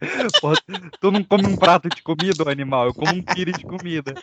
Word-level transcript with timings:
Pô, 0.40 0.52
tu 1.00 1.10
não 1.10 1.24
come 1.24 1.46
um 1.46 1.56
prato 1.56 1.88
de 1.88 2.02
comida, 2.02 2.44
ô 2.44 2.48
animal. 2.48 2.86
Eu 2.86 2.94
como 2.94 3.14
um 3.14 3.22
pire 3.22 3.52
de 3.52 3.64
comida. 3.64 4.14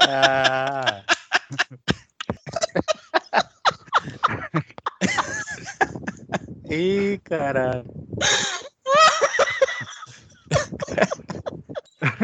Ah. 0.00 1.02
Ih, 6.70 7.20
caralho. 7.24 7.84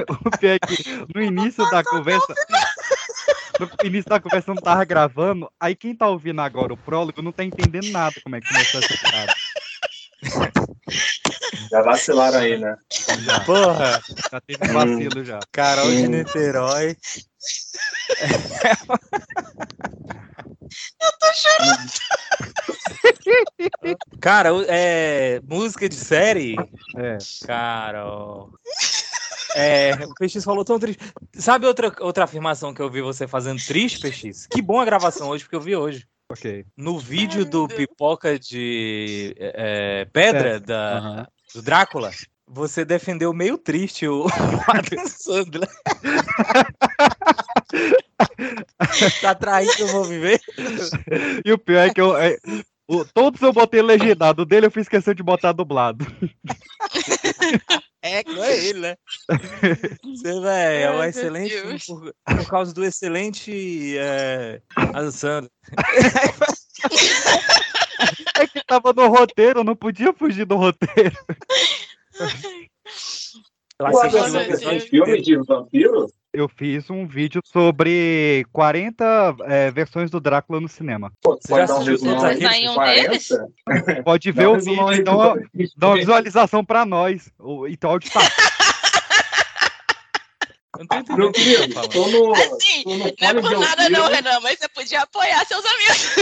O 0.09 0.39
pior 0.39 0.55
é 0.55 0.59
que 0.59 0.85
no 1.15 1.23
início 1.23 1.69
da 1.71 1.83
conversa. 1.85 2.35
No 3.59 3.69
início 3.85 4.09
da 4.09 4.21
conversa 4.21 4.53
não 4.55 4.63
tava 4.63 4.85
gravando. 4.85 5.51
Aí 5.61 5.75
quem 5.75 5.95
tá 5.95 6.09
ouvindo 6.09 6.41
agora 6.41 6.73
o 6.73 6.77
prólogo 6.77 7.23
não 7.23 7.33
tá 7.33 7.45
entendendo 7.45 7.91
nada 7.91 8.15
como 8.23 8.37
é 8.37 8.41
que 8.41 8.49
começou 8.49 8.81
essa 8.81 8.97
piada. 8.99 9.35
Já 11.77 11.83
vacilaram 11.83 12.39
aí, 12.39 12.59
né? 12.59 12.77
Já, 13.21 13.41
Porra, 13.41 14.03
já 14.33 14.41
teve 14.41 14.65
um 14.65 14.73
vacilo 14.73 15.23
já. 15.25 15.41
Carol 15.53 15.91
de 15.91 16.07
Hum. 16.07 16.09
Niterói. 16.09 16.97
Cara, 24.21 24.55
o- 24.55 24.65
é. 24.69 25.41
Música 25.45 25.89
de 25.89 25.95
série? 25.97 26.57
É. 26.97 27.19
Carol. 27.47 28.51
É, 29.55 29.93
o 30.05 30.15
PX 30.15 30.45
falou 30.45 30.65
tão 30.65 30.79
triste. 30.79 31.03
Sabe 31.35 31.67
outra, 31.67 31.93
outra 32.01 32.25
afirmação 32.25 32.75
que 32.75 32.83
eu 32.83 32.91
vi 32.91 33.01
você 33.01 33.27
fazendo 33.27 33.65
triste, 33.65 34.01
PX? 34.01 34.47
Que 34.47 34.61
bom 34.61 34.81
a 34.81 34.85
gravação 34.85 35.29
hoje, 35.29 35.45
porque 35.45 35.57
eu 35.57 35.61
vi 35.61 35.75
hoje. 35.77 36.07
Ok. 36.31 36.65
No 36.77 36.99
vídeo 36.99 37.45
do 37.45 37.69
Pipoca 37.69 38.39
de 38.39 39.35
é, 39.39 40.05
Pedra, 40.13 40.61
da, 40.61 40.99
Aham. 40.99 41.27
Do 41.57 41.63
Drácula, 41.63 42.11
você 42.47 42.85
defendeu 42.85 43.33
meio 43.33 43.57
triste 43.57 44.07
o 44.07 44.27
Adam 44.69 45.07
Sandler. 45.09 45.69
tá 49.23 49.35
traindo 49.35 49.87
o 49.87 49.93
movimento? 49.93 50.45
E 51.45 51.53
o 51.53 51.59
pior 51.59 51.89
é 51.89 51.95
que 51.95 52.01
eu. 52.01 52.17
é, 52.17 52.37
o- 52.87 53.05
todos 53.07 53.41
eu 53.41 53.53
botei 53.53 53.81
legendado. 53.83 54.43
O 54.43 54.47
dele 54.47 54.67
eu 54.67 54.71
fiz 54.71 54.89
questão 54.89 55.15
de 55.15 55.23
botar 55.23 55.53
dublado. 55.53 56.07
É, 58.07 58.23
que 58.23 58.33
não 58.33 58.45
é 58.45 58.65
ele, 58.65 58.81
né? 58.81 58.97
Você, 60.05 60.41
velho, 60.41 60.85
é 60.85 60.91
um 60.93 61.03
excelente 61.03 61.51
filme 61.51 61.79
por, 61.85 62.15
por 62.25 62.49
causa 62.49 62.73
do 62.73 62.85
excelente 62.85 63.99
é. 63.99 64.63
É 68.37 68.47
que 68.47 68.65
tava 68.65 68.93
no 68.93 69.09
roteiro, 69.09 69.65
não 69.65 69.75
podia 69.75 70.13
fugir 70.13 70.45
do 70.45 70.57
roteiro. 70.57 71.17
Pô, 73.79 74.11
fez 74.11 74.35
episódio 74.35 74.81
filme 74.83 75.21
de 75.23 75.37
vampiro? 75.39 76.07
Eu 76.37 76.51
fiz 76.51 76.91
um 76.91 77.07
vídeo 77.07 77.41
sobre 77.43 78.45
40 78.53 79.37
é, 79.47 79.71
versões 79.71 80.11
do 80.11 80.21
Drácula 80.21 80.61
no 80.61 80.69
cinema. 80.69 81.11
Pô, 81.23 81.35
Você 81.35 81.49
pode 81.49 81.61
já 81.63 81.67
dar 81.67 81.73
um 81.73 81.77
assistiu 81.83 81.99
todos 81.99 82.23
um 82.69 82.75
40? 82.75 83.09
deles? 83.09 83.29
Pode 84.05 84.33
ver 84.33 84.47
o 84.49 84.61
vídeo 84.61 84.93
e 84.93 85.03
dá 85.03 85.13
uma, 85.15 85.29
40. 85.29 85.49
dá 85.79 85.87
uma 85.89 85.97
visualização 85.97 86.63
pra 86.63 86.85
nós. 86.85 87.33
O- 87.39 87.67
Então, 87.67 87.89
áudio 87.91 88.11
tá. 88.13 88.21
Eu 90.79 90.81
não 90.81 90.87
tô 90.89 90.95
entendendo 90.97 91.17
Meu 91.17 91.29
o 91.29 91.33
que 91.33 91.41
você 91.41 91.57
querido, 91.57 91.75
tá 91.75 91.89
tô 91.89 92.07
no, 92.07 92.35
Assim, 92.35 92.83
tô 92.85 92.91
no 92.91 92.99
não 92.99 93.07
é 93.07 93.41
por 93.41 93.59
nada 93.59 93.89
não. 93.89 94.09
Renan, 94.09 94.41
mas 94.41 94.59
você 94.59 94.69
podia 94.69 95.01
apoiar 95.01 95.43
seus 95.47 95.65
amigos. 95.65 96.17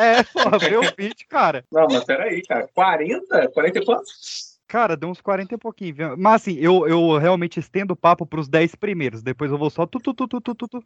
É, 0.00 0.22
porra, 0.24 0.58
vê 0.58 0.76
o 0.78 0.82
vídeo, 0.98 1.26
cara. 1.28 1.64
Não, 1.70 1.86
mas 1.88 2.02
peraí, 2.02 2.42
cara. 2.42 2.68
40? 2.74 3.48
40 3.54 3.78
e 3.78 3.84
quantos? 3.84 4.47
Cara, 4.68 4.98
deu 4.98 5.08
uns 5.08 5.20
40 5.22 5.54
e 5.54 5.58
pouquinho. 5.58 5.94
viu? 5.94 6.16
Mas 6.18 6.42
assim, 6.42 6.54
eu, 6.58 6.86
eu 6.86 7.16
realmente 7.16 7.58
estendo 7.58 7.94
o 7.94 7.96
papo 7.96 8.26
pros 8.26 8.48
10 8.48 8.74
primeiros. 8.74 9.22
Depois 9.22 9.50
eu 9.50 9.56
vou 9.56 9.70
só 9.70 9.86
tu, 9.86 9.98
tu, 9.98 10.12
tu, 10.12 10.28
tu, 10.28 10.40
tu, 10.40 10.54
tu. 10.54 10.84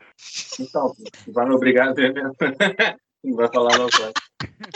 Então, 0.60 0.94
vai 1.28 1.46
me 1.46 1.54
obrigar 1.54 1.88
a 1.88 1.92
ver 1.92 2.14
mesmo. 2.14 2.32
Não 3.24 3.36
vai 3.36 3.48
falar 3.52 3.76
não. 3.78 3.88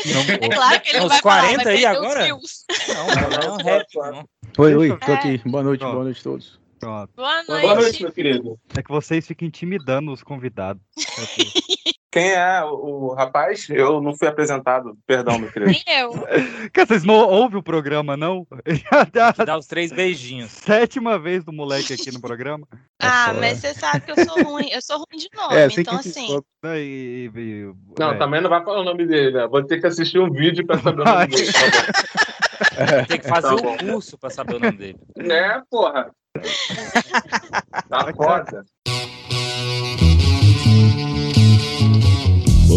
Não 0.07 0.21
É 0.23 0.49
claro 0.49 0.81
que 0.81 0.91
ele 0.91 0.99
não 1.01 1.09
vai 1.09 1.21
falar, 1.21 1.41
40 1.41 1.65
vai 1.65 1.73
aí 1.73 1.79
os 1.81 1.87
agora? 1.87 2.25
views. 2.25 2.65
Não, 2.89 3.07
não 3.07 3.13
é 3.15 3.51
um 3.51 4.13
não. 4.13 4.29
Oi, 4.59 4.75
oi, 4.75 4.91
eu- 4.91 4.99
tô 4.99 5.13
aqui. 5.13 5.39
Boa 5.47 5.63
noite, 5.63 5.81
boa 5.85 6.05
noite 6.05 6.21
a 6.21 6.23
todos. 6.25 6.61
Pronto. 6.81 7.11
Boa 7.17 7.43
noite. 7.45 7.63
Boa 7.63 7.75
noite, 7.77 8.03
meu 8.03 8.13
querido. 8.13 8.61
É 8.77 8.83
que 8.83 8.91
vocês 8.91 9.27
ficam 9.27 9.47
intimidando 9.47 10.13
os 10.13 10.23
convidados. 10.23 10.83
Quem 12.17 12.31
é 12.33 12.65
o, 12.65 13.09
o 13.11 13.15
rapaz? 13.15 13.69
Eu 13.69 14.01
não 14.01 14.17
fui 14.17 14.27
apresentado. 14.27 14.97
Perdão, 15.07 15.39
meu 15.39 15.53
querido. 15.53 15.71
Nem 15.71 15.99
eu. 16.01 16.13
Cara, 16.73 16.87
vocês 16.87 17.05
não 17.05 17.15
ouvem 17.15 17.59
o 17.59 17.63
programa, 17.63 18.17
não? 18.17 18.47
Já 18.67 19.05
dá 19.05 19.33
dá 19.45 19.59
os 19.59 19.67
três 19.67 19.93
beijinhos. 19.93 20.51
sétima 20.65 21.19
vez 21.19 21.45
do 21.45 21.53
moleque 21.53 21.93
aqui 21.93 22.11
no 22.11 22.19
programa. 22.19 22.67
Ah, 23.03 23.27
fora. 23.27 23.41
mas 23.41 23.59
você 23.59 23.75
sabe 23.75 24.01
que 24.01 24.13
eu 24.13 24.25
sou 24.25 24.43
ruim. 24.45 24.71
Eu 24.71 24.81
sou 24.81 24.97
ruim 24.97 25.19
de 25.19 25.29
nome, 25.37 25.57
É, 25.57 25.69
sei 25.69 25.83
então 25.83 25.99
que 25.99 26.09
assim. 26.09 26.39
E, 26.65 27.31
e- 27.35 27.39
e- 27.39 27.75
Não, 27.99 28.13
é. 28.13 28.17
também 28.17 28.41
não 28.41 28.49
vai 28.49 28.65
falar 28.65 28.81
o 28.81 28.85
nome 28.85 29.07
dele, 29.07 29.33
né? 29.33 29.47
Vou 29.47 29.63
ter 29.63 29.79
que 29.79 29.87
assistir 29.87 30.19
um 30.19 30.31
vídeo 30.31 30.67
pra 30.67 30.79
saber 30.79 31.03
o 31.03 31.05
nome 31.05 31.27
dele. 31.27 31.53
tá 31.53 33.05
Tem 33.09 33.21
que 33.21 33.29
fazer 33.29 33.57
Tá 33.57 33.63
bom. 33.63 33.77
curso 33.77 34.17
pra 34.17 34.31
saber 34.31 34.55
o 34.55 34.59
nome 34.61 34.79
dele. 34.79 34.99
né, 35.19 35.63
porra? 35.71 36.11
Tá 37.91 38.13
foda. 38.15 38.65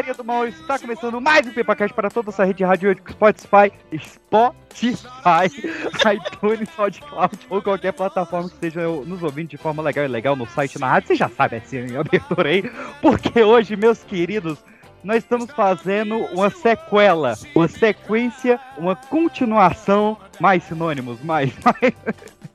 Galerinha 0.00 0.14
do 0.14 0.24
mal, 0.24 0.46
está 0.46 0.78
começando 0.78 1.20
mais 1.20 1.46
um 1.46 1.52
PepaCast 1.52 1.94
para 1.94 2.10
toda 2.10 2.30
essa 2.30 2.42
rede 2.42 2.64
rádio 2.64 2.96
Spotify, 3.10 3.70
Spotify, 3.98 5.44
iTunes, 6.16 6.68
SoundCloud 6.70 7.38
ou 7.50 7.60
qualquer 7.60 7.92
plataforma 7.92 8.48
que 8.48 8.54
esteja 8.54 8.88
nos 8.88 9.22
ouvindo 9.22 9.48
de 9.48 9.58
forma 9.58 9.82
legal 9.82 10.06
e 10.06 10.08
legal 10.08 10.34
no 10.34 10.46
site 10.46 10.78
na 10.78 10.88
rádio. 10.88 11.08
Você 11.08 11.16
já 11.16 11.28
sabe 11.28 11.56
assim, 11.56 11.94
a 11.94 12.00
abertura 12.00 12.48
aí, 12.48 12.62
porque 13.02 13.42
hoje, 13.42 13.76
meus 13.76 14.02
queridos, 14.02 14.58
nós 15.04 15.18
estamos 15.18 15.50
fazendo 15.50 16.16
uma 16.16 16.48
sequela, 16.48 17.34
uma 17.54 17.68
sequência, 17.68 18.58
uma 18.78 18.96
continuação, 18.96 20.16
mais 20.40 20.62
sinônimos, 20.64 21.22
mais, 21.22 21.52
mais 21.62 21.94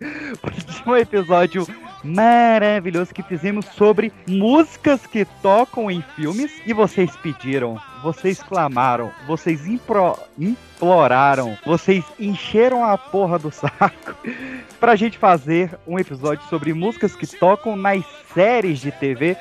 de 0.83 0.89
um 0.89 0.95
episódio 0.95 1.67
maravilhoso 2.03 3.13
que 3.13 3.23
fizemos 3.23 3.65
sobre 3.65 4.13
músicas 4.27 5.05
que 5.07 5.25
tocam 5.41 5.89
em 5.89 6.03
filmes 6.15 6.51
e 6.65 6.73
vocês 6.73 7.15
pediram, 7.17 7.79
vocês 8.03 8.41
clamaram, 8.43 9.11
vocês 9.25 9.65
impro- 9.65 10.17
imploraram, 10.37 11.57
vocês 11.65 12.03
encheram 12.19 12.83
a 12.83 12.97
porra 12.97 13.39
do 13.39 13.51
saco 13.51 14.15
pra 14.79 14.95
gente 14.95 15.17
fazer 15.17 15.71
um 15.87 15.97
episódio 15.97 16.43
sobre 16.49 16.73
músicas 16.73 17.15
que 17.15 17.25
tocam 17.25 17.75
nas 17.75 18.05
séries 18.33 18.79
de 18.79 18.91
TV 18.91 19.35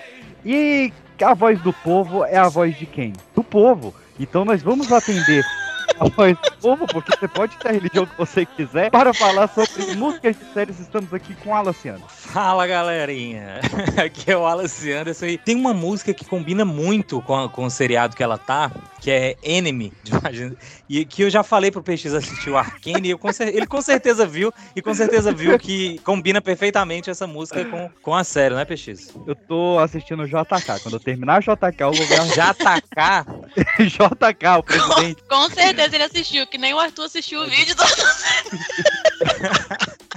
e 0.44 0.92
a 1.22 1.34
voz 1.34 1.60
do 1.60 1.72
povo 1.72 2.25
é 2.25 2.36
a 2.36 2.48
voz 2.48 2.76
de 2.76 2.86
quem? 2.86 3.12
Do 3.34 3.44
povo. 3.44 3.94
Então 4.19 4.44
nós 4.44 4.62
vamos 4.62 4.91
atender 4.92 5.44
a 6.00 6.09
voz 6.09 6.37
do 6.38 6.53
povo, 6.60 6.87
porque 6.87 7.16
você 7.16 7.28
pode 7.28 7.56
ter 7.59 7.69
a 7.69 7.72
religião 7.72 8.06
que 8.06 8.16
você 8.16 8.44
quiser, 8.47 8.91
para 8.91 9.12
falar 9.15 9.49
sobre 9.49 9.94
músicas 9.94 10.37
de 10.37 10.44
séries. 10.53 10.81
Estamos 10.81 11.12
aqui 11.12 11.34
com 11.37 11.55
a 11.55 11.60
Luciana. 11.60 12.00
Fala 12.09 12.66
galerinha, 12.66 13.60
aqui 14.03 14.31
é 14.31 14.37
o 14.37 14.47
Alice 14.47 14.91
Anderson 14.93 15.27
e 15.27 15.38
tem 15.38 15.55
uma 15.56 15.72
música 15.75 16.12
que 16.12 16.25
combina 16.25 16.65
muito 16.65 17.21
com, 17.22 17.37
a- 17.44 17.49
com 17.49 17.65
o 17.65 17.71
seriado 17.71 18.16
que 18.16 18.22
ela 18.22 18.37
tá, 18.38 18.70
que 19.00 19.11
é 19.11 19.37
Enemy, 19.43 19.93
e 20.88 21.05
que 21.05 21.23
eu 21.23 21.31
já 21.31 21.43
falei 21.43 21.70
pro 21.70 21.82
PX 21.82 22.06
assistir 22.14 22.50
o 22.50 22.56
Arcane, 22.56 23.08
e 23.08 23.11
eu 23.11 23.19
com 23.19 23.29
ele 23.40 23.67
com 23.67 23.81
certeza 23.82 24.26
viu, 24.26 24.52
e 24.75 24.81
com 24.82 24.94
certeza 24.94 25.32
viu 25.32 25.58
que 25.58 25.99
combina 25.99 26.40
perfeitamente 26.40 27.11
essa 27.11 27.26
música 27.26 27.64
com, 27.67 27.90
com 28.02 28.14
a 28.14 28.25
série, 28.25 28.55
né 28.55 28.64
PX? 28.64 29.14
Eu 29.26 29.35
tô 29.35 29.79
assistindo 29.79 30.23
o 30.23 30.26
JK. 30.26 30.81
Quando 30.82 30.94
eu 30.94 31.00
terminar 31.00 31.40
JK, 31.40 31.81
eu 31.81 31.93
vou 31.93 32.06
ver 32.06 32.20
a 32.20 32.25
Já 32.26 32.50
atacar, 32.50 33.26
JK, 33.79 34.58
o 34.58 34.62
presidente. 34.62 35.23
Com 35.29 35.49
certeza 35.50 35.83
ele 35.92 36.04
assistiu, 36.04 36.46
que 36.46 36.58
nem 36.58 36.72
o 36.72 36.78
Arthur 36.78 37.04
assistiu 37.04 37.42
o 37.42 37.46
vídeo 37.46 37.75
do. 37.75 37.82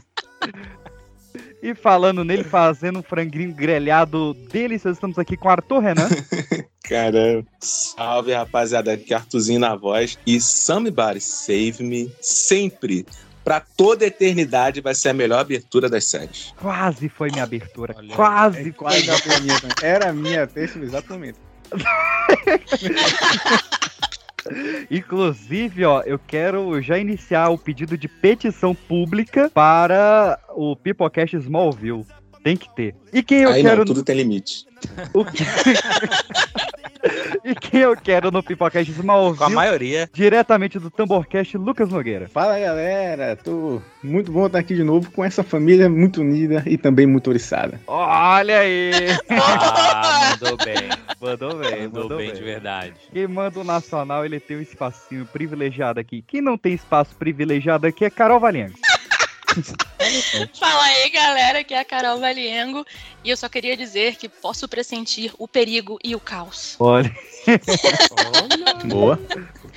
E 1.62 1.74
falando 1.74 2.24
nele, 2.24 2.44
fazendo 2.44 3.00
um 3.00 3.04
franguinho 3.04 3.54
grelhado 3.54 4.34
delicioso. 4.50 4.94
Estamos 4.94 5.18
aqui 5.18 5.36
com 5.36 5.48
o 5.48 5.52
Arthur 5.52 5.80
Renan. 5.80 6.08
Caramba. 6.88 7.48
Salve, 7.60 8.32
rapaziada. 8.32 8.94
Aqui 8.94 9.14
é 9.14 9.18
Artuzinho 9.18 9.60
na 9.60 9.76
voz. 9.76 10.18
E 10.26 10.40
Somebody 10.40 11.20
Save 11.20 11.84
Me 11.84 12.12
sempre, 12.22 13.06
pra 13.44 13.60
toda 13.60 14.06
a 14.06 14.08
eternidade, 14.08 14.82
vai 14.82 14.96
ser 14.96 15.10
a 15.10 15.14
melhor 15.14 15.40
abertura 15.40 15.90
das 15.90 16.06
séries. 16.06 16.54
Quase 16.58 17.10
foi 17.10 17.30
minha 17.32 17.44
abertura. 17.44 17.96
Olha, 17.98 18.16
quase, 18.16 18.70
É 18.70 18.72
quase 18.72 19.06
minha, 19.42 19.56
né? 19.56 19.70
Era 19.82 20.10
a 20.10 20.14
minha 20.14 20.48
exato 20.56 21.12
momento. 21.12 21.40
Inclusive, 24.90 25.86
ó, 25.86 26.02
eu 26.02 26.20
quero 26.20 26.82
já 26.82 26.98
iniciar 26.98 27.50
o 27.50 27.58
pedido 27.58 27.98
de 27.98 28.08
petição 28.08 28.74
pública 28.76 29.50
para 29.54 30.40
o 30.56 30.76
Pipocast 30.76 31.36
Smallville. 31.38 32.06
Tem 32.44 32.56
que 32.56 32.74
ter. 32.76 32.96
E 33.12 33.22
quem 33.22 33.40
eu 33.40 33.50
Aí 33.50 33.62
quero 33.62 33.80
não, 33.80 33.86
tudo 33.86 34.04
tem 34.04 34.16
limite. 34.16 34.66
o 35.14 35.26
que- 35.26 35.44
E 37.44 37.56
quem 37.56 37.82
eu 37.82 37.96
quero 37.96 38.32
no 38.32 38.42
Pipocast 38.44 38.92
Com 38.92 38.98
a 38.98 39.02
Smallville? 39.02 39.54
maioria. 39.56 40.10
Diretamente 40.14 40.80
do 40.80 40.90
Tamborcast, 40.90 41.58
Lucas 41.58 41.90
Nogueira. 41.90 42.28
Fala 42.28 42.60
galera, 42.60 43.36
tô 43.36 43.82
muito 44.04 44.32
bom 44.32 44.48
estar 44.48 44.60
aqui 44.60 44.76
de 44.76 44.84
novo 44.84 45.12
com 45.12 45.24
essa 45.24 45.44
família 45.44 45.90
muito 45.90 46.22
unida 46.22 46.64
e 46.66 46.78
também 46.78 47.06
muito 47.08 47.30
oriçada. 47.30 47.80
Olha 47.88 48.60
aí! 48.60 48.92
Ah, 49.30 50.32
mandou 50.40 50.58
bem. 50.64 50.76
Mandou 51.20 51.56
bem, 51.58 51.84
Mandou, 51.84 52.02
mandou 52.04 52.18
bem, 52.18 52.28
bem. 52.28 52.36
de 52.36 52.44
verdade. 52.44 52.94
Quem 53.12 53.28
manda 53.28 53.60
o 53.60 53.64
Nacional, 53.64 54.26
ele 54.26 54.40
tem 54.40 54.58
um 54.58 54.62
espacinho 54.62 55.26
privilegiado 55.26 56.00
aqui. 56.00 56.24
Quem 56.28 56.42
não 56.42 56.58
tem 56.58 56.74
espaço 56.74 57.16
privilegiado 57.16 57.88
aqui 57.88 58.06
é 58.06 58.10
Carol 58.10 58.40
Valengo. 58.40 58.74
Fala 60.60 60.84
aí, 60.84 61.10
galera, 61.10 61.60
aqui 61.60 61.74
é 61.74 61.80
a 61.80 61.86
Carol 61.86 62.20
Valiengo. 62.20 62.86
E 63.24 63.30
eu 63.30 63.38
só 63.38 63.50
queria 63.50 63.76
dizer 63.76 64.16
que 64.16 64.30
posso 64.30 64.68
pressentir 64.68 65.34
o 65.38 65.48
perigo 65.48 65.98
e 66.04 66.16
o 66.16 66.20
caos. 66.20 66.76
Olha, 66.80 67.14
Boa. 68.86 69.20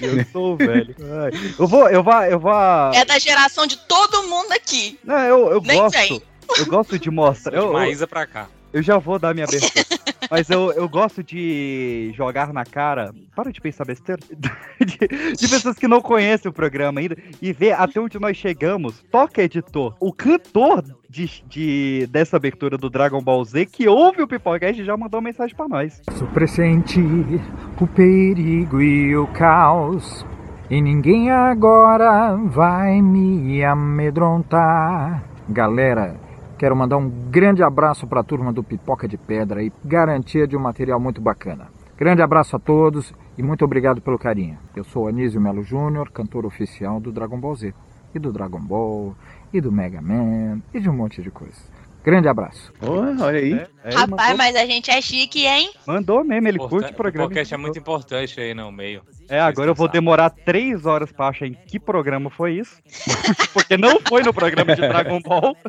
eu 0.00 0.24
sou 0.32 0.52
o 0.54 0.56
velho. 0.56 0.94
Ai, 1.22 1.30
Eu 1.58 1.66
vou, 1.66 1.88
eu 1.88 2.02
vou, 2.02 2.22
eu 2.24 2.38
vou. 2.38 2.52
É 2.94 3.04
da 3.04 3.18
geração 3.18 3.66
de 3.66 3.76
todo 3.76 4.22
mundo 4.24 4.52
aqui. 4.52 4.98
Não, 5.04 5.18
eu, 5.18 5.50
eu 5.52 5.60
Nem 5.60 5.78
gosto. 5.80 5.96
tem. 5.96 6.22
Eu 6.58 6.66
gosto 6.66 6.98
de 6.98 7.10
mostrar. 7.10 7.52
De 7.52 7.58
Eu, 7.58 7.72
Maísa 7.72 8.06
pra 8.06 8.26
cá. 8.26 8.48
eu 8.72 8.82
já 8.82 8.98
vou 8.98 9.18
dar 9.18 9.34
minha 9.34 9.46
abertura. 9.46 9.84
Mas 10.30 10.50
eu, 10.50 10.72
eu 10.72 10.88
gosto 10.88 11.22
de 11.22 12.12
jogar 12.16 12.52
na 12.52 12.64
cara. 12.64 13.12
Para 13.34 13.52
de 13.52 13.60
pensar 13.60 13.84
besteira. 13.84 14.20
De, 14.80 15.34
de 15.36 15.48
pessoas 15.48 15.76
que 15.76 15.86
não 15.86 16.00
conhecem 16.00 16.48
o 16.48 16.54
programa 16.54 17.00
ainda 17.00 17.14
e 17.42 17.52
ver 17.52 17.72
até 17.72 18.00
onde 18.00 18.18
nós 18.18 18.34
chegamos. 18.34 19.04
Toca, 19.10 19.42
editor. 19.42 19.94
O 20.00 20.10
cantor 20.10 20.82
de, 21.08 21.42
de- 21.46 22.06
dessa 22.10 22.38
abertura 22.38 22.78
do 22.78 22.88
Dragon 22.88 23.20
Ball 23.20 23.44
Z 23.44 23.66
que 23.66 23.86
ouve 23.86 24.22
o 24.22 24.26
Pipocast 24.26 24.82
já 24.82 24.96
mandou 24.96 25.20
uma 25.20 25.28
mensagem 25.28 25.54
pra 25.54 25.68
nós. 25.68 26.00
Pressentir 26.32 27.40
o 27.78 27.86
perigo 27.86 28.80
e 28.80 29.14
o 29.14 29.26
caos. 29.26 30.24
E 30.70 30.80
ninguém 30.80 31.30
agora 31.30 32.34
vai 32.36 33.02
me 33.02 33.62
amedrontar. 33.62 35.22
Galera, 35.48 36.16
quero 36.60 36.76
mandar 36.76 36.98
um 36.98 37.08
grande 37.08 37.62
abraço 37.62 38.06
para 38.06 38.20
a 38.20 38.22
turma 38.22 38.52
do 38.52 38.62
Pipoca 38.62 39.08
de 39.08 39.16
Pedra 39.16 39.62
e 39.62 39.72
garantia 39.82 40.46
de 40.46 40.54
um 40.54 40.60
material 40.60 41.00
muito 41.00 41.18
bacana. 41.18 41.68
Grande 41.96 42.20
abraço 42.20 42.54
a 42.54 42.58
todos 42.58 43.14
e 43.38 43.42
muito 43.42 43.64
obrigado 43.64 44.02
pelo 44.02 44.18
carinho. 44.18 44.58
Eu 44.76 44.84
sou 44.84 45.08
Anísio 45.08 45.40
Melo 45.40 45.62
Júnior, 45.62 46.10
cantor 46.10 46.44
oficial 46.44 47.00
do 47.00 47.10
Dragon 47.10 47.40
Ball 47.40 47.56
Z. 47.56 47.74
E 48.14 48.18
do 48.18 48.30
Dragon 48.30 48.60
Ball, 48.60 49.14
e 49.50 49.58
do 49.58 49.72
Mega 49.72 50.02
Man, 50.02 50.60
e 50.74 50.80
de 50.80 50.90
um 50.90 50.92
monte 50.92 51.22
de 51.22 51.30
coisa. 51.30 51.62
Grande 52.02 52.28
abraço. 52.28 52.72
Boa, 52.80 53.14
olha 53.20 53.38
aí. 53.38 53.52
É, 53.52 53.68
ele 53.84 53.94
Rapaz, 53.94 54.08
mandou, 54.30 54.36
mas 54.38 54.56
a 54.56 54.64
gente 54.66 54.90
é 54.90 55.00
chique, 55.02 55.46
hein? 55.46 55.70
mandou 55.86 56.24
mesmo, 56.24 56.48
ele 56.48 56.56
Importan- 56.56 56.76
curte 56.78 56.92
o 56.92 56.96
programa. 56.96 57.28
podcast 57.28 57.54
é 57.54 57.56
muito 57.56 57.78
importante 57.78 58.40
aí 58.40 58.54
no 58.54 58.72
meio. 58.72 59.02
É, 59.28 59.38
agora 59.38 59.70
eu 59.70 59.74
vou 59.74 59.86
demorar 59.86 60.30
três 60.30 60.86
horas 60.86 61.12
pra 61.12 61.28
achar 61.28 61.46
em 61.46 61.52
que 61.54 61.78
programa 61.78 62.30
foi 62.30 62.54
isso. 62.54 62.80
Porque 63.52 63.76
não 63.76 64.00
foi 64.00 64.22
no 64.22 64.32
programa 64.32 64.74
de 64.74 64.80
Dragon 64.80 65.20
Ball. 65.20 65.56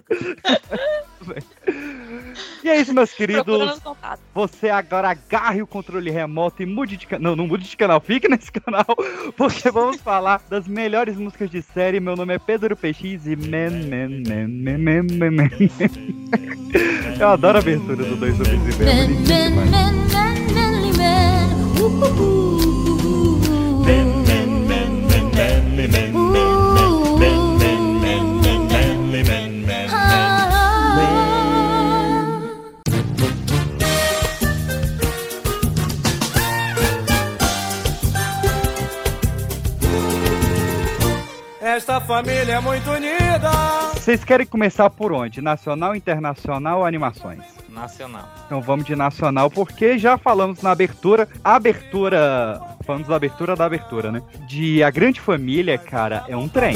e 2.63 2.69
é 2.69 2.79
isso, 2.79 2.93
meus 2.93 3.11
queridos. 3.11 3.81
Você 4.33 4.69
agora 4.69 5.09
agarre 5.09 5.61
o 5.61 5.67
controle 5.67 6.11
remoto 6.11 6.61
e 6.61 6.65
mude 6.65 6.97
de 6.97 7.07
canal. 7.07 7.31
Não, 7.31 7.35
não 7.35 7.47
mude 7.47 7.67
de 7.69 7.75
canal, 7.75 7.99
fique 7.99 8.27
nesse 8.27 8.51
canal. 8.51 8.85
Porque 9.35 9.69
vamos 9.71 9.97
falar 9.97 10.41
das 10.49 10.67
melhores 10.67 11.17
músicas 11.17 11.49
de 11.49 11.61
série. 11.61 11.99
Meu 11.99 12.15
nome 12.15 12.35
é 12.35 12.39
Pedro 12.39 12.75
PX 12.75 13.25
e 13.27 13.35
man, 13.35 13.71
man, 13.89 14.09
man, 14.27 14.47
man, 14.63 14.77
man, 14.77 15.03
man, 15.17 15.31
man. 15.31 15.49
Eu 17.19 17.29
adoro 17.29 17.57
a 17.57 17.61
abertura 17.61 18.03
do 18.03 18.15
Dois 18.15 18.39
Homens 18.39 18.75
e 18.75 18.77
Meio. 18.79 18.91
é. 26.47 26.50
Esta 41.81 41.99
família 41.99 42.53
é 42.53 42.59
muito 42.59 42.91
unida. 42.91 43.49
Vocês 43.95 44.23
querem 44.23 44.45
começar 44.45 44.87
por 44.91 45.11
onde? 45.11 45.41
Nacional, 45.41 45.95
internacional 45.95 46.81
ou 46.81 46.85
animações? 46.85 47.41
Nacional. 47.67 48.29
Então 48.45 48.61
vamos 48.61 48.85
de 48.85 48.95
nacional, 48.95 49.49
porque 49.49 49.97
já 49.97 50.15
falamos 50.15 50.61
na 50.61 50.69
abertura. 50.69 51.27
A 51.43 51.55
abertura. 51.55 52.61
Falamos 52.85 53.07
da 53.07 53.15
abertura 53.15 53.55
da 53.55 53.65
abertura, 53.65 54.11
né? 54.11 54.21
De 54.47 54.83
A 54.83 54.91
Grande 54.91 55.19
Família, 55.19 55.75
cara, 55.75 56.23
é 56.27 56.37
um 56.37 56.47
trem. 56.47 56.75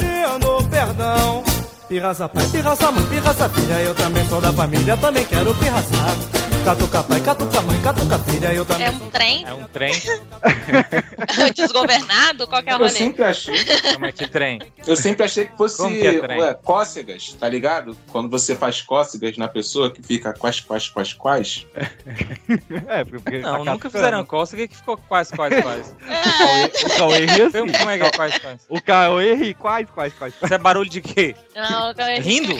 Perdão. 0.68 1.44
Pirraça 1.88 2.28
pai, 2.28 2.44
pirraça 2.50 2.90
mãe, 2.90 3.06
pirraça 3.06 3.48
filha. 3.48 3.74
Eu 3.74 3.94
também 3.94 4.26
sou 4.26 4.40
da 4.40 4.52
família, 4.52 4.96
também 4.96 5.24
quero 5.24 5.54
pirraçar. 5.54 6.55
Catuca 6.66 7.00
pai, 7.04 7.20
catuca 7.20 7.62
mãe, 7.62 7.80
catuca 7.80 8.18
filha. 8.18 8.52
Eu 8.52 8.64
também 8.64 8.86
É 8.86 8.90
um 8.90 9.08
trem 9.08 9.44
É 9.46 9.54
um 9.54 9.64
trem? 9.68 9.92
desgovernado? 11.54 12.44
Qual 12.48 12.60
que 12.60 12.68
é 12.70 12.72
o 12.72 12.74
Eu 12.74 12.78
rolê? 12.78 12.90
sempre 12.90 13.22
achei, 13.22 13.54
Como 13.92 14.06
é 14.06 14.10
que 14.10 14.26
trem? 14.26 14.58
eu 14.84 14.96
sempre 14.96 15.24
achei 15.24 15.46
que 15.46 15.56
fosse 15.56 15.76
Como 15.76 15.94
que 15.94 16.04
é 16.04 16.18
trem? 16.18 16.40
ué, 16.40 16.54
cócegas, 16.54 17.34
tá 17.38 17.48
ligado? 17.48 17.96
Quando 18.10 18.28
você 18.28 18.56
faz 18.56 18.82
cócegas 18.82 19.36
na 19.36 19.46
pessoa 19.46 19.92
que 19.92 20.02
fica 20.02 20.32
quais, 20.32 20.58
quais, 20.58 20.88
quais, 20.88 21.12
quais. 21.12 21.66
É, 22.88 23.04
porque 23.04 23.38
Não, 23.38 23.52
tá 23.52 23.58
nunca 23.58 23.72
cascando. 23.88 23.90
fizeram 23.92 24.24
cócega 24.24 24.66
que 24.66 24.76
ficou 24.76 24.96
quase, 24.96 25.32
quase, 25.34 25.62
quase. 25.62 25.94
O 26.86 26.98
Cauê 26.98 27.26
ri 27.26 27.42
assim. 27.42 27.72
Como 27.78 27.90
é 27.90 27.98
que 27.98 28.04
é 28.04 28.10
quase, 28.10 28.40
quase? 28.40 28.58
O 28.68 28.80
Cauê 28.82 29.34
ri 29.34 29.54
quais, 29.54 29.88
quais, 29.90 30.12
quais. 30.14 30.34
Isso 30.42 30.52
é 30.54 30.58
barulho 30.58 30.90
de 30.90 31.00
quê? 31.00 31.36
Não, 31.54 31.90
eu- 31.90 32.22
Rindo? 32.22 32.54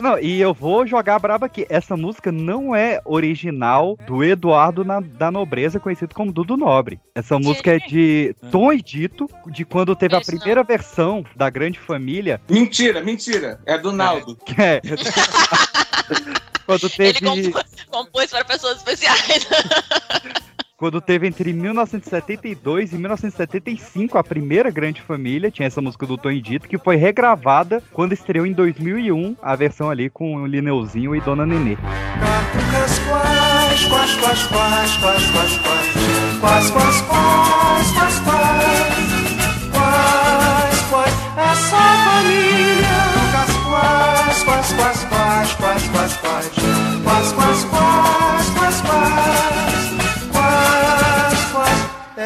Não, 0.00 0.18
e 0.18 0.40
eu 0.40 0.54
vou 0.54 0.86
jogar 0.86 1.18
braba 1.18 1.46
aqui. 1.46 1.66
Essa 1.68 1.96
música 1.96 2.30
não 2.30 2.51
é 2.74 3.00
original 3.04 3.96
do 4.06 4.22
Eduardo 4.24 4.84
na- 4.84 5.00
da 5.00 5.30
Nobreza, 5.30 5.80
conhecido 5.80 6.14
como 6.14 6.32
Dudu 6.32 6.56
Nobre. 6.56 7.00
Essa 7.14 7.38
música 7.38 7.74
é 7.74 7.78
de 7.78 8.34
Tom 8.50 8.72
e 8.72 8.82
Dito, 8.82 9.28
de 9.46 9.64
quando 9.64 9.94
teve 9.96 10.14
a 10.14 10.18
não. 10.18 10.24
primeira 10.24 10.62
versão 10.62 11.24
da 11.36 11.48
Grande 11.50 11.78
Família, 11.78 12.40
Mentira, 12.48 13.00
mentira. 13.02 13.60
É 13.66 13.78
do 13.78 13.92
Naldo. 13.92 14.36
que 14.44 14.60
é... 14.60 14.80
quando 16.66 16.90
Ele 16.98 17.12
teve... 17.14 17.20
compôs, 17.52 17.64
compôs 17.90 18.30
para 18.30 18.44
pessoas 18.44 18.76
especiais. 18.78 19.46
Quando 20.82 21.00
teve 21.00 21.28
entre 21.28 21.52
1972 21.52 22.92
e 22.92 22.96
1975 22.96 24.18
a 24.18 24.24
primeira 24.24 24.68
Grande 24.68 25.00
Família, 25.00 25.48
tinha 25.48 25.68
essa 25.68 25.80
música 25.80 26.04
do 26.04 26.18
Tom 26.18 26.32
e 26.32 26.42
Dito, 26.42 26.66
que 26.66 26.76
foi 26.76 26.96
regravada 26.96 27.80
quando 27.92 28.14
estreou 28.14 28.44
em 28.44 28.52
2001 28.52 29.36
a 29.40 29.54
versão 29.54 29.88
ali 29.88 30.10
com 30.10 30.34
o 30.34 30.44
Lineuzinho 30.44 31.14
e 31.14 31.20
Dona 31.20 31.46
Nenê. 31.46 31.76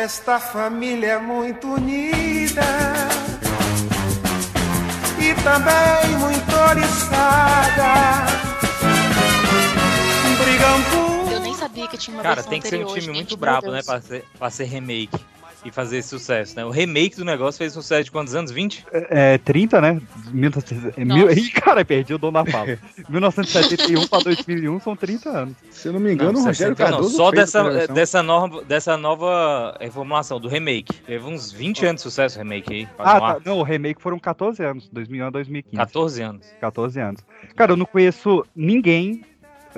Esta 0.07 0.39
família 0.39 1.15
é 1.15 1.19
muito 1.19 1.67
unida. 1.67 2.63
E 5.19 5.35
também 5.43 6.17
muito 6.21 6.55
oriçada. 6.71 8.25
Brigam 10.39 10.83
por 10.91 11.33
Eu 11.33 11.41
nem 11.41 11.55
sabia 11.55 11.89
que 11.89 11.99
tinha 11.99 12.17
uma 12.17 12.23
Cara, 12.23 12.37
versão 12.37 12.51
tem 12.51 12.61
que 12.61 12.69
ser 12.69 12.85
um 12.85 12.87
time 12.87 13.01
gente, 13.01 13.15
muito 13.15 13.37
brabo, 13.37 13.73
né? 13.73 13.83
Pra 13.83 14.01
ser, 14.01 14.25
pra 14.39 14.49
ser 14.49 14.65
remake 14.67 15.19
e 15.65 15.71
fazer 15.71 15.99
esse 15.99 16.09
sucesso, 16.09 16.57
né? 16.57 16.65
O 16.65 16.71
remake 16.71 17.17
do 17.17 17.25
negócio 17.25 17.59
fez 17.59 17.73
sucesso 17.73 18.05
de 18.05 18.11
quantos 18.11 18.35
anos? 18.35 18.51
20? 18.51 18.87
É, 18.93 19.39
30, 19.39 19.81
né? 19.81 20.01
1900 20.33 20.99
é, 20.99 21.05
mil... 21.05 21.27
Nossa. 21.27 21.39
Ih, 21.39 21.51
cara, 21.51 21.85
perdi 21.85 22.15
o 22.15 22.19
dono 22.19 22.33
da 22.33 22.51
fala. 22.51 22.79
1971 23.09 24.07
pra 24.07 24.19
2001 24.21 24.81
são 24.81 24.97
30 24.97 25.31
anos. 25.31 25.57
Se 25.71 25.89
eu 25.89 25.93
não 25.93 26.01
me 26.01 26.13
engano, 26.13 26.33
Não, 26.33 26.41
o 26.41 26.45
Rogério 26.45 26.77
60 26.77 26.85
não, 26.85 26.91
Cardoso 26.91 27.17
só 27.17 27.31
fez 27.31 27.41
dessa, 27.41 27.87
dessa, 27.89 28.23
nova, 28.23 28.65
dessa 28.65 28.97
nova 28.97 29.77
reformulação, 29.81 30.41
do 30.41 30.49
remake. 30.49 30.93
Teve 30.93 31.25
uns 31.27 31.53
20 31.53 31.87
anos 31.87 31.97
de 31.97 32.03
sucesso 32.03 32.39
o 32.39 32.43
remake 32.43 32.73
aí. 32.73 32.89
Ah, 32.99 33.21
tá. 33.21 33.41
Não, 33.45 33.59
o 33.59 33.63
remake 33.63 34.01
foram 34.01 34.19
14 34.19 34.63
anos, 34.63 34.89
2001 34.93 35.27
a 35.27 35.31
2015. 35.31 35.77
14 35.77 36.23
anos. 36.23 36.47
14 36.61 37.01
anos. 37.01 37.21
Cara, 37.55 37.73
eu 37.73 37.77
não 37.77 37.87
conheço 37.87 38.45
ninguém 38.55 39.23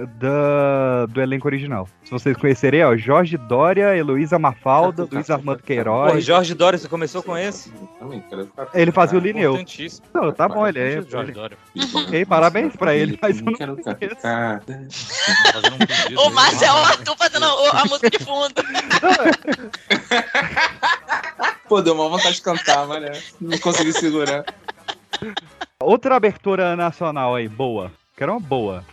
da, 0.06 1.06
do 1.06 1.20
elenco 1.20 1.46
original. 1.48 1.88
Se 2.04 2.10
vocês 2.10 2.36
conhecerem, 2.36 2.84
ó, 2.84 2.96
Jorge 2.96 3.36
Dória, 3.36 3.96
Heloísa 3.96 4.38
Mafalda, 4.38 5.06
Luiz 5.12 5.28
Armando 5.30 5.58
Pô, 5.58 5.64
Queiroz. 5.66 6.24
Jorge 6.24 6.54
Dória, 6.54 6.78
você 6.78 6.88
começou 6.88 7.22
com 7.22 7.36
esse? 7.36 7.70
Também, 7.98 8.20
quero 8.28 8.46
ficar- 8.46 8.68
Ele 8.74 8.92
fazia 8.92 9.18
o 9.18 9.22
Lineu. 9.22 9.58
Não, 10.14 10.32
tá 10.32 10.48
bom, 10.48 10.66
ele 10.66 10.78
é. 10.80 11.02
Jorge 11.02 11.32
Dória. 11.32 11.56
Ok, 11.94 12.24
parabéns 12.24 12.74
pra 12.76 12.94
ele, 12.94 13.18
mas 13.20 13.38
eu 13.38 13.44
não 13.44 13.52
quero 13.54 13.76
ficar. 13.76 13.96
Um 16.14 16.16
O 16.16 16.28
aí. 16.28 16.32
Márcio 16.34 16.66
é 16.66 16.72
o 16.72 16.76
Arthur 16.76 17.16
fazendo 17.16 17.44
a 17.46 17.84
música 17.86 18.10
de 18.10 18.18
fundo. 18.18 18.54
Pô, 21.68 21.82
deu 21.82 21.94
uma 21.94 22.08
vontade 22.08 22.36
de 22.36 22.42
cantar, 22.42 22.86
mas 22.86 23.02
né, 23.02 23.12
não 23.40 23.58
consegui 23.58 23.92
segurar. 23.92 24.44
Outra 25.80 26.16
abertura 26.16 26.74
nacional 26.74 27.34
aí, 27.34 27.48
boa. 27.48 27.92
Que 28.16 28.22
era 28.22 28.32
uma 28.32 28.40
boa. 28.40 28.84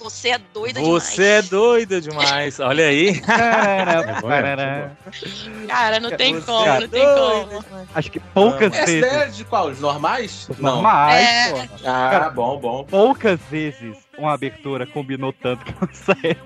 Você 0.00 0.30
é 0.30 0.38
doida 0.38 0.80
Você 0.80 1.22
é 1.24 1.42
doida 1.42 2.00
demais. 2.00 2.58
Olha 2.58 2.86
aí. 2.86 3.20
Bom, 4.22 4.30
é, 4.32 4.56
demais. 4.56 5.66
Cara, 5.68 6.00
não 6.00 6.10
tem 6.16 6.34
Você 6.34 6.46
como, 6.46 6.66
é 6.66 6.80
não 6.80 6.88
tem 6.88 7.04
como. 7.04 7.86
Acho 7.94 8.10
que 8.10 8.18
poucas 8.20 8.72
Essa 8.72 8.86
vezes. 8.86 9.12
é 9.12 9.26
de 9.26 9.44
qual? 9.44 9.66
Os 9.68 9.78
normais? 9.80 10.48
Os 10.48 10.58
Não. 10.58 10.74
normais, 10.76 11.26
É. 11.26 11.52
pô. 11.52 11.58
Ah, 11.84 12.08
Cara, 12.10 12.30
bom, 12.30 12.58
bom. 12.58 12.84
Poucas 12.84 13.38
vezes 13.50 13.96
uma 14.18 14.32
abertura 14.32 14.86
combinou 14.86 15.32
tanto 15.32 15.64
com 15.72 15.84
a 15.84 15.88
série. 15.92 16.36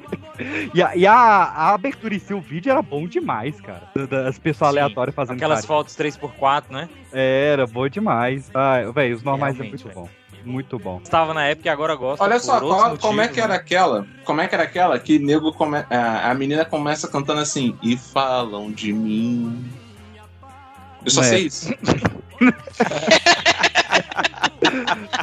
E, 0.75 0.82
a, 0.82 0.96
e 0.96 1.06
a, 1.06 1.14
a 1.14 1.75
abertura 1.75 2.14
em 2.14 2.18
si, 2.18 2.34
o 2.34 2.40
vídeo 2.40 2.70
era 2.70 2.82
bom 2.82 3.06
demais, 3.06 3.61
cara. 3.61 3.88
Das 4.08 4.38
pessoas 4.38 4.70
Sim, 4.73 4.78
aleatórias 4.78 5.14
fazendo 5.14 5.37
Aquelas 5.37 5.61
cara. 5.61 5.66
fotos 5.68 5.94
3x4, 5.96 6.64
né? 6.70 6.88
Era 7.12 7.66
bom 7.66 7.88
demais. 7.88 8.50
Ah, 8.52 8.80
velho, 8.92 9.14
os 9.16 9.23
normais 9.23 9.54
é 9.54 9.62
Realmente, 9.62 9.84
muito 9.84 9.94
velho. 9.94 10.06
bom. 10.06 10.24
Muito 10.44 10.78
bom. 10.78 11.00
Estava 11.02 11.32
na 11.32 11.46
época 11.46 11.68
e 11.68 11.70
agora 11.70 11.94
gosto. 11.94 12.20
Olha 12.22 12.38
só, 12.38 12.60
qual- 12.60 12.96
como 12.98 13.20
é 13.20 13.24
motivos, 13.24 13.34
que 13.34 13.40
era 13.40 13.48
né? 13.48 13.54
aquela? 13.56 14.06
Como 14.24 14.40
é 14.40 14.46
que 14.48 14.54
era 14.54 14.64
aquela 14.64 14.98
que 14.98 15.18
nego 15.18 15.52
come, 15.52 15.78
a, 15.90 16.30
a 16.30 16.34
menina 16.34 16.64
começa 16.64 17.08
cantando 17.08 17.40
assim 17.40 17.76
e 17.82 17.96
falam 17.96 18.70
de 18.70 18.92
mim. 18.92 19.64
Eu 21.04 21.10
só 21.10 21.20
É. 21.22 21.24
sei 21.24 21.46
isso. 21.46 21.72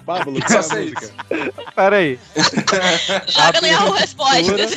Pablo, 0.06 0.40
Só 0.42 0.46
qual 0.48 0.56
é 0.56 0.60
a 0.60 0.64
sei 0.64 0.82
música? 0.84 1.06
isso. 1.06 1.14
Pera 1.76 1.96
aí. 1.98 2.20
Joga 3.28 3.62
no 3.62 3.68
Yahoo 3.68 3.92
Respostas. 3.92 4.72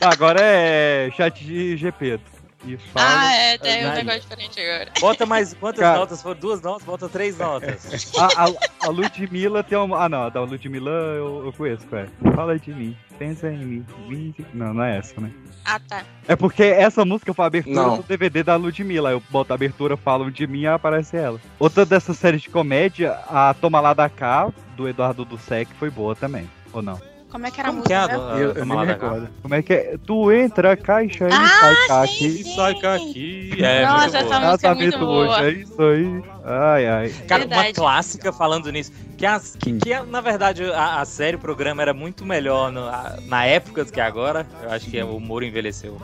Agora 0.00 0.40
é 0.40 1.10
chat 1.16 1.44
de 1.44 1.76
GP. 1.76 2.20
E 2.64 2.76
fala. 2.76 3.06
Ah, 3.08 3.32
é, 3.34 3.58
tem 3.58 3.86
um 3.86 3.92
negócio 3.94 4.20
diferente 4.20 4.60
agora. 4.60 4.92
Bota 5.00 5.26
mais 5.26 5.54
quantas 5.54 5.80
Cara. 5.80 5.98
notas? 5.98 6.22
Foram 6.22 6.40
duas 6.40 6.60
notas? 6.60 6.82
Bota 6.84 7.08
três 7.08 7.38
notas. 7.38 8.12
A, 8.18 8.44
a, 8.44 8.86
a 8.86 8.90
Ludmilla 8.90 9.62
tem 9.62 9.78
uma. 9.78 10.04
Ah, 10.04 10.08
não, 10.08 10.24
a 10.24 10.28
da 10.28 10.40
Ludmilla 10.40 10.90
eu, 10.90 11.46
eu 11.46 11.52
conheço, 11.52 11.86
cara. 11.86 12.08
Fala 12.34 12.58
de 12.58 12.72
mim, 12.72 12.96
pensa 13.18 13.50
em 13.50 13.58
mim. 13.64 14.34
Não, 14.52 14.74
não 14.74 14.82
é 14.82 14.98
essa, 14.98 15.20
né? 15.20 15.30
Ah, 15.64 15.78
tá. 15.78 16.02
É 16.26 16.34
porque 16.34 16.62
essa 16.62 17.04
música 17.04 17.32
foi 17.32 17.44
a 17.44 17.48
abertura 17.48 17.74
Não. 17.74 17.96
do 17.98 18.02
DVD 18.02 18.42
da 18.42 18.56
Ludmilla. 18.56 19.10
Eu 19.10 19.22
boto 19.30 19.52
a 19.52 19.54
abertura, 19.54 19.96
falam 19.96 20.30
de 20.30 20.46
mim 20.46 20.60
e 20.62 20.66
aparece 20.66 21.16
ela. 21.16 21.40
Outra 21.58 21.84
dessas 21.84 22.16
séries 22.16 22.42
de 22.42 22.48
comédia, 22.50 23.12
a 23.28 23.54
Toma 23.54 23.80
Lá 23.80 23.92
da 23.94 24.08
Cá, 24.08 24.50
do 24.76 24.88
Eduardo 24.88 25.24
Dussek, 25.24 25.72
foi 25.74 25.90
boa 25.90 26.16
também. 26.16 26.48
Ou 26.72 26.82
não? 26.82 27.00
Como 27.30 27.46
é 27.46 27.50
que 27.50 27.60
era 27.60 27.68
a 27.68 27.72
é 27.72 27.74
música? 27.74 27.98
a 27.98 28.34
a 28.34 28.38
Eu, 28.38 28.52
eu 28.52 28.64
nem 28.64 28.78
me 28.78 28.84
recordo. 28.86 29.28
Como 29.42 29.54
é 29.54 29.62
que 29.62 29.72
é? 29.74 29.96
Tu 30.06 30.32
entra, 30.32 30.76
caixa 30.76 31.28
e 31.28 31.32
Ah, 31.32 31.48
sai 31.60 31.86
cá 31.86 32.06
sim, 32.06 32.14
aqui. 32.14 32.44
sim. 32.44 32.54
Sai 32.56 32.74
cá 32.76 32.94
aqui. 32.94 33.50
É, 33.62 33.86
Nossa, 33.86 34.00
muito 34.02 34.16
essa 34.16 34.24
boa. 34.24 34.40
música 34.50 34.68
é 34.68 34.74
muito 34.74 34.90
Casamento 34.92 34.98
boa. 35.06 35.28
hoje, 35.28 35.44
é 35.44 35.50
isso 35.52 35.82
aí. 35.82 36.22
Ai, 36.44 36.86
ai. 36.88 37.08
Cara, 37.28 37.42
uma 37.44 37.48
Verdade. 37.54 37.72
clássica 37.74 38.32
falando 38.32 38.72
nisso. 38.72 38.92
Que, 39.18 39.26
as, 39.26 39.54
que, 39.56 39.72
que, 39.74 40.00
na 40.02 40.20
verdade, 40.20 40.64
a, 40.72 41.00
a 41.00 41.04
série, 41.04 41.36
o 41.36 41.40
programa 41.40 41.82
era 41.82 41.92
muito 41.92 42.24
melhor 42.24 42.72
no- 42.72 42.88
a- 42.88 43.16
na 43.26 43.44
época 43.44 43.84
do 43.84 43.92
que 43.92 44.00
agora. 44.00 44.46
Eu 44.62 44.70
acho 44.70 44.88
que 44.88 45.02
o 45.02 45.16
humor 45.16 45.42
envelheceu 45.42 46.00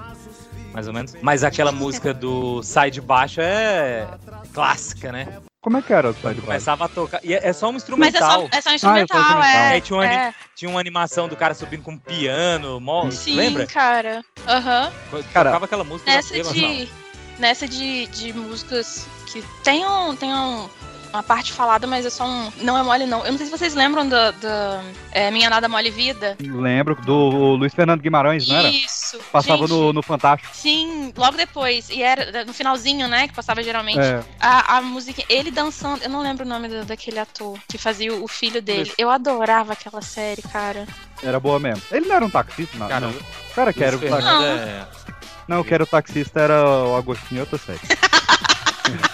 mais 0.74 0.86
ou 0.88 0.92
menos. 0.92 1.14
Mas 1.22 1.42
aquela 1.44 1.72
música 1.72 2.12
do 2.12 2.62
Sai 2.62 2.90
de 2.90 3.00
Baixo 3.00 3.40
é 3.40 4.06
clássica, 4.52 5.10
né? 5.12 5.28
Como 5.64 5.78
é 5.78 5.82
que 5.82 5.94
era 5.94 6.10
o 6.10 6.12
site 6.12 6.42
Começava 6.42 6.84
a 6.84 6.88
tocar. 6.88 7.20
E 7.24 7.32
é 7.32 7.40
é 7.42 7.50
só 7.54 7.70
um 7.70 7.72
Mas 7.72 7.80
é 7.80 7.84
instrumental. 7.84 8.42
só, 8.42 8.48
é 8.52 8.60
só 8.60 8.74
instrumental, 8.74 9.18
instrumental. 9.18 9.42
é. 9.42 9.68
Aí 9.68 9.80
tinha 9.80 9.96
uma, 9.98 10.06
é. 10.06 10.34
tinha 10.54 10.70
uma 10.70 10.78
animação 10.78 11.26
do 11.26 11.34
cara 11.34 11.54
subindo 11.54 11.82
com 11.82 11.92
um 11.92 11.98
piano. 11.98 12.78
Mó, 12.78 13.10
Sim, 13.10 13.34
lembra? 13.34 13.66
cara. 13.66 14.22
Aham. 14.46 14.92
Cara, 15.32 15.48
Tocava 15.48 15.64
aquela 15.64 15.82
música. 15.82 16.10
Nessa 16.10 16.52
de, 16.52 16.86
nessa 17.38 17.66
de, 17.66 18.06
de 18.08 18.34
músicas 18.34 19.06
que 19.32 19.42
tem, 19.62 19.86
um, 19.86 20.14
tem 20.14 20.34
um, 20.34 20.68
uma 21.14 21.22
parte 21.22 21.52
falada, 21.52 21.86
mas 21.86 22.04
é 22.04 22.10
só 22.10 22.26
um. 22.26 22.50
Não 22.60 22.76
é 22.76 22.82
mole, 22.82 23.06
não. 23.06 23.24
Eu 23.24 23.30
não 23.30 23.38
sei 23.38 23.46
se 23.46 23.52
vocês 23.52 23.74
lembram 23.74 24.08
da, 24.08 24.32
da 24.32 24.82
é, 25.12 25.30
Minha 25.30 25.48
Nada 25.48 25.68
Mole 25.68 25.90
Vida. 25.90 26.36
Lembro 26.40 26.96
do 26.96 27.54
Luiz 27.56 27.72
Fernando 27.72 28.00
Guimarães, 28.00 28.48
não 28.48 28.56
era? 28.56 28.68
Isso. 28.68 29.18
Passava 29.30 29.60
Gente, 29.66 29.70
no, 29.70 29.92
no 29.92 30.02
Fantástico. 30.02 30.50
Sim, 30.54 31.12
logo 31.16 31.36
depois. 31.36 31.88
E 31.88 32.02
era 32.02 32.44
no 32.44 32.52
finalzinho, 32.52 33.06
né? 33.06 33.28
Que 33.28 33.34
passava 33.34 33.62
geralmente. 33.62 34.00
É. 34.00 34.22
A, 34.40 34.78
a 34.78 34.82
música, 34.82 35.22
ele 35.28 35.50
dançando. 35.52 36.02
Eu 36.02 36.10
não 36.10 36.20
lembro 36.20 36.44
o 36.44 36.48
nome 36.48 36.68
do- 36.68 36.84
daquele 36.84 37.18
ator 37.20 37.56
que 37.68 37.78
fazia 37.78 38.12
o, 38.12 38.24
o 38.24 38.28
filho 38.28 38.60
dele. 38.60 38.92
Eu 38.98 39.08
adorava 39.08 39.72
aquela 39.72 40.02
série, 40.02 40.42
cara. 40.42 40.84
Era 41.22 41.38
boa 41.38 41.60
mesmo. 41.60 41.82
Ele 41.92 42.06
não 42.06 42.16
era 42.16 42.24
um 42.24 42.30
taxista, 42.30 42.76
não. 42.76 42.88
Cara, 42.88 43.06
não. 43.06 43.12
O 43.14 43.54
cara 43.54 43.72
que 43.72 43.84
era 43.84 43.96
o 43.96 44.00
taxista. 44.00 44.16
Fernando 44.22 44.44
é- 44.44 44.86
Não, 45.46 45.60
o 45.60 45.64
que 45.64 45.72
era 45.74 45.84
o 45.84 45.86
taxista 45.86 46.40
era 46.40 46.64
o 46.64 46.96
Agostinho, 46.96 47.42
outra 47.42 47.56
série. 47.58 47.78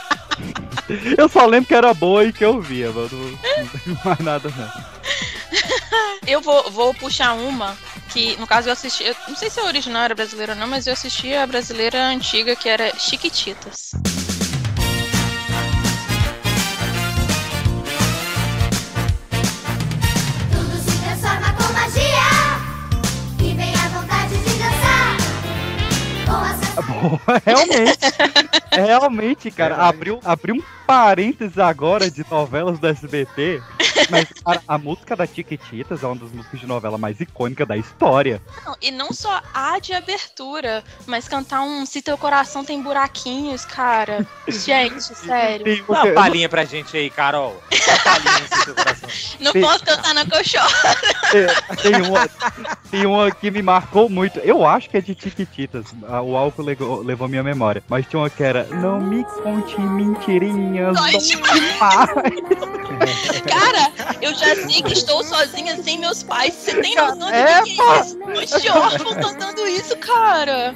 eu 1.16 1.28
só 1.28 1.46
lembro 1.46 1.68
que 1.68 1.74
era 1.74 1.92
boa 1.94 2.24
e 2.24 2.32
que 2.32 2.44
eu 2.44 2.60
via, 2.60 2.90
mano. 2.90 3.10
Não 3.86 3.98
mais 4.04 4.18
nada, 4.20 4.52
não. 4.56 4.70
Eu 6.26 6.40
vou, 6.40 6.70
vou 6.70 6.94
puxar 6.94 7.32
uma 7.32 7.76
que, 8.12 8.36
no 8.36 8.46
caso, 8.46 8.68
eu 8.68 8.72
assisti. 8.72 9.04
Eu 9.04 9.16
não 9.26 9.34
sei 9.34 9.50
se 9.50 9.58
a 9.58 9.64
original 9.64 10.04
era 10.04 10.14
brasileira 10.14 10.52
ou 10.52 10.58
não, 10.58 10.68
mas 10.68 10.86
eu 10.86 10.92
assisti 10.92 11.34
a 11.34 11.46
brasileira 11.46 12.06
antiga, 12.06 12.54
que 12.54 12.68
era 12.68 12.96
Chiquititas. 12.96 13.92
Realmente. 27.44 27.98
realmente, 28.70 29.50
cara. 29.50 29.76
Abriu, 29.76 30.20
abriu 30.24 30.56
um 30.56 30.62
parênteses 30.86 31.56
agora 31.58 32.10
de 32.10 32.24
novelas 32.28 32.78
do 32.78 32.86
SBT. 32.88 33.62
Mas, 34.10 34.26
cara, 34.44 34.62
a 34.66 34.76
música 34.78 35.14
da 35.14 35.26
Tiquititas 35.26 36.02
é 36.02 36.06
uma 36.06 36.16
das 36.16 36.32
músicas 36.32 36.60
de 36.60 36.66
novela 36.66 36.98
mais 36.98 37.20
icônicas 37.20 37.66
da 37.66 37.76
história. 37.76 38.42
Não, 38.64 38.76
e 38.80 38.90
não 38.90 39.12
só 39.12 39.40
a 39.54 39.78
de 39.78 39.92
abertura, 39.92 40.82
mas 41.06 41.28
cantar 41.28 41.62
um 41.62 41.86
Se 41.86 42.02
Teu 42.02 42.18
Coração 42.18 42.64
Tem 42.64 42.82
Buraquinhos, 42.82 43.64
cara. 43.64 44.26
Gente, 44.48 45.02
sério. 45.02 45.64
Tem 45.64 45.84
Dá 45.88 46.04
uma 46.04 46.12
palhinha 46.12 46.48
pra 46.48 46.64
gente 46.64 46.96
aí, 46.96 47.08
Carol. 47.08 47.62
Dá 47.70 47.92
uma 47.92 47.98
palhinha 47.98 48.48
no 48.50 48.64
seu 48.64 48.74
coração. 48.74 49.08
Não 49.40 49.52
Sim. 49.52 49.60
posso 49.60 49.84
cantar 49.84 50.14
na 50.14 50.26
coxó. 50.26 50.66
É, 51.34 51.76
tem, 51.76 52.02
uma, 52.02 52.28
tem 52.90 53.06
uma 53.06 53.30
que 53.30 53.50
me 53.50 53.62
marcou 53.62 54.08
muito. 54.08 54.38
Eu 54.40 54.66
acho 54.66 54.90
que 54.90 54.96
é 54.96 55.00
de 55.00 55.14
Tiquititas. 55.14 55.86
O 56.24 56.36
álcool 56.36 56.62
levou, 56.70 57.02
levou 57.02 57.28
minha 57.28 57.42
memória. 57.42 57.82
Mas 57.88 58.06
tinha 58.06 58.20
uma 58.20 58.30
que 58.30 58.42
era 58.42 58.64
Não 58.64 59.00
me 59.00 59.24
conte 59.24 59.80
mentirinhas. 59.80 60.96
Dói 60.96 61.12
dói 61.12 61.20
demais." 61.20 61.60
demais. 61.72 62.10
Cara, 63.48 63.90
eu 64.20 64.34
já 64.34 64.54
sei 64.56 64.82
que 64.82 64.92
estou 64.92 65.22
sozinha 65.24 65.76
sem 65.82 65.98
meus 65.98 66.22
pais. 66.22 66.54
Você 66.54 66.80
tem 66.80 66.94
noção 66.94 67.28
de 67.30 67.34
É, 67.34 67.62
que, 67.62 67.80
é 67.80 68.00
isso? 68.00 68.18
Os 68.56 68.62
de 68.62 68.68
órfão 68.70 69.14
cantando 69.14 69.66
isso, 69.66 69.96
cara. 69.98 70.74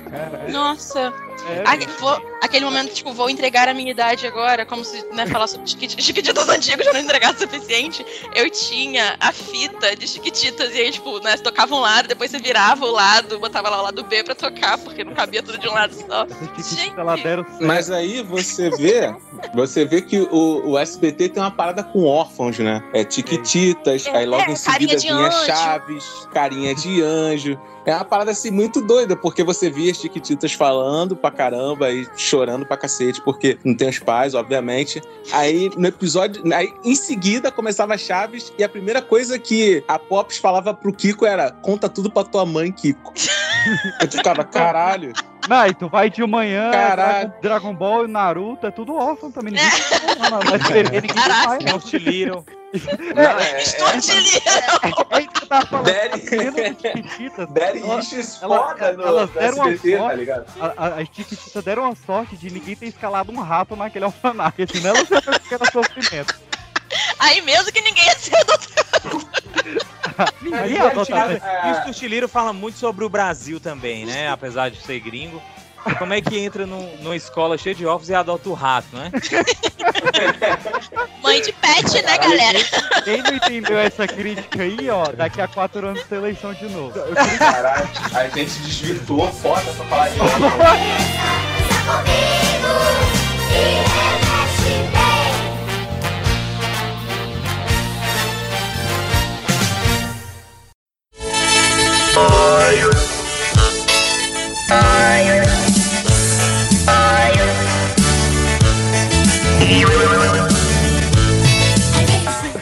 Nossa. 0.51 1.13
É, 1.49 1.63
Aque- 1.67 1.87
vou- 2.01 2.21
aquele 2.45 2.65
momento, 2.65 2.93
tipo, 2.93 3.13
vou 3.13 3.29
entregar 3.31 3.69
a 3.69 3.75
minha 3.75 3.91
idade 3.91 4.27
agora, 4.27 4.65
como 4.67 4.85
se, 4.85 5.05
né, 5.13 5.27
falar 5.27 5.47
sobre 5.47 5.67
chiquiti- 5.69 6.03
chiquititas 6.03 6.49
antigos 6.49 6.85
já 6.85 6.93
não 6.93 7.01
entregasse 7.01 7.37
o 7.45 7.49
suficiente. 7.51 8.05
Eu 8.35 8.51
tinha 8.51 9.17
a 9.21 9.33
fita 9.33 9.95
de 9.97 10.07
chiquititas 10.07 10.75
e 10.75 10.79
aí, 10.79 10.91
tipo, 10.91 11.19
né, 11.21 11.37
você 11.37 11.43
tocava 11.43 11.75
um 11.75 11.81
lado, 11.81 12.09
depois 12.09 12.31
você 12.31 12.39
virava 12.39 12.85
o 12.85 12.91
lado, 12.91 13.39
botava 13.39 13.69
lá 13.69 13.81
o 13.81 13.85
lado 13.85 14.03
B 14.05 14.23
pra 14.25 14.35
tocar, 14.35 14.79
porque 14.79 15.05
não 15.05 15.15
cabia 15.15 15.43
tudo 15.43 15.59
de 15.59 15.69
um 15.69 15.73
lado 15.73 15.95
só. 15.95 16.27
Gente. 16.57 16.99
ela 16.99 17.17
deram 17.17 17.45
certo. 17.45 17.65
Mas 17.65 17.91
aí 17.91 18.23
você 18.23 18.71
vê, 18.71 19.15
você 19.55 19.85
vê 19.85 20.01
que 20.03 20.19
o, 20.21 20.71
o 20.71 20.79
SBT 20.79 21.31
tem 21.31 21.43
uma 21.43 21.51
parada 21.51 21.83
com 21.83 22.05
órfãos, 22.05 22.59
né? 22.59 22.83
É 22.93 23.05
Tiquititas, 23.05 24.07
É, 24.07 24.19
aí 24.19 24.27
logo 24.27 24.43
em 24.43 24.55
carinha 24.57 24.99
seguida 24.99 24.99
vinha 24.99 25.15
anjo. 25.29 25.47
Chaves, 25.47 26.05
carinha 26.33 26.75
de 26.75 27.03
anjo. 27.03 27.59
É 27.87 27.95
uma 27.95 28.05
parada 28.05 28.31
assim 28.31 28.51
muito 28.51 28.81
doida, 28.81 29.15
porque 29.15 29.45
você 29.45 29.69
via 29.71 29.91
as 29.93 29.99
Tiquititas 29.99 30.53
falando 30.53 31.15
pra 31.15 31.31
caramba 31.31 31.91
e 31.91 32.07
chorando 32.17 32.34
pra 32.67 32.77
cacete, 32.77 33.21
porque 33.23 33.59
não 33.65 33.75
tem 33.75 33.89
os 33.89 33.99
pais, 33.99 34.35
obviamente. 34.35 35.01
Aí 35.33 35.71
no 35.77 35.87
episódio, 35.87 36.43
aí 36.55 36.73
em 36.85 36.95
seguida 36.95 37.51
começava 37.51 37.97
Chaves 37.97 38.53
e 38.59 38.65
a 38.65 38.69
primeira 38.69 39.01
coisa 39.01 39.39
que 39.39 39.83
a 39.87 39.99
Pops 39.99 40.39
falava 40.39 40.75
pro 40.75 40.93
Kiko 40.93 41.25
era: 41.27 41.51
conta 41.51 41.89
tudo 41.89 42.11
pra 42.11 42.25
tua 42.25 42.45
mãe, 42.45 42.73
Kiko. 42.73 43.13
Eu 44.01 44.11
ficava, 44.11 44.45
caralho. 44.45 45.13
Não, 45.49 45.67
e 45.67 45.75
tu 45.75 45.89
vai 45.89 46.09
de 46.09 46.25
manhã, 46.27 46.71
Caralho. 46.71 47.33
Dragon, 47.43 47.75
Ball 47.75 48.05
e 48.07 48.09
Naruto, 48.09 48.67
é 48.67 48.71
tudo 48.71 48.95
órfão 48.95 49.31
também. 49.31 49.53
Ninguém, 49.53 49.71
não, 50.19 50.31
não, 50.31 50.41
mas 50.51 50.63
ninguém 50.71 51.01
Caraca. 51.03 51.59
Tem 51.59 51.67
não. 51.73 51.81
Little. 52.11 52.47
Não, 53.15 53.23
é, 53.39 53.63
Little. 53.63 55.07
É 55.11 55.23
que 55.27 55.43
eu 55.43 55.47
tava 55.47 55.67
falando. 55.67 55.85
Daddy- 57.51 57.83
Ela- 57.83 58.01
issues 58.01 58.37
foda 58.39 58.93
no, 58.95 59.03
elas 59.07 59.31
deram 59.31 59.57
uma 59.59 59.69
SBT, 59.71 59.97
sorte. 59.99 60.09
tá 60.11 60.15
ligado? 60.17 60.47
A- 60.61 60.75
a- 60.79 60.89
As 61.01 61.09
Chiquititas 61.13 61.65
deram 61.65 61.91
a 61.91 61.95
sorte 61.95 62.37
de 62.37 62.51
ninguém 62.51 62.75
ter 62.75 62.87
escalado 62.87 63.31
um 63.31 63.41
rato 63.41 63.77
naquele 63.77 64.07
alfanaque, 64.07 64.67
senão 64.67 64.91
elas 64.97 65.11
iam 65.11 65.21
era 65.53 65.71
sofrimento. 65.71 66.35
Aí 67.19 67.41
mesmo 67.43 67.71
que 67.71 67.81
ninguém 67.83 68.05
ia 68.07 68.19
ser 68.19 68.37
adotado. 68.37 69.29
Ninguém 70.43 70.61
Mas 70.61 70.71
ia 70.71 70.85
o 70.85 70.87
adotar. 70.89 71.31
Stuart- 71.37 71.43
E 71.65 71.71
o 71.71 71.75
Stuart 71.93 72.03
Little 72.03 72.29
fala 72.29 72.53
muito 72.53 72.79
sobre 72.79 73.05
o 73.05 73.09
Brasil 73.09 73.59
também, 73.61 74.05
né? 74.07 74.29
Apesar 74.31 74.71
de 74.71 74.81
ser 74.83 75.01
gringo. 75.01 75.41
Como 75.99 76.15
é 76.15 76.21
que 76.23 76.39
entra 76.39 76.65
num- 76.67 76.97
numa 77.03 77.15
escola 77.15 77.59
cheia 77.59 77.75
de 77.75 77.85
ovos 77.85 78.09
e 78.09 78.15
adota 78.15 78.49
o 78.49 78.55
rato, 78.55 78.87
né? 78.97 79.11
Mãe 81.23 81.43
de 81.43 81.53
pet, 81.53 82.03
né, 82.03 82.17
galera? 82.17 82.59
Quem 83.05 83.23
não 83.23 83.35
entendeu 83.35 83.79
essa 83.79 84.07
crítica 84.07 84.63
aí, 84.63 84.89
ó, 84.89 85.13
daqui 85.13 85.43
a 85.43 85.49
quatro 85.49 85.87
anos 85.87 86.03
tem 86.05 86.17
eleição 86.17 86.55
de 86.55 86.65
novo. 86.71 86.95
Caralho, 87.39 87.87
a 88.15 88.29
gente 88.29 88.59
desvirtuou 88.61 89.31
foda 89.31 89.61
pra 89.73 89.85
falar 89.85 90.09
de 90.09 90.19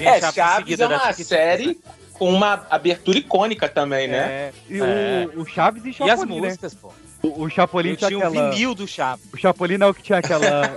É, 0.01 0.33
Chaves 0.33 0.81
é 0.81 0.87
uma 0.87 1.13
série 1.13 1.81
com 2.15 2.33
uma 2.33 2.67
abertura 2.71 3.19
icônica 3.19 3.69
também, 3.69 4.09
né? 4.09 4.17
É, 4.19 4.53
e 4.69 4.81
É. 4.81 5.29
O, 5.35 5.43
o 5.43 5.47
Chaves 5.47 5.85
e 5.85 5.89
E 5.89 5.91
as 5.91 5.97
Chapolin, 6.21 6.41
né? 6.41 6.49
músicas, 6.49 6.75
pô. 6.75 6.93
O, 7.23 7.45
o 7.45 7.51
Chapolin 7.51 7.91
Eu 7.91 7.97
tinha 7.97 8.09
tinha 8.09 8.19
um 8.19 8.29
aquela... 8.29 8.51
vinil 8.51 8.75
do 8.75 8.87
Chaves. 8.87 9.25
O 9.33 9.37
Chapolin 9.37 9.79
é 9.81 9.87
o 9.87 9.95
que 9.95 10.03
tinha 10.03 10.19
aquela... 10.19 10.77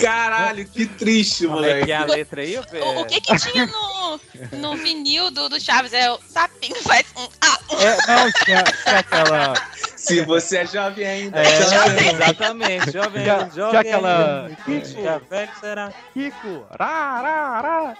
Caralho, 0.00 0.66
que 0.66 0.86
triste, 0.86 1.44
é 1.44 1.46
que 1.46 1.52
moleque. 1.52 1.92
é 1.92 1.96
a 1.96 2.04
letra 2.04 2.42
aí? 2.42 2.58
O, 2.58 3.00
o 3.00 3.06
que 3.06 3.20
que 3.20 3.36
tinha 3.36 3.66
no, 3.66 4.20
no 4.58 4.76
vinil 4.76 5.30
do, 5.30 5.48
do 5.48 5.60
Chaves? 5.60 5.92
É 5.92 6.10
o 6.10 6.18
sapinho 6.28 6.76
faz 6.82 7.06
um 7.16 7.28
ah, 7.40 7.58
um. 7.70 7.76
É, 7.80 7.96
não, 8.06 8.32
tinha, 8.44 8.62
tinha 8.64 8.98
aquela... 8.98 9.54
Se 10.04 10.20
você 10.22 10.58
é 10.58 10.66
jovem 10.66 11.06
ainda. 11.06 11.40
É, 11.40 11.62
jovem. 11.62 12.08
exatamente, 12.14 12.90
jovem, 12.92 13.22
Tinha- 13.22 13.50
jovem. 13.54 13.70
tinha 13.70 13.80
aquela- 13.80 14.50
Já 15.02 15.18
velho 15.30 15.50
será. 15.60 15.92
Kiko, 16.12 16.66
rá, 16.78 17.20
rá, 17.20 17.60
rá. 17.60 17.94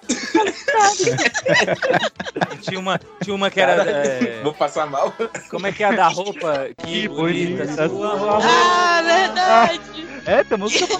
Tinha 2.62 2.78
uma, 2.80 3.00
tinha 3.22 3.34
uma 3.34 3.50
que 3.50 3.60
era. 3.60 3.82
é, 3.82 4.40
Vou 4.42 4.52
passar 4.54 4.86
mal. 4.86 5.12
como 5.50 5.66
é 5.66 5.72
que 5.72 5.82
é 5.82 5.86
a 5.88 5.92
da 5.92 6.08
roupa? 6.08 6.68
Que, 6.78 7.02
Que 7.02 7.08
bonita, 7.08 7.64
bonita 7.64 7.88
sua 7.88 7.88
sua 7.88 8.14
roupa. 8.16 8.46
Ah, 8.46 9.02
verdade. 9.02 9.80
É, 10.26 10.42
tem 10.44 10.56
música 10.58 10.86
pra. 10.86 10.98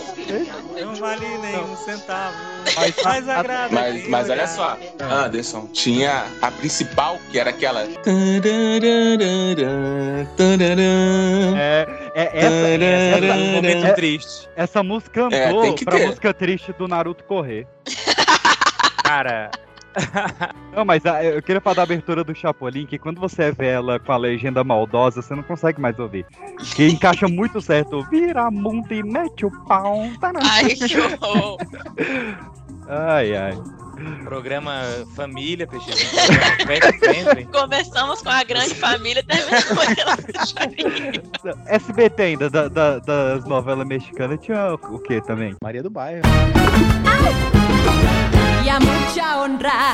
Não 0.84 0.94
vale 0.96 1.26
nem 1.38 1.58
um 1.61 1.76
centavo. 1.76 2.37
Mas- 2.76 2.94
Mas 3.04 3.28
agrada. 3.28 3.68
Mas, 3.75 4.08
mas 4.08 4.30
olha 4.30 4.46
só, 4.46 4.78
Anderson, 5.00 5.66
tinha 5.73 6.25
a 6.42 6.50
principal, 6.50 7.18
que 7.30 7.38
era 7.38 7.50
aquela. 7.50 7.87
É, 11.56 11.86
é 12.14 12.22
essa, 12.38 12.46
Essa 12.46 13.16
essa, 13.16 13.26
é 13.26 13.34
um 13.34 13.52
momento 13.52 13.86
é- 13.86 13.92
triste. 13.92 14.48
essa 14.56 14.82
música 14.82 15.24
andou 15.24 15.36
É, 15.38 15.62
tem 15.62 15.74
que 15.74 15.84
pra 15.84 15.96
ter. 15.98 16.06
música 16.06 16.34
triste 16.34 16.72
do 16.72 16.86
Naruto 16.88 17.24
correr. 17.24 17.66
Cara, 19.04 19.50
Não, 20.74 20.84
mas 20.84 21.06
ah, 21.06 21.22
eu 21.22 21.40
queria 21.40 21.60
falar 21.60 21.76
da 21.76 21.82
abertura 21.84 22.24
do 22.24 22.34
Chapolin, 22.34 22.84
que 22.84 22.98
quando 22.98 23.20
você 23.20 23.52
vê 23.52 23.68
ela 23.68 24.00
com 24.00 24.10
a 24.10 24.16
legenda 24.16 24.64
maldosa, 24.64 25.22
você 25.22 25.36
não 25.36 25.42
consegue 25.44 25.80
mais 25.80 25.96
ouvir. 26.00 26.26
Que 26.74 26.88
encaixa 26.88 27.28
muito 27.28 27.60
certo. 27.60 28.02
Vira 28.10 28.50
mundo 28.50 28.92
e 28.92 29.04
mete 29.04 29.46
o 29.46 29.50
pau. 29.66 30.02
Ai, 30.42 30.70
que 30.74 30.98
horror. 30.98 31.59
Ai, 32.88 33.37
ai. 33.37 33.54
Programa 34.24 34.83
Família, 35.14 35.68
sempre. 37.00 37.44
Começamos 37.46 38.22
com 38.22 38.28
a 38.30 38.42
grande 38.44 38.74
família, 38.74 39.22
terminamos 39.22 39.64
com 39.64 39.80
aquela 39.80 40.16
chavinha. 40.46 41.22
SBT 41.66 42.22
ainda, 42.22 42.50
da- 42.50 42.68
da- 42.68 42.98
das 42.98 43.44
novelas 43.44 43.87
mexicanas, 43.87 44.38
tinha 44.40 44.74
o 44.74 44.98
que 44.98 45.20
também? 45.22 45.54
Maria 45.62 45.83
do 45.83 45.90
Bairro. 45.90 46.22
y 48.64 48.68
a 48.68 48.80
mucha 48.80 49.38
honra. 49.42 49.92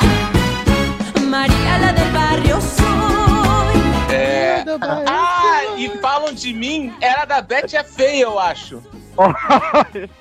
María 1.26 1.78
la 1.78 1.92
del 1.92 2.10
barrio 2.12 2.60
soy. 2.60 4.14
É. 4.14 4.64
Ah, 5.06 5.76
e 5.76 5.88
falam 6.00 6.32
de 6.34 6.52
mim, 6.52 6.92
era 7.00 7.24
da 7.24 7.40
Betty 7.40 7.76
é 7.76 7.84
feia, 7.84 8.22
eu 8.22 8.38
acho. 8.38 8.82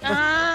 Ah, 0.03 0.48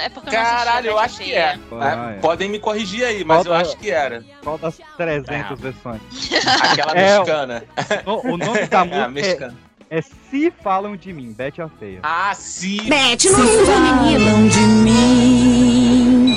é 0.00 0.08
porque 0.08 0.28
eu 0.28 0.32
não 0.32 0.40
Caralho, 0.44 0.86
eu 0.88 0.98
acho 0.98 1.18
que 1.18 1.32
é. 1.34 1.58
Ah, 1.80 2.12
é. 2.16 2.20
Podem 2.20 2.48
me 2.48 2.58
corrigir 2.58 3.04
aí, 3.04 3.24
mas 3.24 3.44
eu 3.44 3.52
Qual- 3.52 3.60
acho 3.60 3.76
que 3.76 3.90
era. 3.90 4.24
Qual 4.42 4.58
das 4.58 4.78
300 4.96 5.60
versões? 5.60 6.00
Aquela 6.62 6.92
É, 6.92 7.18
mexicana. 7.18 7.64
O, 8.06 8.32
o 8.32 8.36
nome 8.36 8.66
da 8.66 8.80
É, 8.86 9.08
música 9.08 9.54
é, 9.90 9.98
é 9.98 10.02
Se 10.02 10.52
Falam 10.62 10.96
de 10.96 11.12
Mim, 11.12 11.32
Bete 11.32 11.60
a 11.62 11.68
Feia. 11.68 12.00
Ah, 12.02 12.32
sim. 12.34 12.78
Se 13.18 13.28
falam 13.28 14.48
de 14.48 14.60
mim, 14.60 16.36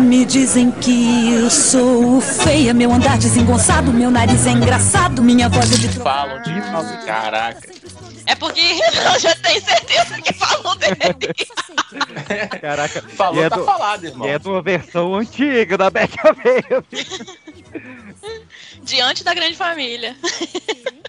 me 0.00 0.24
dizem 0.24 0.70
que 0.70 1.32
eu 1.34 1.48
sou 1.50 2.20
feia, 2.20 2.74
meu 2.74 2.92
andar 2.92 3.16
desengonçado, 3.18 3.92
meu 3.92 4.10
nariz 4.10 4.46
é 4.46 4.50
engraçado, 4.50 5.22
minha 5.22 5.48
voz 5.48 5.72
é 5.72 5.76
de 5.76 5.88
Falam 6.00 6.42
de 6.42 6.52
mim. 6.52 6.60
Caraca. 7.06 7.68
É 8.26 8.34
porque 8.34 8.60
eu 8.60 9.20
já 9.20 9.34
tenho 9.36 9.62
certeza 9.64 10.20
que 10.22 10.32
falam 10.32 10.76
dele. 10.76 10.94
Caraca. 12.60 13.02
Falou, 13.02 13.42
e 13.42 13.46
é 13.46 13.50
tá 13.50 13.56
do- 13.56 13.64
falado, 13.64 14.04
irmão. 14.04 14.26
E 14.26 14.30
é 14.30 14.38
de 14.38 14.48
uma 14.48 14.62
versão 14.62 15.14
antiga 15.14 15.76
da 15.76 15.90
Bete 15.90 16.16
a 16.26 16.34
Feia. 16.34 16.84
Diante 18.82 19.24
da 19.24 19.34
grande 19.34 19.56
família. 19.56 20.16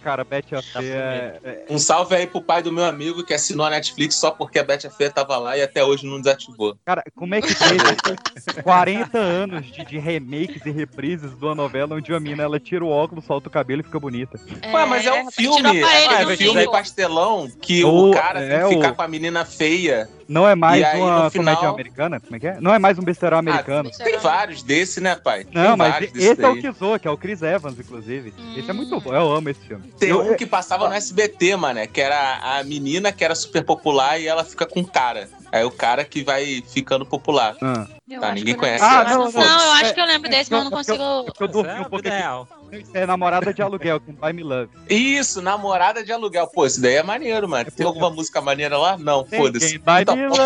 Cara, 0.01 0.23
Bete 0.23 0.53
a 0.55 0.61
Feia 0.61 0.93
é, 0.93 1.39
é- 1.43 1.65
Um 1.67 1.79
salve 1.79 2.15
aí 2.15 2.27
pro 2.27 2.39
pai 2.39 2.61
do 2.61 2.71
meu 2.71 2.85
amigo 2.85 3.25
que 3.25 3.33
assinou 3.33 3.65
a 3.65 3.71
Netflix 3.71 4.13
só 4.15 4.29
porque 4.29 4.59
a 4.59 4.63
Betty 4.63 4.85
a 4.85 4.91
Feia 4.91 5.09
tava 5.09 5.35
lá 5.37 5.57
e 5.57 5.63
até 5.63 5.83
hoje 5.83 6.05
não 6.05 6.19
desativou. 6.21 6.77
Cara, 6.85 7.03
como 7.15 7.33
é 7.33 7.41
que 7.41 7.55
teve 7.55 8.61
40 8.61 9.17
anos 9.17 9.65
de, 9.65 9.83
de 9.83 9.97
remakes 9.97 10.63
e 10.63 10.69
reprises 10.69 11.35
de 11.35 11.43
uma 11.43 11.55
novela 11.55 11.95
onde 11.95 12.13
a 12.13 12.19
mina 12.19 12.43
ela 12.43 12.59
tira 12.59 12.85
o 12.85 12.89
óculos, 12.89 13.25
solta 13.25 13.47
o 13.47 13.51
cabelo 13.51 13.81
e 13.81 13.83
fica 13.83 13.99
bonita? 13.99 14.39
Ué, 14.71 14.85
mas 14.85 15.05
é 15.07 15.13
um 15.23 15.31
filme, 15.31 15.69
ele 15.77 16.13
é 16.13 16.25
um 16.27 16.37
filme 16.37 16.59
vídeo. 16.59 16.71
pastelão 16.71 17.49
que 17.59 17.83
O- 17.83 18.11
o 18.11 18.13
cara 18.13 18.41
é, 18.43 18.59
tem 18.59 18.69
que 18.69 18.75
ficar 18.75 18.91
o- 18.91 18.95
com 18.95 19.01
a 19.01 19.07
menina 19.07 19.43
feia. 19.43 20.07
Não 20.27 20.47
é 20.47 20.55
mais 20.55 20.83
aí, 20.83 20.99
uma 20.99 21.29
final- 21.29 21.55
comédia 21.55 21.69
americana? 21.69 22.19
Como 22.19 22.35
é 22.35 22.39
que 22.39 22.47
é? 22.47 22.57
Não 22.59 22.73
é 22.73 22.79
mais 22.79 22.97
um 22.97 23.03
besterol 23.03 23.37
americano. 23.39 23.91
Ah, 23.99 24.03
tem 24.03 24.17
vários 24.17 24.63
desse, 24.63 24.99
né, 24.99 25.15
pai? 25.15 25.45
Não, 25.53 25.63
tem 25.69 25.75
mas 25.77 25.91
vários 25.93 26.15
esse 26.15 26.43
é 26.43 26.47
o 26.47 26.59
que 26.59 26.71
zoa, 26.71 26.97
que 27.05 27.09
é 27.09 27.11
o 27.11 27.17
Chris 27.17 27.43
Evans, 27.43 27.77
inclusive. 27.79 28.33
Esse 28.57 28.67
é 28.67 28.73
muito 28.73 28.99
bom, 28.99 29.13
eu 29.13 29.31
amo 29.31 29.47
esse 29.47 29.59
filme. 29.59 29.93
Tem 29.99 30.09
Eu- 30.09 30.21
um 30.31 30.35
que 30.35 30.43
passava 30.43 30.89
no 30.89 30.95
SBT, 30.95 31.55
mano, 31.55 31.87
que 31.87 32.01
era 32.01 32.39
a 32.41 32.63
menina 32.63 33.11
que 33.11 33.23
era 33.23 33.35
super 33.35 33.63
popular 33.63 34.19
e 34.19 34.25
ela 34.25 34.43
fica 34.43 34.65
com 34.65 34.79
o 34.79 34.87
cara. 34.87 35.29
Aí 35.51 35.63
o 35.63 35.69
cara 35.69 36.03
que 36.03 36.23
vai 36.23 36.63
ficando 36.67 37.05
popular. 37.05 37.55
Ah. 37.61 37.85
Eu 38.09 38.19
Tá, 38.19 38.31
ninguém 38.33 38.53
eu 38.53 38.59
conhece 38.59 38.83
Ah, 38.83 39.03
não, 39.03 39.25
Não, 39.25 39.31
foda-se. 39.31 39.53
eu 39.65 39.71
acho 39.71 39.85
É, 39.85 39.93
que 39.93 40.01
eu 40.01 40.05
lembro 40.05 40.29
desse, 40.29 40.51
mas 40.51 40.59
eu 40.59 40.63
não 40.65 40.71
consigo. 40.77 41.03
Eu 41.39 41.47
dormi 41.47 41.69
Essa 41.69 41.77
é 41.77 41.81
um 41.81 41.85
a 41.85 41.89
pouco 41.89 42.07
aqui. 42.07 42.17
real. 42.17 42.47
É 42.93 43.05
namorada 43.05 43.53
de 43.53 43.61
aluguel, 43.61 43.99
com 44.01 44.11
By 44.13 44.33
Me 44.33 44.43
Love. 44.43 44.69
Isso, 44.89 45.41
namorada 45.41 46.03
de 46.03 46.11
aluguel. 46.11 46.47
Pô, 46.47 46.65
isso 46.65 46.81
daí 46.81 46.95
é 46.95 47.03
maneiro, 47.03 47.47
mano. 47.47 47.71
Tem 47.71 47.85
alguma 47.85 48.09
música 48.09 48.41
maneira 48.41 48.77
lá? 48.77 48.97
Não, 48.97 49.23
foda-se. 49.25 49.77
By 49.77 50.01
Então, 50.01 50.15
Me 50.15 50.27
Love. 50.27 50.41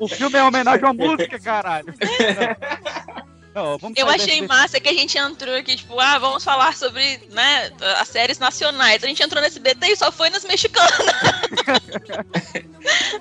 o, 0.00 0.04
o 0.04 0.08
filme 0.08 0.36
é 0.36 0.42
homenagem 0.42 0.86
à 0.86 0.92
música, 0.92 1.38
caralho. 1.40 1.86
Não, 3.54 3.78
Eu 3.94 4.08
achei 4.08 4.40
desse- 4.40 4.48
massa 4.48 4.80
que 4.80 4.88
a 4.88 4.92
gente 4.92 5.16
entrou 5.16 5.54
aqui, 5.56 5.76
tipo, 5.76 5.98
ah, 6.00 6.18
vamos 6.18 6.42
falar 6.42 6.74
sobre, 6.76 7.20
né, 7.30 7.70
as 8.00 8.08
séries 8.08 8.38
nacionais. 8.38 9.04
A 9.04 9.06
gente 9.06 9.22
entrou 9.22 9.40
nesse 9.40 9.60
BT 9.60 9.92
e 9.92 9.96
só 9.96 10.10
foi 10.10 10.28
nas 10.30 10.44
mexicanas. 10.44 10.92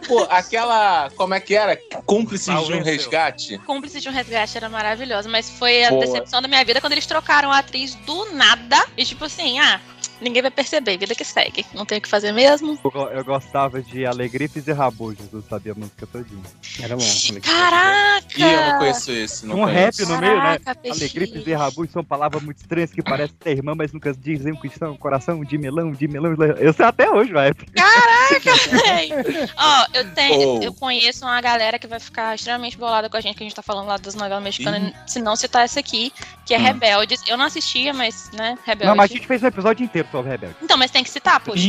Pô, 0.08 0.24
aquela. 0.30 1.10
Como 1.16 1.34
é 1.34 1.40
que 1.40 1.56
era? 1.56 1.76
Cúmplices 2.06 2.48
Mal 2.48 2.66
de 2.66 2.74
um 2.74 2.78
venceu. 2.78 2.94
resgate. 2.94 3.58
Cúmplice 3.60 4.02
de 4.02 4.10
um 4.10 4.12
Resgate 4.12 4.58
era 4.58 4.70
maravilhosa, 4.70 5.30
mas 5.30 5.50
foi 5.50 5.84
a 5.86 5.90
Boa. 5.90 6.06
decepção 6.06 6.42
da 6.42 6.48
minha 6.48 6.64
vida 6.66 6.82
quando 6.82 6.94
eles 6.94 7.06
trocaram 7.06 7.52
a 7.52 7.60
atriz 7.60 7.96
do 7.96 8.34
nada. 8.34 8.84
E 8.98 9.06
tipo 9.06 9.26
assim, 9.26 9.60
ah, 9.60 9.80
ninguém 10.24 10.42
vai 10.42 10.52
perceber, 10.52 10.98
vida 10.98 11.14
que 11.16 11.24
segue. 11.26 11.66
Não 11.74 11.86
tem 11.86 11.98
o 11.98 12.02
que 12.02 12.10
fazer 12.10 12.32
mesmo. 12.32 12.80
Eu, 12.84 13.02
eu 13.10 13.24
gostava 13.26 13.82
de 13.82 14.06
Alegrifes 14.06 14.68
e 14.68 14.72
Rabujos, 14.72 15.26
eu 15.32 15.42
sabia 15.44 15.74
a 15.74 15.76
música 15.76 16.08
todinha. 16.08 16.42
Era 16.82 16.96
bom. 16.96 17.04
Caraca! 17.42 18.24
Ih, 18.38 18.42
eu 18.44 18.62
não 18.72 18.78
conheço 18.80 19.12
esse. 19.12 19.46
Não 19.46 19.60
um 19.60 19.66
rap 19.66 19.96
conheço. 19.96 20.12
no 20.14 20.20
meio, 20.20 20.38
né? 20.42 20.58
Alegrifes 20.90 21.46
e 21.48 21.54
Rabujos 21.54 21.92
são 21.94 22.04
palavras 22.04 22.42
muito 22.42 22.58
estranhas 22.58 22.92
que 22.92 23.02
parecem 23.02 23.36
ter 23.40 23.52
irmã, 23.52 23.74
mas 23.76 23.92
nunca 23.94 24.14
dizem 24.14 24.54
o 24.54 24.60
que 24.60 24.70
são. 24.70 24.96
Coração 24.98 25.44
de 25.44 25.58
melão, 25.58 25.92
de 25.92 26.08
melão. 26.08 26.34
Eu 26.60 26.74
sei 26.74 26.86
até 26.86 27.10
hoje, 27.10 27.32
vai. 27.32 27.54
Caraca! 27.54 28.68
véi. 28.86 29.10
Ó, 29.58 29.86
eu 29.94 30.12
tenho, 30.14 30.34
Oh. 30.34 30.60
eu 30.64 30.74
conheço 30.74 31.26
uma 31.26 31.40
galera 31.42 31.78
que 31.78 31.86
vai 31.88 32.00
ficar 32.00 32.34
extremamente 32.36 32.78
bolada 32.78 33.10
com 33.10 33.18
a 33.18 33.22
gente, 33.22 33.36
que 33.38 33.44
a 33.44 33.46
gente 33.48 33.56
tá 33.56 33.62
falando 33.62 33.88
lá 33.88 33.98
das 33.98 34.16
novelas 34.16 34.44
mexicanas, 34.44 34.94
se 35.06 35.20
não 35.22 35.36
citar 35.36 35.64
essa 35.64 35.80
aqui, 35.80 36.12
que 36.46 36.54
é 36.54 36.58
Hum. 36.58 36.64
Rebeldes. 36.64 37.22
Eu 37.28 37.38
não 37.38 37.46
assistia, 37.46 37.94
mas, 37.94 38.32
né, 38.32 38.58
Rebeldes. 38.66 38.88
Não, 38.90 38.96
mas 38.96 39.12
a 39.12 39.14
gente 39.14 39.28
fez 39.28 39.44
um 39.44 39.48
episódio 39.48 39.84
inteiro 39.84 40.08
sobre 40.14 40.32
Rebelde. 40.32 40.56
Então, 40.62 40.78
mas 40.78 40.92
tem 40.92 41.04
que 41.04 41.10
citar, 41.10 41.40
poxa. 41.42 41.62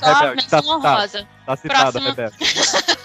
Só 0.00 0.12
Rebelde, 0.12 0.36
menção 0.42 0.48
tá 0.50 0.62
citado. 0.62 0.68
honrosa. 0.68 1.28
Tá 1.46 1.56
citado, 1.56 1.92
Próximo. 2.00 2.08
Rebelde. 2.08 2.36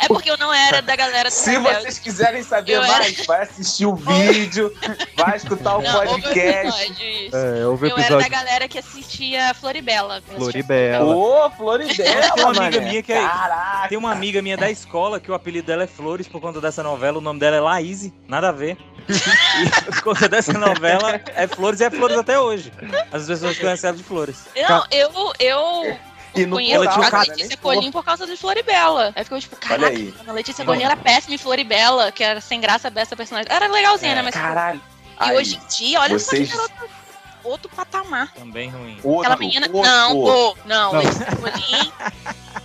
É 0.00 0.06
porque 0.06 0.30
eu 0.30 0.36
não 0.38 0.52
era 0.52 0.80
da 0.80 0.94
galera 0.94 1.28
do 1.28 1.32
Se 1.32 1.50
Rebeldes. 1.50 1.82
vocês 1.82 1.98
quiserem 1.98 2.42
saber 2.42 2.72
Eu 2.74 2.82
era- 2.84 2.98
mais, 2.98 3.26
vai 3.26 3.42
assistir 3.42 3.84
o 3.86 3.94
vídeo, 3.96 4.72
vai 5.16 5.36
escutar 5.36 5.76
o 5.76 5.82
Não, 5.82 5.94
houve 6.06 6.22
podcast. 6.22 6.82
episódio, 6.84 7.08
isso. 7.26 7.36
É, 7.36 7.66
houve 7.66 7.86
Eu 7.88 7.96
era 7.96 7.96
da 7.96 8.02
episódio 8.16 8.30
galera 8.30 8.68
que 8.68 8.78
assistia 8.78 9.54
Floribela. 9.54 10.22
Floribela. 10.22 11.04
Ô, 11.16 11.50
Floribela, 11.50 12.30
Tem 12.32 12.44
uma 12.44 12.56
amiga 12.56 12.80
minha 12.80 13.02
que 13.02 13.12
é. 13.12 13.20
Caraca. 13.20 13.88
Tem 13.88 13.98
uma 13.98 14.12
amiga 14.12 14.40
minha 14.42 14.56
da 14.56 14.70
escola 14.70 15.18
que 15.20 15.30
o 15.30 15.34
apelido 15.34 15.66
dela 15.66 15.82
é 15.84 15.86
Flores 15.88 16.28
por 16.28 16.40
conta 16.40 16.60
dessa 16.60 16.82
novela. 16.82 17.18
O 17.18 17.22
nome 17.22 17.40
dela 17.40 17.56
é 17.56 17.60
Laís, 17.60 18.10
nada 18.28 18.48
a 18.50 18.52
ver. 18.52 18.76
E 19.08 19.70
por 19.86 20.02
conta 20.02 20.28
dessa 20.28 20.52
novela 20.52 21.20
é 21.34 21.46
Flores 21.46 21.80
e 21.80 21.84
é 21.84 21.90
Flores 21.90 22.18
até 22.18 22.38
hoje. 22.38 22.72
As 23.12 23.26
pessoas 23.26 23.58
conhecem 23.58 23.88
ela 23.88 23.96
de 23.96 24.02
Flores. 24.04 24.44
Não, 24.68 24.84
eu, 24.90 25.10
eu 25.38 25.98
E 26.34 26.44
no 26.46 26.56
conheço 26.56 26.82
a 26.88 27.10
cara, 27.10 27.18
Letícia 27.20 27.48
nem 27.48 27.56
Colim 27.56 27.90
por 27.90 28.04
causa 28.04 28.26
de 28.26 28.36
Floribela. 28.36 29.12
Aí 29.16 29.24
ficou 29.24 29.40
tipo, 29.40 29.56
caraca, 29.56 29.88
aí. 29.88 30.14
a 30.26 30.32
Letícia 30.32 30.64
Colim 30.64 30.82
era 30.82 30.96
péssima 30.96 31.34
em 31.34 31.38
Floribela, 31.38 32.12
que 32.12 32.22
era 32.22 32.40
sem 32.40 32.60
graça 32.60 32.90
dessa 32.90 33.16
personagem. 33.16 33.50
Era 33.50 33.66
legalzinha, 33.66 34.14
né? 34.14 34.22
Mas 34.22 34.34
Caralho. 34.34 34.80
E 35.20 35.24
Aí, 35.24 35.36
hoje 35.36 35.56
em 35.56 35.76
dia, 35.76 36.00
olha 36.00 36.16
vocês- 36.18 36.48
só 36.48 36.54
que 36.56 36.68
garota, 36.68 36.94
outro 37.42 37.68
patamar. 37.74 38.30
Também 38.34 38.68
ruim. 38.70 38.98
outro, 39.02 39.20
Aquela 39.32 39.36
menina. 39.36 39.66
outro. 39.72 39.90
Não, 39.90 40.12
pô, 40.14 40.56
não, 40.64 40.92
Não. 40.92 41.00
Letícia 41.00 41.26
Colim 41.36 41.92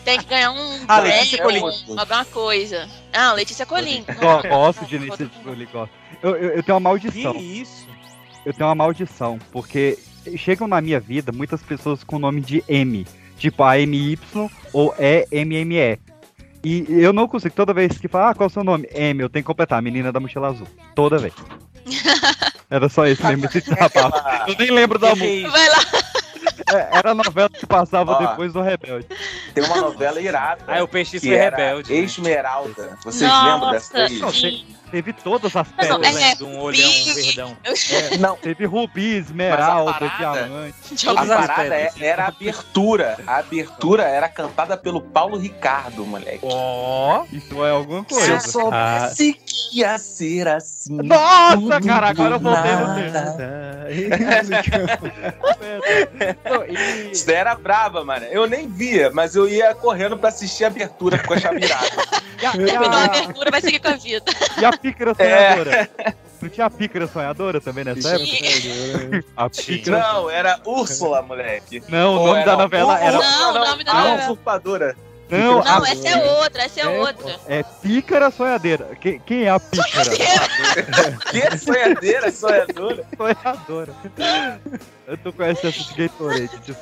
tem 0.06 0.20
que 0.20 0.26
ganhar 0.26 0.52
um 0.52 0.86
Ah, 0.88 1.00
prêmio, 1.00 1.18
Letícia 1.20 1.42
Colim. 1.44 1.62
alguma 1.98 2.26
coisa. 2.26 2.90
Não, 3.12 3.34
Letícia 3.34 3.66
Colim. 3.66 4.06
Go- 4.20 4.48
Gosto 4.50 4.86
de 4.86 4.98
Letícia 5.00 5.32
Colim, 5.44 5.68
gosto. 5.74 6.03
Eu, 6.24 6.36
eu, 6.36 6.50
eu 6.52 6.64
tenho 6.64 6.78
uma 6.78 6.98
Que 6.98 7.06
maldição. 7.06 7.36
isso? 7.36 7.88
Eu 8.46 8.54
tenho 8.54 8.68
uma 8.70 8.76
maldição, 8.76 9.38
porque 9.52 9.98
chegam 10.38 10.68
na 10.68 10.82
minha 10.82 11.00
vida 11.00 11.32
muitas 11.32 11.62
pessoas 11.62 12.04
com 12.04 12.16
o 12.16 12.20
nome 12.20 12.42
de 12.42 12.64
M. 12.68 13.06
Tipo 13.38 13.64
AMY 13.64 14.18
ou 14.72 14.94
EMME. 15.32 16.00
E 16.64 16.86
eu 16.90 17.12
não 17.12 17.28
consigo, 17.28 17.54
toda 17.54 17.74
vez 17.74 17.98
que 17.98 18.08
fala, 18.08 18.30
ah, 18.30 18.34
qual 18.34 18.46
é 18.48 18.50
o 18.50 18.54
seu 18.54 18.64
nome? 18.64 18.88
M, 18.94 19.22
eu 19.22 19.30
tenho 19.30 19.44
que 19.44 19.48
completar, 19.48 19.82
menina 19.82 20.12
da 20.14 20.20
mochila 20.20 20.48
azul. 20.48 20.68
Toda 20.96 21.18
vez. 21.18 21.34
Era 22.70 22.88
só 22.90 23.06
esse 23.06 23.22
mesmo, 23.24 23.46
esse 23.46 23.70
rapaz. 23.74 24.14
Eu 24.48 24.56
nem 24.58 24.72
lembro 24.72 24.98
da 24.98 25.12
Que 25.14 25.20
música. 25.20 25.36
isso? 25.36 25.52
Vai 25.52 25.70
lá. 25.70 25.78
É, 26.74 26.98
Era 26.98 27.12
a 27.12 27.14
novela 27.14 27.50
que 27.50 27.68
passava 27.68 28.14
Ó. 28.14 28.18
depois 28.28 28.54
do 28.54 28.62
Rebelde. 28.62 29.08
Tem 29.54 29.64
uma 29.64 29.78
novela 29.82 30.20
irada. 30.22 30.64
Ah, 30.68 30.82
o 30.84 30.88
que 30.88 31.04
foi 31.20 31.30
rebelde. 31.36 31.92
né? 31.94 32.00
Esmeralda. 32.00 32.98
Vocês 33.04 33.30
Nossa, 33.30 33.54
lembram 33.54 33.72
dessa 33.72 34.08
sim. 34.08 34.66
Teve 34.94 35.12
todas 35.12 35.56
as 35.56 35.68
Não, 35.70 35.76
pérolas. 35.76 36.16
é- 36.18 36.36
de 36.36 36.44
um 36.44 36.60
olhão 36.60 36.88
Bi- 36.88 37.14
verdão. 37.14 37.58
Não, 38.20 38.36
Teve 38.38 38.66
rubi, 38.66 39.16
esmeralda, 39.18 39.92
parada- 39.94 40.44
diamante. 40.44 41.10
a 41.10 41.14
parada 41.16 41.64
é- 41.76 41.86
pedras. 41.86 42.02
era 42.02 42.26
a 42.26 42.28
abertura. 42.28 43.18
A 43.26 43.38
abertura 43.38 44.04
era 44.04 44.30
cantada 44.30 44.78
pelo 44.78 45.02
Paulo 45.02 45.36
Ricardo, 45.40 46.06
moleque. 46.06 46.42
Ó, 46.44 47.26
isso 47.34 47.66
é 47.66 47.72
alguma 47.72 48.06
Se 48.08 48.14
eu 48.14 48.20
coisa. 48.20 48.40
soubesse 48.40 49.34
que 49.34 49.80
ia 49.80 49.98
ser 49.98 50.48
assim. 50.48 50.94
Nossa, 50.98 51.82
cara, 51.82 52.10
agora 52.10 52.36
eu 52.36 52.40
voltei 52.40 52.72
no. 52.76 52.94
Não, 56.46 56.64
e- 56.66 57.12
Isso 57.12 57.26
daí 57.26 57.36
era 57.36 57.56
brava, 57.56 58.06
mano. 58.06 58.26
Eu 58.28 58.46
nem 58.48 58.68
via, 58.68 59.10
mas 59.12 59.36
eu 59.36 59.50
ia 59.50 59.74
correndo 59.74 60.16
pra 60.18 60.30
assistir 60.30 60.66
a 60.66 60.68
abertura 60.68 61.18
com 61.18 61.34
a 61.34 61.40
chave 61.40 61.60
virada. 61.60 61.88
E 62.44 62.46
a, 62.46 62.50
e 62.56 62.66
Terminou 62.66 62.92
a 62.92 62.98
a- 62.98 63.06
abertura, 63.06 63.52
vai 63.52 63.62
seguir 63.62 63.80
com 63.80 63.88
a 63.88 63.96
vida. 63.96 64.30
e 64.60 64.66
a 64.66 64.68
pícara 64.84 65.16
sonhadora? 65.16 65.90
Não 66.42 66.50
tinha 66.50 66.66
a 66.66 66.70
pícara 66.70 67.08
sonhadora 67.08 67.62
também 67.62 67.86
nessa 67.86 68.16
época? 68.16 69.26
A 69.38 69.50
pícara... 69.50 70.00
Não, 70.00 70.30
era 70.30 70.60
Úrsula, 70.66 71.22
moleque. 71.22 71.82
Não, 71.88 72.18
o 72.22 72.28
nome 72.28 72.42
era 72.42 72.52
da 72.52 72.58
novela 72.58 73.00
era... 73.00 73.18
Não, 73.18 73.50
o 73.56 73.66
nome 73.66 73.84
da 73.86 73.92
a 73.92 73.96
novela. 73.96 74.24
usurpadora. 74.26 74.98
Não, 75.30 75.40
Não, 75.40 75.84
a- 75.84 75.90
essa 75.90 76.10
é 76.10 76.32
outra, 76.40 76.64
essa 76.64 76.82
é 76.82 77.00
outra. 77.00 77.40
É 77.48 77.64
pícara 77.64 78.30
sonhadeira. 78.30 78.90
Quem, 79.00 79.20
quem 79.22 79.44
é 79.46 79.50
a 79.50 79.60
pícara? 79.60 80.12
Que 81.32 81.58
sonhadeira, 81.58 82.30
sonhadora. 82.32 83.06
Sonhadora. 83.18 83.94
Eu 85.08 85.18
tô 85.18 85.32
conhecendo 85.34 85.70
esse 85.70 85.94
Gatorade. 85.96 86.50
de 86.60 86.76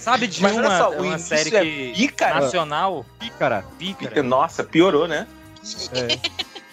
Sabe 0.00 0.26
de 0.26 0.42
Mas 0.42 0.56
uma, 0.56 0.76
só, 0.76 0.90
uma 0.90 1.18
série 1.18 1.56
é 1.56 1.60
que. 1.62 1.92
pícara. 1.94 2.40
Nacional? 2.40 3.06
Pícara. 3.20 3.64
Pícara. 3.78 4.22
Nossa, 4.24 4.64
piorou, 4.64 5.06
né? 5.06 5.26
É. 5.92 6.18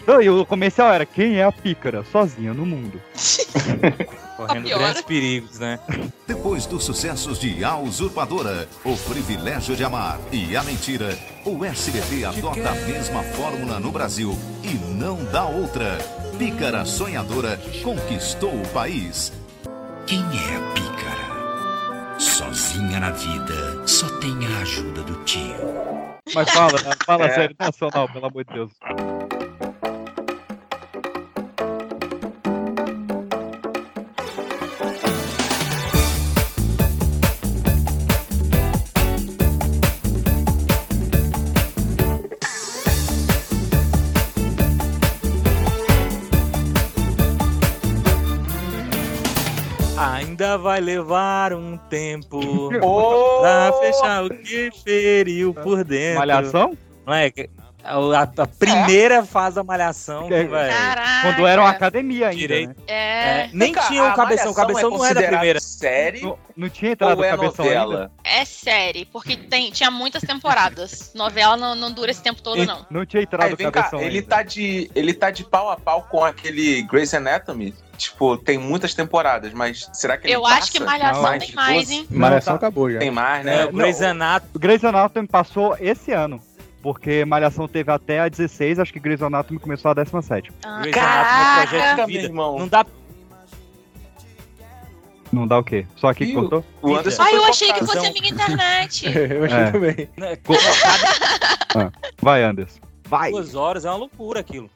Não, 0.06 0.22
e 0.22 0.30
o 0.30 0.46
comercial 0.46 0.92
era 0.92 1.06
quem 1.06 1.38
é 1.38 1.44
a 1.44 1.52
pícara? 1.52 2.04
Sozinha 2.12 2.54
no 2.54 2.66
mundo. 2.66 3.00
Correndo 4.36 4.68
grandes 4.70 5.02
perigos, 5.04 5.60
né? 5.60 5.80
Depois 6.26 6.66
dos 6.66 6.84
sucessos 6.84 7.38
de 7.40 7.64
A 7.64 7.78
Usurpadora, 7.78 8.68
O 8.84 8.98
Privilégio 8.98 9.76
de 9.76 9.84
Amar 9.84 10.20
e 10.32 10.56
A 10.58 10.64
Mentira, 10.64 11.16
o 11.46 11.64
SBT 11.64 12.26
adota 12.26 12.70
a 12.70 12.74
mesma 12.88 13.22
fórmula 13.22 13.80
no 13.80 13.92
Brasil 13.92 14.36
e 14.64 14.74
não 14.96 15.24
dá 15.26 15.44
outra. 15.46 15.98
Pícara 16.40 16.84
Sonhadora 16.86 17.60
conquistou 17.84 18.52
o 18.60 18.68
país. 18.70 19.32
Quem 20.08 20.20
é 20.22 20.56
a 20.56 20.72
pícara? 20.74 22.20
Sozinha 22.20 23.00
na 23.00 23.12
vida, 23.12 23.88
só 23.88 24.08
tem 24.20 24.34
a 24.48 24.60
ajuda 24.62 25.04
do 25.04 25.16
tio. 25.24 25.56
Mas 26.34 26.50
fala, 26.50 26.78
fala 27.06 27.26
É. 27.26 27.36
sério, 27.36 27.56
nacional, 27.60 28.08
pelo 28.12 28.26
amor 28.26 28.44
de 28.44 28.54
Deus. 28.54 28.72
Ainda 50.12 50.58
vai 50.58 50.80
levar 50.82 51.54
um 51.54 51.78
tempo 51.78 52.40
Ô! 52.84 53.40
pra 53.42 53.74
fechar 53.80 54.24
o 54.26 54.30
que 54.30 54.70
feriu 54.84 55.54
por 55.54 55.84
dentro. 55.84 56.20
Malhação? 56.20 56.78
Moleque, 57.06 57.50
a, 57.84 57.96
a- 57.96 58.22
a 58.44 58.48
primeira 58.48 59.24
fase 59.26 59.56
da 59.56 59.64
malhação, 59.64 60.24
Que- 60.28 60.44
velho. 60.44 60.74
Quando 61.24 61.48
era 61.48 61.62
uma 61.62 61.70
academia 61.70 62.28
ainda, 62.28 62.38
Direito. 62.40 62.70
né? 62.70 62.76
É, 62.88 63.22
É, 63.22 63.50
nem 63.54 63.72
Cara, 63.72 63.88
tinha 63.88 64.04
o 64.04 64.14
cabeção, 64.16 64.52
o 64.52 64.54
Malhação 64.54 64.54
cabeção 64.54 64.90
é 64.90 64.92
não 64.92 64.98
era 65.06 65.06
a 65.06 65.14
considerado 65.14 65.32
primeira. 65.40 65.60
série 65.60 66.22
Não, 66.22 66.38
não 66.58 66.70
tinha 66.70 66.92
entrado 66.92 67.18
ou 67.18 67.24
é 67.24 67.30
cabeção 67.32 67.66
ainda? 67.66 67.80
novela? 67.86 68.12
é 68.24 68.46
série, 68.46 69.06
porque 69.06 69.36
tem, 69.38 69.72
tinha 69.72 69.90
muitas 69.92 70.22
temporadas. 70.22 71.12
Novela 71.16 71.56
não, 71.58 71.76
não 71.76 71.92
dura 71.92 72.12
esse 72.12 72.22
tempo 72.22 72.42
todo, 72.42 72.64
não. 72.66 72.86
Não 72.90 73.06
tinha 73.06 73.24
entrado 73.24 73.50
Aí, 73.50 73.56
vem 73.56 73.72
cá, 73.72 73.84
cabeção 73.84 74.02
ele 74.02 74.18
ainda. 74.18 74.28
tá, 74.28 74.44
de, 74.44 74.92
ele 74.96 75.14
tá 75.14 75.32
de 75.32 75.44
pau 75.44 75.70
a 75.70 75.76
pau 75.78 76.04
com 76.10 76.24
aquele 76.24 76.82
Grey's 76.84 77.14
Anatomy. 77.14 77.74
Tipo, 78.02 78.36
tem 78.36 78.58
muitas 78.58 78.94
temporadas, 78.96 79.54
mas 79.54 79.88
será 79.94 80.18
que 80.18 80.26
ele 80.26 80.36
Eu 80.36 80.42
passa? 80.42 80.56
acho 80.58 80.72
que 80.72 80.80
Malhação 80.80 81.22
mais 81.22 81.46
tem 81.46 81.56
mais, 81.56 81.78
12? 81.88 81.94
hein? 81.94 82.08
Malhação 82.10 82.54
tá. 82.54 82.58
acabou 82.58 82.90
já. 82.92 82.98
Tem 83.00 83.12
mais, 83.12 83.46
É, 83.46 83.58
né? 83.58 83.66
o 83.66 83.72
Grey's 83.74 84.02
Anatomy. 84.02 84.52
O 84.56 84.60
Grey's 84.60 84.84
Anatomy 84.84 85.28
passou 85.28 85.76
esse 85.80 86.12
ano. 86.12 86.42
Porque 86.82 87.24
Malhação 87.26 87.68
teve 87.68 87.92
até 87.92 88.22
a 88.22 88.28
16, 88.28 88.80
acho 88.80 88.92
que 88.92 89.00
Grey's 89.00 89.22
Anatomy 89.22 89.60
começou 89.60 89.92
a 89.92 89.94
17. 89.94 90.52
Ah, 90.66 90.80
Grey's 90.82 90.98
Anatomy 90.98 91.62
é 91.62 91.68
projeto 91.68 91.96
de 91.98 92.06
vida. 92.08 92.20
meu 92.20 92.24
irmão. 92.30 92.58
Não 92.60 92.68
dá 92.68 92.86
Não 95.32 95.48
dá 95.48 95.60
o 95.60 95.64
quê? 95.64 95.86
Só 95.96 96.08
aqui 96.10 96.26
que 96.26 96.32
Ih, 96.32 96.34
cortou? 96.36 96.66
O 96.82 96.96
Anderson 96.96 97.24
foi 97.24 97.36
eu 97.38 97.44
achei 97.46 97.72
que 97.72 97.80
focado. 97.82 98.00
fosse 98.00 98.08
a 98.08 98.14
minha 98.14 98.30
internet. 98.34 99.06
Eu 99.16 99.46
achei 99.46 99.58
É. 99.60 99.72
também. 99.72 100.10
né, 100.18 100.38
Vai, 102.22 102.44
Anderson. 102.44 102.80
Vai! 103.08 103.32
duas 103.32 103.56
horas, 103.56 103.86
é 103.86 103.90
uma 103.90 103.98
loucura 103.98 104.40
aquilo. 104.40 104.70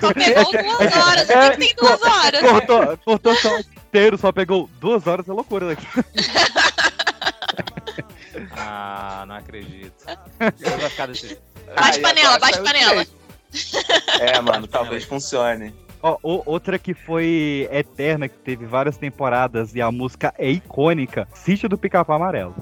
Só 0.00 0.12
pegou 0.14 0.52
duas 0.52 0.96
horas. 0.96 1.28
O 1.28 1.32
que, 1.32 1.50
que 1.50 1.56
tem 1.58 1.74
duas 1.76 2.02
horas? 2.02 2.40
Cortou, 2.40 2.98
cortou 3.04 3.34
só 3.36 3.58
inteiro, 3.58 4.18
só 4.18 4.32
pegou 4.32 4.68
duas 4.80 5.06
horas, 5.06 5.28
é 5.28 5.32
loucura 5.32 5.66
daqui. 5.68 5.86
Ah, 8.56 9.24
não 9.26 9.34
acredito. 9.36 10.04
Vai 10.38 10.90
ficar 10.90 11.06
desse 11.06 11.28
jeito. 11.28 11.42
Bate 11.74 11.96
Aí, 11.96 12.02
panela, 12.02 12.38
bate 12.38 12.60
panela. 12.60 13.06
É, 14.20 14.40
mano, 14.40 14.66
talvez 14.66 15.04
funcione. 15.04 15.74
Ó, 16.02 16.16
o- 16.22 16.42
outra 16.46 16.78
que 16.78 16.94
foi 16.94 17.68
eterna, 17.70 18.28
que 18.28 18.36
teve 18.38 18.64
várias 18.66 18.96
temporadas 18.96 19.74
e 19.74 19.80
a 19.82 19.90
música 19.90 20.32
é 20.38 20.50
icônica, 20.50 21.28
Sítio 21.34 21.68
do 21.68 21.76
Pica-Pau 21.76 22.16
Amarelo. 22.16 22.54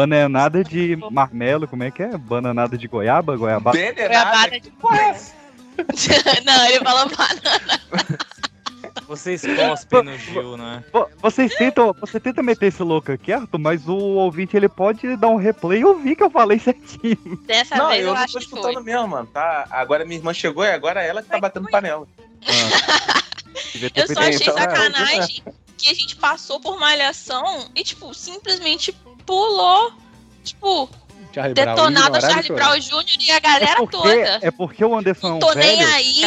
Bananada 0.00 0.64
de 0.64 0.96
marmelo, 1.10 1.68
como 1.68 1.82
é 1.82 1.90
que 1.90 2.02
é? 2.02 2.16
Bananada 2.16 2.78
de 2.78 2.88
goiaba, 2.88 3.36
goiabada. 3.36 3.76
Goiabada 3.76 4.58
de 4.58 4.72
Não, 6.46 6.64
ele 6.66 6.78
falou 6.82 7.06
banana. 7.10 7.80
Vocês 9.06 9.42
cospem 9.42 10.02
no 10.04 10.16
Gil, 10.16 10.56
né? 10.56 10.82
Vo- 10.90 11.06
Vocês 11.20 11.54
tentam, 11.54 11.92
você 12.00 12.18
tenta 12.18 12.42
meter 12.42 12.68
esse 12.68 12.82
louco 12.82 13.12
aqui, 13.12 13.30
Arthur, 13.30 13.58
mas 13.58 13.86
o 13.86 13.94
ouvinte 13.94 14.56
ele 14.56 14.68
pode 14.70 15.16
dar 15.16 15.28
um 15.28 15.36
replay 15.36 15.80
e 15.80 15.84
ouvir 15.84 16.16
que 16.16 16.22
eu 16.22 16.30
falei 16.30 16.58
certinho. 16.58 17.18
Dessa 17.46 17.76
Não, 17.76 17.88
vez 17.90 18.00
eu 18.02 18.08
eu, 18.08 18.14
não 18.14 18.24
tô 18.24 18.32
foi. 18.32 18.40
escutando 18.40 18.82
mesmo, 18.82 19.06
mano. 19.08 19.26
Tá, 19.26 19.66
agora 19.70 20.04
minha 20.06 20.16
irmã 20.18 20.32
chegou 20.32 20.64
e 20.64 20.70
agora 20.72 21.02
é 21.02 21.08
ela 21.08 21.22
que 21.22 21.28
tá 21.28 21.38
batendo 21.38 21.68
panela. 21.68 22.06
Eu 23.94 24.06
só 24.06 24.20
achei 24.20 24.36
Então, 24.36 24.58
é, 24.58 24.60
sacanagem 24.62 25.42
que 25.76 25.88
a 25.90 25.94
gente 25.94 26.16
passou 26.16 26.60
por 26.60 26.78
malhação 26.78 27.68
e, 27.74 27.82
tipo, 27.82 28.12
simplesmente 28.14 28.94
pulou. 29.20 29.92
Tipo, 30.44 30.88
Charlie 31.32 31.54
Brown, 31.54 31.76
detonado 31.76 32.16
a 32.16 32.18
ignorado 32.18 32.44
Charlie 32.46 32.52
Brown 32.52 32.78
Jr. 32.78 33.18
e 33.20 33.30
a 33.30 33.40
galera 33.40 33.72
é 33.72 33.76
porque, 33.76 33.96
toda. 33.96 34.38
É 34.42 34.50
porque 34.50 34.84
o 34.84 34.96
Anderson 34.96 35.28
é 35.28 35.32
um 35.32 35.38
Tô 35.38 35.52
nem 35.54 35.78
velho. 35.78 35.94
aí. 35.94 36.22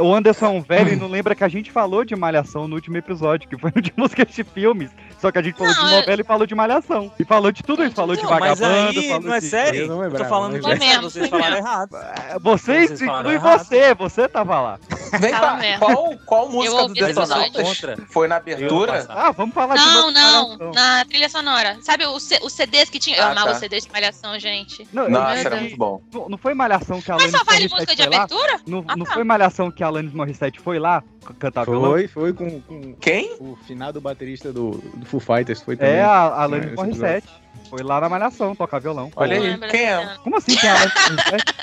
O 0.00 0.14
Anderson 0.14 0.46
é 0.46 0.48
um 0.48 0.62
velho 0.62 0.92
e 0.92 0.96
não 0.96 1.06
lembra 1.08 1.34
que 1.34 1.44
a 1.44 1.48
gente 1.48 1.70
falou 1.70 2.04
de 2.04 2.16
Malhação 2.16 2.66
no 2.66 2.74
último 2.76 2.96
episódio, 2.96 3.48
que 3.48 3.58
foi 3.58 3.70
no 3.74 3.82
de 3.82 3.92
músicas 3.96 4.28
de 4.34 4.42
filmes. 4.42 4.90
Só 5.20 5.30
que 5.30 5.38
a 5.38 5.42
gente 5.42 5.56
falou 5.56 5.72
Não, 5.74 5.84
de 5.86 5.92
eu- 5.92 5.98
novela 6.00 6.20
e 6.20 6.24
falou 6.24 6.46
de 6.46 6.54
Malhação. 6.54 7.12
E 7.18 7.24
falou 7.24 7.52
de 7.52 7.62
tudo 7.62 7.84
isso, 7.84 7.94
falou 7.94 8.16
de 8.16 8.22
Não, 8.22 8.30
mas 8.30 8.58
vagabundo, 8.58 8.98
aí, 8.98 9.08
falou 9.08 9.22
não 9.22 9.34
é 9.34 9.40
de... 9.40 9.46
sério? 9.46 9.80
Eu 9.82 9.88
não 9.88 9.96
Tô 9.96 10.02
lembrava, 10.02 10.28
falando 10.28 10.52
não 10.58 10.60
de 10.60 10.78
sério, 10.78 11.02
vocês 11.02 11.28
falaram 11.28 11.56
errado. 11.56 11.96
É, 11.96 12.38
Vocês, 12.40 12.90
Vocês 12.90 13.02
inclui 13.02 13.34
errado. 13.34 13.58
você, 13.64 13.94
você 13.94 14.28
tava 14.28 14.60
lá. 14.60 14.78
Vem 15.20 15.30
cá, 15.30 15.58
qual, 15.78 16.14
qual 16.24 16.48
música 16.48 16.88
do 16.88 16.94
Detonautas 16.94 17.46
episódio. 17.46 17.62
Contra. 17.96 18.06
foi 18.10 18.26
na 18.28 18.36
Eu 18.36 18.40
abertura? 18.40 19.06
Ah, 19.10 19.30
vamos 19.30 19.54
falar 19.54 19.76
de 19.76 19.84
Não, 19.84 19.94
novo 19.94 20.08
de 20.08 20.14
não, 20.18 20.48
Malhação. 20.58 20.72
na 20.72 21.04
trilha 21.04 21.28
sonora. 21.28 21.78
Sabe 21.82 22.06
os 22.06 22.22
CDs 22.52 22.88
que 22.88 22.98
tinha? 22.98 23.18
Eu 23.18 23.24
Ah, 23.24 23.30
amava 23.32 23.48
tá. 23.48 23.52
os 23.52 23.58
CDs 23.58 23.84
de 23.84 23.92
malhação, 23.92 24.38
gente. 24.38 24.88
Não, 24.92 25.04
eu 25.04 25.10
Nossa, 25.10 25.34
era 25.38 25.56
muito 25.56 25.76
bom. 25.76 26.00
Não, 26.12 26.28
não 26.30 26.38
foi 26.38 26.54
Malhação 26.54 27.00
que 27.00 27.12
a 27.12 27.16
Mas 27.16 27.30
só 27.30 27.44
vale 27.44 27.68
música 27.68 27.94
de 27.94 28.02
abertura? 28.02 28.60
Não, 28.66 28.82
Ah, 28.88 28.96
não 28.96 29.04
tá. 29.04 29.12
foi 29.12 29.22
Malhação 29.24 29.70
que 29.70 29.81
a 29.82 29.86
Alanis 29.86 30.12
Morissette 30.12 30.60
foi 30.60 30.78
lá 30.78 31.02
cantar 31.38 31.64
violão? 31.64 31.92
Foi, 31.92 32.08
foi 32.08 32.32
com, 32.32 32.60
com 32.60 32.94
Quem? 32.94 33.36
o 33.40 33.56
finado 33.66 34.00
baterista 34.00 34.52
do, 34.52 34.72
do 34.72 35.06
Foo 35.06 35.20
Fighters. 35.20 35.62
Foi 35.62 35.76
também. 35.76 35.94
É, 35.94 36.02
a 36.02 36.42
Alanis 36.42 36.66
Esse 36.66 36.76
Morissette. 36.76 37.42
Foi 37.68 37.82
lá 37.82 38.00
na 38.00 38.08
Malhação 38.08 38.54
tocar 38.54 38.80
violão. 38.80 39.10
Olha 39.16 39.38
Não 39.38 39.64
aí, 39.64 39.70
quem 39.70 39.84
é? 39.84 40.16
Como 40.22 40.36
assim 40.36 40.56
tem 40.56 40.68
a 40.68 40.74
Alanis 40.74 40.94
Morissette? 41.10 41.52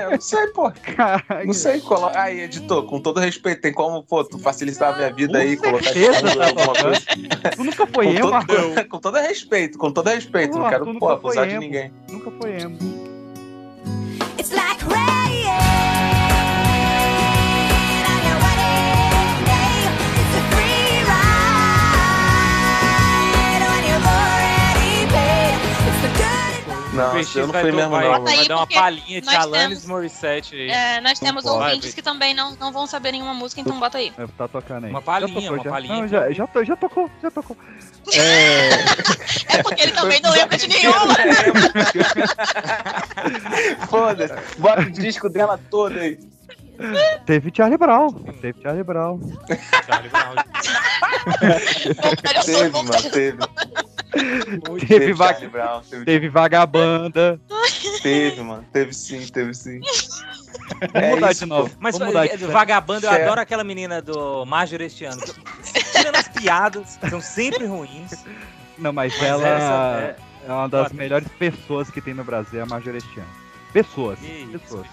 É, 0.00 0.04
eu 0.04 0.10
não 0.12 0.20
sei, 0.20 0.46
pô. 0.48 0.70
Caralho. 0.70 1.46
Não 1.46 1.52
sei. 1.52 1.80
Colo... 1.80 2.10
Aí, 2.14 2.40
editor, 2.40 2.84
com 2.84 3.00
todo 3.00 3.18
respeito, 3.18 3.62
tem 3.62 3.72
como, 3.72 4.02
pô, 4.02 4.22
tu 4.22 4.38
facilitar 4.38 4.94
a 4.94 4.96
minha 4.96 5.12
vida 5.12 5.38
aí, 5.38 5.56
Com 5.56 5.64
colocar 5.64 5.92
certeza, 5.92 6.28
fundo, 6.28 6.38
tá 6.38 6.46
alguma 6.46 6.74
coisa. 6.74 7.00
Tu 7.56 7.64
nunca 7.64 7.86
foi 7.86 8.06
Com 8.06 8.12
emo, 8.12 8.46
todo, 8.46 8.84
com 8.88 8.98
todo 8.98 9.18
respeito, 9.18 9.78
com 9.78 9.92
todo 9.92 10.08
respeito. 10.08 10.52
Não 10.52 10.60
Porra, 10.60 10.70
quero, 10.70 10.98
pô, 10.98 11.06
foi 11.06 11.12
abusar 11.14 11.48
de 11.48 11.58
ninguém. 11.58 11.92
Nunca 12.10 12.30
foi 12.30 12.60
emo. 12.60 12.78
It's 14.38 14.52
like 14.52 14.82
rain 14.84 15.19
Não, 27.00 27.40
eu 27.42 27.46
não 27.46 27.52
vai 27.52 27.62
to- 27.70 27.76
mesmo, 27.76 27.90
vai, 27.90 28.04
não. 28.04 28.14
Aí, 28.26 28.36
vai 28.36 28.48
dar 28.48 28.56
uma 28.56 28.66
palhinha 28.66 29.20
de 29.20 29.28
Alanis 29.36 29.68
temos- 29.68 29.86
Morissette 29.86 30.54
aí. 30.54 30.70
É, 30.70 31.00
nós 31.00 31.18
temos 31.18 31.44
Vai, 31.44 31.52
ouvintes 31.54 31.94
que 31.94 32.02
também 32.02 32.34
não, 32.34 32.54
não 32.56 32.72
vão 32.72 32.86
saber 32.86 33.12
nenhuma 33.12 33.34
música, 33.34 33.60
então 33.60 33.78
bota 33.80 33.98
aí. 33.98 34.12
É, 34.18 34.26
Tá 34.36 34.46
tocando 34.48 34.84
aí. 34.84 34.90
Uma 34.90 35.02
palhinha, 35.02 35.34
tocou, 35.34 35.54
uma 35.56 35.64
já. 35.64 35.70
palhinha. 35.70 35.96
Não, 36.00 36.08
já, 36.08 36.30
já, 36.30 36.48
já 36.64 36.76
tocou, 36.76 37.10
já 37.22 37.30
tocou. 37.30 37.56
É, 38.14 38.70
É 39.58 39.62
porque 39.62 39.82
ele 39.82 39.92
também 39.92 40.20
não 40.22 40.30
lembra 40.32 40.56
de 40.56 40.66
nenhuma. 40.66 41.14
Foda-se. 43.88 44.34
Bota 44.58 44.82
o 44.82 44.90
disco 44.90 45.28
dela 45.28 45.58
todo 45.70 45.98
aí. 45.98 46.18
teve 47.26 47.50
Charlie 47.54 47.78
Brown. 47.78 48.12
Teve 48.40 48.60
Charlie 48.62 48.82
Brown. 48.84 49.20
Charlie 49.86 50.08
Brown. 50.08 50.34
Teve, 52.44 52.70
mano, 52.70 53.10
teve. 53.10 53.38
Teve, 54.12 54.86
Teve 54.86 55.12
va- 55.12 55.32
Brown, 55.32 55.82
teve, 55.88 56.04
teve 56.04 56.28
Vagabanda. 56.28 57.40
teve, 58.02 58.40
mano. 58.42 58.64
Teve 58.72 58.92
sim, 58.92 59.24
teve 59.28 59.54
sim. 59.54 59.80
Vamos 59.80 60.94
É 60.94 61.14
mudar 61.14 61.30
isso, 61.30 61.40
de 61.44 61.46
novo. 61.46 61.70
Mas 61.78 61.96
Vamos 61.98 62.14
mudar 62.14 62.26
é, 62.26 62.36
de 62.36 62.44
vagabando, 62.46 63.06
eu 63.06 63.10
Certo. 63.10 63.22
adoro 63.24 63.40
aquela 63.40 63.62
menina 63.64 64.02
do 64.02 64.44
Major 64.46 64.80
este 64.80 65.04
ano. 65.04 65.20
Tirando 65.92 66.16
as 66.16 66.28
piadas, 66.28 66.98
são 67.08 67.20
sempre 67.20 67.66
ruins. 67.66 68.24
Não, 68.78 68.92
mas, 68.92 69.12
Mas 69.18 69.22
ela 69.28 69.46
essa 69.48 70.16
é... 70.46 70.52
uma 70.52 70.68
das 70.68 70.82
Bota. 70.84 70.94
melhores 70.94 71.28
pessoas 71.38 71.90
que 71.90 72.00
tem 72.00 72.14
no 72.14 72.24
Brasil, 72.24 72.58
é 72.60 72.62
a 72.62 72.66
Majorestiana. 72.66 73.28
Pessoas. 73.72 74.18
Que 74.18 74.26
isso, 74.26 74.58
pessoas. 74.58 74.86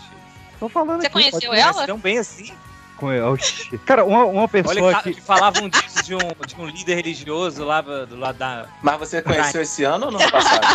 Tô 0.60 0.68
falando 0.70 1.02
Você 1.02 1.08
aqui, 1.08 1.14
conheceu 1.14 1.54
ela? 1.54 1.86
Tão 1.86 1.98
bem 1.98 2.18
assim. 2.18 2.52
Com 2.98 3.08
Oxi. 3.32 3.78
Cara, 3.80 4.04
uma, 4.04 4.26
uma 4.26 4.48
pessoa 4.48 4.76
Olha 4.88 5.02
que, 5.04 5.14
que. 5.14 5.22
falavam 5.22 5.70
disso 5.70 6.04
de 6.04 6.16
um, 6.16 6.18
de 6.18 6.56
um 6.60 6.66
líder 6.66 6.96
religioso 6.96 7.64
lá 7.64 7.80
do 7.80 8.16
lado 8.18 8.40
da. 8.40 8.66
Mas 8.82 8.98
você 8.98 9.22
conheceu 9.22 9.62
esse 9.62 9.84
ano 9.84 10.08
ou 10.08 10.12
no 10.14 10.20
ano 10.20 10.32
passado? 10.32 10.66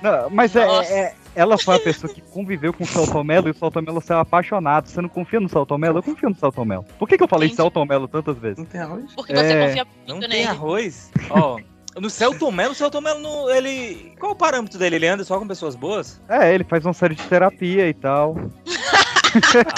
Não, 0.00 0.30
mas 0.30 0.54
é, 0.54 0.64
Nossa. 0.64 0.92
é- 0.92 1.14
ela 1.34 1.56
foi 1.58 1.74
a 1.76 1.80
pessoa 1.80 2.12
que 2.12 2.20
conviveu 2.20 2.72
com 2.72 2.84
o 2.84 2.86
Celton 2.86 3.24
Mello 3.24 3.48
e 3.48 3.50
o 3.50 3.54
Celton 3.54 3.80
Mello 3.82 4.00
saiu 4.00 4.20
apaixonado. 4.20 4.88
Você 4.88 5.00
não 5.00 5.08
confia 5.08 5.40
no 5.40 5.48
Celton 5.48 5.78
Mello? 5.78 5.98
Eu 5.98 6.02
confio 6.02 6.28
no 6.28 6.36
Celton 6.36 6.64
Mello. 6.64 6.84
Por 6.98 7.08
que, 7.08 7.16
que 7.16 7.24
eu 7.24 7.28
falei 7.28 7.46
Entendi. 7.46 7.56
Celton 7.56 7.84
Mello 7.86 8.06
tantas 8.06 8.36
vezes? 8.38 8.58
Não 8.58 8.64
tem 8.66 8.80
arroz? 8.80 9.04
Porque 9.16 9.34
você 9.34 9.52
É, 9.54 9.66
confia 9.66 9.86
Não 10.06 10.16
muito 10.16 10.28
tem 10.30 10.38
nele. 10.40 10.50
arroz. 10.50 11.10
Ó, 11.30 11.58
no 12.00 12.08
Celton 12.10 12.50
Mello, 12.50 12.72
o 12.72 12.74
Celton 12.74 13.00
Mello, 13.00 13.20
não- 13.20 13.50
ele. 13.50 14.12
Qual 14.18 14.32
o 14.32 14.36
parâmetro 14.36 14.78
dele? 14.78 14.96
Ele 14.96 15.08
anda 15.08 15.24
só 15.24 15.38
com 15.38 15.46
pessoas 15.46 15.74
boas? 15.76 16.20
É, 16.28 16.54
ele 16.54 16.64
faz 16.64 16.84
uma 16.84 16.92
série 16.92 17.14
de 17.14 17.22
terapia 17.24 17.88
e 17.88 17.94
tal. 17.94 18.36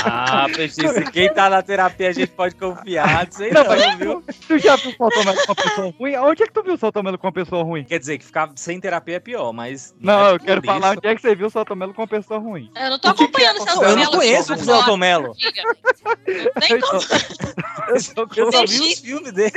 Ah, 0.04 0.46
Peixe, 0.54 0.80
quem 1.12 1.32
tá 1.32 1.48
na 1.50 1.62
terapia 1.62 2.08
a 2.08 2.12
gente 2.12 2.28
pode 2.30 2.54
confiar. 2.54 3.26
Não 3.26 3.32
sei 3.32 3.50
Não, 3.50 3.62
não, 3.64 3.70
mas- 3.70 3.98
viu? 3.98 4.24
Tu 4.48 4.58
já 4.58 4.76
viu 4.76 4.94
o 4.98 5.08
Mello 5.08 5.36
com 5.46 5.52
uma 5.52 5.54
pessoa 5.54 5.94
ruim? 5.98 6.16
Onde 6.16 6.42
é 6.42 6.46
que 6.46 6.52
tu 6.52 6.62
viu 6.62 6.74
o 6.74 7.02
Mello 7.02 7.18
com 7.18 7.26
uma 7.26 7.32
pessoa 7.32 7.62
ruim? 7.64 7.84
Quer 7.84 7.98
dizer, 7.98 8.18
que 8.18 8.24
ficar 8.24 8.50
sem 8.56 8.80
terapia 8.80 9.16
é 9.16 9.20
pior, 9.20 9.52
mas. 9.52 9.94
Não, 10.00 10.26
é 10.28 10.32
eu 10.32 10.40
quero 10.40 10.60
isso. 10.60 10.66
falar 10.72 10.92
onde 10.96 11.06
é 11.06 11.14
que 11.14 11.20
você 11.20 11.34
viu 11.34 11.48
o 11.48 11.74
Mello 11.76 11.94
com 11.94 12.02
uma 12.02 12.08
pessoa 12.08 12.38
ruim. 12.40 12.70
Eu 12.76 12.90
não 12.90 12.98
tô 12.98 13.10
O 13.10 13.14
que 13.14 13.22
é 13.22 13.24
acompanhando 13.26 13.56
o 13.60 13.64
Celton 13.64 13.84
Eu 13.84 13.96
não 13.96 14.06
conheço 14.10 14.54
o 14.54 14.96
Mello. 14.96 15.34
Nem 16.60 16.80
como 16.80 17.00
Eu 17.88 18.00
só 18.00 18.64
vi 18.66 18.78
Peixe. 18.78 18.92
os 18.92 18.98
filmes 19.00 19.32
dele. 19.32 19.52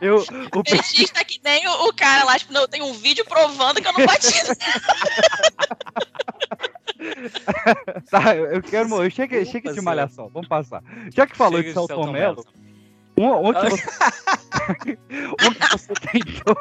Eu, 0.00 0.24
o 0.54 0.62
pe- 0.62 0.76
PX 0.76 1.10
tá 1.10 1.24
que 1.24 1.40
nem 1.44 1.66
o, 1.68 1.88
o 1.88 1.94
cara 1.94 2.24
lá, 2.24 2.38
tipo, 2.38 2.52
não, 2.52 2.62
eu 2.62 2.68
tenho 2.68 2.84
um 2.86 2.92
vídeo 2.92 3.24
provando 3.24 3.80
que 3.80 3.86
eu 3.88 3.92
não 3.92 4.06
bati. 4.06 4.32
tá, 8.10 8.36
eu 8.36 8.62
quero. 8.62 9.02
Eu 9.02 9.10
chega, 9.10 9.36
Vamos 9.36 9.50
chega 9.50 9.72
de 9.72 9.80
malhação, 9.80 10.28
vamos 10.32 10.48
passar. 10.48 10.82
Já 11.14 11.26
que 11.26 11.36
falou 11.36 11.58
Chega 11.58 11.68
de 11.68 11.74
Celton 11.74 12.12
Mello, 12.12 12.44
um, 13.18 13.48
um 13.48 13.52
que 13.52 13.70
você. 13.70 14.98
um 15.46 15.52
que 15.54 15.70
você 15.70 15.92
tentou. 15.94 16.56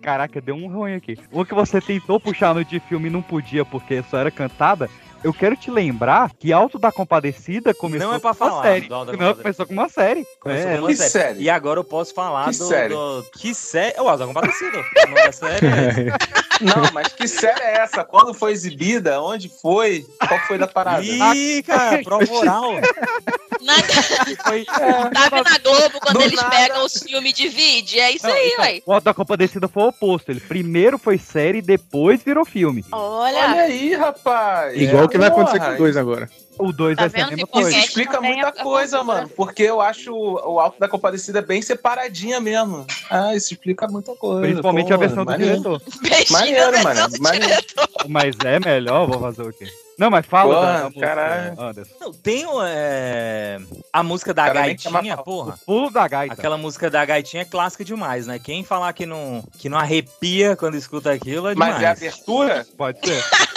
Caraca, 0.00 0.40
deu 0.40 0.54
um 0.54 0.68
ruim 0.68 0.94
aqui. 0.94 1.16
Um 1.32 1.44
que 1.44 1.54
você 1.54 1.80
tentou 1.80 2.20
puxar 2.20 2.54
no 2.54 2.64
de 2.64 2.78
filme 2.80 3.08
e 3.08 3.10
não 3.12 3.22
podia 3.22 3.64
porque 3.64 4.02
só 4.08 4.18
era 4.18 4.30
cantada. 4.30 4.88
Eu 5.24 5.34
quero 5.34 5.56
te 5.56 5.68
lembrar 5.68 6.30
que 6.38 6.52
Alto 6.52 6.78
da 6.78 6.92
Compadecida 6.92 7.74
começou 7.74 8.06
Não 8.06 8.14
é 8.14 8.20
pra 8.20 8.32
com 8.32 8.44
uma 8.44 8.50
falar 8.50 8.62
série. 8.62 8.86
do 8.86 8.94
Alto 8.94 9.06
da 9.06 9.12
Não, 9.12 9.18
Compadecida. 9.18 9.42
começou 9.42 9.66
com 9.66 9.72
uma 9.72 9.88
série. 9.88 10.24
Começou 10.40 10.68
É, 10.70 10.74
com 10.76 10.78
uma 10.82 10.88
que 10.90 10.94
série. 10.96 11.10
série? 11.10 11.40
E 11.42 11.50
agora 11.50 11.80
eu 11.80 11.84
posso 11.84 12.14
falar 12.14 12.44
Que 12.52 12.58
do, 12.58 12.64
série? 12.68 12.94
do- 12.94 13.26
Que 13.34 13.52
série? 13.52 14.00
O 14.00 14.08
Alto 14.08 14.18
da 14.20 14.26
Compadecida. 14.28 14.78
O 14.78 15.08
nome 15.08 15.22
da 15.24 15.32
série 15.32 15.66
é. 15.66 16.12
Não, 16.60 16.90
mas 16.92 17.08
que 17.08 17.26
série 17.28 17.60
é 17.62 17.78
essa? 17.78 18.04
Quando 18.04 18.34
foi 18.34 18.52
exibida? 18.52 19.20
Onde 19.20 19.48
foi? 19.48 20.04
Qual 20.26 20.40
foi 20.40 20.58
da 20.58 20.66
parada? 20.66 21.02
Ih, 21.04 21.62
cara, 21.62 22.00
prova 22.04 22.32
oral. 22.32 22.72
Nada, 23.60 23.82
foi. 24.44 24.64
vendo 24.64 25.44
na 25.44 25.58
Globo 25.58 26.00
quando 26.00 26.18
Do 26.18 26.22
eles 26.22 26.36
nada. 26.36 26.50
pegam 26.50 26.84
os 26.84 26.94
filmes 27.02 27.32
de 27.32 27.48
vídeo? 27.48 28.00
É 28.00 28.10
isso 28.12 28.26
Não, 28.26 28.34
aí, 28.34 28.48
então, 28.52 28.64
ué. 28.64 28.82
o 28.86 28.92
Alto 28.92 29.04
da 29.04 29.14
Compadecida 29.14 29.68
foi 29.68 29.82
o 29.84 29.88
oposto. 29.88 30.30
Ele 30.30 30.40
primeiro 30.40 30.98
foi 30.98 31.18
série, 31.18 31.60
depois 31.60 32.22
virou 32.22 32.44
filme. 32.44 32.84
Olha 32.92 33.38
Olha, 33.38 33.62
aí, 33.62 33.94
rapaz. 33.94 34.80
Igual 34.80 35.04
o 35.04 35.08
que 35.08 35.18
vai 35.18 35.28
acontecer 35.28 35.58
com 35.58 35.64
Porra, 35.64 35.74
o 35.74 35.78
2 35.78 35.96
agora. 35.96 36.30
O 36.58 36.72
2 36.72 36.96
Tá 36.96 37.02
vai 37.02 37.10
ser 37.10 37.16
a 37.20 37.26
vendo? 37.26 37.30
mesma 37.30 37.42
Isso 37.42 37.52
coisa. 37.52 37.68
Podcast 37.70 37.88
explica 37.88 38.20
muita 38.20 38.52
coisa, 38.52 39.04
mano. 39.04 39.28
Porque 39.30 39.62
eu 39.62 39.80
acho 39.80 40.12
o 40.12 40.58
o 40.58 40.60
Alto 40.60 40.80
da 40.80 40.88
Compadecida 40.88 41.40
bem 41.42 41.62
separadinha 41.62 42.40
mesmo. 42.40 42.86
Ah, 43.10 43.34
isso 43.34 43.52
explica 43.52 43.86
muita 43.86 44.14
coisa. 44.16 44.40
Principalmente 44.40 44.88
pô, 44.88 44.94
a 44.94 44.96
versão 44.96 45.24
do 45.24 45.30
maneiro. 45.30 45.52
diretor. 45.52 45.82
beijinho 46.02 46.32
Maneiro, 46.32 46.82
mano, 46.82 47.08
do 47.08 47.22
maneiro. 47.22 47.46
diretor. 47.46 47.88
Mas 48.08 48.36
é 48.44 48.58
melhor, 48.60 49.06
vou 49.06 49.20
fazer 49.20 49.42
o 49.42 49.52
quê? 49.52 49.66
Não, 49.98 50.10
mas 50.10 50.24
fala 50.26 50.54
Porra, 50.54 50.66
da, 50.66 50.78
da 50.78 50.84
música. 50.84 51.54
Anderson. 51.58 51.94
Não, 52.00 52.12
tem 52.12 52.44
é, 52.66 53.58
a 53.92 54.02
música 54.04 54.32
da 54.32 54.46
chama 54.46 54.54
Gaitinha, 54.54 55.16
porra. 55.16 55.58
Pulo 55.66 55.90
da 55.90 56.06
gaita. 56.06 56.34
Aquela 56.34 56.56
música 56.56 56.88
da 56.88 57.04
Gaitinha 57.04 57.42
é 57.42 57.44
clássica 57.44 57.84
demais, 57.84 58.28
né? 58.28 58.38
Quem 58.38 58.62
falar 58.62 58.92
que 58.92 59.04
não, 59.04 59.42
que 59.58 59.68
não 59.68 59.76
arrepia 59.76 60.54
quando 60.54 60.76
escuta 60.76 61.10
aquilo 61.10 61.48
é 61.48 61.54
demais. 61.54 61.74
Mas 61.74 61.82
é 61.82 61.86
abertura? 61.88 62.64
Pode 62.76 63.00
ser. 63.04 63.24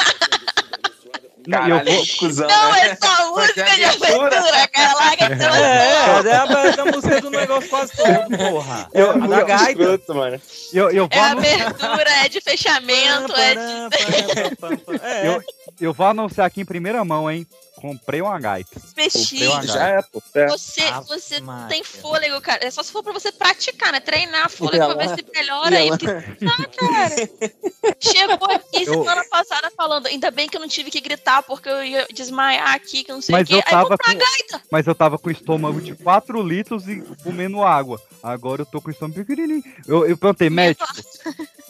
Não, 1.47 1.67
eu 1.67 1.83
vou... 1.83 2.05
Cusão, 2.19 2.47
Não, 2.47 2.71
né? 2.71 2.79
é 2.89 2.95
só 2.95 3.31
música 3.31 3.63
de 3.63 3.83
abertura. 3.83 4.27
abertura, 4.37 4.67
cara. 4.67 4.93
Larga 4.93 5.29
de 5.29 5.37
ser 5.41 5.51
É, 5.51 5.57
é, 5.57 6.29
é 6.29 6.35
a, 6.81 6.85
música 6.85 7.21
do 7.21 7.29
negócio 7.31 7.69
quase 7.69 7.91
todo, 7.95 8.37
porra. 8.37 8.89
É 8.93 9.01
Eu- 9.01 9.11
a 9.11 9.27
da 9.27 9.41
gaita. 9.43 9.71
Escroto, 9.81 10.15
mano. 10.15 10.41
Eu, 10.73 10.89
eu 10.91 11.07
vou 11.07 11.19
É 11.23 11.29
anunciar- 11.29 11.61
abertura, 11.67 12.09
é 12.25 12.29
de 12.29 12.41
fechamento, 12.41 13.33
é 13.35 13.55
de. 13.55 13.61
É, 15.01 15.27
Eu, 15.27 15.43
eu 15.79 15.93
vou 15.93 16.05
anunciar 16.07 16.45
aqui 16.47 16.61
em 16.61 16.65
primeira 16.65 17.03
mão, 17.03 17.29
hein? 17.29 17.45
Comprei 17.81 18.21
uma 18.21 18.39
gaita. 18.39 18.79
Uma 18.79 18.93
Peixinho. 18.93 19.51
gaita. 19.51 19.79
é, 19.79 20.01
pô. 20.03 20.21
É. 20.35 20.47
Você, 20.49 20.81
Ave 20.81 21.07
você 21.07 21.39
não 21.39 21.67
tem 21.67 21.83
fôlego, 21.83 22.39
cara. 22.39 22.63
É 22.65 22.69
só 22.69 22.83
se 22.83 22.91
for 22.91 23.01
pra 23.03 23.11
você 23.11 23.31
praticar, 23.31 23.91
né? 23.91 23.99
Treinar 23.99 24.49
fôlego 24.49 24.83
E 24.83 24.87
pra 24.87 24.93
ver 24.95 25.03
ela- 25.05 25.15
se 25.17 25.25
melhora 25.33 25.77
aí. 25.77 25.87
ela- 25.87 25.97
Porque, 25.97 26.45
ah, 26.45 26.67
cara. 26.77 27.15
Chegou 27.99 28.51
aqui 28.51 28.83
Eu- 28.83 28.93
semana 28.93 29.23
passada 29.29 29.71
falando, 29.75 30.07
ainda 30.07 30.29
bem 30.31 30.47
que 30.47 30.55
eu 30.55 30.61
não 30.61 30.67
tive 30.67 30.91
que 30.91 31.01
gritar 31.01 31.41
porque 31.43 31.67
eu 31.69 31.83
ia 31.83 32.07
desmaiar 32.13 32.73
aqui, 32.75 33.03
que 33.03 33.11
eu 33.11 33.15
não 33.15 33.21
sei 33.21 33.33
Mas 33.33 33.43
o 33.43 33.47
quê. 33.47 33.53
eu 33.55 33.57
Aí 33.59 33.63
tava 33.71 33.89
comprei 33.89 34.15
com- 34.15 34.21
uma 34.21 34.29
gaita. 34.31 34.61
Mas 34.71 34.87
eu 34.87 34.95
tava 34.95 35.17
com 35.17 35.29
o 35.29 35.31
estômago 35.31 35.81
de 35.81 35.95
4 35.95 36.41
litros 36.43 36.87
e 36.87 37.01
comendo 37.23 37.63
água. 37.63 38.01
Agora 38.21 38.61
eu 38.61 38.65
tô 38.65 38.81
com 38.81 38.89
o 38.89 38.91
estômago 38.91 39.19
pequenininho. 39.19 39.63
Eu, 39.87 40.05
eu 40.07 40.15
perguntei, 40.17 40.49
médico. 40.49 40.85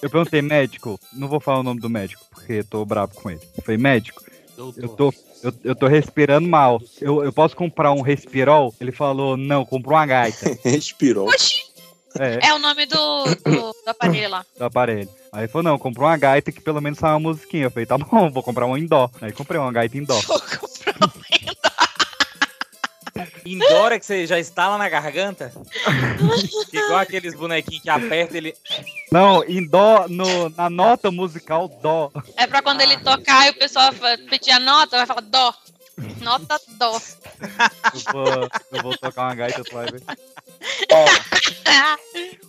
Eu 0.02 0.10
perguntei, 0.10 0.42
médico. 0.42 1.00
Não 1.14 1.28
vou 1.28 1.40
falar 1.40 1.60
o 1.60 1.64
nome 1.64 1.80
do 1.80 1.90
médico, 1.90 2.26
porque 2.32 2.54
eu 2.54 2.66
tô 2.66 2.84
bravo 2.86 3.14
com 3.16 3.30
ele. 3.30 3.40
Eu 3.58 3.64
falei, 3.64 3.78
eu 4.78 4.90
tô, 4.90 5.14
eu, 5.44 5.54
eu 5.64 5.76
tô 5.76 5.88
respirando 5.88 6.48
mal. 6.48 6.82
Eu, 7.00 7.24
eu 7.24 7.34
posso 7.34 7.56
comprar 7.56 7.92
um 7.92 8.02
respirol? 8.02 8.74
Ele 8.80 8.92
falou, 8.92 9.36
não, 9.36 9.66
comprou 9.66 9.96
uma 9.98 10.06
gaita. 10.06 10.58
Respirou. 10.64 11.28
Oxi, 11.30 11.64
É, 12.20 12.48
é 12.50 12.54
o 12.54 12.60
nome 12.60 12.86
do, 12.86 13.24
do, 13.26 13.72
do 13.72 13.76
aparelho 13.88 14.30
lá. 14.30 14.46
do 14.58 14.64
aparelho. 14.66 15.10
Aí 15.32 15.42
ele 15.44 15.48
falou, 15.48 15.64
não, 15.72 15.80
comprou 15.80 16.08
uma 16.08 16.18
gaita 16.18 16.52
que 16.52 16.60
pelo 16.62 16.82
menos 16.82 17.00
sai 17.00 17.12
uma 17.12 17.20
musiquinha. 17.20 17.66
Eu 17.66 17.72
falei, 17.72 17.86
tá 17.86 17.98
bom, 17.98 18.30
vou 18.30 18.44
comprar 18.44 18.66
uma 18.66 18.78
em 18.78 18.86
dó. 18.86 19.10
Aí 19.22 19.32
comprei 19.32 19.60
uma 19.60 19.72
gaita 19.72 19.98
em 19.98 20.04
dó. 20.04 20.20
Vou 20.20 20.40
comprar 20.40 20.96
uma 21.06 21.14
Indoor 21.32 21.61
é 23.92 24.00
que 24.00 24.06
você 24.06 24.28
já 24.28 24.40
instala 24.40 24.78
na 24.78 24.90
garganta? 24.90 25.52
Igual 26.72 27.00
aqueles 27.00 27.34
bonequinhos 27.34 27.84
que 27.84 27.90
aperta 27.90 28.38
ele. 28.38 28.56
Não, 29.12 29.44
em 29.44 29.66
dó, 29.66 30.06
no, 30.08 30.50
na 30.50 30.70
nota 30.70 31.12
musical, 31.12 31.68
dó. 31.82 32.12
É 32.38 32.48
pra 32.48 32.62
quando 32.62 32.82
ele 32.82 32.98
tocar 32.98 33.48
e 33.48 33.52
o 33.52 33.58
pessoal 33.58 33.92
pedir 34.30 34.52
a 34.52 34.60
nota, 34.60 34.98
vai 34.98 35.06
falar 35.06 35.22
dó. 35.22 35.54
Nota 36.22 36.60
dó. 36.78 37.00
Eu 37.94 38.14
vou, 38.14 38.50
eu 38.72 38.82
vou 38.82 38.98
tocar 38.98 39.24
uma 39.24 39.36
gaita, 39.36 39.64
tu 39.64 39.74
vai 39.74 39.88
ver. 39.88 40.02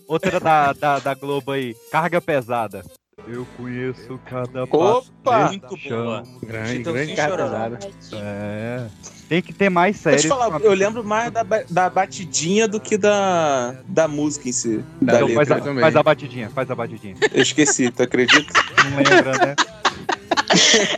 Outra 0.07 0.41
da, 0.41 0.73
da, 0.73 0.99
da 0.99 1.15
Globo 1.15 1.53
aí, 1.53 1.75
carga 1.91 2.21
pesada. 2.21 2.85
Eu 3.27 3.47
conheço 3.57 4.21
cada 4.29 4.67
passo 4.67 5.13
Opa! 5.23 5.47
Muito 5.49 5.77
chão. 5.79 6.03
boa. 6.05 6.23
Grande, 6.43 6.71
Chitãozinho 6.79 7.17
grande 7.17 7.37
pesada. 7.37 7.79
É. 8.15 8.87
Tem 9.29 9.41
que 9.41 9.53
ter 9.53 9.71
mais 9.71 9.97
séries. 9.97 10.25
falar, 10.25 10.51
com 10.51 10.57
a- 10.57 10.61
eu 10.61 10.75
lembro 10.75 11.05
mais 11.05 11.31
da, 11.31 11.43
da 11.71 11.89
batidinha 11.89 12.67
do 12.67 12.81
que 12.81 12.99
da, 12.99 13.77
da 13.87 14.09
música 14.09 14.49
em 14.49 14.53
si. 14.53 14.85
Da 15.01 15.17
Então, 15.17 15.29
faz, 15.31 15.51
a, 15.51 15.61
faz 15.61 15.97
a 15.97 16.03
batidinha, 16.03 16.51
faz 16.51 16.71
a 16.71 16.75
batidinha. 16.75 17.15
Eu 17.33 17.43
esqueci, 17.43 17.91
tu 17.91 18.03
acredita? 18.03 18.53
Não 18.91 18.97
lembra, 18.99 19.47
né? 19.47 19.57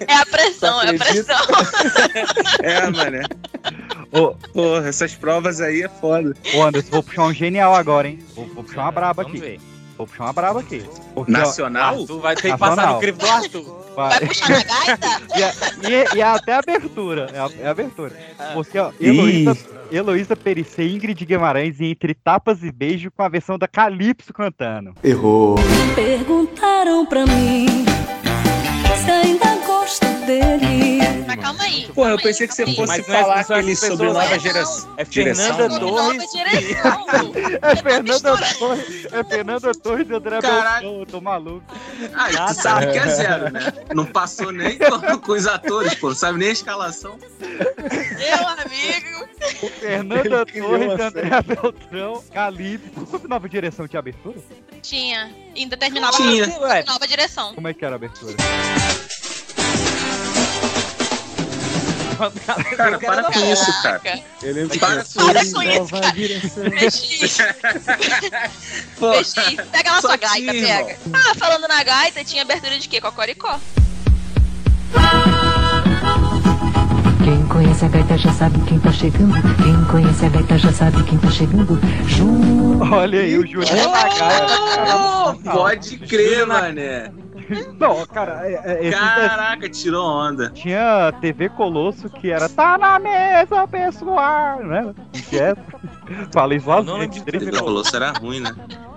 É 0.08 0.14
a 0.16 0.26
pressão, 0.26 0.82
é 0.82 0.90
a 0.90 0.94
pressão. 0.94 1.36
É, 2.62 2.90
mané. 2.90 3.22
Ô, 4.10 4.34
Porra, 4.52 4.88
essas 4.88 5.14
provas 5.14 5.60
aí 5.60 5.82
é 5.82 5.88
foda. 5.88 6.34
ô 6.54 6.62
Anderson, 6.62 6.90
vou 6.90 7.02
puxar 7.04 7.22
um 7.22 7.32
genial 7.32 7.72
agora, 7.74 8.08
hein? 8.08 8.18
Vou, 8.34 8.46
vou 8.46 8.64
puxar 8.64 8.82
uma 8.82 8.90
braba 8.90 9.22
Vamos 9.22 9.38
aqui. 9.38 9.48
ver. 9.48 9.60
Vou 9.96 10.06
puxar 10.06 10.24
uma 10.24 10.32
braba 10.32 10.60
aqui. 10.60 10.84
Porque, 11.14 11.32
ó, 11.32 11.38
Nacional? 11.38 12.00
Arthur 12.00 12.20
vai 12.20 12.34
ter 12.34 12.52
que 12.52 12.58
passar 12.58 12.92
no 12.94 12.98
crivo 13.00 13.18
do 13.18 13.26
Arthur. 13.26 13.84
vai- 13.94 14.10
Vai 14.10 14.26
puxar 14.26 14.48
na 14.50 14.62
gaita? 14.64 15.06
e, 15.38 15.42
é- 15.42 15.54
e, 16.14 16.16
e 16.16 16.20
é 16.20 16.24
até 16.24 16.52
a 16.54 16.58
abertura. 16.58 17.30
É 17.32 17.38
a, 17.38 17.50
é 17.60 17.66
a 17.68 17.70
abertura. 17.70 18.12
Porque, 18.54 18.76
ó, 18.78 18.90
Heloísa, 19.00 19.56
Heloísa 19.92 20.34
Perissé 20.34 20.82
e 20.82 20.96
Ingrid 20.96 21.24
Guimarães 21.24 21.80
Entre 21.80 22.12
Tapas 22.12 22.62
e 22.64 22.72
Beijo 22.72 23.10
com 23.12 23.22
a 23.22 23.28
versão 23.28 23.56
da 23.56 23.68
Calypso 23.68 24.32
cantando. 24.32 24.94
Errou. 25.04 25.54
Perguntaram 25.94 27.06
pra 27.06 27.24
mim 27.24 27.84
se 29.04 29.10
ainda 29.10 29.54
gosto 29.64 30.06
dele. 30.26 30.73
Mas 31.36 31.44
calma 31.44 31.62
aí. 31.64 31.88
Porra, 31.94 32.10
eu 32.10 32.18
pensei 32.18 32.46
que 32.46 32.54
você 32.54 32.64
fosse 32.66 32.86
Mas 32.86 32.98
é- 33.00 33.02
falar 33.02 33.40
aquele 33.40 33.76
sobre 33.76 34.06
nova 34.12 34.38
geração. 34.38 34.94
É 34.96 35.04
Direção, 35.04 35.56
Fernanda? 35.56 35.80
Torres. 35.80 36.24
É 37.62 37.76
Fernanda 37.76 38.36
Torres, 38.58 39.06
é 39.12 39.24
Fernanda 39.24 39.72
Torres 39.74 40.08
e 40.08 40.14
André 40.14 40.40
Caraca. 40.40 40.80
Beltrão, 40.80 41.00
eu 41.00 41.06
tô 41.06 41.20
maluco. 41.20 41.64
Ah, 42.14 42.46
tu 42.48 42.54
sabe 42.54 42.92
que 42.92 42.98
é 42.98 43.06
zero, 43.08 43.50
né? 43.50 43.72
Não 43.94 44.04
passou 44.04 44.52
nem 44.52 44.78
com, 45.22 45.32
os 45.32 45.46
atores, 45.46 45.94
pô. 45.94 46.08
Não 46.08 46.14
sabe 46.16 46.38
nem 46.38 46.48
a 46.48 46.52
escalação. 46.52 47.18
Meu 47.40 48.48
amigo. 48.48 49.28
Fernanda 49.80 50.20
Ele 50.24 50.46
criou 50.46 50.68
Torres 50.70 50.98
e 50.98 51.02
André 51.02 51.42
Beltrão, 51.42 52.24
Calypso. 52.32 53.06
Sobre 53.10 53.28
nova 53.28 53.48
direção 53.48 53.88
tinha 53.88 54.00
abertura? 54.00 54.38
Tinha. 54.82 55.30
Ainda 55.56 55.76
terminava 55.76 56.16
Tinha. 56.16 56.46
nova 56.86 57.06
direção. 57.06 57.54
Como 57.54 57.68
é 57.68 57.74
que 57.74 57.84
era 57.84 57.94
a 57.94 57.96
abertura? 57.96 58.34
Cara, 62.76 62.98
para 62.98 63.24
com 63.24 63.52
isso, 63.52 63.82
cara. 63.82 64.00
Eu 64.42 64.68
Para 64.68 65.04
com 65.04 65.62
isso, 65.62 65.62
nova 65.62 66.00
cara. 66.00 66.12
direção. 66.12 66.64
Pô. 68.98 69.12
Pega 69.72 69.90
lá 69.92 70.00
Só 70.00 70.08
sua 70.08 70.16
gaita, 70.16 70.52
pega. 70.52 70.96
Ah, 71.12 71.34
falando 71.36 71.68
na 71.68 71.82
gaita, 71.82 72.24
tinha 72.24 72.42
abertura 72.42 72.78
de 72.78 72.88
quê? 72.88 73.00
Cocoricó. 73.00 73.58
Quem 77.24 77.46
conhece 77.46 77.84
a 77.84 77.88
gaita 77.88 78.18
já 78.18 78.32
sabe 78.32 78.60
quem 78.66 78.78
tá 78.78 78.92
chegando. 78.92 79.32
Quem 79.56 79.84
conhece 79.86 80.26
a 80.26 80.28
gaita 80.28 80.58
já 80.58 80.72
sabe 80.72 81.02
quem 81.04 81.18
tá 81.18 81.30
chegando. 81.30 81.80
Ju. 82.06 82.78
Olha 82.92 83.20
aí, 83.20 83.38
o 83.38 83.44
Magaia. 83.90 84.46
Oh, 84.94 85.34
pode 85.50 85.96
crer, 85.98 86.46
mané. 86.46 87.10
Não, 87.78 88.06
cara, 88.06 88.42
é, 88.48 88.60
é, 88.64 88.86
esses 88.86 88.98
Caraca, 89.00 89.68
tirou 89.68 90.04
onda. 90.06 90.50
Tinha 90.50 91.12
TV 91.20 91.48
Colosso 91.50 92.08
que 92.08 92.30
era 92.30 92.48
Tá 92.48 92.78
na 92.78 92.98
mesa, 92.98 93.66
pessoal, 93.68 94.58
né? 94.60 94.94
Que 95.28 95.38
é? 95.38 95.54
Falei 96.32 96.58
Não, 96.58 96.82
não 96.82 96.94
sozinho. 96.94 97.08
de 97.08 97.22
TV 97.22 97.52
falou, 97.52 97.84
será 97.84 98.12
ruim, 98.12 98.40
né? 98.40 98.54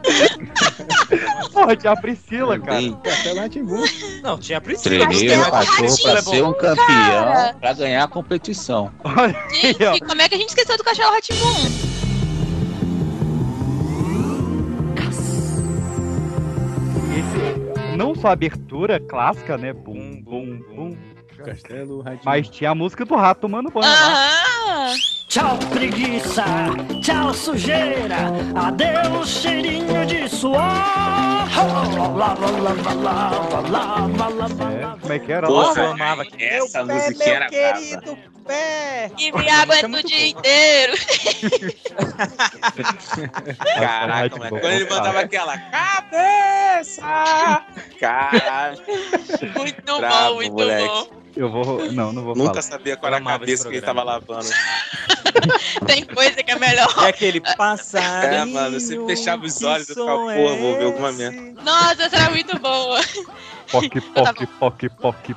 Porra, 1.52 1.76
tinha 1.76 1.94
a 1.94 1.98
Priscila, 1.98 2.60
cara. 2.60 2.80
Não, 4.24 4.38
tinha 4.38 4.62
Priscila. 4.62 5.06
Treineiro 5.08 5.50
passou 5.50 5.76
Priscila 5.76 6.12
pra 6.12 6.20
é 6.20 6.24
bom. 6.24 6.32
ser 6.32 6.44
um 6.44 6.54
Cara. 6.54 6.76
campeão 6.76 7.60
pra 7.60 7.74
ganhar 7.74 8.04
a 8.04 8.08
competição. 8.08 8.92
Gente, 9.52 10.00
como 10.02 10.22
é 10.22 10.30
que 10.30 10.36
a 10.36 10.38
gente 10.38 10.50
esqueceu 10.50 10.78
do 10.78 10.84
Castelo 10.84 11.12
Ratimbum? 11.12 11.87
Não 17.98 18.16
só 18.16 18.30
a 18.30 18.34
abertura 18.34 19.00
clássica, 19.00 19.58
né? 19.58 19.74
Bum, 19.74 20.22
bum, 20.22 20.60
bum. 20.60 20.98
Castelo. 21.44 22.04
Mas 22.24 22.50
tinha 22.50 22.72
a 22.72 22.76
música 22.76 23.06
do 23.06 23.16
rato, 23.16 23.48
mano, 23.48 23.70
banho 23.70 23.86
lá. 23.86 24.94
Ah, 25.28 25.30
Tchau, 25.30 25.58
preguiça. 25.72 26.46
Tchau, 27.04 27.34
sujeira. 27.34 28.18
Adeus, 28.56 29.42
cheirinho 29.42 30.06
de 30.06 30.30
suor. 30.30 30.62
É, 34.72 35.00
como 35.02 35.14
é 35.14 35.20
que 35.20 35.32
era? 35.32 35.48
Porra, 35.48 35.82
eu 35.82 35.92
amava 35.92 36.22
aqui. 36.22 36.44
essa 36.44 36.84
musiquinha 36.86 37.36
era 37.36 37.50
brava. 37.50 38.18
pé. 38.46 39.12
que 39.18 39.32
me 39.34 39.50
aguenta 39.50 39.88
o 40.00 40.04
dia 40.04 40.28
inteiro. 40.30 40.94
Caraca, 43.76 44.36
mas 44.40 44.50
quando 44.50 44.66
ele 44.66 44.90
mandava 44.90 45.20
aquela 45.20 45.58
cabeça! 45.58 47.02
Caralho, 48.00 48.80
Muito 49.58 49.98
Bravo, 50.00 50.30
bom, 50.30 50.36
muito 50.36 50.54
moleque. 50.54 50.88
bom. 50.88 51.08
Eu 51.38 51.52
vou. 51.52 51.92
Não, 51.92 52.12
não 52.12 52.24
vou 52.24 52.36
nunca 52.36 52.50
falar. 52.50 52.62
sabia 52.64 52.98
qual 52.98 53.14
era 53.14 53.22
a 53.22 53.26
cabeça 53.26 53.70
que 53.70 53.76
ele 53.76 53.86
tava 53.86 54.02
lavando. 54.04 54.50
Tem 55.86 56.04
coisa 56.06 56.44
que 56.44 56.52
é 56.52 56.60
melhor. 56.60 56.94
É 57.04 57.10
aquele 57.10 57.42
passarinho. 57.42 58.34
É, 58.34 58.46
mano, 58.46 58.80
você 58.80 58.98
fechava 59.06 59.46
os 59.46 59.62
olhos 59.64 59.90
e 59.90 59.94
ficava, 59.94 60.18
porra, 60.18 60.56
vou 60.56 60.76
ver 60.76 60.82
é 60.82 60.86
alguma 60.86 61.10
esse? 61.10 61.18
merda. 61.18 61.62
Nossa, 61.62 62.04
essa 62.04 62.16
era 62.16 62.30
muito 62.30 62.60
boa. 62.60 63.00
Poc, 63.72 63.84
poc, 64.14 64.48
poc, 64.60 64.90
poc. 65.02 65.36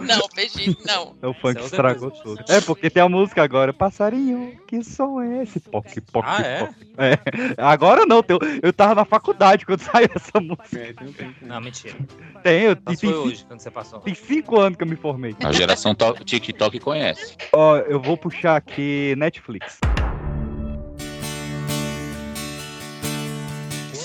Não, 0.00 0.28
peixe, 0.34 0.76
não. 0.86 1.14
O 1.22 1.34
funk 1.34 1.56
Isso 1.56 1.60
é 1.60 1.64
estragou 1.66 2.10
tudo. 2.10 2.42
É, 2.48 2.60
porque 2.60 2.88
tem 2.90 3.02
a 3.02 3.08
música 3.08 3.42
agora. 3.42 3.72
Passarinho, 3.72 4.58
que 4.66 4.82
som 4.82 5.20
é 5.20 5.42
esse? 5.42 5.60
Poc, 5.60 5.86
poc, 6.12 6.24
Ah, 6.26 6.40
é? 6.42 6.58
poc. 6.66 6.74
É. 6.98 7.18
Agora 7.58 8.06
não, 8.06 8.22
eu, 8.28 8.38
eu 8.62 8.72
tava 8.72 8.94
na 8.94 9.04
faculdade 9.04 9.66
quando 9.66 9.80
saiu 9.82 10.08
essa 10.14 10.40
música. 10.40 10.78
É, 10.78 10.92
tem 10.92 11.08
um 11.08 11.12
tempo. 11.12 11.34
Não, 11.42 11.60
mentira. 11.60 11.94
Tem, 12.42 12.62
eu, 12.62 12.76
tem, 12.76 12.96
foi 12.96 13.08
tem, 13.10 13.18
hoje 13.18 13.44
quando 13.46 13.60
você 13.60 13.70
passou. 13.70 14.00
tem 14.00 14.14
cinco 14.14 14.58
anos 14.60 14.76
que 14.76 14.84
eu 14.84 14.88
me 14.88 14.96
formei. 14.96 15.34
A 15.44 15.52
geração 15.52 15.94
to- 15.94 16.24
TikTok 16.24 16.78
conhece. 16.80 17.36
Ó, 17.52 17.76
eu 17.78 18.00
vou 18.00 18.16
puxar 18.16 18.56
aqui 18.56 19.14
Netflix. 19.18 19.78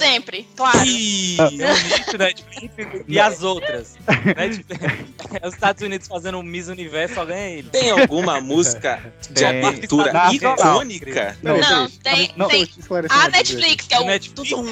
Sempre, 0.10 0.48
claro. 0.56 0.78
É 0.80 0.82
o 0.82 1.52
nicho 1.52 2.18
Netflix 2.18 2.74
e 3.08 3.20
as 3.20 3.44
outras. 3.44 3.98
Netflix- 4.36 5.10
Os 5.46 5.54
Estados 5.54 5.82
Unidos 5.84 6.08
fazendo 6.08 6.38
um 6.40 6.44
Miss 6.44 6.68
Universo, 6.68 7.16
só 7.16 7.26
ganha 7.26 7.50
ele. 7.50 7.70
Tem 7.70 7.92
alguma 7.92 8.42
música 8.42 9.00
de 9.22 9.34
Tem. 9.34 9.48
abertura 9.48 10.12
icônica? 10.34 11.38
Não, 11.44 11.58
Não, 11.58 11.90
tem, 11.90 12.32
não. 12.36 12.48
tem 12.48 12.68
a 13.10 13.30
Netflix, 13.30 13.86
que 13.88 13.94
é 13.94 14.00
o 14.00 14.06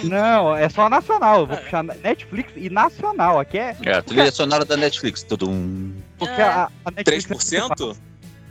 Não, 0.03 0.55
é 0.55 0.69
só 0.69 0.89
nacional. 0.89 1.41
Eu 1.41 1.47
vou 1.47 1.57
puxar 1.57 1.83
Netflix 1.83 2.51
e 2.55 2.69
nacional. 2.69 3.39
Aqui 3.39 3.57
é. 3.59 3.75
É, 3.83 3.93
a 3.93 4.01
trilha 4.01 4.31
sonora 4.31 4.65
da 4.65 4.75
Netflix. 4.75 5.23
Tudum. 5.23 5.93
Porque 6.17 6.41
a, 6.41 6.69
a 6.85 6.91
Netflix. 6.91 7.53
é 7.53 7.59
muito 7.59 7.75
3%? 7.75 7.87
vasta. 7.87 8.01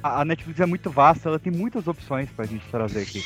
A, 0.03 0.21
a 0.21 0.25
Netflix 0.25 0.61
é 0.61 0.67
muito 0.67 0.91
vasta, 0.91 1.29
ela 1.29 1.39
tem 1.39 1.53
muitas 1.53 1.89
opções 1.89 2.29
pra 2.37 2.45
gente 2.47 2.65
trazer 2.71 3.03
aqui. 3.03 3.25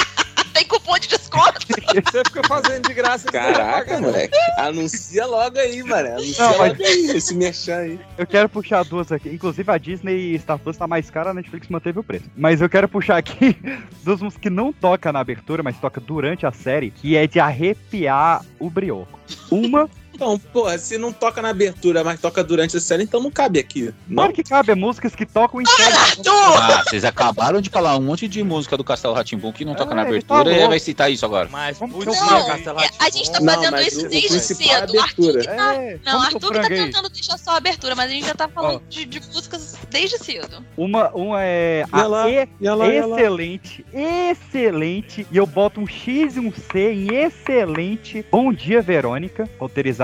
tem 0.52 0.66
cupom 0.66 0.98
de 0.98 1.08
desconto. 1.28 1.58
Você 1.68 2.22
fica 2.24 2.42
fazendo 2.48 2.88
de 2.88 2.94
graça. 2.94 3.30
Caraca, 3.30 4.00
moleque. 4.00 4.36
Anuncia 4.56 5.26
logo 5.26 5.58
aí, 5.58 5.82
mano. 5.82 6.08
Anuncia 6.08 6.44
Não, 6.44 6.58
mas- 6.58 6.68
logo 6.78 6.84
aí, 6.84 7.10
esse 7.16 7.34
merchan 7.34 7.76
aí. 7.76 8.00
Eu 8.16 8.26
quero 8.26 8.48
puxar 8.48 8.84
duas 8.84 9.10
aqui. 9.12 9.28
Inclusive 9.28 9.70
a 9.70 9.78
Disney 9.78 10.34
e 10.34 10.38
Star 10.38 10.58
Plus 10.58 10.76
tá 10.76 10.86
mais 10.86 11.10
cara, 11.10 11.30
a 11.30 11.34
Netflix 11.34 11.68
manteve 11.68 11.98
o 11.98 12.02
preço. 12.04 12.24
Mas 12.36 12.60
eu 12.60 12.68
quero 12.68 12.88
puxar 12.88 13.16
aqui 13.16 13.56
duas 14.02 14.20
músicas 14.20 14.42
que 14.42 14.50
não 14.50 14.72
toca 14.72 15.12
na 15.12 15.20
abertura, 15.20 15.62
mas 15.62 15.76
toca 15.78 16.00
durante 16.00 16.46
a 16.46 16.52
série, 16.52 16.90
que 16.90 17.16
é 17.16 17.26
de 17.26 17.38
arrepiar 17.40 18.44
o 18.58 18.70
brioco. 18.70 19.18
Uma, 19.50 19.88
Então, 20.18 20.36
porra, 20.36 20.76
se 20.78 20.98
não 20.98 21.12
toca 21.12 21.40
na 21.40 21.50
abertura, 21.50 22.02
mas 22.02 22.18
toca 22.20 22.42
durante 22.42 22.76
a 22.76 22.80
série, 22.80 23.04
então 23.04 23.22
não 23.22 23.30
cabe 23.30 23.60
aqui. 23.60 23.94
Não? 24.08 24.16
claro 24.16 24.32
que 24.32 24.42
cabe, 24.42 24.72
é 24.72 24.74
músicas 24.74 25.14
que 25.14 25.24
tocam 25.24 25.60
em 25.60 25.64
série. 25.66 25.94
Ah, 26.28 26.82
vocês 26.82 27.04
acabaram 27.04 27.60
de 27.60 27.70
falar 27.70 27.96
um 27.96 28.02
monte 28.02 28.26
de 28.26 28.42
música 28.42 28.76
do 28.76 28.82
Castelo 28.82 29.14
Ratimbum 29.14 29.52
que 29.52 29.64
não 29.64 29.76
toca 29.76 29.94
na 29.94 30.02
É, 30.02 30.04
ele 30.06 30.16
abertura 30.16 30.44
tá 30.44 30.50
e 30.50 30.66
vai 30.66 30.80
citar 30.80 31.12
isso 31.12 31.24
agora. 31.24 31.48
Mas, 31.52 31.78
Vamos 31.78 32.04
putz, 32.04 32.20
não, 32.20 32.46
Castelo 32.46 32.80
A 32.98 33.10
gente 33.10 33.30
tá 33.30 33.40
Não, 33.40 33.54
fazendo 33.54 33.70
mas 33.70 33.86
isso 33.92 34.08
desde 34.08 34.34
é 34.34 34.36
a 34.38 34.40
cedo. 34.40 34.92
O 34.94 35.00
Arthur 35.00 35.44
tá. 35.44 35.74
É, 35.76 35.98
Não, 36.04 36.20
Arthur 36.20 36.52
tá 36.52 36.68
tentando 36.68 37.08
deixar 37.10 37.38
só 37.38 37.52
a 37.52 37.56
abertura, 37.58 37.94
mas 37.94 38.10
a 38.10 38.14
gente 38.14 38.26
já 38.26 38.34
tá 38.34 38.48
falando 38.48 38.82
de, 38.88 39.04
de 39.04 39.20
músicas 39.32 39.76
desde 39.88 40.18
cedo. 40.18 40.64
Uma, 40.76 41.10
uma 41.10 41.44
é 41.44 41.84
a 41.92 42.06
lá, 42.08 42.28
e- 42.28 42.48
ia 42.60 42.74
lá, 42.74 42.88
ia 42.88 43.06
lá. 43.06 43.16
excelente, 43.20 43.86
excelente, 43.92 45.24
e 45.30 45.36
eu 45.36 45.46
boto 45.46 45.80
um 45.80 45.86
X 45.86 46.34
e 46.36 46.40
um 46.40 46.52
C 46.52 46.92
em 46.92 47.14
excelente. 47.14 48.26
Bom 48.32 48.52
dia, 48.52 48.82
Verônica, 48.82 49.48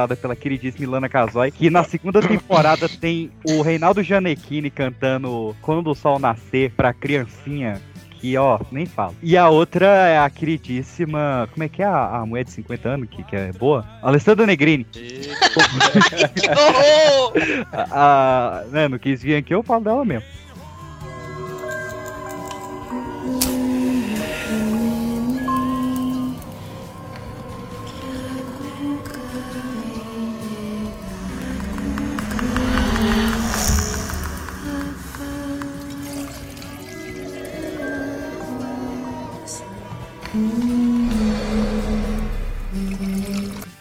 pela 0.09 0.37
queridíssima 0.37 0.85
Ilana 0.85 1.09
Casoy, 1.09 1.51
que 1.51 1.71
na 1.71 1.83
segunda 1.85 2.21
temporada 2.21 2.89
tem 2.89 3.31
o 3.49 3.63
Reinaldo 3.63 4.03
Gianecchini 4.03 4.71
cantando 4.71 5.57
Quando 5.63 5.91
o 5.91 5.95
Sol 5.95 6.19
Nascer 6.19 6.71
pra 6.73 6.93
criancinha. 6.93 7.81
Que, 8.21 8.39
ó, 8.39 8.59
nem 8.73 8.87
falo. 8.87 9.15
E 9.23 9.37
a 9.37 9.51
outra 9.51 9.87
é 9.87 10.19
a 10.19 10.31
queridíssima. 10.31 11.47
Como 11.53 11.63
é 11.63 11.69
que 11.69 11.83
é 11.83 11.85
a, 11.85 12.17
a 12.17 12.27
mulher 12.27 12.45
de 12.45 12.53
50 12.53 12.89
anos 12.89 13.09
que, 13.11 13.23
que 13.23 13.37
é 13.37 13.53
boa? 13.53 13.85
Alessandra 14.03 14.47
Negrini. 14.47 14.85
Que 14.85 15.29
horror! 16.49 17.35
A, 17.71 18.63
a, 18.63 18.65
né, 18.71 18.89
não 18.89 18.99
quis 18.99 19.23
vir 19.23 19.37
aqui, 19.37 19.55
eu 19.55 19.63
falo 19.63 19.85
dela 19.85 20.05
mesmo. 20.07 20.27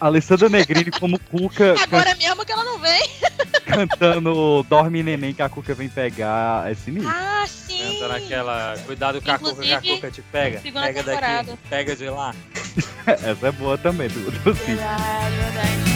Alessandra 0.06 0.48
Negrini 0.48 0.90
como 0.90 1.18
Cuca 1.18 1.74
can- 1.74 1.82
Agora 1.82 2.14
mesmo 2.16 2.44
que 2.44 2.52
ela 2.52 2.64
não 2.64 2.78
vem. 2.78 3.02
cantando 3.64 4.62
Dorme 4.68 5.02
Neném 5.02 5.32
que 5.32 5.42
a 5.42 5.48
Cuca 5.48 5.74
vem 5.74 5.88
pegar. 5.88 6.70
É 6.70 6.74
sinistro. 6.74 7.10
Ah, 7.10 7.44
sim. 7.46 7.78
Cantando 8.00 8.14
aquela. 8.14 8.76
Cuidado 8.84 9.22
com 9.22 9.30
a 9.30 9.38
cuca, 9.38 9.62
que 9.62 9.72
a 9.72 9.80
cuca 9.80 10.10
te 10.10 10.22
pega. 10.22 10.60
Pega 10.60 11.02
temporada. 11.02 11.50
daqui, 11.52 11.58
pega 11.70 11.96
de 11.96 12.08
lá. 12.10 12.34
Essa 13.06 13.48
é 13.48 13.52
boa 13.52 13.76
também, 13.78 14.08
do, 14.08 14.30
do. 14.30 14.52
Verdade, 14.54 15.36
verdade. 15.36 15.93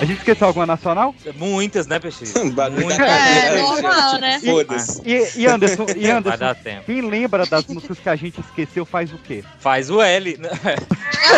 A 0.00 0.04
gente 0.06 0.18
esqueceu 0.18 0.46
alguma 0.46 0.64
nacional? 0.64 1.14
Muitas, 1.36 1.86
né, 1.86 1.98
Peixe? 1.98 2.24
Muitas. 2.42 2.96
cadeira, 2.96 3.58
É, 3.58 3.60
normal, 3.62 4.18
né? 4.18 4.40
Foda-se. 4.44 5.02
E, 5.04 5.40
e 5.42 5.46
Anderson, 5.46 5.86
e 5.94 6.00
Vai 6.08 6.10
Anderson 6.10 6.38
dar 6.38 6.54
tempo. 6.54 6.84
quem 6.86 7.02
lembra 7.02 7.44
das 7.44 7.66
músicas 7.66 7.98
que 7.98 8.08
a 8.08 8.16
gente 8.16 8.40
esqueceu 8.40 8.86
faz 8.86 9.12
o 9.12 9.18
quê? 9.18 9.44
Faz 9.58 9.90
o 9.90 10.00
L. 10.00 10.38
né? 10.38 10.48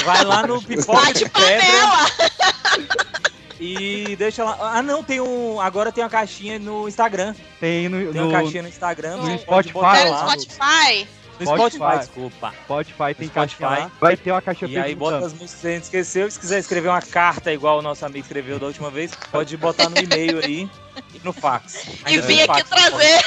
Vai 0.04 0.24
lá 0.24 0.46
no 0.46 0.62
pipoca 0.62 1.12
de 1.12 1.28
pedra 1.28 1.62
e 3.60 4.16
deixa 4.16 4.44
lá. 4.44 4.56
Ah, 4.60 4.82
não, 4.82 5.02
tem 5.04 5.20
um. 5.20 5.60
Agora 5.60 5.92
tem 5.92 6.02
uma 6.02 6.10
caixinha 6.10 6.58
no 6.58 6.88
Instagram. 6.88 7.34
Tem 7.60 7.88
no, 7.88 8.12
Tem 8.12 8.20
no 8.20 8.28
uma 8.28 8.32
caixinha 8.32 8.62
no 8.62 8.68
Instagram. 8.68 9.16
no 9.18 9.22
você 9.24 9.38
pode 9.38 9.68
Spotify. 9.68 9.72
botar 9.72 10.04
no. 10.24 10.30
Spotify. 10.30 11.06
No 11.41 11.47
Spotify, 11.47 11.76
Spotify. 11.76 11.99
desculpa. 11.99 12.53
Spotify, 12.64 13.14
tem 13.18 13.28
Spotify. 13.28 13.62
lá. 13.62 13.91
Vai 14.01 14.16
ter 14.16 14.30
uma 14.33 14.43
caixa 14.43 14.66
E 14.66 14.76
aí 14.78 14.95
bota 14.95 15.18
as 15.26 15.33
músicas 15.33 15.61
que 15.61 15.66
a 15.66 15.70
gente 15.70 15.83
esqueceu. 15.85 16.30
Se 16.30 16.39
quiser 16.39 16.59
escrever 16.61 16.89
uma 16.89 17.03
carta 17.03 17.53
igual 17.53 17.78
o 17.78 17.83
nosso 17.83 18.05
amigo 18.07 18.20
escreveu 18.24 18.59
da 18.59 18.66
última 18.66 18.91
vez, 18.91 19.12
pode 19.30 19.57
botar 19.57 19.89
no 19.89 19.99
e-mail 19.99 20.39
aí 20.45 20.68
e 21.14 21.20
no 21.24 21.33
fax. 21.33 21.85
E 21.85 21.99
Ainda 22.05 22.22
vim 22.22 22.37
tem 22.37 22.43
aqui 22.45 22.64
fax, 22.64 22.70
trazer. 22.70 23.22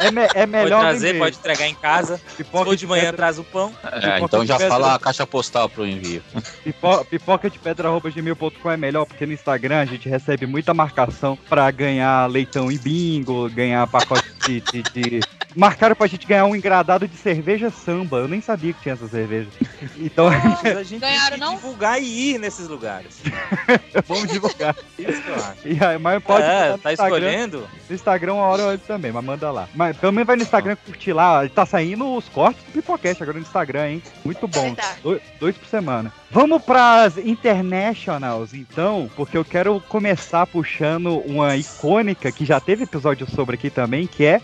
É, 0.00 0.12
me- 0.12 0.22
é 0.22 0.28
Pode 0.28 0.46
melhor 0.46 0.80
trazer, 0.80 1.06
vender. 1.08 1.18
pode 1.18 1.36
entregar 1.38 1.66
em 1.66 1.74
casa. 1.74 2.20
Se 2.28 2.36
Pipoca 2.44 2.64
for 2.66 2.76
de 2.76 2.86
manhã, 2.86 3.02
pedra- 3.06 3.16
traz 3.16 3.38
o 3.38 3.42
pão. 3.44 3.74
É, 3.84 4.20
então 4.20 4.46
já 4.46 4.56
fala 4.58 4.94
a 4.94 4.98
caixa 4.98 5.26
postal 5.26 5.68
pro 5.68 5.84
envio. 5.84 6.22
Pipo- 6.62 7.04
Pipoca 7.06 7.50
de 7.50 7.58
pedra 7.58 7.88
arroba 7.88 8.08
gmail.com 8.08 8.70
é 8.70 8.76
melhor, 8.76 9.04
porque 9.06 9.26
no 9.26 9.32
Instagram 9.32 9.80
a 9.80 9.84
gente 9.84 10.08
recebe 10.08 10.46
muita 10.46 10.72
marcação 10.72 11.36
pra 11.48 11.68
ganhar 11.72 12.26
leitão 12.30 12.70
em 12.70 12.78
bingo, 12.78 13.50
ganhar 13.50 13.84
pacote 13.88 14.32
de, 14.46 14.60
de, 14.60 14.82
de- 14.82 15.20
Marcaram 15.58 15.96
pra 15.96 16.06
gente 16.06 16.24
ganhar 16.24 16.46
um 16.46 16.54
engradado 16.54 17.08
de 17.08 17.16
cerveja 17.16 17.68
samba. 17.68 18.18
Eu 18.18 18.28
nem 18.28 18.40
sabia 18.40 18.72
que 18.72 18.80
tinha 18.80 18.92
essa 18.92 19.08
cerveja. 19.08 19.48
Então 19.96 20.30
Mas 20.30 20.76
a 20.76 20.82
gente 20.84 21.00
Ganharam, 21.00 21.30
tem 21.30 21.38
que 21.40 21.44
não? 21.44 21.56
divulgar 21.56 22.00
e 22.00 22.30
ir 22.34 22.38
nesses 22.38 22.68
lugares. 22.68 23.20
vamos 24.06 24.30
divulgar. 24.30 24.76
Isso 24.96 25.20
que 25.20 25.28
eu 25.28 25.34
acho. 25.34 25.58
E 25.64 25.84
aí, 25.84 25.98
mas 25.98 26.22
pode 26.22 26.44
é, 26.44 26.78
tá 26.78 26.92
Instagram. 26.92 27.16
escolhendo? 27.18 27.68
No 27.88 27.94
Instagram 27.96 28.34
uma 28.34 28.44
hora 28.46 28.62
antes 28.66 28.86
também, 28.86 29.10
mas 29.10 29.24
manda 29.24 29.50
lá. 29.50 29.68
Mas 29.74 29.96
pelo 29.96 30.12
menos 30.12 30.28
vai 30.28 30.36
no 30.36 30.42
Instagram 30.42 30.76
curtir 30.76 31.12
lá. 31.12 31.48
Tá 31.48 31.66
saindo 31.66 32.14
os 32.14 32.28
cortes 32.28 32.62
do 32.62 32.70
Pipocast 32.70 33.20
agora 33.20 33.38
no 33.38 33.44
Instagram, 33.44 33.88
hein? 33.88 34.02
Muito 34.24 34.46
bom. 34.46 34.76
Tá. 34.76 34.94
Dois, 35.02 35.20
dois 35.40 35.56
por 35.56 35.66
semana. 35.66 36.12
Vamos 36.30 36.62
pras 36.62 37.18
internationals, 37.18 38.54
então, 38.54 39.10
porque 39.16 39.36
eu 39.36 39.44
quero 39.44 39.80
começar 39.88 40.46
puxando 40.46 41.18
uma 41.26 41.56
icônica 41.56 42.30
que 42.30 42.44
já 42.44 42.60
teve 42.60 42.84
episódio 42.84 43.28
sobre 43.28 43.56
aqui 43.56 43.70
também, 43.70 44.06
que 44.06 44.24
é 44.24 44.40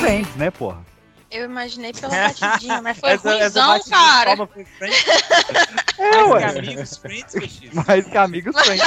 Friends, 0.00 0.34
né, 0.36 0.50
porra? 0.50 0.84
Eu 1.30 1.44
imaginei 1.46 1.92
pela 1.92 2.10
batidinha, 2.14 2.82
mas 2.82 2.98
foi 2.98 3.10
Essa- 3.10 3.30
ruimzão, 3.34 3.80
cara. 3.88 4.36
foi 4.46 4.64
Friends. 4.64 5.04
É, 5.98 6.10
Mais 6.10 6.30
ué. 6.30 6.40
que 6.52 6.58
amigos, 6.58 6.96
Friends. 6.96 7.34
Mais 7.86 8.06
que 8.06 8.16
amigos 8.18 8.56
Friends. 8.60 8.82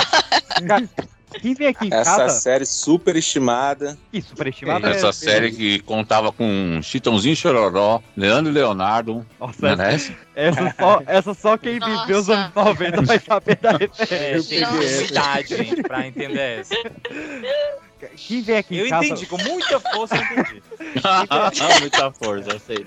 Quem 1.41 1.53
vem 1.53 1.67
aqui 1.67 1.87
em 1.87 1.93
Essa 1.93 2.17
casa... 2.17 2.39
série 2.39 2.65
super 2.65 3.15
estimada. 3.15 3.97
Ih, 4.13 4.21
superestimado 4.21 4.87
Essa 4.87 5.09
é... 5.09 5.11
série 5.11 5.51
que 5.51 5.79
contava 5.79 6.31
com 6.31 6.79
Chitãozinho 6.81 7.35
Chororó, 7.35 8.01
Leandro 8.15 8.51
e 8.51 8.55
Leonardo. 8.55 9.25
Nossa, 9.39 9.75
Não 9.75 9.83
é 9.83 9.95
essa? 9.95 10.13
só, 10.79 11.01
essa 11.05 11.33
só 11.33 11.57
quem 11.57 11.79
viveu 11.79 12.19
os 12.19 12.29
anos 12.29 12.53
90 12.55 13.01
vai 13.03 13.19
saber 13.19 13.57
da 13.57 13.71
É, 13.71 13.77
referência. 13.77 14.67
tem 14.67 15.05
idade, 15.05 15.57
gente, 15.57 15.83
pra 15.83 16.07
entender 16.07 16.59
essa. 16.61 16.75
Quem 18.15 18.41
vem 18.41 18.57
aqui 18.57 18.75
em 18.75 18.79
Eu 18.79 18.89
casa... 18.89 19.05
entendi, 19.05 19.25
com 19.25 19.37
muita 19.37 19.79
força 19.79 20.15
eu 20.15 20.21
entendi. 20.21 20.63
Muita 21.81 22.11
força, 22.11 22.49
eu 22.51 22.59
sei. 22.59 22.85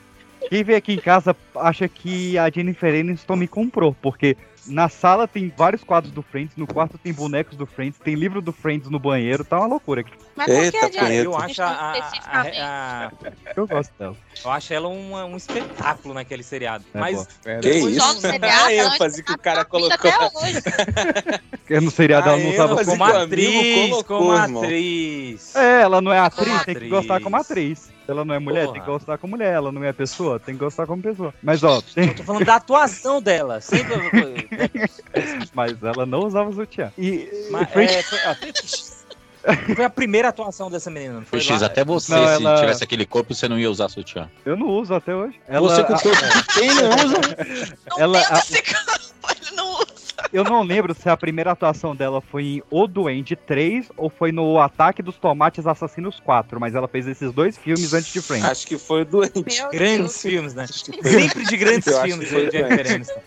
Quem 0.49 0.63
vem 0.65 0.77
aqui 0.77 0.93
em 0.95 0.99
casa 0.99 1.37
acha 1.57 1.89
que 1.89 2.39
a 2.39 2.49
Jennifer 2.49 2.95
Aniston 2.95 3.37
me 3.37 3.49
comprou, 3.49 3.95
porque 4.01 4.37
Na 4.69 4.89
sala 4.89 5.27
tem 5.27 5.53
vários 5.57 5.83
quadros 5.83 6.13
do 6.13 6.23
Friends, 6.23 6.55
no 6.57 6.67
quarto 6.67 6.99
tem 6.99 7.13
bonecos 7.13 7.57
do 7.57 7.67
Friends, 7.67 7.99
tem 7.99 8.15
livro 8.15 8.43
do 8.43 8.53
Friends 8.53 8.91
no 8.91 8.99
banheiro, 8.99 9.45
tá 9.45 9.59
uma 9.59 9.67
loucura 9.67 10.03
aqui. 10.03 10.13
Mas 10.39 10.47
por 10.47 10.55
que 10.55 10.65
Eita, 10.65 10.87
adianta? 10.87 11.07
punheta. 11.07 11.25
Eu 11.25 11.37
acho 11.37 11.63
a, 11.63 11.67
a- 11.67 11.91
a- 11.93 11.99
Especificamente. 11.99 12.59
a- 12.61 13.13
Eu 13.57 13.67
gosto 13.67 13.93
dela. 13.99 14.17
eu 14.45 14.51
acho 14.53 14.73
ela 14.73 14.89
uma- 14.89 15.25
um 15.25 15.37
espetáculo 15.37 16.15
naquele 16.15 16.43
seriado. 16.43 16.85
É 16.95 16.99
Mas. 17.01 17.29
É, 17.45 17.59
Que 17.59 17.71
isso? 17.71 17.95
Só 18.01 18.13
no 18.15 18.21
seriado, 18.21 18.65
A 18.67 18.73
ela 18.73 18.95
ênfase 18.95 19.23
que 19.23 19.33
o 19.33 19.39
cara 19.39 19.65
colocou. 19.65 19.95
até 20.11 20.17
hoje. 20.39 20.63
Porque 21.59 21.81
no 21.81 21.91
seriado 21.91 22.31
a 22.31 22.33
ela 22.33 22.43
não 22.43 22.51
ênfase 22.53 22.91
como 22.97 23.05
que 23.11 23.17
atriz, 23.17 23.91
colocou, 23.91 24.05
como 24.05 24.33
atriz. 24.33 25.57
É, 25.57 25.83
ela 25.83 26.01
não 26.01 26.13
é 26.13 26.19
atriz, 26.21 26.47
Como 26.49 26.57
tem 26.65 26.65
que 26.67 26.71
atriz. 26.79 26.91
gostar 26.91 27.21
como 27.21 27.37
atriz. 27.37 27.99
Ela 28.09 28.25
não 28.25 28.35
é 28.35 28.39
mulher, 28.39 28.63
Porra. 28.63 28.73
tem 28.73 28.81
que 28.83 28.91
gostar 28.91 29.19
como 29.19 29.37
mulher. 29.37 29.53
Ela 29.53 29.71
não 29.71 29.85
é 29.85 29.93
pessoa, 29.93 30.41
tem 30.41 30.55
que 30.55 30.61
gostar 30.61 30.87
como 30.87 31.03
pessoa. 31.03 31.35
Mas 31.43 31.63
ó, 31.63 31.83
tem- 31.83 32.15
Tô 32.15 32.23
falando 32.23 32.45
da 32.47 32.55
atuação 32.55 33.21
dela. 33.21 33.61
Sempre. 33.61 34.49
mas 35.53 35.83
ela 35.83 36.07
não 36.07 36.21
usava 36.21 36.51
sutiã. 36.53 36.91
E, 36.97 37.29
Mas, 37.51 37.69
e 37.77 37.81
é, 37.81 38.03
foi, 38.03 38.19
ó, 38.25 38.35
foi 39.75 39.85
a 39.85 39.91
primeira 39.91 40.29
atuação 40.29 40.71
dessa 40.71 40.91
menina, 40.91 41.15
não 41.15 41.23
foi? 41.23 41.41
X, 41.41 41.63
até 41.63 41.85
você, 41.85 42.13
Não, 42.15 42.27
se 42.27 42.33
ela- 42.45 42.61
tivesse 42.61 42.85
aquele 42.85 43.07
corpo, 43.07 43.35
você 43.35 43.49
não 43.49 43.59
ia 43.59 43.71
usar 43.71 43.89
sutiã. 43.89 44.29
eu 44.45 44.57
não 44.57 44.69
uso 44.69 44.95
até 44.95 45.15
hoje. 45.15 45.39
Ela, 45.49 45.69
Você 45.69 45.85
com 45.85 45.93
o 45.95 46.01
corpo 46.01 46.23
quem 46.55 46.75
não 46.75 46.91
usa? 46.91 47.19
Não 47.91 47.99
Ela- 47.99 48.21
tenta 48.21 48.35
a- 48.35 48.39
esse 48.39 48.55
ele 48.57 49.57
não 49.57 49.73
usa. 49.75 49.87
eu 50.33 50.45
não 50.45 50.63
lembro 50.63 50.95
se 50.95 51.09
a 51.09 51.17
primeira 51.17 51.53
atuação 51.53 51.95
dela 51.95 52.21
foi 52.21 52.43
em 52.45 52.63
O 52.71 52.87
Duende 52.87 53.37
3 53.37 53.87
ou 53.97 54.11
foi 54.11 54.33
no 54.33 54.59
Ataque 54.59 55.03
dos 55.03 55.17
Tomates 55.17 55.67
Assassinos 55.67 56.19
4, 56.21 56.59
mas 56.61 56.75
ela 56.75 56.89
fez 56.89 57.07
esses 57.07 57.33
dois 57.33 57.57
filmes 57.57 57.93
antes 57.95 58.13
de 58.13 58.21
Friends. 58.21 58.45
Acho 58.49 58.67
que 58.67 58.77
foi 58.79 59.05
doente. 59.05 59.33
Meu 59.35 59.71
Grandes 59.71 60.21
filmes, 60.21 60.55
né? 60.55 60.67
Sempre 60.67 61.45
de 61.45 61.57
grandes 61.57 61.87
Eu 61.87 62.01
filmes, 62.03 62.29
que 62.29 62.35
né, 62.35 62.51
Jennifer 62.51 62.95
Aniston. 62.95 63.21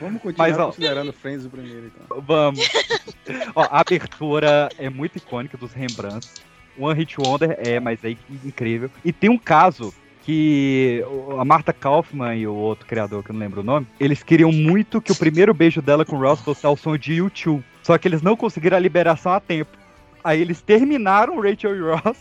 Vamos 0.00 0.22
continuar 0.22 0.48
Mas, 0.48 0.58
ó- 0.58 0.66
considerando 0.66 1.12
Friends 1.12 1.46
o 1.46 1.50
primeiro, 1.50 1.92
então. 1.94 2.20
Vamos. 2.20 2.68
Ó, 3.54 3.62
a 3.62 3.80
abertura 3.80 4.68
é 4.78 4.90
muito 4.90 5.16
icônica 5.18 5.56
dos 5.56 5.72
Rembrandts. 5.72 6.42
One 6.78 6.98
Hit 6.98 7.20
Wonder 7.20 7.56
é, 7.58 7.78
mas 7.78 8.02
é 8.04 8.16
incrível. 8.44 8.90
E 9.04 9.12
tem 9.12 9.28
um 9.28 9.38
caso 9.38 9.92
que 10.24 11.04
a 11.38 11.44
Martha 11.44 11.72
Kaufman 11.72 12.36
e 12.36 12.46
o 12.46 12.54
outro 12.54 12.86
criador, 12.86 13.22
que 13.22 13.30
eu 13.30 13.34
não 13.34 13.40
lembro 13.40 13.60
o 13.60 13.64
nome, 13.64 13.86
eles 13.98 14.22
queriam 14.22 14.52
muito 14.52 15.00
que 15.00 15.12
o 15.12 15.16
primeiro 15.16 15.52
beijo 15.52 15.82
dela 15.82 16.04
com 16.04 16.16
o 16.16 16.20
Ross 16.20 16.40
fosse 16.40 16.64
ao 16.64 16.76
som 16.76 16.96
de 16.96 17.14
U2. 17.20 17.62
Só 17.82 17.98
que 17.98 18.06
eles 18.06 18.22
não 18.22 18.36
conseguiram 18.36 18.76
a 18.76 18.80
liberação 18.80 19.32
a 19.32 19.40
tempo. 19.40 19.76
Aí 20.22 20.40
eles 20.40 20.62
terminaram 20.62 21.40
Rachel 21.40 21.76
e 21.76 21.80
Ross 21.80 22.18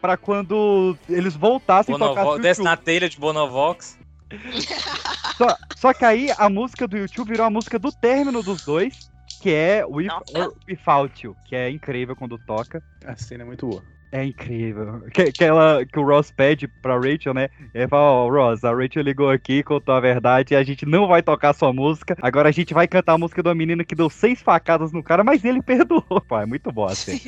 pra 0.00 0.16
quando 0.16 0.96
eles 1.08 1.36
voltassem 1.36 1.94
a 1.94 1.98
tocar 1.98 2.24
Bonovo... 2.24 2.42
Desce 2.42 2.60
U2. 2.60 2.64
na 2.64 2.76
telha 2.76 3.08
de 3.08 3.18
Bonovox. 3.18 3.98
Só, 5.36 5.56
só 5.76 5.92
que 5.94 6.04
aí 6.04 6.30
a 6.36 6.48
música 6.48 6.86
do 6.86 6.96
YouTube 6.96 7.30
virou 7.30 7.46
a 7.46 7.50
música 7.50 7.78
do 7.78 7.90
término 7.90 8.42
dos 8.42 8.64
dois, 8.64 9.10
que 9.40 9.50
é 9.50 9.84
With 9.84 10.08
or 10.34 10.54
Without 10.68 11.26
You, 11.26 11.36
que 11.44 11.56
é 11.56 11.70
incrível 11.70 12.14
quando 12.14 12.38
toca. 12.38 12.82
A 13.04 13.16
cena 13.16 13.42
é 13.42 13.46
muito 13.46 13.66
boa. 13.66 13.91
É 14.12 14.22
incrível. 14.22 15.02
Que, 15.10 15.32
que, 15.32 15.42
ela, 15.42 15.86
que 15.86 15.98
o 15.98 16.04
Ross 16.04 16.30
pede 16.30 16.68
pra 16.68 16.96
Rachel, 16.96 17.32
né? 17.32 17.48
Ele 17.72 17.88
fala, 17.88 18.12
ó, 18.12 18.28
Ross, 18.28 18.62
a 18.62 18.70
Rachel 18.70 19.02
ligou 19.02 19.30
aqui, 19.30 19.62
contou 19.62 19.94
a 19.94 20.00
verdade, 20.00 20.52
e 20.52 20.56
a 20.56 20.62
gente 20.62 20.84
não 20.84 21.08
vai 21.08 21.22
tocar 21.22 21.54
sua 21.54 21.72
música. 21.72 22.14
Agora 22.20 22.50
a 22.50 22.52
gente 22.52 22.74
vai 22.74 22.86
cantar 22.86 23.14
a 23.14 23.18
música 23.18 23.42
de 23.42 23.48
uma 23.48 23.54
menina 23.54 23.82
que 23.82 23.94
deu 23.94 24.10
seis 24.10 24.42
facadas 24.42 24.92
no 24.92 25.02
cara, 25.02 25.24
mas 25.24 25.42
ele 25.42 25.62
perdoou. 25.64 26.20
Pô, 26.28 26.38
é 26.38 26.44
muito 26.44 26.70
boa 26.70 26.92
assim. 26.92 27.18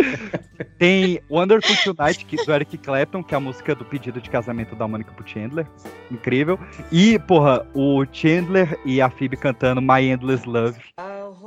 Tem 0.78 1.18
Wonderful 1.30 1.94
Tonight, 1.94 2.26
que, 2.26 2.36
do 2.36 2.52
Eric 2.52 2.76
Clapton, 2.76 3.22
que 3.22 3.34
é 3.34 3.38
a 3.38 3.40
música 3.40 3.74
do 3.74 3.84
pedido 3.86 4.20
de 4.20 4.28
casamento 4.28 4.76
da 4.76 4.86
Mônica 4.86 5.14
pro 5.14 5.26
Chandler. 5.26 5.66
Incrível. 6.10 6.58
E, 6.90 7.18
porra, 7.20 7.66
o 7.72 8.04
Chandler 8.12 8.78
e 8.84 9.00
a 9.00 9.08
Phoebe 9.08 9.38
cantando 9.38 9.80
My 9.80 10.02
Endless 10.02 10.46
Love, 10.46 10.78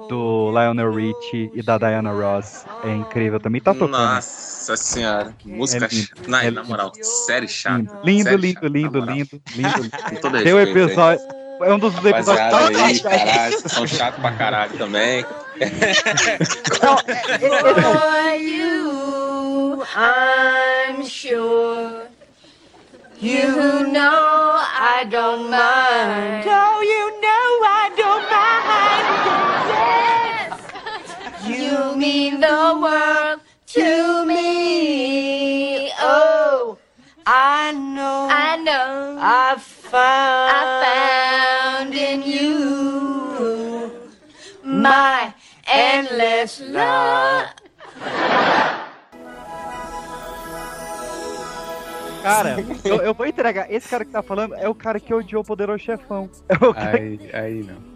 do 0.09 0.51
Lionel 0.51 0.91
Richie 0.93 1.49
e 1.53 1.61
da 1.63 1.77
Diana 1.77 2.11
Ross. 2.11 2.65
É 2.83 2.89
incrível, 2.93 3.39
também 3.39 3.61
tá 3.61 3.73
tocando. 3.73 3.91
Nossa 3.91 4.75
senhora, 4.77 5.33
que 5.38 5.47
música 5.49 5.86
É 5.86 5.88
lindo. 5.89 6.07
chata. 6.07 6.21
Não, 6.27 6.39
É 6.39 6.51
na 6.51 6.63
moral, 6.63 6.91
série 7.01 7.47
chata. 7.47 7.99
Lindo, 8.03 8.23
série 8.23 8.36
lindo, 8.38 8.53
chata, 8.55 8.67
lindo, 8.67 8.99
lindo, 8.99 9.41
lindo, 9.55 9.89
todo 10.21 10.33
lindo. 10.38 10.43
Tem 10.43 10.53
um 10.53 10.59
episódio. 10.59 11.25
É 11.61 11.73
um 11.73 11.79
dos 11.79 11.95
episódios. 12.03 12.81
Aí, 12.81 12.99
caralho, 12.99 13.69
são 13.69 13.88
chatos 13.88 14.19
pra 14.19 14.31
caralho 14.33 14.77
também. 14.77 15.25
For 17.15 18.36
you, 18.38 19.83
I'm 19.95 21.03
sure. 21.05 22.07
You 23.21 23.88
know 23.88 24.59
I 24.59 25.05
don't 25.09 25.49
mind. 25.49 26.45
Oh, 26.45 26.81
you 26.91 27.21
know 27.21 27.47
I 27.63 27.74
you 31.96 32.02
mean 32.02 32.39
the 32.39 32.80
world 32.82 33.39
to 33.68 34.26
me. 34.26 35.89
Oh, 36.00 36.78
I 37.26 37.72
know. 37.72 38.28
I 38.30 38.58
know. 38.58 39.18
I 39.20 39.56
found. 39.58 40.52
I 40.52 40.64
found 40.84 41.93
in 41.93 42.22
you 42.24 43.91
my 44.64 45.34
endless 45.68 46.60
love. 46.62 47.50
Cara, 52.24 52.56
eu, 52.84 52.96
eu 53.04 53.14
vou 53.14 53.28
entregar. 53.28 53.72
Esse 53.72 53.88
cara 53.88 54.04
que 54.04 54.12
tá 54.12 54.24
falando 54.24 54.56
é 54.56 54.68
o 54.68 54.74
cara 54.74 55.00
que 55.00 55.14
odiou 55.14 55.43
o 55.43 55.46
Poderoso 55.46 55.84
Chefão. 55.84 56.30
É 56.50 56.56
o 56.56 56.74
cara 56.74 56.98
Aí, 56.98 57.30
aí 57.32 57.64
não. 57.64 57.95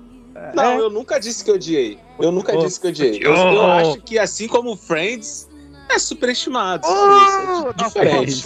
Não, 0.54 0.80
eu 0.80 0.90
nunca 0.90 1.20
disse 1.20 1.44
que 1.44 1.52
odiei. 1.52 2.00
Eu 2.20 2.32
nunca 2.32 2.56
Oh. 2.56 2.64
disse 2.66 2.80
que 2.80 2.88
odiei. 2.88 3.20
Eu, 3.22 3.34
eu 3.36 3.72
acho 3.72 4.02
que 4.02 4.18
assim 4.20 4.48
como 4.48 4.76
Friends, 4.76 5.48
é 5.90 5.98
superestimado. 6.00 6.88
isso, 6.88 7.68
é 7.70 7.74
diferente. 7.84 8.46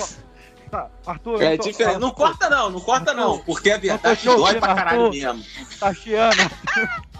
Tá, 0.71 0.89
Arthur, 1.05 1.41
É 1.41 1.55
tô- 1.57 1.63
diferente. 1.69 1.99
Não 1.99 2.11
corta 2.11 2.49
não, 2.49 2.69
não 2.71 2.79
corta 2.79 3.13
não, 3.13 3.37
porque 3.39 3.69
a 3.69 3.77
verdade 3.77 4.25
dói 4.25 4.55
pra 4.59 4.73
caralho 4.73 5.05
Arthur. 5.05 5.11
mesmo. 5.19 5.43
Tá 5.79 5.93
chiando. 5.93 6.37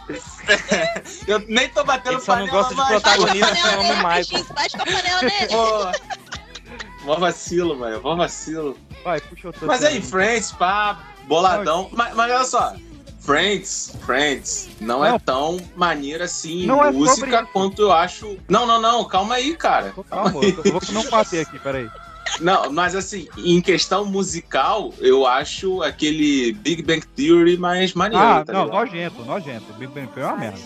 Eu 1.28 1.40
nem 1.48 1.70
tô 1.70 1.84
batendo 1.84 2.18
Ele 2.18 2.22
só 2.22 2.36
não 2.36 2.46
panela 2.48 2.58
gosta 2.64 2.74
de 2.74 2.82
mais. 2.82 3.02
protagonista, 3.02 3.56
chama 3.56 3.78
dele, 3.84 3.96
Michael. 3.96 4.46
Bate 4.54 4.76
com 4.78 4.82
a 4.82 4.86
panela 4.86 5.20
dele. 5.22 5.48
Pô, 5.50 7.06
Mó 7.06 7.16
vacilo, 7.16 7.78
mano. 7.78 8.02
Mó 8.02 8.16
vacilo. 8.16 8.78
Vai, 9.04 9.22
puxa 9.22 9.50
o 9.50 9.54
Mas 9.62 9.84
aí, 9.84 9.96
tema. 9.96 10.06
Friends, 10.08 10.52
pá, 10.54 11.00
boladão. 11.28 11.90
Mas, 11.92 12.14
mas 12.16 12.32
olha 12.32 12.44
só. 12.46 12.76
Friends, 13.24 13.96
Friends, 14.06 14.70
não, 14.82 15.04
é 15.04 15.12
Não. 15.12 15.20
tão 15.20 15.58
maneira 15.76 16.26
assim 16.26 16.64
em 16.64 16.66
Não 16.66 16.84
é 16.84 16.92
música 16.92 17.42
isso. 17.42 17.48
quanto 17.54 17.82
eu 17.82 17.92
acho. 17.92 18.38
Não, 18.50 18.68
não, 18.68 18.82
não, 18.82 19.06
calma 19.06 19.36
aí, 19.36 19.56
cara. 19.56 19.94
Calma, 20.10 20.32
eu 20.44 20.72
vou 20.74 20.82
não 20.92 21.10
bater 21.10 21.46
aqui, 21.48 21.58
peraí. 21.60 21.90
Não, 22.42 22.72
mas 22.72 22.96
assim, 22.96 23.28
em 23.38 23.62
questão 23.62 24.06
musical, 24.06 24.94
eu 25.00 25.26
acho 25.28 25.82
aquele 25.84 26.52
Big 26.54 26.82
Bang 26.82 27.06
Theory 27.16 27.58
mais 27.58 27.94
maneiro, 27.94 28.24
Ah, 28.26 28.44
tá 28.44 28.52
não, 28.54 28.66
ligado? 28.66 28.80
nojento, 28.86 29.24
nojento. 29.26 29.74
Big 29.74 29.94
Bang 29.94 30.08
Theory 30.08 30.22
é 30.22 30.34
uma 30.34 30.38
merda. 30.38 30.60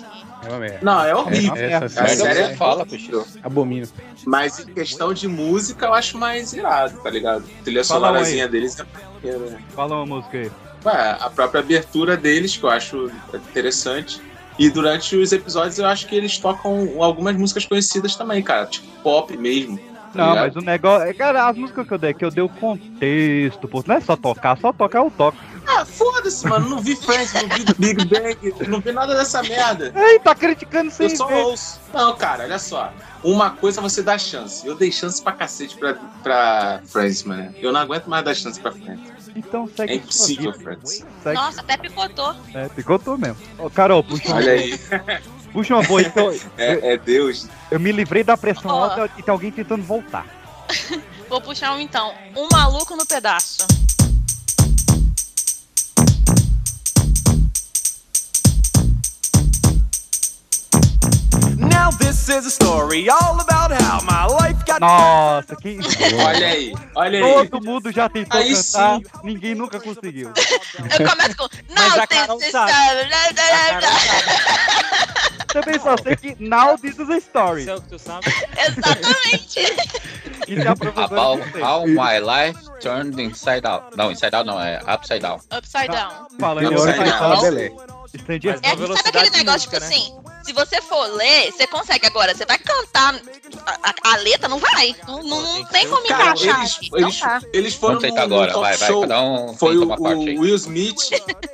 É 0.46 0.50
uma 0.50 0.60
merda. 0.60 0.80
Não, 0.82 1.04
é 1.04 1.16
horrível. 1.16 1.56
Essa 1.58 2.04
a 2.04 2.08
série 2.08 2.40
é- 2.40 2.52
é 2.52 2.56
fala, 2.56 2.86
Peixinho. 2.86 3.26
Abomino. 3.44 3.88
Mas 4.26 4.60
em 4.60 4.74
questão 4.74 5.14
de 5.14 5.28
música, 5.28 5.88
eu 5.88 5.94
acho 5.94 6.18
mais 6.18 6.54
irado, 6.54 6.98
tá 7.02 7.10
ligado? 7.10 7.44
A 7.60 7.64
trilha 7.64 7.84
Fala 7.84 8.08
sonorazinha 8.08 8.46
aí. 8.46 8.50
deles 8.52 8.80
é 8.80 8.84
né? 9.28 9.60
Fala 9.76 9.96
uma 9.96 10.06
música 10.06 10.38
aí. 10.38 10.52
A 10.92 11.30
própria 11.30 11.60
abertura 11.62 12.16
deles, 12.18 12.56
que 12.58 12.64
eu 12.64 12.70
acho 12.70 13.12
interessante. 13.34 14.22
E 14.60 14.70
durante 14.70 15.16
os 15.16 15.32
episódios 15.32 15.78
eu 15.78 15.86
acho 15.86 16.08
que 16.08 16.16
eles 16.16 16.38
tocam 16.38 17.02
algumas 17.02 17.36
músicas 17.36 17.66
conhecidas 17.66 18.16
também, 18.16 18.42
cara. 18.42 18.66
Tipo 18.66 18.88
pop 19.04 19.38
mesmo. 19.38 19.78
tá 19.78 19.84
Não, 20.16 20.30
ligado? 20.30 20.46
mas 20.48 20.56
o 20.56 20.66
negócio. 20.66 21.08
é, 21.08 21.14
Cara, 21.14 21.48
as 21.48 21.56
músicas 21.58 21.88
que 21.88 21.94
eu 21.94 21.98
dei 22.00 22.10
aqui, 22.10 22.26
eu 22.26 22.32
dei 22.32 22.44
o 22.44 22.50
contexto, 22.50 23.68
pô. 23.68 23.84
Não 23.86 23.96
é 23.96 24.02
só 24.02 24.16
tocar, 24.16 24.58
só 24.58 24.74
tocar 24.74 25.00
eu 25.00 25.12
toco. 25.16 25.38
Ah, 25.68 25.86
foda-se, 25.86 26.48
mano. 26.48 26.70
Não 26.70 26.80
vi 26.80 26.96
Friends, 26.96 27.34
não 27.34 27.42
vi 27.50 27.66
Big 27.78 28.06
Bang, 28.06 28.68
não 28.70 28.80
vi 28.80 28.92
nada 28.94 29.14
dessa 29.16 29.44
merda. 29.44 29.92
Ei, 29.96 30.18
tá 30.18 30.34
criticando 30.34 30.90
sem 30.90 31.10
Eu 31.10 31.16
só 31.18 31.28
ver. 31.28 31.34
ouço. 31.36 31.80
Não, 31.94 32.16
cara, 32.16 32.46
olha 32.46 32.58
só. 32.58 32.92
Uma 33.24 33.50
coisa 33.52 33.82
você 33.82 34.02
dá 34.02 34.18
chance. 34.18 34.66
Eu 34.66 34.76
dei 34.76 34.92
chance 34.92 35.22
pra 35.22 35.34
cacete 35.34 35.76
pra, 35.78 35.96
pra 36.24 36.82
Friends, 36.86 37.24
mano. 37.24 37.54
Eu 37.58 37.72
não 37.74 37.82
aguento 37.82 38.08
mais 38.08 38.24
dar 38.24 38.34
chance 38.34 38.60
pra 38.60 38.72
Friends. 38.72 39.17
Então 39.38 39.70
segue 39.76 39.94
É 39.94 39.96
impossível, 39.98 40.52
vida. 40.52 40.64
Friends. 40.64 41.06
Segue. 41.24 41.36
Nossa, 41.36 41.62
até 41.62 41.78
picotou. 41.78 42.36
É, 42.54 42.68
picotou 42.70 43.18
mesmo. 43.18 43.38
Ô, 43.60 43.70
Carol, 43.70 44.04
puxa 44.04 44.34
Olha 44.34 44.52
aí. 44.54 44.80
puxa 45.54 45.76
uma 45.76 45.84
boa 45.84 46.02
eu, 46.02 46.40
É, 46.58 46.94
é 46.94 46.98
Deus. 46.98 47.48
eu 47.70 47.80
me 47.80 47.92
livrei 47.92 48.24
da 48.24 48.36
pressão 48.36 48.72
Ó. 48.72 48.84
alta 48.86 49.12
e 49.18 49.22
tem 49.22 49.32
alguém 49.32 49.52
tentando 49.52 49.84
voltar. 49.84 50.26
Vou 51.30 51.40
puxar 51.40 51.74
um 51.76 51.80
então. 51.80 52.14
Um 52.36 52.48
maluco 52.52 52.96
no 52.96 53.06
pedaço. 53.06 53.66
Now 61.78 61.88
Now 61.88 61.98
this 61.98 62.28
is 62.28 62.46
a 62.46 62.50
story 62.50 63.08
all 63.08 63.40
about 63.40 63.72
how 63.72 64.02
my 64.02 64.26
life 64.26 64.66
got 64.66 64.82
Nossa, 64.82 65.56
que. 65.56 65.80
Olha 66.26 66.48
aí, 66.48 66.74
olha 66.96 67.24
aí. 67.24 67.50
Todo 67.50 67.64
mundo 67.64 67.92
já 67.92 68.10
tentou 68.10 68.40
Aí 68.40 68.54
cantar, 68.54 68.98
sim. 68.98 69.04
ninguém 69.24 69.56
nunca 69.56 69.80
conseguiu. 69.80 70.32
Eu 71.00 71.10
começo 71.10 71.38
com. 71.38 71.46
A 71.46 72.08
Carol 72.08 72.38
this 72.40 72.48
is 72.48 72.52
sabe. 72.52 72.74
Também 75.54 75.80
só 75.80 75.96
sei 75.98 76.16
que 76.16 76.36
now 76.44 76.78
this 76.78 76.98
is 76.98 77.10
a 77.10 77.18
story. 77.20 77.62
Isso 77.62 77.70
é 77.70 77.76
o 77.76 77.82
que 77.82 77.90
tu 77.90 78.00
sabe. 78.00 78.26
Exatamente. 78.58 79.60
E 80.48 80.60
a 80.68 80.76
professora 80.76 81.22
About 81.22 81.62
how 81.62 81.88
my 81.88 82.20
life 82.20 82.60
turned 82.82 83.22
inside 83.22 83.66
out. 83.66 83.96
Não, 83.96 84.12
inside 84.12 84.36
out 84.36 84.46
não, 84.48 84.60
é 84.62 84.82
upside 84.88 85.22
down. 85.22 85.40
Upside 85.56 85.90
down. 85.90 86.28
Falando 86.40 86.76
fala 87.18 87.42
Belé. 87.42 87.72
Stand 88.16 88.40
Mas 88.44 88.62
É, 88.64 88.98
sabe 89.04 89.18
aquele 89.20 89.38
negócio, 89.38 89.70
tipo 89.70 89.80
né? 89.80 89.86
assim, 89.86 90.14
se 90.48 90.54
você 90.54 90.82
for 90.82 91.06
ler, 91.14 91.52
você 91.52 91.68
consegue 91.68 92.06
agora. 92.08 92.34
Você 92.34 92.46
vai 92.46 92.58
cantar 92.58 93.16
a, 93.66 93.90
a- 93.90 94.14
a 94.14 94.18
letra, 94.18 94.48
não 94.48 94.60
vai. 94.60 94.96
Não, 95.06 95.22
não, 95.24 95.42
não 95.42 95.66
tem 95.66 95.88
como 95.90 96.08
Cara, 96.08 96.24
encaixar. 96.32 96.60
eles, 96.62 96.76
aqui. 96.76 96.90
Eles, 96.96 97.20
tá. 97.20 97.42
eles 97.54 97.76
foram 97.76 98.00
no 98.00 98.20
agora, 98.20 98.54
vai, 98.54 98.78
vai, 98.78 98.88
show. 98.88 99.02
cada 99.02 99.22
um 99.22 99.54
Foi 99.58 99.78
o, 99.78 99.88
o 99.90 100.40
Will 100.42 100.56
Smith. 100.56 100.96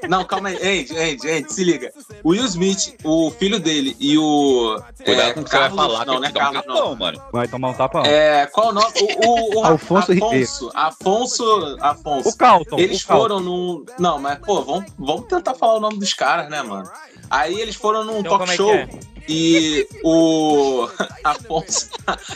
Não, 0.08 0.24
calma 0.24 0.50
aí. 0.50 0.56
Andy, 0.58 0.98
Andy, 0.98 1.32
Andy, 1.32 1.52
se 1.54 1.64
liga. 1.64 1.92
O 2.24 2.30
Will 2.30 2.46
Smith, 2.46 2.96
o 3.04 3.32
filho 3.32 3.60
dele 3.60 3.98
e 4.00 4.16
o. 4.18 4.80
Cuidado 5.04 5.30
é, 5.30 5.34
com 5.34 5.40
o 5.42 5.44
que 5.44 5.50
você 5.50 5.58
vai 5.58 5.68
Carlos- 5.70 5.86
falar, 5.86 6.06
Não, 6.06 6.14
que 6.16 6.20
não 6.22 6.26
é 6.26 6.28
te 6.28 6.34
dou 6.34 6.42
um 6.42 6.46
Carlos, 6.46 6.66
não. 6.68 6.76
tapão, 6.76 6.96
mano. 6.96 7.24
Vai 7.32 7.48
tomar 7.48 7.70
um 7.70 7.74
tapão. 7.74 8.04
É, 8.06 8.46
qual 8.48 8.68
o 8.70 8.74
nome? 8.74 8.88
O, 9.26 9.28
o, 9.28 9.62
o 9.62 9.66
Alfonso 9.66 10.12
Afonso, 10.12 10.72
Afonso, 10.76 11.78
Afonso. 11.82 12.30
O 12.30 12.38
Calton. 12.38 12.78
Eles 12.78 13.02
foram 13.02 13.40
num. 13.40 13.84
Não, 13.98 14.20
mas, 14.20 14.38
pô, 14.40 14.62
vamos, 14.62 14.92
vamos 14.98 15.26
tentar 15.28 15.56
falar 15.56 15.76
o 15.76 15.80
nome 15.80 15.98
dos 15.98 16.14
caras, 16.14 16.50
né, 16.50 16.62
mano? 16.62 16.90
Aí 17.34 17.60
eles 17.60 17.76
foram 17.76 18.04
num 18.04 18.20
Então, 18.20 18.38
talk 18.38 18.52
é 18.52 18.56
show. 18.56 18.72
é? 18.74 18.88
E 19.28 19.88
o 20.04 20.88
Afonso. 21.24 21.90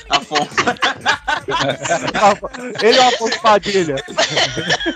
Afonso. 0.09 0.55
Ele 2.81 2.97
é 2.97 3.01
o 3.01 3.07
Afonso 3.09 3.41
Padilha. 3.41 3.95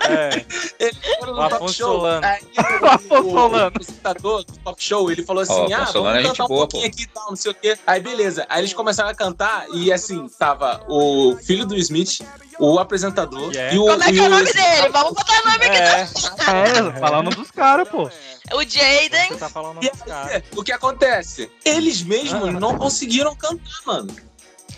É, 0.08 0.44
Eles 0.78 0.96
foram 1.18 1.34
no 1.34 1.48
talk 1.50 1.72
show. 1.72 1.96
Solano. 1.98 2.26
Aí, 2.26 2.40
O 2.82 2.86
Afonso 2.86 3.28
o, 3.28 3.30
Solano. 3.30 3.64
o 3.64 3.66
apresentador 3.66 4.44
do 4.44 4.52
talk 4.58 4.82
show, 4.82 5.10
ele 5.12 5.22
falou 5.22 5.42
assim: 5.42 5.52
Ó, 5.52 5.68
o 5.68 5.74
ah, 5.74 5.86
Solano 5.86 6.14
vamos 6.14 6.24
é 6.24 6.28
cantar 6.30 6.44
um 6.44 6.48
boa, 6.48 6.60
pouquinho 6.68 6.82
pô. 6.82 6.88
aqui 6.88 7.02
e 7.02 7.06
tal, 7.06 7.28
não 7.28 7.36
sei 7.36 7.50
o 7.50 7.54
quê. 7.54 7.78
Aí, 7.86 8.00
beleza. 8.00 8.46
Aí 8.48 8.60
eles 8.62 8.72
começaram 8.72 9.10
a 9.10 9.14
cantar 9.14 9.66
e 9.74 9.92
assim, 9.92 10.26
tava 10.38 10.82
o 10.88 11.36
filho 11.44 11.66
do 11.66 11.76
Smith, 11.76 12.20
o 12.58 12.78
apresentador 12.78 13.52
é? 13.54 13.74
e 13.74 13.78
o. 13.78 13.86
Como 13.86 14.02
é 14.02 14.12
que 14.12 14.18
é 14.18 14.22
o 14.22 14.26
o- 14.26 14.30
nome 14.30 14.50
dele? 14.52 14.88
Vamos 14.90 15.12
botar 15.12 15.42
o 15.42 15.50
nome 15.50 15.66
aqui. 15.66 15.76
é. 15.76 16.08
É, 16.96 17.00
falando 17.00 17.30
dos 17.36 17.50
caras, 17.50 17.86
pô. 17.88 18.08
O 18.52 18.62
Jaden. 18.62 19.36
Tá 19.38 19.60
o 19.60 19.74
dos 19.74 20.02
caras. 20.02 20.42
O 20.56 20.64
que 20.64 20.72
acontece? 20.72 21.50
Eles 21.64 22.02
mesmos 22.02 22.48
Ah. 22.48 22.52
não 22.52 22.76
conseguiram 22.76 23.34
cantar, 23.36 23.80
mano. 23.86 24.14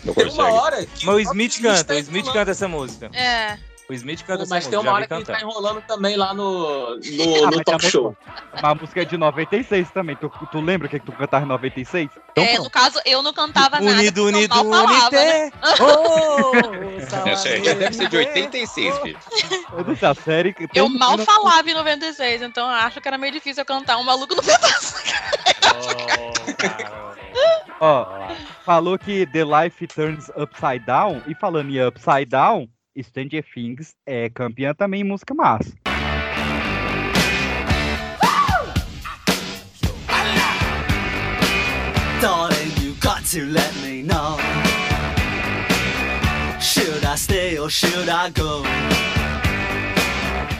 Não 0.03 0.13
Tem 0.13 0.25
uma 0.25 0.31
consegue. 0.35 0.57
hora 0.57 0.85
que. 0.85 1.05
Mas 1.05 1.15
o 1.15 1.19
Smith 1.19 1.61
canta, 1.61 1.83
tá 1.83 1.93
o 1.95 1.97
Smith 1.97 2.25
canta 2.31 2.51
essa 2.51 2.67
música. 2.67 3.09
É. 3.13 3.57
O 3.87 3.93
Smith 3.93 4.23
canta 4.23 4.43
essa 4.43 4.55
Mas 4.55 4.65
tem 4.65 4.79
uma 4.79 4.91
hora 4.91 5.07
que 5.07 5.13
ele 5.13 5.25
tá 5.25 5.39
enrolando 5.39 5.79
também 5.81 6.15
lá 6.15 6.33
no, 6.33 6.95
no, 6.95 6.97
Ah, 7.45 7.51
no 7.51 7.57
mas 7.57 7.65
talk 7.65 7.85
show. 7.85 8.17
A 8.53 8.73
música 8.73 9.03
é 9.03 9.05
de 9.05 9.15
96 9.15 9.91
também. 9.91 10.15
Tu, 10.15 10.31
tu 10.51 10.59
lembra 10.59 10.87
o 10.87 10.89
que, 10.89 10.99
que 10.99 11.05
tu 11.05 11.11
cantava 11.11 11.45
em 11.45 11.47
96? 11.47 12.09
Então, 12.31 12.43
É, 12.43 12.53
pronto. 12.53 12.63
no 12.63 12.69
caso, 12.71 12.99
eu 13.05 13.21
não 13.21 13.31
cantava 13.31 13.79
nada. 13.79 13.99
Unido, 13.99 14.21
eu 14.21 14.25
unido, 14.25 14.55
mal 14.55 14.87
falava, 14.87 15.11
né? 15.11 15.51
Oh, 15.79 17.29
Essa 17.29 17.49
aí 17.49 17.61
deve 17.61 17.93
ser 17.93 18.09
de 18.09 18.17
86, 18.17 18.97
filho. 18.99 19.19
Eu 19.77 19.83
não 19.83 19.95
sei, 19.95 20.07
a 20.07 20.15
série. 20.15 20.55
Eu 20.73 20.89
mal 20.89 21.17
falava 21.19 21.69
em 21.69 21.73
96, 21.73 22.41
então 22.41 22.67
eu 22.67 22.75
acho 22.75 22.99
que 22.99 23.07
era 23.07 23.17
meio 23.17 23.33
difícil 23.33 23.61
eu 23.61 23.65
cantar 23.65 23.97
um 23.97 24.03
maluco 24.03 24.33
no 24.33 24.41
pedaço. 24.41 24.95
Ó, 27.79 28.07
falou 28.63 28.97
que 28.97 29.25
The 29.27 29.43
Life 29.43 29.85
Turns 29.87 30.29
Upside 30.35 30.79
Down. 30.85 31.21
E 31.27 31.35
falando 31.35 31.69
em 31.69 31.85
Upside 31.85 32.25
Down, 32.25 32.67
Stranger 33.03 33.43
Things 33.53 33.95
é 34.05 34.29
campeã 34.29 34.73
também 34.73 35.01
em 35.01 35.03
música 35.03 35.33
massa. 35.33 35.73
Darling, 42.21 42.71
you 42.81 42.95
got 43.01 43.23
to 43.31 43.45
let 43.45 43.73
me 43.83 44.01
know. 44.01 44.37
Should 46.59 47.05
I 47.05 47.15
stay 47.17 47.59
or 47.59 47.69
should 47.69 48.09
I 48.09 48.29
go? 48.31 48.63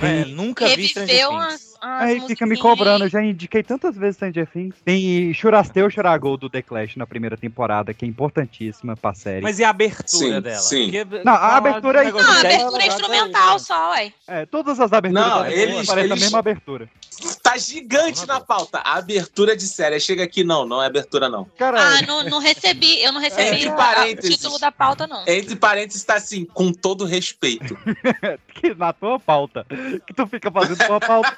É, 0.02 0.26
nunca 0.26 0.68
vi 0.76 0.90
Stranger 0.90 1.30
Things. 1.30 1.75
Umas 1.86 2.02
Aí 2.02 2.20
fica 2.28 2.46
me 2.46 2.58
cobrando, 2.58 3.06
eu 3.06 3.10
já 3.10 3.22
indiquei 3.22 3.64
tantas 3.64 3.96
vezes 3.96 4.16
Stranger 4.16 4.48
Things. 4.48 4.76
Tem 4.84 5.34
Churasteu 5.34 5.90
Churagol 5.90 6.38
do 6.38 6.50
The 6.50 6.62
Clash 6.62 6.96
na 6.96 7.06
primeira 7.06 7.38
temporada, 7.38 7.94
que 7.94 8.06
é 8.06 8.08
importantíssima 8.08 8.96
pra 8.96 9.14
série. 9.14 9.42
Mas 9.42 9.60
e 9.60 9.64
a 9.64 9.70
abertura 9.70 10.08
Sim, 10.36 10.42
dela? 10.42 10.60
sim. 10.60 10.92
Porque- 10.92 11.24
Não, 11.24 11.34
a 11.34 11.40
fala 11.40 11.58
abertura 11.58 12.04
é- 12.04 12.12
Não, 12.12 12.20
a 12.20 12.40
abertura 12.40 12.84
é 12.84 12.88
instrumental 12.88 13.60
só, 13.60 13.92
ué. 13.92 14.14
É, 14.28 14.46
todas 14.46 14.80
as 14.80 14.92
aberturas 14.94 15.28
Não, 15.28 15.46
eles- 15.48 15.86
parecem 15.88 16.12
eles- 16.12 16.12
a 16.12 16.16
mesma 16.26 16.40
abertura. 16.40 16.90
Tá 17.42 17.58
gigante 17.58 18.26
na 18.28 18.42
pauta. 18.42 18.80
A 18.80 18.98
abertura 18.98 19.56
de 19.56 19.64
série. 19.68 20.00
Chega 20.02 20.24
aqui, 20.26 20.44
não, 20.44 20.66
não 20.66 20.84
é 20.84 20.88
abertura, 20.88 21.30
não. 21.30 21.46
Cara, 21.58 21.80
Ah, 21.80 22.02
não, 22.02 22.24
não 22.24 22.40
recebi, 22.40 23.02
eu 23.02 23.14
não 23.14 23.22
recebi 23.22 23.64
Entre 23.66 23.70
a- 23.70 24.06
o 24.12 24.16
título 24.18 24.60
da 24.60 24.70
pauta, 24.72 25.08
não. 25.08 25.24
Entre 25.26 25.56
parênteses, 25.56 26.04
tá 26.04 26.16
assim, 26.16 26.44
com 26.44 26.74
todo 26.74 27.06
respeito. 27.06 27.78
que 28.54 28.74
na 28.76 28.92
tua 28.92 29.18
pauta. 29.18 29.66
Que 30.06 30.14
tu 30.14 30.28
fica 30.28 30.52
fazendo 30.52 30.78
tua 30.86 31.00
pauta. 31.00 31.38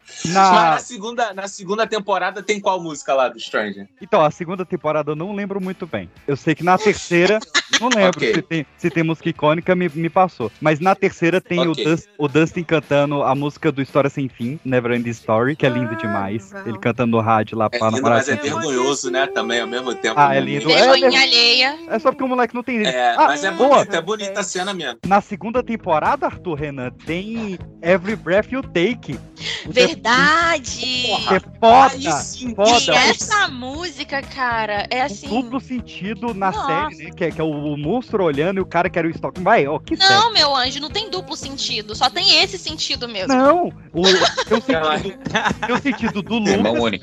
Mas 0.25 0.33
na 0.33 0.51
Na... 0.71 0.77
segunda, 0.79 1.33
na 1.33 1.47
segunda 1.47 1.87
temporada 1.87 2.41
tem 2.43 2.59
qual 2.59 2.81
música 2.81 3.13
lá 3.13 3.27
do 3.29 3.39
Stranger? 3.39 3.87
Então, 4.01 4.23
a 4.23 4.31
segunda 4.31 4.65
temporada 4.65 5.11
eu 5.11 5.15
não 5.15 5.33
lembro 5.33 5.61
muito 5.61 5.85
bem. 5.87 6.09
Eu 6.27 6.35
sei 6.37 6.53
que 6.55 6.63
na 6.63 6.77
terceira, 6.77 7.39
não 7.79 7.87
lembro 7.89 8.17
Ok. 8.17 8.33
se, 8.35 8.41
tem, 8.41 8.65
se 8.77 8.89
tem 8.89 9.03
música 9.03 9.29
icônica, 9.29 9.73
me, 9.75 9.89
me 9.89 10.09
passou. 10.09 10.51
Mas 10.61 10.79
na 10.79 10.93
terceira 10.95 11.39
tem 11.41 11.59
Ok. 11.67 11.71
o, 11.85 11.89
Dus- 11.89 12.07
o 12.17 12.27
Dustin 12.27 12.63
cantando 12.63 13.23
a 13.23 13.33
música 13.35 13.71
do 13.71 13.81
História 13.81 14.09
Sem 14.09 14.27
Fim, 14.29 14.59
Never 14.63 14.91
Ending 14.91 15.09
Story, 15.11 15.55
que 15.55 15.65
é 15.65 15.69
lindo 15.69 15.95
demais. 15.95 16.51
Ele 16.65 16.77
cantando 16.77 17.11
no 17.17 17.21
rádio 17.21 17.57
lá 17.57 17.69
É 17.71 17.77
pra 17.79 17.89
lindo, 17.89 18.01
mas 18.03 18.29
é 18.29 18.35
vergonhoso, 18.35 19.09
né? 19.09 19.27
Também 19.27 19.59
ao 19.61 19.67
mesmo 19.67 19.93
tempo. 19.95 20.15
Ah, 20.19 20.35
é 20.35 20.39
lindo. 20.39 20.67
Vergonha 20.67 21.21
alheia. 21.21 21.77
É 21.87 21.99
só 21.99 22.11
porque 22.11 22.23
o 22.23 22.27
moleque 22.27 22.53
não 22.53 22.63
tem. 22.63 22.85
É, 22.85 23.15
Ah, 23.15 23.27
mas 23.27 23.43
é 23.43 23.51
boa. 23.51 23.77
bonita, 23.77 23.97
é 23.97 24.01
bonita 24.01 24.39
a 24.39 24.43
cena 24.43 24.73
mesmo. 24.73 24.99
Na 25.05 25.21
segunda 25.21 25.63
temporada, 25.63 26.25
Arthur 26.25 26.55
Renan, 26.55 26.91
tem 27.05 27.57
Every 27.81 28.15
Breath 28.15 28.51
You 28.51 28.61
Take. 28.63 29.19
O 29.65 29.73
Verdade! 30.01 30.81
Que 30.81 31.35
é 31.35 31.39
foda, 31.59 32.11
sim, 32.21 32.55
foda. 32.55 32.71
E 32.71 32.89
essa 33.11 33.47
música, 33.49 34.21
cara, 34.21 34.87
é 34.89 35.03
Um 35.03 35.05
assim. 35.05 35.27
duplo 35.29 35.59
sentido 35.59 36.33
na 36.33 36.51
Nossa. 36.51 36.65
série, 36.89 37.03
né? 37.03 37.11
Que 37.15 37.25
é, 37.25 37.31
que 37.31 37.39
é 37.39 37.43
o, 37.43 37.49
o 37.73 37.77
monstro 37.77 38.23
olhando 38.23 38.57
e 38.57 38.61
o 38.61 38.65
cara 38.65 38.89
que 38.89 38.97
era 38.97 39.07
o 39.07 39.11
Stock. 39.11 39.39
Vai, 39.41 39.67
ó, 39.67 39.77
que 39.77 39.95
série. 39.95 40.09
Não, 40.09 40.33
meu 40.33 40.55
anjo, 40.55 40.79
não 40.79 40.89
tem 40.89 41.09
duplo 41.09 41.35
sentido. 41.35 41.95
Só 41.95 42.09
tem 42.09 42.41
esse 42.41 42.57
sentido 42.57 43.07
mesmo. 43.07 43.33
Não, 43.33 43.71
o, 43.93 44.01
tem 44.47 44.61
sentido, 44.61 45.19
tem 45.67 45.75
o 45.75 45.81
sentido 45.81 46.21
do 46.23 46.37
Lucas. 46.39 47.01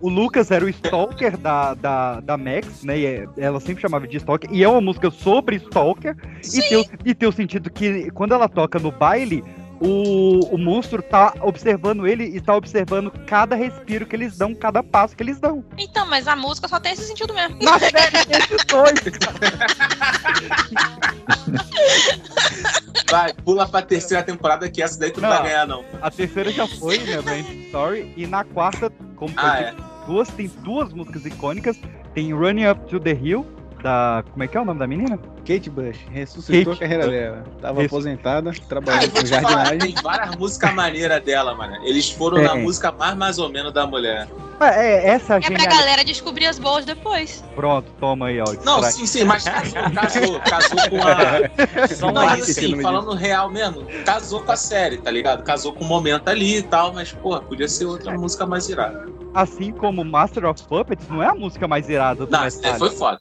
O, 0.00 0.06
o 0.06 0.10
Lucas 0.10 0.50
era 0.50 0.64
o 0.64 0.68
Stalker 0.68 1.38
da, 1.38 1.72
da, 1.74 2.20
da 2.20 2.36
Max, 2.36 2.84
né? 2.84 2.98
E 2.98 3.06
é- 3.06 3.28
ela 3.38 3.60
sempre 3.60 3.80
chamava 3.80 4.06
de 4.06 4.18
Stalker. 4.18 4.50
E 4.52 4.62
é 4.62 4.68
uma 4.68 4.80
música 4.80 5.10
sobre 5.10 5.56
Stalker. 5.56 6.14
E 6.44 6.60
tem, 6.60 6.78
o, 6.78 6.84
e 7.06 7.14
tem 7.14 7.28
o 7.28 7.32
sentido 7.32 7.70
que 7.70 8.10
quando 8.10 8.34
ela 8.34 8.48
toca 8.48 8.78
no 8.78 8.92
baile, 8.92 9.42
o, 9.86 10.54
o 10.54 10.58
monstro 10.58 11.02
tá 11.02 11.34
observando 11.42 12.06
ele 12.06 12.24
e 12.24 12.40
tá 12.40 12.56
observando 12.56 13.10
cada 13.26 13.54
respiro 13.54 14.06
que 14.06 14.16
eles 14.16 14.36
dão, 14.38 14.54
cada 14.54 14.82
passo 14.82 15.14
que 15.16 15.22
eles 15.22 15.38
dão. 15.38 15.62
Então, 15.76 16.06
mas 16.06 16.26
a 16.26 16.34
música 16.34 16.66
só 16.68 16.80
tem 16.80 16.92
esse 16.92 17.06
sentido 17.06 17.34
mesmo. 17.34 17.58
Na 17.62 17.78
série 17.78 18.24
tem 18.26 18.38
esses 18.38 18.64
dois. 18.64 18.94
Vai, 23.10 23.32
pula 23.44 23.68
pra 23.68 23.82
terceira 23.82 24.22
temporada 24.22 24.68
que 24.70 24.82
essa 24.82 24.98
daí 24.98 25.10
tu 25.10 25.20
não, 25.20 25.28
Não. 25.28 25.36
vai 25.36 25.46
ganhar, 25.48 25.66
não. 25.66 25.84
A 26.00 26.10
terceira 26.10 26.50
já 26.50 26.66
foi, 26.66 26.98
né? 26.98 27.20
Brand 27.22 27.44
Story. 27.66 28.12
E 28.16 28.26
na 28.26 28.44
quarta, 28.44 28.90
como 29.16 29.32
Ah, 29.36 29.58
é. 29.60 29.74
duas, 30.06 30.28
tem 30.28 30.48
duas 30.62 30.92
músicas 30.92 31.24
icônicas. 31.26 31.78
Tem 32.14 32.32
Running 32.32 32.66
Up 32.68 32.80
to 32.88 33.00
the 33.00 33.12
Hill, 33.12 33.44
da. 33.84 34.24
Como 34.32 34.42
é 34.42 34.48
que 34.48 34.56
é 34.56 34.60
o 34.60 34.64
nome 34.64 34.80
da 34.80 34.86
menina? 34.86 35.18
Kate 35.46 35.68
Bush 35.68 35.98
ressuscitou 36.10 36.72
Kate 36.72 36.84
a 36.84 36.88
carreira 36.88 37.04
Bush. 37.04 37.12
dela. 37.12 37.44
Tava 37.60 37.82
Ressu- 37.82 37.94
aposentada, 37.94 38.52
trabalhando 38.68 39.10
com 39.12 39.22
te 39.22 39.28
falar, 39.28 39.42
jardinagem. 39.66 39.78
tem 39.94 40.02
várias 40.02 40.36
músicas 40.36 40.74
maneiras 40.74 41.22
dela, 41.22 41.54
mano. 41.54 41.76
Eles 41.84 42.10
foram 42.10 42.38
É. 42.38 42.42
na 42.44 42.54
música 42.56 42.90
mais 42.90 43.14
mais 43.16 43.38
ou 43.38 43.48
menos 43.50 43.72
da 43.72 43.86
mulher. 43.86 44.26
É, 44.60 44.66
é, 44.66 45.08
essa 45.10 45.34
É 45.36 45.40
pra 45.40 45.48
genial. 45.58 45.68
galera 45.76 46.04
descobrir 46.04 46.46
as 46.46 46.58
boas 46.58 46.84
depois. 46.86 47.44
Pronto, 47.54 47.86
toma 48.00 48.28
aí, 48.28 48.40
ó. 48.40 48.44
Não, 48.64 48.82
sim, 48.84 49.04
sim, 49.06 49.24
mas 49.24 49.44
casou, 49.44 49.82
casou, 49.92 50.40
casou 50.40 50.90
com 50.90 50.98
a. 51.02 51.86
Só 51.94 52.10
Não, 52.10 52.34
isso. 52.36 52.50
assim, 52.52 52.80
falando 52.80 53.12
real 53.14 53.50
mesmo, 53.50 53.84
casou 54.06 54.40
com 54.40 54.52
a 54.52 54.56
série, 54.56 54.96
tá 54.96 55.10
ligado? 55.10 55.42
Casou 55.42 55.72
com 55.74 55.84
o 55.84 55.88
momento 55.88 56.28
ali 56.28 56.58
e 56.58 56.62
tal, 56.62 56.94
mas, 56.94 57.12
porra, 57.12 57.40
podia 57.42 57.68
ser 57.68 57.84
outra 57.84 58.12
música 58.16 58.46
mais 58.46 58.66
irada. 58.68 59.06
Assim 59.34 59.72
como 59.72 60.02
Master 60.04 60.46
of 60.46 60.62
Puppets, 60.62 61.06
não 61.08 61.22
é 61.22 61.26
a 61.26 61.34
música 61.34 61.66
mais 61.68 61.88
irada 61.90 62.24
do 62.24 62.30
Não, 62.32 62.48
foi 62.78 62.90
foda. 62.90 63.18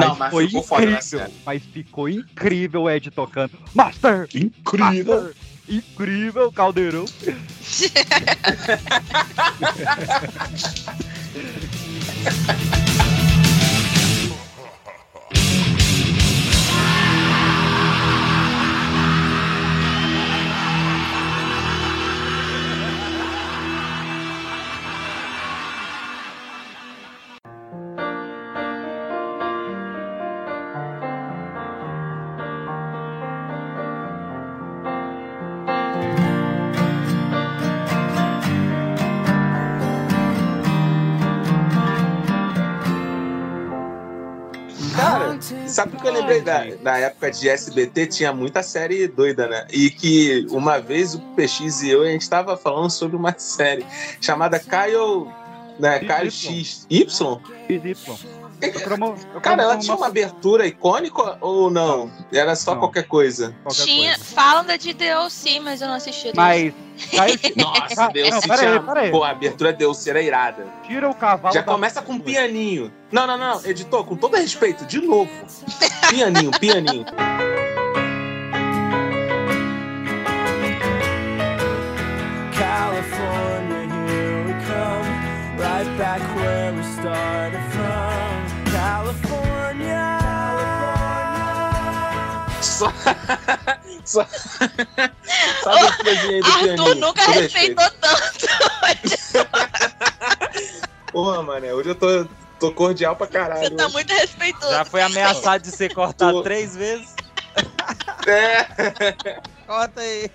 Mas, 0.00 0.08
Não, 0.08 0.16
mas 0.16 0.30
foi 0.30 0.46
ficou 0.46 0.62
foda 0.62 0.86
na 0.86 0.92
incrível. 0.92 1.18
série. 1.18 1.32
Mas 1.44 1.62
ficou 1.64 2.08
incrível 2.08 2.82
o 2.82 2.90
Ed 2.90 3.10
tocando. 3.10 3.52
Master! 3.74 4.28
Incrível! 4.34 5.22
Master, 5.24 5.34
incrível, 5.68 6.52
caldeirão. 6.52 7.04
sabe 45.80 45.96
o 45.96 46.00
que 46.00 46.06
eu 46.06 46.12
lembrei 46.12 46.42
da, 46.42 46.64
da 46.82 46.98
época 46.98 47.30
de 47.30 47.48
SBT? 47.48 48.06
Tinha 48.06 48.32
muita 48.34 48.62
série 48.62 49.08
doida, 49.08 49.48
né? 49.48 49.66
E 49.72 49.88
que 49.88 50.46
uma 50.50 50.78
vez 50.78 51.14
o 51.14 51.20
PX 51.34 51.82
e 51.82 51.90
eu, 51.90 52.02
a 52.02 52.06
gente 52.06 52.28
tava 52.28 52.56
falando 52.56 52.90
sobre 52.90 53.16
uma 53.16 53.34
série 53.38 53.84
chamada 54.20 54.58
Caio. 54.58 55.26
Né, 55.78 56.00
Caio 56.00 56.30
X. 56.30 56.86
Y? 56.90 57.40
XY. 58.60 59.40
Cara, 59.42 59.62
ela 59.62 59.78
tinha 59.78 59.96
uma 59.96 60.06
abertura 60.06 60.66
icônica 60.66 61.38
ou 61.40 61.70
não? 61.70 62.10
Era 62.32 62.54
só 62.54 62.76
qualquer 62.76 63.04
coisa? 63.04 63.54
Tinha, 63.70 64.18
falam 64.18 64.64
da 64.64 64.76
de 64.76 64.92
DLC, 64.92 65.60
mas 65.60 65.80
eu 65.80 65.88
não 65.88 65.94
assisti. 65.94 66.32
Mas. 66.34 66.72
Nossa, 67.56 68.08
Deus 68.08 68.30
Não, 68.30 68.40
se 68.42 68.48
pera 68.48 68.72
aí, 68.72 68.80
pera 68.80 69.00
aí. 69.00 69.10
Pô, 69.10 69.24
a 69.24 69.30
abertura 69.30 69.72
Deus 69.72 70.06
era 70.06 70.20
irada. 70.20 70.66
Tira 70.86 71.08
o 71.08 71.14
cavalo. 71.14 71.54
Já 71.54 71.62
da- 71.62 71.72
começa 71.72 72.02
com 72.02 72.12
um 72.12 72.18
pianinho. 72.20 72.92
Não, 73.10 73.26
não, 73.26 73.38
não, 73.38 73.64
editor, 73.64 74.04
com 74.04 74.16
todo 74.16 74.36
respeito, 74.36 74.84
de 74.84 75.00
novo. 75.00 75.30
Pianinho, 76.10 76.50
pianinho. 76.60 77.06
California, 82.52 83.86
here 84.08 84.44
we 84.44 84.52
come, 84.66 85.06
right 85.58 85.86
back 85.98 86.20
where 86.36 86.72
we 86.74 86.82
started 86.82 87.60
Só. 92.80 92.90
Só. 94.06 94.26
Só 95.62 95.70
a 95.70 95.76
aberturazinha 95.76 96.36
aí 96.36 96.40
do 96.40 96.46
Arthur 96.46 96.74
pianinho. 96.74 96.94
nunca 96.94 97.22
respeitou 97.30 97.90
tanto. 98.00 98.46
Porra, 101.12 101.42
mané, 101.42 101.74
hoje 101.74 101.90
eu 101.90 101.94
tô, 101.94 102.26
tô 102.58 102.72
cordial 102.72 103.14
pra 103.16 103.26
caralho. 103.26 103.68
Você 103.68 103.74
tá 103.74 103.88
muito 103.90 104.10
respeitoso. 104.14 104.72
Já 104.72 104.84
foi 104.86 105.02
ameaçado 105.02 105.62
de 105.62 105.70
ser 105.70 105.92
cortado 105.92 106.42
três 106.42 106.74
vezes. 106.74 107.14
É. 108.26 108.64
Corta 109.66 110.00
aí. 110.00 110.30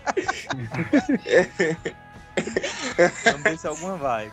Vamos 3.26 3.44
ver 3.44 3.58
se 3.58 3.68
alguma 3.68 3.96
vai. 3.98 4.32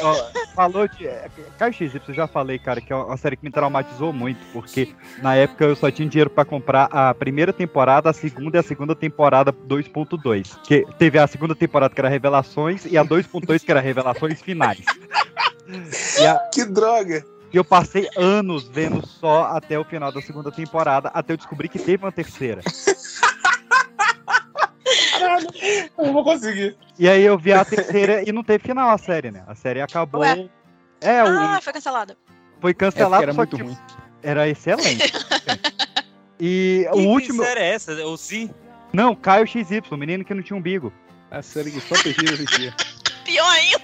Ó, 0.00 0.30
falou 0.54 0.86
de. 0.88 1.06
é, 1.06 1.28
Caio 1.58 1.72
XY, 1.72 2.00
eu 2.08 2.14
já 2.14 2.26
falei, 2.26 2.58
cara, 2.58 2.80
que 2.80 2.92
é 2.92 2.96
uma 2.96 3.16
série 3.16 3.36
que 3.36 3.44
me 3.44 3.50
traumatizou 3.50 4.12
muito, 4.12 4.40
porque 4.52 4.94
na 5.22 5.34
época 5.34 5.64
eu 5.64 5.76
só 5.76 5.90
tinha 5.90 6.08
dinheiro 6.08 6.30
pra 6.30 6.44
comprar 6.44 6.84
a 6.92 7.12
primeira 7.14 7.52
temporada, 7.52 8.10
a 8.10 8.12
segunda 8.12 8.58
e 8.58 8.60
a 8.60 8.62
segunda 8.62 8.94
temporada 8.94 9.52
2.2. 9.52 10.58
Que 10.62 10.86
teve 10.98 11.18
a 11.18 11.26
segunda 11.26 11.54
temporada 11.54 11.94
que 11.94 12.00
era 12.00 12.08
Revelações 12.08 12.84
e 12.86 12.96
a 12.96 13.04
2.2 13.04 13.64
que 13.64 13.70
era 13.70 13.80
Revelações 13.80 14.40
Finais. 14.40 14.80
A- 16.26 16.38
Que 16.52 16.64
droga! 16.64 17.24
E 17.52 17.56
eu 17.56 17.64
passei 17.64 18.08
anos 18.16 18.68
vendo 18.68 19.04
só 19.04 19.46
até 19.56 19.76
o 19.76 19.84
final 19.84 20.12
da 20.12 20.22
segunda 20.22 20.52
temporada, 20.52 21.10
até 21.12 21.32
eu 21.32 21.36
descobrir 21.36 21.68
que 21.68 21.80
teve 21.80 22.04
uma 22.04 22.12
terceira. 22.12 22.60
Caralho, 25.20 25.46
eu 25.98 26.04
não 26.06 26.12
vou 26.12 26.24
conseguir. 26.24 26.76
E 26.98 27.08
aí 27.08 27.22
eu 27.22 27.38
vi 27.38 27.52
a 27.52 27.64
terceira 27.64 28.22
e 28.28 28.32
não 28.32 28.42
teve 28.42 28.64
final 28.64 28.90
a 28.90 28.98
série, 28.98 29.30
né? 29.30 29.42
A 29.46 29.54
série 29.54 29.80
acabou. 29.80 30.20
Ué. 30.22 30.48
É, 31.00 31.22
o, 31.22 31.26
Ah, 31.28 31.60
foi 31.62 31.72
cancelada. 31.72 32.16
foi 32.60 32.74
cancelado, 32.74 33.24
É 33.24 33.26
porque 33.26 33.30
era 33.30 33.32
só 33.32 33.38
muito 33.38 33.56
que 33.56 33.62
ruim. 33.62 33.78
era 34.22 34.48
excelente. 34.48 35.12
e 36.40 36.86
o 36.90 36.96
Que 36.96 37.06
último. 37.06 37.42
série 37.44 37.60
é 37.60 37.68
essa? 37.74 37.92
O 38.06 38.16
Si? 38.16 38.50
Não, 38.92 39.14
Caio 39.14 39.46
XY, 39.46 39.82
o 39.90 39.96
menino 39.96 40.24
que 40.24 40.34
não 40.34 40.42
tinha 40.42 40.56
umbigo. 40.56 40.92
A 41.30 41.42
série 41.42 41.70
que 41.70 41.80
só 41.80 41.94
PX 41.94 42.32
assistia. 42.32 42.74
Pior 43.24 43.48
ainda. 43.52 43.80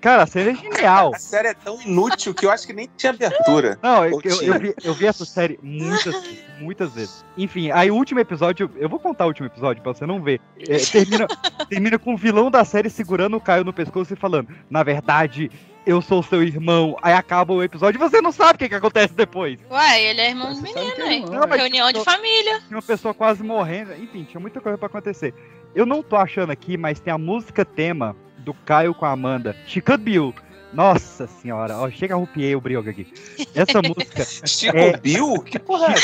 Cara, 0.00 0.22
a 0.22 0.26
série 0.26 0.50
é 0.50 0.54
genial. 0.54 1.12
A 1.14 1.18
série 1.18 1.48
é 1.48 1.54
tão 1.54 1.80
inútil 1.82 2.32
que 2.34 2.46
eu 2.46 2.50
acho 2.50 2.66
que 2.66 2.72
nem 2.72 2.88
tinha 2.96 3.10
abertura. 3.12 3.78
Não, 3.82 4.04
eu, 4.06 4.20
eu, 4.24 4.42
eu 4.42 4.58
vi, 4.58 4.74
eu 4.82 4.94
vi 4.94 5.06
essa 5.06 5.24
série 5.26 5.58
muitas, 5.62 6.14
muitas 6.60 6.94
vezes. 6.94 7.24
Enfim, 7.36 7.70
aí 7.70 7.90
o 7.90 7.94
último 7.94 8.20
episódio, 8.20 8.70
eu 8.76 8.88
vou 8.88 8.98
contar 8.98 9.24
o 9.24 9.28
último 9.28 9.46
episódio 9.46 9.82
pra 9.82 9.92
você 9.92 10.06
não 10.06 10.22
ver. 10.22 10.40
É, 10.58 10.78
termina, 10.78 11.26
termina 11.68 11.98
com 11.98 12.14
o 12.14 12.16
vilão 12.16 12.50
da 12.50 12.64
série 12.64 12.90
segurando 12.90 13.36
o 13.36 13.40
Caio 13.40 13.64
no 13.64 13.72
pescoço 13.72 14.12
e 14.12 14.16
falando: 14.16 14.48
Na 14.68 14.82
verdade, 14.82 15.50
eu 15.86 16.00
sou 16.00 16.22
seu 16.22 16.42
irmão. 16.42 16.96
Aí 17.02 17.12
acaba 17.12 17.52
o 17.52 17.62
episódio 17.62 17.98
e 17.98 18.00
você 18.00 18.20
não 18.20 18.32
sabe 18.32 18.56
o 18.56 18.58
que, 18.58 18.68
que 18.68 18.74
acontece 18.74 19.14
depois. 19.14 19.58
Ué, 19.70 20.04
ele 20.04 20.20
é 20.20 20.28
irmão 20.30 20.52
do 20.52 20.62
menino, 20.62 21.04
hein? 21.04 21.24
Não, 21.30 21.46
mas 21.48 21.60
Reunião 21.60 21.92
de 21.92 22.04
família. 22.04 22.60
Tinha 22.66 22.76
uma 22.76 22.82
pessoa 22.82 23.14
quase 23.14 23.42
morrendo. 23.42 23.94
Enfim, 23.94 24.24
tinha 24.24 24.40
muita 24.40 24.60
coisa 24.60 24.76
pra 24.76 24.86
acontecer. 24.86 25.34
Eu 25.74 25.86
não 25.86 26.02
tô 26.02 26.16
achando 26.16 26.50
aqui, 26.50 26.76
mas 26.76 27.00
tem 27.00 27.12
a 27.12 27.18
música 27.18 27.64
tema 27.64 28.16
do 28.38 28.52
Caio 28.52 28.94
com 28.94 29.06
a 29.06 29.10
Amanda. 29.10 29.56
She 29.66 29.80
Could 29.80 30.02
Be 30.02 30.14
You. 30.14 30.34
Nossa 30.72 31.26
senhora, 31.26 31.76
ó, 31.78 31.90
chega 31.90 32.14
a 32.14 32.16
arrupiei 32.16 32.54
o 32.54 32.60
brioga 32.60 32.90
aqui. 32.90 33.12
Essa 33.54 33.82
música. 33.82 34.24
Chico 34.46 34.76
é- 34.76 34.96
Bill? 34.96 35.42
Que 35.42 35.58
porra 35.58 35.92
é? 35.94 35.96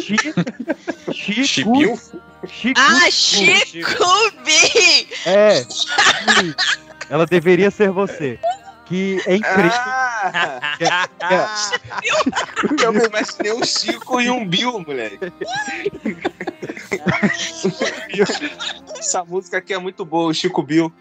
Chico. 0.00 0.32
Chico. 1.12 1.44
Chibiu? 1.46 2.00
Chico. 2.48 2.80
Ah, 2.80 3.10
Chico 3.10 4.32
B! 4.44 5.06
É. 5.26 5.62
sim. 5.62 6.54
Ela 7.08 7.26
deveria 7.26 7.70
ser 7.70 7.90
você. 7.90 8.38
Que 8.92 9.18
é 9.26 9.36
incrível. 9.36 9.70
Ah, 9.72 10.76
é- 10.78 10.84
é- 11.32 11.46
eu 12.84 12.92
me 12.92 13.06
imaginei 13.06 13.50
um 13.54 13.64
Chico 13.64 14.20
e 14.20 14.28
um 14.30 14.46
Bill, 14.46 14.80
moleque. 14.86 15.18
Essa 18.98 19.24
música 19.24 19.56
aqui 19.56 19.72
é 19.72 19.78
muito 19.78 20.04
boa, 20.04 20.28
o 20.28 20.34
Chico 20.34 20.62
Bill. 20.62 20.92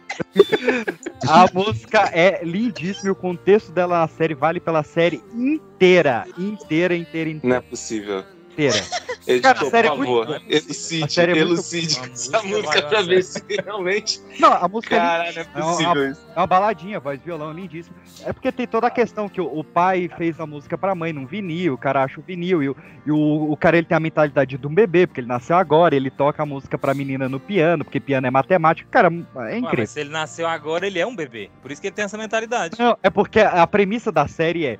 A 1.27 1.47
música 1.53 2.09
é 2.13 2.39
lindíssima 2.45 3.09
e 3.09 3.11
o 3.11 3.15
contexto 3.15 3.73
dela 3.73 3.99
na 3.99 4.07
série 4.07 4.35
vale 4.35 4.61
pela 4.61 4.83
série 4.83 5.21
inteira. 5.33 6.25
Inteira, 6.37 6.95
inteira, 6.95 7.29
inteira. 7.29 7.39
Não 7.43 7.55
é 7.57 7.61
possível. 7.61 8.23
Inteira. 8.51 8.75
Cara, 9.41 9.61
a 9.61 9.65
série 9.69 9.87
por 9.87 9.93
é 9.93 9.97
muito 9.97 10.09
favor, 10.09 10.25
boa. 10.25 10.41
elucide, 10.49 11.19
é 11.21 11.37
elucide 11.37 11.99
essa 12.11 12.41
música 12.41 12.81
pra 12.81 13.01
ver 13.03 13.23
se 13.23 13.41
realmente. 13.63 14.19
Não, 14.39 14.51
a 14.51 14.67
música 14.67 14.95
Caralho, 14.97 15.35
não 15.35 15.41
é 15.41 15.45
é 15.45 15.63
uma, 15.63 15.71
possível 15.71 16.11
isso. 16.11 16.21
é 16.35 16.39
uma 16.39 16.47
baladinha, 16.47 16.99
voz 16.99 17.19
de 17.19 17.25
violão, 17.25 17.51
lindíssima. 17.51 17.95
É 18.25 18.33
porque 18.33 18.51
tem 18.51 18.65
toda 18.65 18.87
a 18.87 18.89
questão 18.89 19.29
que 19.29 19.39
o, 19.39 19.45
o 19.45 19.63
pai 19.63 20.09
fez 20.17 20.39
a 20.39 20.45
música 20.47 20.75
pra 20.77 20.95
mãe 20.95 21.13
num 21.13 21.27
vinil, 21.27 21.75
o 21.75 21.77
cara 21.77 22.03
acha 22.03 22.19
o 22.19 22.23
vinil, 22.23 22.63
e, 22.63 22.69
o, 22.69 22.75
e 23.05 23.11
o, 23.11 23.51
o 23.51 23.55
cara 23.55 23.77
ele 23.77 23.85
tem 23.85 23.95
a 23.95 23.99
mentalidade 23.99 24.57
de 24.57 24.67
um 24.67 24.73
bebê, 24.73 25.05
porque 25.05 25.21
ele 25.21 25.27
nasceu 25.27 25.55
agora, 25.55 25.95
ele 25.95 26.09
toca 26.09 26.41
a 26.41 26.45
música 26.45 26.75
pra 26.77 26.93
menina 26.95 27.29
no 27.29 27.39
piano, 27.39 27.85
porque 27.85 27.99
piano 27.99 28.25
é 28.25 28.31
matemática. 28.31 28.87
Cara, 28.89 29.07
é 29.35 29.39
Ué, 29.39 29.57
incrível. 29.59 29.79
mas 29.79 29.89
se 29.91 29.99
ele 29.99 30.09
nasceu 30.09 30.47
agora, 30.47 30.87
ele 30.87 30.97
é 30.99 31.05
um 31.05 31.15
bebê. 31.15 31.49
Por 31.61 31.71
isso 31.71 31.79
que 31.79 31.87
ele 31.87 31.95
tem 31.95 32.05
essa 32.05 32.17
mentalidade. 32.17 32.75
Não, 32.79 32.97
é 33.03 33.09
porque 33.09 33.39
a 33.39 33.65
premissa 33.67 34.11
da 34.11 34.27
série 34.27 34.65
é, 34.65 34.69
é- 34.71 34.73
é- 34.73 34.79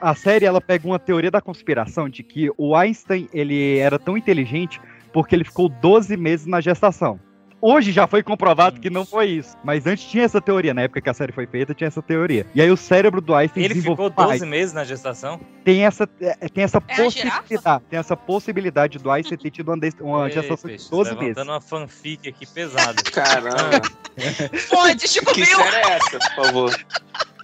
a 0.00 0.14
série 0.14 0.44
ela 0.44 0.60
pega 0.60 0.86
uma 0.86 0.98
teoria 0.98 1.30
da 1.30 1.40
conspiração 1.40 2.08
de 2.08 2.22
que 2.22 2.50
o 2.56 2.74
Einstein 2.76 3.28
ele 3.32 3.78
era 3.78 3.98
tão 3.98 4.16
inteligente 4.16 4.80
porque 5.12 5.34
ele 5.34 5.44
ficou 5.44 5.68
12 5.68 6.16
meses 6.16 6.46
na 6.46 6.60
gestação. 6.60 7.18
Hoje 7.58 7.90
já 7.90 8.06
foi 8.06 8.22
comprovado 8.22 8.78
que 8.78 8.90
não 8.90 9.04
foi 9.06 9.26
isso. 9.30 9.56
Mas 9.64 9.86
antes 9.86 10.04
tinha 10.04 10.24
essa 10.24 10.42
teoria, 10.42 10.74
na 10.74 10.82
época 10.82 11.00
que 11.00 11.08
a 11.08 11.14
série 11.14 11.32
foi 11.32 11.46
feita, 11.46 11.72
tinha 11.74 11.88
essa 11.88 12.02
teoria. 12.02 12.46
E 12.54 12.60
aí 12.60 12.70
o 12.70 12.76
cérebro 12.76 13.18
do 13.20 13.34
Einstein 13.34 13.64
Ele 13.64 13.74
ficou 13.80 14.10
12 14.10 14.14
mais. 14.28 14.42
meses 14.42 14.74
na 14.74 14.84
gestação? 14.84 15.40
Tem 15.64 15.84
essa, 15.84 16.06
é, 16.20 16.48
tem 16.50 16.62
essa 16.62 16.76
É 16.86 16.96
possibilidade. 17.02 17.84
Tem 17.88 17.98
essa 17.98 18.14
possibilidade 18.14 18.98
do 18.98 19.10
Einstein 19.10 19.38
ter 19.38 19.50
tido 19.50 19.72
uma, 19.72 19.78
uma 20.02 20.26
Ei, 20.26 20.32
gestação 20.34 20.68
peixe, 20.68 20.84
de 20.84 20.90
12 20.90 21.10
meses. 21.12 21.22
levantando 21.28 21.52
uma 21.52 21.60
fanfic 21.62 22.28
aqui 22.28 22.46
pesada. 22.46 23.02
Caramba. 23.10 23.80
Fonte, 24.68 25.08
Chico 25.08 25.32
Que 25.32 25.44
Bill! 25.46 25.56
série 25.56 25.76
é 25.76 25.90
essa, 25.96 26.18
por 26.34 26.44
favor? 26.44 26.86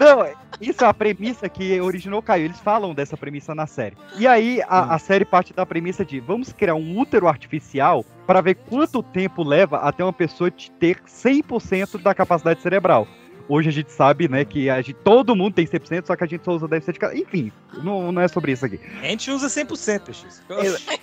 Não, 0.03 0.27
isso 0.61 0.85
é 0.85 0.89
a 0.89 0.95
premissa 0.95 1.49
que 1.49 1.81
originou 1.81 2.19
o 2.19 2.23
Caio. 2.23 2.45
Eles 2.45 2.59
falam 2.59 2.93
dessa 2.93 3.17
premissa 3.17 3.55
na 3.55 3.67
série. 3.67 3.97
E 4.19 4.27
aí 4.27 4.61
a, 4.63 4.95
a 4.95 4.99
série 4.99 5.25
parte 5.25 5.53
da 5.53 5.65
premissa 5.65 6.05
de 6.05 6.19
vamos 6.19 6.53
criar 6.53 6.75
um 6.75 6.99
útero 6.99 7.29
artificial 7.29 8.05
para 8.27 8.41
ver 8.41 8.55
quanto 8.55 9.03
tempo 9.03 9.43
leva 9.43 9.79
até 9.79 10.03
uma 10.03 10.13
pessoa 10.13 10.51
te 10.51 10.71
ter 10.73 11.01
100% 11.07 12.03
da 12.03 12.15
capacidade 12.15 12.61
cerebral. 12.63 13.07
Hoje 13.49 13.69
a 13.69 13.73
gente 13.73 13.91
sabe, 13.93 14.29
né, 14.29 14.45
que 14.45 14.69
a 14.71 14.77
gente, 14.77 14.95
todo 14.95 15.35
mundo 15.37 15.55
tem 15.55 15.67
100%, 15.67 16.07
só 16.07 16.17
que 16.17 16.25
a 16.25 16.27
gente 16.27 16.45
só 16.45 16.53
usa 16.53 16.69
10% 16.69 16.93
de 16.93 16.99
cada. 16.99 17.17
Enfim, 17.17 17.53
não, 17.83 18.13
não 18.13 18.23
é 18.23 18.29
sobre 18.29 18.53
isso 18.53 18.65
aqui. 18.67 18.81
A 19.01 19.07
gente 19.07 19.31
usa 19.31 19.49
100%, 19.49 20.01
PX. 20.01 20.43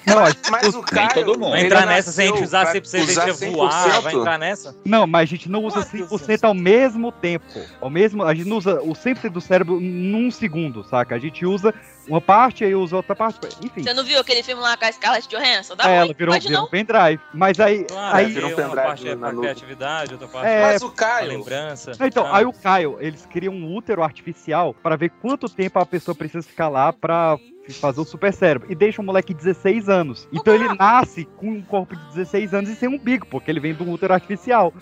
Não, 0.05 0.19
a- 0.19 0.31
Mas 0.51 0.75
o 0.75 0.81
Caio. 0.81 1.25
todo 1.25 1.39
mundo. 1.39 1.51
Vai 1.51 1.65
entrar 1.65 1.85
nessa, 1.85 2.11
se 2.11 2.21
a 2.21 2.25
gente 2.25 2.43
usar 2.43 2.63
pra 2.63 2.73
100%, 2.73 3.03
a 3.03 3.05
gente 3.29 3.45
ia 3.45 3.51
voar, 3.51 4.01
vai 4.01 4.13
100%. 4.13 4.19
entrar 4.19 4.37
nessa? 4.37 4.75
Não, 4.85 5.05
mas 5.07 5.23
a 5.23 5.25
gente 5.25 5.49
não 5.49 5.63
usa 5.63 5.87
Meu 5.93 6.07
Deus 6.07 6.21
100% 6.21 6.43
ao 6.43 6.53
mesmo 6.53 7.11
tempo. 7.11 7.45
Ao 7.81 7.89
mesmo, 7.89 8.23
a 8.23 8.33
gente 8.33 8.47
não 8.47 8.57
usa 8.57 8.81
o 8.81 8.93
100% 8.93 9.29
do 9.29 9.41
cérebro 9.41 9.79
num 9.79 10.29
segundo, 10.31 10.83
saca? 10.83 11.15
A 11.15 11.19
gente 11.19 11.45
usa 11.45 11.73
uma 12.09 12.19
parte 12.19 12.65
e 12.65 12.75
usa 12.75 12.95
outra 12.97 13.15
parte. 13.15 13.39
Enfim. 13.63 13.83
Você 13.83 13.93
não 13.93 14.03
viu 14.03 14.19
aquele 14.19 14.41
filme 14.43 14.61
lá 14.61 14.75
com 14.75 14.85
a 14.85 14.91
Scarlett 14.91 15.27
Johansson? 15.29 15.75
Dá 15.75 15.83
É, 15.83 15.87
ruim, 15.87 15.95
ela 15.97 16.13
virou, 16.13 16.39
virou 16.39 16.63
um 16.63 16.67
pendrive. 16.67 17.21
Mas 17.33 17.59
aí. 17.59 17.83
Claro, 17.85 18.17
aí 18.17 18.25
aí 18.25 18.31
virou 18.31 18.49
um 18.49 18.53
uma 18.53 18.57
pendrive 18.63 18.87
parte 18.87 19.07
é 19.07 19.15
na 19.15 19.29
pra 19.29 19.39
criatividade, 19.39 20.13
outra 20.13 20.27
parte 20.27 20.47
É, 20.47 20.53
é 20.53 20.61
Mas 20.63 20.81
o 20.81 20.89
pra 20.89 21.07
Caio. 21.07 21.27
lembrança. 21.29 21.91
Então, 22.01 22.25
Ah. 22.25 22.37
aí 22.37 22.45
o 22.45 22.51
Caio, 22.53 22.97
eles 22.99 23.25
criam 23.25 23.53
um 23.53 23.75
útero 23.75 24.01
artificial 24.03 24.73
para 24.73 24.95
ver 24.95 25.09
quanto 25.21 25.47
tempo 25.47 25.77
a 25.79 25.85
pessoa 25.85 26.15
precisa 26.15 26.45
ficar 26.47 26.67
lá 26.69 26.91
pra 26.91 27.37
fazer 27.79 28.01
o 28.01 28.05
super 28.05 28.33
cérebro. 28.33 28.71
E 28.71 28.73
deixa 28.73 28.99
o 28.99 29.05
moleque 29.05 29.31
de 29.31 29.39
16 29.43 29.87
anos. 29.89 30.27
Então 30.33 30.55
ele 30.55 30.73
nasce 30.75 31.25
com 31.37 31.49
um 31.51 31.61
corpo 31.61 31.95
de 31.95 32.03
16 32.15 32.51
anos 32.53 32.69
e 32.71 32.75
sem 32.75 32.89
umbigo, 32.89 33.27
porque 33.27 33.51
ele 33.51 33.59
vem 33.59 33.75
do 33.75 33.87
útero 33.87 34.11
artificial. 34.13 34.73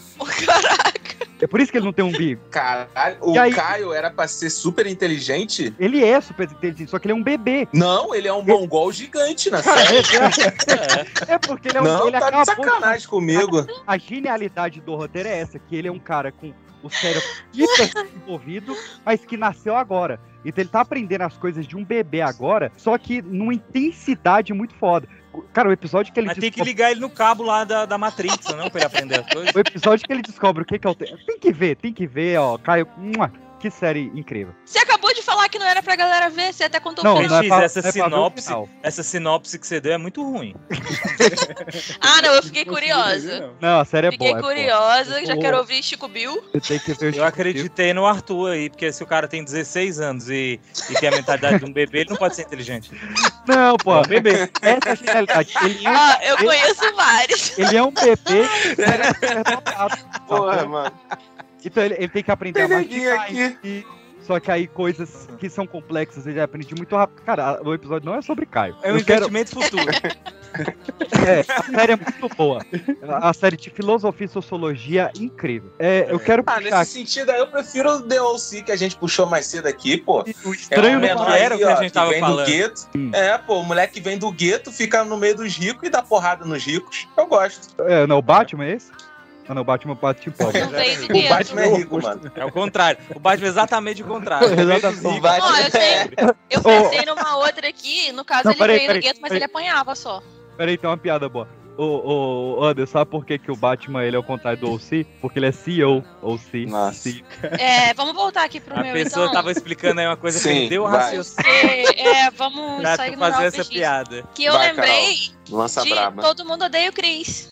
É 1.40 1.48
por 1.48 1.60
isso 1.60 1.72
que 1.72 1.78
ele 1.78 1.86
não 1.86 1.94
tem 1.94 2.04
umbigo. 2.04 2.42
Caralho, 2.50 3.18
o 3.22 3.40
aí- 3.40 3.54
Caio 3.54 3.94
era 3.94 4.10
pra 4.10 4.28
ser 4.28 4.50
super 4.50 4.88
inteligente? 4.88 5.74
Ele 5.80 6.04
é 6.04 6.20
super 6.20 6.50
inteligente, 6.50 6.90
só 6.90 7.00
que 7.00 7.08
ele 7.08 7.14
é 7.14 7.16
um 7.16 7.24
bebê. 7.24 7.68
Não, 7.74 8.14
ele 8.14 8.28
é 8.28 8.34
um 8.34 8.42
mongol 8.42 8.92
gigante 8.92 9.50
na 9.50 9.62
série. 9.62 9.98
é, 11.30 11.34
é 11.34 11.38
porque 11.38 11.70
ele 11.70 11.78
é 11.78 11.82
um 11.82 11.84
Não, 11.84 12.08
ele 12.08 12.20
tá 12.20 12.32
de 12.32 12.46
sacanagem 12.46 13.08
comigo. 13.08 13.66
A 13.86 13.98
genialidade 13.98 14.82
do 14.82 14.96
roteiro 14.96 15.30
é 15.30 15.40
essa, 15.40 15.60
que 15.60 15.76
ele 15.76 15.88
é 15.88 15.92
um 15.92 16.00
cara 16.00 16.32
com 16.32 16.54
o 16.84 16.90
cérebro 16.90 17.28
hiper 17.54 17.92
desenvolvido, 17.94 18.76
mas 19.06 19.24
que 19.26 19.36
nasceu 19.38 19.76
agora. 19.76 20.20
Então 20.46 20.62
ele 20.62 20.70
tá 20.70 20.82
aprendendo 20.82 21.24
as 21.24 21.38
coisas 21.38 21.68
de 21.68 21.76
um 21.76 21.84
bebê 21.84 22.22
agora, 22.22 22.72
só 22.78 22.98
que 22.98 23.22
numa 23.22 23.54
intensidade 23.54 24.54
muito 24.54 24.74
foda. 24.76 25.08
Cara, 25.54 25.70
o 25.70 25.72
episódio 25.72 26.14
que 26.14 26.20
ele 26.20 26.28
Mas 26.28 26.36
tem 26.38 26.50
que 26.52 26.58
descobre- 26.58 26.70
ligar 26.72 26.92
ele 26.92 27.00
no 27.00 27.10
cabo 27.10 27.44
lá 27.44 27.64
da, 27.64 27.86
da 27.86 27.98
Matrix, 27.98 28.46
não? 28.56 28.70
Pra 28.70 28.80
ele 28.82 28.86
aprender 28.88 29.20
as 29.20 29.28
coisas. 29.34 29.56
O 29.56 29.60
episódio 29.60 30.06
que 30.08 30.14
ele 30.14 30.22
descobre 30.22 30.64
o 30.64 30.66
que, 30.66 30.78
que 30.80 30.88
é 30.88 30.90
o. 30.90 30.96
Tem 30.96 31.40
que 31.40 31.52
ver, 31.52 31.76
tem 31.76 31.94
que 31.94 32.06
ver, 32.08 32.38
ó. 32.40 32.58
Caio, 32.58 32.88
que 33.60 33.70
série 33.72 34.12
incrível. 34.16 34.54
Você 34.66 34.80
acabou 34.80 35.14
de 35.14 35.22
falar 35.22 35.50
que 35.50 35.58
não 35.60 35.66
era 35.66 35.82
pra 35.82 35.96
galera 35.96 36.30
ver, 36.30 36.54
você 36.54 36.66
até 36.66 36.80
contou 36.80 37.04
Não, 37.04 37.18
pra 37.18 37.28
não 37.28 37.38
é 37.38 37.48
pra- 37.48 37.64
essa 37.64 37.82
não 37.82 37.90
é 37.90 37.92
sinopse, 37.92 38.54
essa 38.84 39.04
sinopse 39.04 39.60
que 39.60 39.66
você 39.68 39.80
deu 39.82 39.94
é 39.94 39.98
muito 39.98 40.24
ruim. 40.24 40.54
Ah, 42.02 42.22
não, 42.22 42.34
eu 42.36 42.44
fiquei 42.44 42.64
curiosa. 42.66 43.52
Não, 43.60 43.80
a 43.80 43.86
série 43.86 44.08
é 44.08 44.12
Fiquei 44.12 44.28
boa. 44.30 44.40
é 44.40 44.42
boa. 44.42 44.54
curiosa, 44.54 45.26
já 45.26 45.34
Boa. 45.34 45.42
quero 45.44 45.58
ouvir 45.58 45.84
Chico 45.84 46.08
Bill. 46.08 46.44
Eu 46.54 46.62
Chico 46.64 47.24
acreditei 47.24 47.94
no 47.94 48.06
Arthur 48.06 48.52
aí, 48.52 48.70
porque 48.70 48.92
se 48.92 49.04
o 49.04 49.08
cara 49.08 49.28
tem 49.28 49.44
16 49.44 50.00
anos 50.00 50.30
e, 50.30 50.60
e 50.90 50.94
tem 50.96 51.10
a 51.10 51.12
mentalidade 51.12 51.60
de 51.60 51.66
um 51.66 51.74
bebê, 51.74 52.00
ele 52.02 52.10
não 52.12 52.18
pode 52.18 52.36
ser 52.36 52.44
inteligente. 52.44 52.92
Não, 53.48 53.76
pô. 53.78 53.96
É 53.96 54.00
um 54.00 54.04
bebê. 54.04 54.50
Essa 54.62 54.90
é 54.90 54.92
a 54.92 54.96
genialidade. 54.96 55.54
Ele 55.64 55.86
é, 55.86 55.90
Ah, 55.98 56.20
eu 56.24 56.36
ele- 56.36 56.46
conheço 56.46 56.96
vários. 56.96 57.58
ele 57.60 57.78
é 57.78 57.84
um 57.84 57.92
bebê 57.92 58.16
superdotado, 59.14 59.98
Porra, 60.28 60.66
mano. 60.66 60.92
Então 61.66 61.84
ele, 61.84 61.96
ele 61.96 62.08
tem 62.10 62.24
que 62.24 62.32
aprender 62.32 62.62
a 62.62 62.68
Tem 62.68 62.78
neguinho 62.78 63.16
mastigar 63.16 63.60
si. 63.62 63.86
Só 64.22 64.40
que 64.42 64.52
aí 64.52 64.68
coisas 64.68 65.28
que 65.40 65.50
são 65.50 65.66
complexas 65.66 66.28
ele 66.28 66.42
aprende 66.42 66.76
muito 66.76 66.94
rápido. 66.96 67.22
Cara, 67.24 67.62
o 67.64 67.74
episódio 67.74 68.06
não 68.10 68.16
é 68.16 68.22
sobre 68.22 68.46
Caio. 68.46 68.76
É 68.84 68.92
um 68.92 69.02
quero- 69.02 69.28
investimento 69.28 69.52
futuro. 69.52 69.86
É, 71.28 71.42
a 71.54 71.64
série 71.64 71.92
é 71.92 71.96
muito 71.96 72.36
boa. 72.36 72.66
A 73.22 73.34
série 73.34 73.58
de 73.58 73.70
filosofia 73.70 74.26
e 74.26 74.30
sociologia 74.30 75.12
incrível. 75.20 75.72
É, 75.78 76.08
eu 76.10 76.20
quero 76.20 76.42
Ah, 76.48 76.60
nesse 76.60 76.94
sentido 76.94 77.30
aí, 77.32 77.40
eu 77.40 77.48
prefiro 77.48 77.92
o 77.98 78.02
The 78.02 78.20
O.C. 78.22 78.64
que 78.64 78.72
a 78.72 78.76
gente 78.76 78.96
puxou 78.96 79.26
mais 79.28 79.46
cedo 79.46 79.68
aqui, 79.68 79.98
pô. 79.98 80.24
o 80.46 80.54
estranho 80.54 80.96
é 80.96 80.98
um 80.98 81.02
menor 81.02 81.32
era 81.32 81.54
o 81.56 81.58
que 81.58 81.64
a 81.64 81.76
ó, 81.78 81.82
gente 81.82 81.92
tava 81.92 82.14
falando. 82.14 82.46
do 82.46 82.52
gueto. 82.52 82.82
Hum. 82.96 83.12
É, 83.14 83.38
pô, 83.38 83.60
o 83.60 83.64
moleque 83.64 83.96
que 83.96 84.02
vem 84.02 84.18
do 84.18 84.32
gueto 84.32 84.72
fica 84.72 85.04
no 85.04 85.18
meio 85.18 85.36
dos 85.36 85.56
ricos 85.56 85.88
e 85.88 85.92
dá 85.92 86.02
porrada 86.02 86.44
nos 86.46 86.64
ricos. 86.66 87.08
Eu 87.16 87.28
gosto. 87.28 87.76
É, 87.84 88.08
não, 88.08 88.18
o 88.18 88.22
Batman 88.22 88.66
é 88.66 88.72
esse? 88.74 88.90
Ah, 89.50 89.54
não, 89.54 89.62
o 89.62 89.66
Batman 89.66 89.96
bate 89.96 90.30
pobre. 90.32 90.60
Não 90.62 90.70
veio 90.70 91.08
do 91.08 91.18
O. 91.18 91.30
Batman 91.30 91.62
é 91.62 91.76
rico, 91.78 92.02
mano. 92.02 92.32
É 92.36 92.46
o 92.46 92.52
contrário. 92.52 93.00
O 93.16 93.20
Batman 93.20 93.46
é 93.48 93.50
exatamente 93.50 94.04
o 94.04 94.06
contrário. 94.06 94.48
Exatamente. 94.60 95.06
O 95.08 95.22
Batman 95.22 95.48
Ó, 95.48 95.58
eu 95.60 95.72
tenho- 95.72 96.36
Eu 96.50 96.62
pensei 96.62 97.06
numa 97.06 97.38
outra 97.38 97.68
aqui, 97.70 98.12
no 98.12 98.26
caso 98.26 98.46
Não, 98.46 98.52
ele 98.52 98.60
peraí, 98.60 98.76
veio 98.78 98.88
peraí, 98.88 99.02
do 99.02 99.04
gueto, 99.06 99.20
mas 99.22 99.30
peraí. 99.30 99.38
ele 99.38 99.46
apanhava 99.46 99.96
só. 99.96 100.22
Peraí, 100.58 100.78
tem 100.78 100.90
uma 100.90 100.98
piada 100.98 101.30
boa. 101.30 101.48
O, 101.78 102.56
o 102.60 102.64
Anderson, 102.64 102.92
sabe 102.94 103.12
por 103.12 103.24
que, 103.24 103.38
que 103.38 103.52
o 103.52 103.56
Batman 103.56 104.04
ele 104.04 104.16
é 104.16 104.20
o 104.20 104.24
contrário 104.24 104.60
do 104.60 104.74
OC? 104.74 105.06
Porque 105.22 105.38
ele 105.38 105.46
é 105.46 105.52
CEO, 105.52 106.04
OC. 106.24 106.66
Nossa. 106.66 106.94
C. 107.12 107.24
É, 107.60 107.94
vamos 107.94 108.16
voltar 108.16 108.46
aqui 108.46 108.60
pro 108.60 108.78
A 108.80 108.82
meu, 108.82 108.94
pessoa 108.94 109.26
então. 109.28 109.36
tava 109.36 109.52
explicando 109.52 110.00
aí 110.02 110.08
uma 110.08 110.18
coisa, 110.18 110.40
Sim, 110.40 110.62
perdeu 110.62 110.84
o 110.84 110.88
raciocínio 110.88 111.44
Porque, 111.86 112.02
é, 112.02 112.32
vamos 112.32 112.82
pra 112.82 112.96
só 112.96 113.06
ignorar 113.06 113.34
fazer 113.34 113.58
o 113.60 113.62
essa 113.62 113.70
piada. 113.70 114.24
Que 114.34 114.46
eu 114.46 114.54
Vai, 114.54 114.70
lembrei 114.72 115.18
Lança 115.52 115.84
de 115.84 115.90
braba. 115.92 116.22
Todo 116.24 116.44
Mundo 116.46 116.66
Odeia 116.66 116.90
o 116.90 116.94
Chris. 116.94 117.48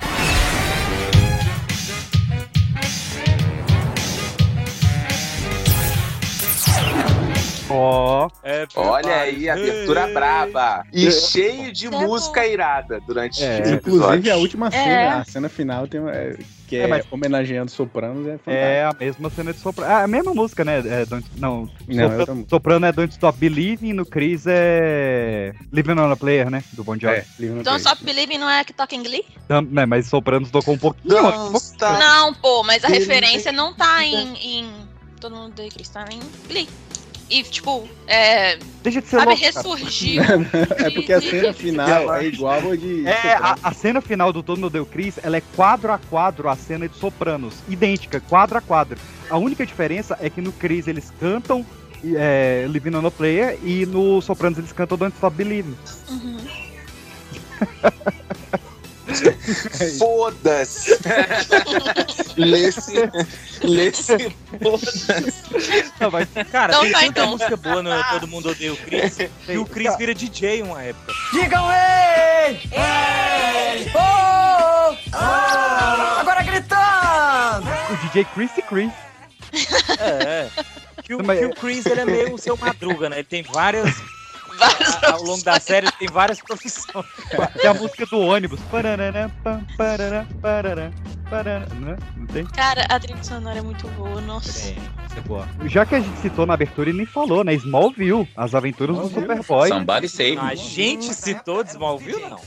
Ó. 7.75 8.29
É, 8.43 8.65
Olha 8.75 9.15
aí, 9.21 9.49
abertura 9.49 10.01
É. 10.09 10.13
braba. 10.13 10.85
E 10.93 11.11
cheio 11.11 11.71
de 11.71 11.87
É 11.87 11.89
música 11.89 12.41
bom. 12.41 12.47
irada 12.47 12.99
durante 13.05 13.43
É. 13.43 13.71
Inclusive, 13.73 14.31
a 14.31 14.37
última 14.37 14.67
É. 14.67 14.71
cena, 14.71 15.15
a 15.17 15.25
cena 15.25 15.49
final, 15.49 15.87
tem, 15.87 15.99
uma- 15.99 16.11
é, 16.11 16.37
que 16.67 16.75
é, 16.77 16.81
É, 16.81 16.87
mas- 16.87 17.05
homenageando 17.11 17.69
Sopranos, 17.69 18.25
é 18.27 18.37
fantástico. 18.37 18.51
É 18.51 18.83
a 18.85 18.93
mesma 18.99 19.29
cena 19.29 19.53
de 19.53 19.59
Soprano. 19.59 19.91
Ah, 19.93 20.03
a 20.03 20.07
mesma 20.07 20.33
música, 20.33 20.65
né? 20.65 20.79
É, 20.85 21.05
Don't- 21.05 21.27
não, 21.37 21.69
Não, 21.87 22.09
Soprano, 22.09 22.39
eu 22.41 22.43
tô- 22.45 22.49
Soprano 22.55 22.85
é 22.87 22.91
Don't 22.91 23.13
Stop 23.13 23.37
Believing, 23.39 23.93
no 23.93 24.05
Chris 24.05 24.45
é 24.47 25.53
Living 25.71 25.99
on 25.99 26.11
a 26.11 26.15
Player, 26.15 26.49
né? 26.49 26.63
Do 26.73 26.83
Bon 26.83 26.97
Jovi. 26.97 27.15
É, 27.17 27.25
Então 27.39 27.73
peito. 27.73 27.77
Stop 27.77 28.03
Believing 28.03 28.37
não 28.39 28.49
é 28.49 28.63
que 28.63 28.73
toca 28.73 28.95
em 28.95 29.03
Glee? 29.03 29.23
Tam- 29.47 29.61
né, 29.61 29.85
mas 29.85 30.07
Sopranos 30.07 30.49
tocou 30.49 30.73
um 30.73 30.77
pouquinho. 30.77 31.13
Não, 31.13 31.47
um 31.47 31.51
pouquinho. 31.51 31.77
tá. 31.77 31.99
Não, 31.99 32.33
pô, 32.33 32.63
mas 32.63 32.83
a 32.83 32.87
referência 32.87 33.51
não 33.51 33.73
tá 33.73 34.03
em, 34.03 34.35
em 34.37 34.69
Todo 35.21 35.35
Mundo 35.35 35.47
Odeia 35.53 35.69
o 35.69 35.71
Chris, 35.73 35.89
tá 35.89 36.05
em 36.11 36.19
Glee. 36.47 36.67
E, 37.29 37.41
tipo, 37.43 37.87
é, 38.05 38.57
Deixa 38.83 39.01
de 39.01 39.07
ser 39.07 39.17
sabe, 39.17 39.31
louco, 39.31 39.43
ressurgiu. 39.43 40.21
É 40.77 40.89
porque 40.91 41.11
a 41.11 41.19
cena 41.19 41.53
final 41.53 42.13
é 42.13 42.25
igual 42.27 42.71
a 42.71 42.75
de 42.75 43.07
É, 43.07 43.33
a, 43.33 43.57
a 43.63 43.73
cena 43.73 43.99
final 43.99 44.31
do 44.31 44.43
Todo 44.43 44.59
Mundo 44.59 44.69
Deu 44.69 44.85
Chris, 44.85 45.19
ela 45.23 45.37
é 45.37 45.41
quadro 45.55 45.91
a 45.91 45.97
quadro 45.97 46.47
a 46.47 46.55
cena 46.55 46.87
de 46.87 46.95
Sopranos. 46.97 47.55
Idêntica, 47.67 48.19
quadro 48.19 48.57
a 48.57 48.61
quadro. 48.61 48.97
A 49.29 49.37
única 49.37 49.65
diferença 49.65 50.15
é 50.21 50.29
que 50.29 50.39
no 50.39 50.51
Chris 50.51 50.87
eles 50.87 51.11
cantam 51.19 51.65
é, 52.15 52.67
Living 52.69 52.95
on 52.95 53.07
a 53.07 53.11
Player 53.11 53.57
e 53.63 53.87
no 53.87 54.21
Sopranos 54.21 54.59
eles 54.59 54.71
cantam 54.71 54.97
Don't 54.97 55.15
Stop 55.15 55.35
Believing. 55.35 55.75
Uhum. 56.09 56.37
Foda-se. 59.99 60.97
Lê-se. 62.37 62.93
Lê-se. 63.63 64.35
Foda-se. 64.61 65.91
Não, 65.99 66.11
mas, 66.11 66.27
Cara, 66.51 66.73
Então 66.73 66.81
tem 66.83 66.91
tá, 66.91 66.99
tanta 66.99 67.07
então. 67.07 67.27
música 67.31 67.57
boa 67.57 67.83
no 67.83 68.03
Todo 68.05 68.27
Mundo 68.27 68.49
Odeia 68.49 68.73
o 68.73 68.77
Chris, 68.77 69.17
que 69.45 69.57
o 69.57 69.65
Chris 69.65 69.95
vira 69.97 70.13
DJ 70.13 70.61
uma 70.63 70.81
época. 70.81 71.13
Digam 71.31 71.65
ei! 71.71 72.59
Ei! 72.71 73.91
Oh! 73.95 74.95
oh! 75.13 76.19
Agora 76.19 76.41
gritando! 76.43 77.67
o 77.91 78.07
DJ 78.07 78.25
Chris 78.25 78.51
e 78.57 78.61
Chris. 78.61 78.91
É, 79.99 80.49
é. 80.49 80.49
Que 81.03 81.13
o, 81.13 81.19
que 81.19 81.45
o 81.45 81.53
Chris 81.53 81.85
ele 81.85 82.01
é 82.01 82.05
meio 82.05 82.33
o 82.33 82.37
seu 82.37 82.57
madruga, 82.57 83.09
né? 83.09 83.17
Ele 83.17 83.23
tem 83.23 83.43
várias. 83.43 83.95
Vários 84.57 85.03
a- 85.03 85.11
ao 85.13 85.23
longo 85.23 85.43
da 85.43 85.59
série, 85.59 85.91
tem 85.93 86.07
várias 86.07 86.39
profissões. 86.39 87.05
Tem 87.61 87.69
a 87.69 87.73
música 87.73 88.05
do 88.05 88.19
ônibus. 88.19 88.59
Parará, 88.71 89.29
pam, 89.43 89.61
parará, 89.77 90.25
parará, 90.41 90.91
parará. 91.29 91.65
Não, 91.75 91.97
não 92.15 92.27
tem? 92.27 92.45
Cara, 92.45 92.85
a 92.89 92.99
trilha 92.99 93.23
sonora 93.23 93.59
é 93.59 93.61
muito 93.61 93.87
boa, 93.89 94.21
nossa. 94.21 94.69
Isso 94.69 95.17
é 95.17 95.21
boa. 95.21 95.47
Já 95.65 95.85
que 95.85 95.95
a 95.95 95.99
gente 95.99 96.17
citou 96.19 96.45
na 96.45 96.53
abertura 96.53 96.89
e 96.89 96.93
nem 96.93 97.05
falou, 97.05 97.43
né? 97.43 97.53
Smallville, 97.55 98.27
as 98.35 98.53
aventuras 98.55 98.97
do 98.97 99.07
Superboy. 99.09 99.67
Somebody 99.69 100.07
save 100.09 100.37
A 100.39 100.55
gente 100.55 101.13
citou 101.13 101.63
Desmalville, 101.63 102.21
não. 102.29 102.39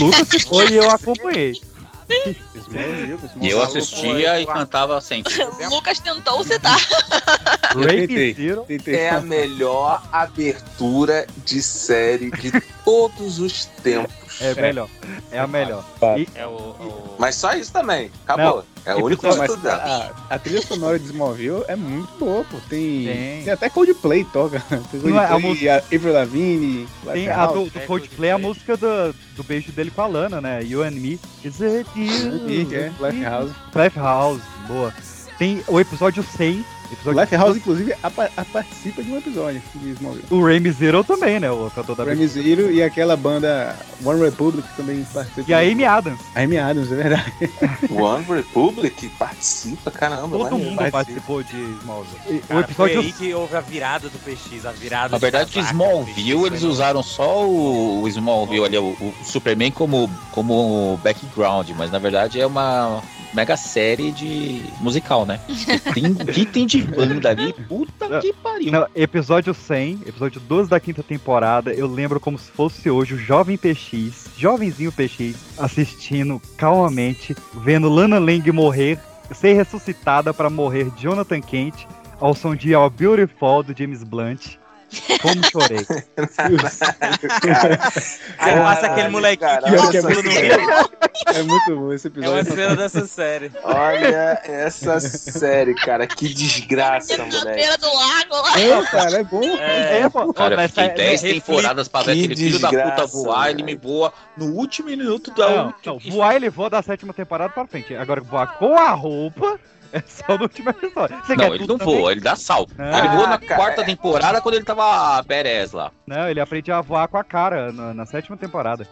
Lucas 0.00 0.28
ficou 0.28 0.64
e 0.68 0.76
eu 0.76 0.90
acompanhei. 0.90 1.60
E 3.40 3.48
eu 3.50 3.62
assistia 3.62 4.40
e 4.40 4.46
cantava 4.46 5.00
sempre. 5.00 5.32
Lucas 5.70 6.00
tentou 6.00 6.42
citar. 6.42 6.78
Eu 7.74 7.86
tentei, 7.86 8.34
tentei. 8.66 8.94
É 8.96 9.10
a 9.10 9.20
melhor 9.20 10.02
abertura 10.10 11.26
de 11.44 11.62
série 11.62 12.30
de 12.32 12.50
todos 12.84 13.38
os 13.38 13.64
tempos. 13.64 14.40
É 14.40 14.54
melhor. 14.54 14.88
É 15.30 15.38
a 15.38 15.46
melhor. 15.46 15.84
E- 16.18 16.28
É 16.34 16.46
o. 16.46 16.50
o- 16.50 17.14
Mas 17.18 17.36
só 17.36 17.52
isso 17.54 17.72
também. 17.72 18.10
Acabou. 18.26 18.64
É 18.84 18.94
o 18.94 19.04
único 19.04 19.22
dela. 19.22 20.12
a, 20.30 20.34
a 20.34 20.38
trilha 20.38 20.62
sonora 20.62 20.98
de 20.98 21.06
Smallville 21.06 21.64
é 21.68 21.76
muito 21.76 22.08
boa, 22.18 22.44
pô. 22.44 22.56
Tem, 22.68 23.04
Tem. 23.04 23.44
tem. 23.44 23.52
até 23.52 23.68
Coldplay 23.68 24.24
toca. 24.24 24.60
Tem 24.90 25.14
é, 25.14 25.18
a 25.18 25.28
Coldplay, 25.28 25.40
música- 25.40 25.84
Avril 25.94 26.12
Lavigne, 26.12 26.88
Tem 27.12 27.28
a 27.28 27.46
do, 27.46 27.64
do 27.64 27.80
Coldplay, 27.86 28.30
a 28.30 28.38
música 28.38 28.76
do, 28.76 29.14
do 29.36 29.42
beijo 29.44 29.72
dele 29.72 29.90
com 29.90 30.02
a 30.02 30.06
Lana, 30.06 30.40
né? 30.40 30.62
You 30.62 30.82
and 30.82 30.92
Me. 30.92 31.18
Is 31.44 31.60
it 31.60 31.88
you? 31.96 32.48
Ih, 32.48 32.74
é, 32.74 32.92
Lifehouse. 33.00 33.54
Lifehouse, 33.74 34.42
boa. 34.66 34.92
Tem 35.38 35.62
o 35.68 35.80
episódio 35.80 36.22
100. 36.22 36.64
Episódio 36.92 37.20
Lifehouse, 37.20 37.58
inclusive, 37.58 37.94
apa- 38.02 38.30
a- 38.36 38.44
participa 38.44 39.02
de 39.02 39.10
um 39.12 39.18
episódio 39.18 39.62
de 39.76 39.90
Smallville. 39.90 40.24
O 40.30 40.44
Remy 40.44 40.70
Zero 40.72 41.04
também, 41.04 41.38
né? 41.40 41.50
O 41.50 41.70
cantor 41.74 41.94
da 41.96 42.04
Remy 42.04 42.26
Zero 42.26 42.70
e 42.70 42.82
aquela 42.82 43.16
banda 43.16 43.76
One 44.04 44.20
Republic 44.22 44.66
também 44.76 45.04
participa. 45.12 45.50
E 45.50 45.54
a 45.54 45.58
Amy 45.60 45.84
Adams. 45.84 46.20
A 46.34 46.40
Amy 46.40 46.58
Adams, 46.58 46.90
é 46.92 46.94
verdade. 46.96 47.32
One 47.90 48.24
Republic 48.28 49.08
participa, 49.18 49.90
caramba. 49.90 50.36
Todo 50.36 50.58
mundo 50.58 50.90
participou 50.90 51.42
de 51.42 51.56
Smallville. 51.80 52.20
E 52.28 52.34
o 52.36 52.40
Cara, 52.40 52.68
foi 52.68 52.90
episódio 52.92 53.00
aí 53.00 53.12
que 53.12 53.34
houve 53.34 53.56
a 53.56 53.60
virada 53.60 54.08
do 54.08 54.18
PX, 54.18 54.66
a 54.66 54.72
virada 54.72 55.08
Na 55.12 55.18
verdade, 55.18 55.50
de 55.50 55.54
casaca, 55.56 55.72
Smallville, 55.72 56.46
eles 56.46 56.62
usaram 56.62 57.02
só 57.02 57.46
o, 57.46 58.02
o 58.02 58.08
Smallville 58.08 58.64
ali, 58.64 58.78
o, 58.78 58.88
o 58.90 59.14
Superman 59.24 59.70
como, 59.70 60.10
como 60.32 60.98
background, 61.02 61.70
mas 61.76 61.90
na 61.90 61.98
verdade 61.98 62.40
é 62.40 62.46
uma 62.46 63.02
mega 63.32 63.56
série 63.56 64.10
de 64.12 64.62
musical, 64.80 65.24
né? 65.24 65.40
Tem, 65.94 66.06
o 66.06 66.26
que 66.26 66.44
tem 66.44 66.66
de 66.66 66.82
banda 66.82 67.30
ali? 67.30 67.52
Puta 67.52 68.20
que 68.20 68.32
pariu. 68.32 68.72
Não, 68.72 68.86
episódio 68.94 69.54
100, 69.54 70.00
episódio 70.06 70.40
12 70.40 70.70
da 70.70 70.80
quinta 70.80 71.02
temporada, 71.02 71.72
eu 71.72 71.86
lembro 71.86 72.20
como 72.20 72.38
se 72.38 72.50
fosse 72.50 72.90
hoje 72.90 73.14
o 73.14 73.18
jovem 73.18 73.56
PX, 73.56 74.30
jovenzinho 74.36 74.92
PX, 74.92 75.36
assistindo 75.58 76.40
calmamente, 76.56 77.34
vendo 77.54 77.88
Lana 77.88 78.18
Lang 78.18 78.50
morrer, 78.52 78.98
ser 79.32 79.54
ressuscitada 79.54 80.34
pra 80.34 80.50
morrer 80.50 80.90
Jonathan 80.96 81.40
Kent, 81.40 81.86
ao 82.20 82.34
som 82.34 82.54
de 82.54 82.74
All 82.74 82.90
Beautiful 82.90 83.62
do 83.62 83.74
James 83.76 84.02
Blunt. 84.02 84.59
Como 85.22 85.44
chorei. 85.50 85.86
Aí 88.38 88.54
passa 88.56 88.86
aquele 88.86 89.08
molequinho 89.08 89.50
que 89.62 89.70
Pior 89.70 89.90
que 89.90 89.96
é 89.98 90.02
no. 90.02 90.10
É 91.34 91.42
muito 91.42 91.76
bom 91.76 91.92
esse 91.92 92.06
É 92.06 92.10
episódio. 92.10 92.32
uma 92.34 92.44
cena 92.56 92.76
dessa 92.76 93.06
série. 93.06 93.52
Olha 93.62 94.40
essa 94.44 94.98
série, 95.00 95.74
cara. 95.74 96.06
Que 96.06 96.28
desgraça, 96.32 97.16
Na 97.18 97.24
moleque. 97.26 97.46
beira 97.56 97.76
do 97.78 97.86
lago. 97.94 98.58
É, 98.58 98.86
cara, 98.90 99.18
é 99.20 99.24
bom. 99.24 99.42
É, 99.44 100.08
pô, 100.08 100.32
Cara, 100.32 100.62
eu 100.62 100.68
fiquei 100.68 100.84
essa- 100.84 100.94
10 100.94 101.22
reflete- 101.22 101.40
temporadas 101.46 101.88
pra 101.88 102.02
ver 102.02 102.14
que 102.14 102.20
aquele 102.24 102.36
filho 102.36 102.58
da 102.58 102.68
puta 102.70 103.06
voar, 103.06 103.50
ele 103.50 103.62
velho. 103.62 103.66
me 103.66 103.74
voa 103.76 104.12
no 104.36 104.46
último 104.54 104.88
minuto 104.88 105.30
da 105.32 105.48
Não, 105.50 105.66
última. 105.66 105.94
não, 105.94 106.10
voar 106.12 106.34
ele 106.36 106.50
voa 106.50 106.70
da 106.70 106.82
sétima 106.82 107.12
temporada 107.12 107.52
pra 107.52 107.66
frente. 107.66 107.94
Agora 107.94 108.20
voar 108.20 108.58
com 108.58 108.76
a 108.76 108.90
roupa 108.90 109.58
é 109.92 110.02
só 110.06 110.36
no 110.36 110.42
último 110.44 110.70
episódio. 110.70 111.20
Você 111.24 111.36
Não, 111.36 111.54
ele 111.54 111.66
não 111.66 111.78
também? 111.78 111.96
voa, 111.98 112.12
ele 112.12 112.20
dá 112.20 112.36
salto. 112.36 112.72
Ah, 112.78 112.98
ele 112.98 113.08
voa 113.08 113.26
na 113.26 113.38
cara, 113.38 113.56
quarta 113.56 113.80
é. 113.82 113.84
temporada 113.84 114.40
quando 114.40 114.54
ele 114.54 114.64
tava 114.64 115.22
Perez 115.24 115.72
lá. 115.72 115.90
Não, 116.06 116.28
ele 116.28 116.40
aprende 116.40 116.70
a 116.72 116.80
voar 116.80 117.08
com 117.08 117.16
a 117.18 117.24
cara 117.24 117.72
na, 117.72 117.92
na 117.94 118.06
sétima 118.06 118.36
temporada. 118.36 118.86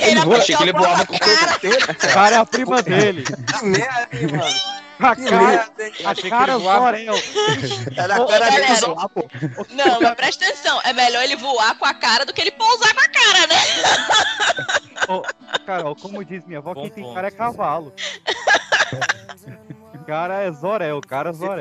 Ele 0.00 0.20
voa, 0.20 0.38
achei 0.38 0.56
que 0.56 0.62
ele 0.62 0.72
voava 0.72 1.06
com 1.06 1.14
o 1.14 1.18
corpo 1.18 1.54
inteiro. 1.56 1.94
Cara 2.12 2.36
é 2.36 2.38
a 2.38 2.46
prima 2.46 2.82
dele. 2.82 3.24
Merda, 3.62 4.36
mano. 4.36 4.78
A 5.00 5.14
Que 5.14 5.26
cara, 5.26 5.70
a 6.04 6.28
cara 6.28 6.58
Zorel. 6.58 7.14
Era 7.96 8.20
Ô, 8.20 8.24
a 8.24 8.26
cara 8.26 8.50
dele 8.50 8.74
zoar, 8.74 9.08
pô. 9.08 9.28
Não, 9.70 10.00
mas 10.00 10.14
presta 10.16 10.44
atenção. 10.44 10.80
É 10.82 10.92
melhor 10.92 11.22
ele 11.22 11.36
voar 11.36 11.78
com 11.78 11.84
a 11.84 11.94
cara 11.94 12.26
do 12.26 12.32
que 12.32 12.40
ele 12.40 12.50
pousar 12.50 12.92
com 12.92 13.00
a 13.00 13.08
cara, 13.08 13.46
né? 13.46 13.54
Ô, 15.08 15.22
Carol, 15.64 15.94
como 15.94 16.24
diz 16.24 16.44
minha 16.46 16.58
avó, 16.58 16.74
Bom 16.74 16.82
quem 16.82 16.90
tem 16.90 17.04
ponto. 17.04 17.14
cara 17.14 17.28
é 17.28 17.30
cavalo. 17.30 17.92
O 20.08 20.10
cara 20.10 20.40
é 20.42 20.50
Zorel, 20.50 20.96
o 20.96 21.00
cara 21.06 21.28
é 21.28 21.32
Zorel. 21.34 21.60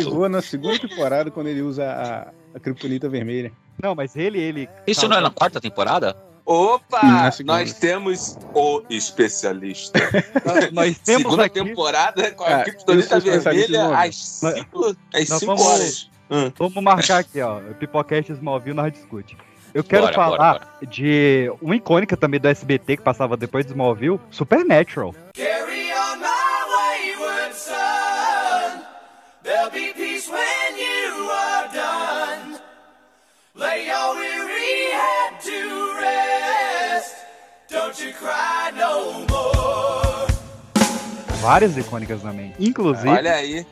Ele 0.00 0.10
voa 0.10 0.28
na 0.28 0.42
segunda 0.42 0.76
temporada 0.80 1.30
quando 1.30 1.46
ele 1.46 1.62
usa 1.62 1.84
a, 1.88 2.56
a 2.56 2.58
criptonita 2.58 3.08
vermelha. 3.08 3.52
Não, 3.80 3.94
mas 3.94 4.16
ele, 4.16 4.40
ele. 4.40 4.68
Isso 4.84 5.06
não 5.06 5.16
é 5.16 5.20
na 5.20 5.30
quarta 5.30 5.60
temporada? 5.60 6.16
Opa! 6.44 7.30
Nós 7.44 7.72
temos 7.74 8.36
o 8.52 8.82
especialista. 8.90 10.00
Nós, 10.44 10.72
nós 10.72 10.98
temos 10.98 11.22
Segunda 11.22 11.44
aqui. 11.44 11.62
temporada 11.62 12.32
com 12.32 12.42
a 12.42 12.56
Ah, 12.56 12.64
criptonita 12.64 13.20
vermelha 13.20 13.96
às 13.96 14.16
5 14.16 14.96
às 15.14 15.28
Nós 15.28 15.38
cinco 15.38 15.46
vamos- 15.54 15.62
horas. 15.64 16.10
Hum. 16.28 16.50
Vamos 16.58 16.82
marcar 16.82 17.18
aqui, 17.18 17.40
ó. 17.40 17.60
Pipocast 17.78 18.32
Smallville 18.32 18.74
nós 18.74 18.92
discute. 18.92 19.36
Eu 19.72 19.84
quero 19.84 20.02
Bora, 20.02 20.14
falar 20.14 20.52
bora, 20.58 20.68
de 20.88 21.48
uma 21.62 21.76
icônica 21.76 22.16
também 22.16 22.40
do 22.40 22.48
SBT 22.48 22.96
que 22.96 23.02
passava 23.04 23.36
depois 23.36 23.64
do 23.66 23.70
Smallville, 23.70 24.18
Supernatural. 24.32 25.14
Carry 25.34 25.53
There'll 29.44 29.70
be 29.70 29.92
peace 29.92 30.26
when 30.26 30.78
you 30.78 31.28
are 31.30 31.68
done. 31.68 32.58
Lay 33.54 33.84
your 33.84 34.14
weary 34.16 34.90
head 34.90 35.38
to 35.42 35.58
rest. 36.00 37.14
Don't 37.68 38.00
you 38.00 38.14
cry 38.14 38.72
no 38.74 39.26
more. 39.28 40.26
Várias 41.42 41.76
icônicas 41.76 42.22
também. 42.22 42.54
Inclusive, 42.58 43.06
Olha 43.10 43.34
aí. 43.34 43.66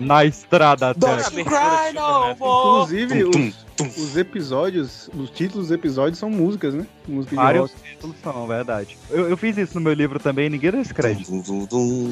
Na 0.00 0.24
estrada 0.24 0.90
até 0.90 1.00
Don't 1.00 1.22
aqui. 1.22 1.42
no. 1.94 2.30
Inclusive, 2.32 3.30
Tum, 3.30 3.52
os, 3.80 3.96
os 3.98 4.16
episódios, 4.16 5.10
os 5.14 5.30
títulos 5.30 5.68
dos 5.68 5.76
episódios 5.76 6.18
são 6.18 6.30
músicas, 6.30 6.74
né? 6.74 6.86
Músicas 7.06 7.30
de 7.38 7.44
Vários 7.44 7.70
rock. 7.70 7.82
títulos 7.90 8.16
são, 8.22 8.46
verdade. 8.46 8.96
Eu, 9.10 9.28
eu 9.28 9.36
fiz 9.36 9.56
isso 9.58 9.74
no 9.74 9.80
meu 9.82 9.92
livro 9.92 10.18
também, 10.18 10.48
ninguém 10.48 10.70
dá 10.70 10.78
esse 10.78 10.94
crédito. 10.94 11.30
Dum. 11.30 12.10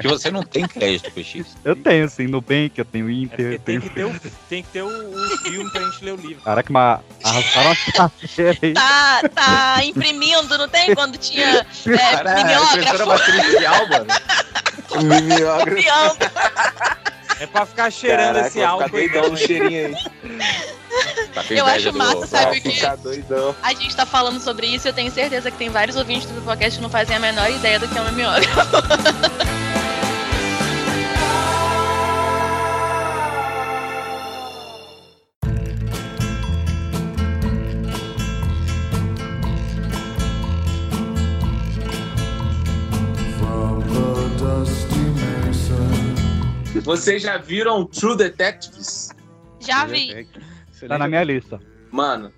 Que 0.00 0.08
você 0.08 0.30
não 0.30 0.42
tem 0.42 0.66
crédito, 0.66 1.10
PX. 1.10 1.56
Eu 1.64 1.74
tenho, 1.74 2.04
assim, 2.04 2.26
Nubank, 2.26 2.72
eu 2.76 2.84
tenho 2.84 3.08
É 3.08 3.12
Inter, 3.12 3.36
porque 3.36 3.42
eu 3.54 3.58
tem 3.60 3.80
tenho... 3.80 3.82
que 3.82 3.90
ter, 3.90 4.04
o, 4.04 4.20
tem 4.48 4.62
que 4.62 4.68
ter 4.68 4.82
o, 4.82 4.86
o 4.88 5.38
filme 5.38 5.70
pra 5.70 5.82
gente 5.82 6.04
ler 6.04 6.12
o 6.12 6.16
livro. 6.16 6.42
Caraca, 6.42 6.72
mas 6.72 7.00
arrastaram 7.22 7.70
a 7.98 8.10
aí. 8.62 8.74
Tá, 8.74 9.22
tá 9.34 9.84
imprimindo, 9.84 10.58
não 10.58 10.68
tem? 10.68 10.94
Quando 10.94 11.16
tinha 11.18 11.46
é, 11.46 11.64
Cara, 11.96 12.40
impressora 12.40 13.06
mimeógrafo. 13.06 13.06
matricial, 13.06 13.88
mano. 13.88 14.06
Mimeógrafo. 15.24 15.88
É 17.40 17.46
pra 17.46 17.66
ficar 17.66 17.90
cheirando 17.90 18.34
Caraca, 18.34 18.46
esse 18.48 18.62
álcool 18.62 18.84
ficar 18.84 18.96
doidão 18.96 19.22
no 19.30 19.36
dentro. 19.36 19.46
cheirinho 19.46 19.86
aí. 19.96 20.40
Tá 21.34 21.44
Eu 21.50 21.66
acho 21.66 21.92
massa, 21.92 22.14
do- 22.20 22.26
sabe 22.28 22.58
o 22.58 22.96
doidão. 22.96 23.56
A 23.62 23.74
gente 23.74 23.96
tá 23.96 24.06
falando 24.06 24.40
sobre 24.40 24.68
isso 24.68 24.86
e 24.86 24.90
eu 24.90 24.92
tenho 24.94 25.10
certeza 25.10 25.50
que 25.50 25.56
tem 25.58 25.68
vários 25.68 25.96
ouvintes 25.96 26.30
do 26.30 26.40
podcast 26.42 26.78
que 26.78 26.82
não 26.82 26.88
fazem 26.90 27.16
a 27.16 27.20
menor 27.20 27.50
ideia 27.50 27.78
do 27.80 27.88
que 27.88 27.98
é 27.98 28.00
um 28.00 28.04
mimeógrafo. 28.12 28.60
Vocês 46.84 47.22
já 47.22 47.36
viram 47.38 47.84
True 47.86 48.16
Detectives? 48.16 49.10
Já 49.60 49.84
vi. 49.86 50.26
Tá 50.86 50.98
na 50.98 51.08
minha 51.08 51.24
lista. 51.24 51.58
Mano, 51.90 52.30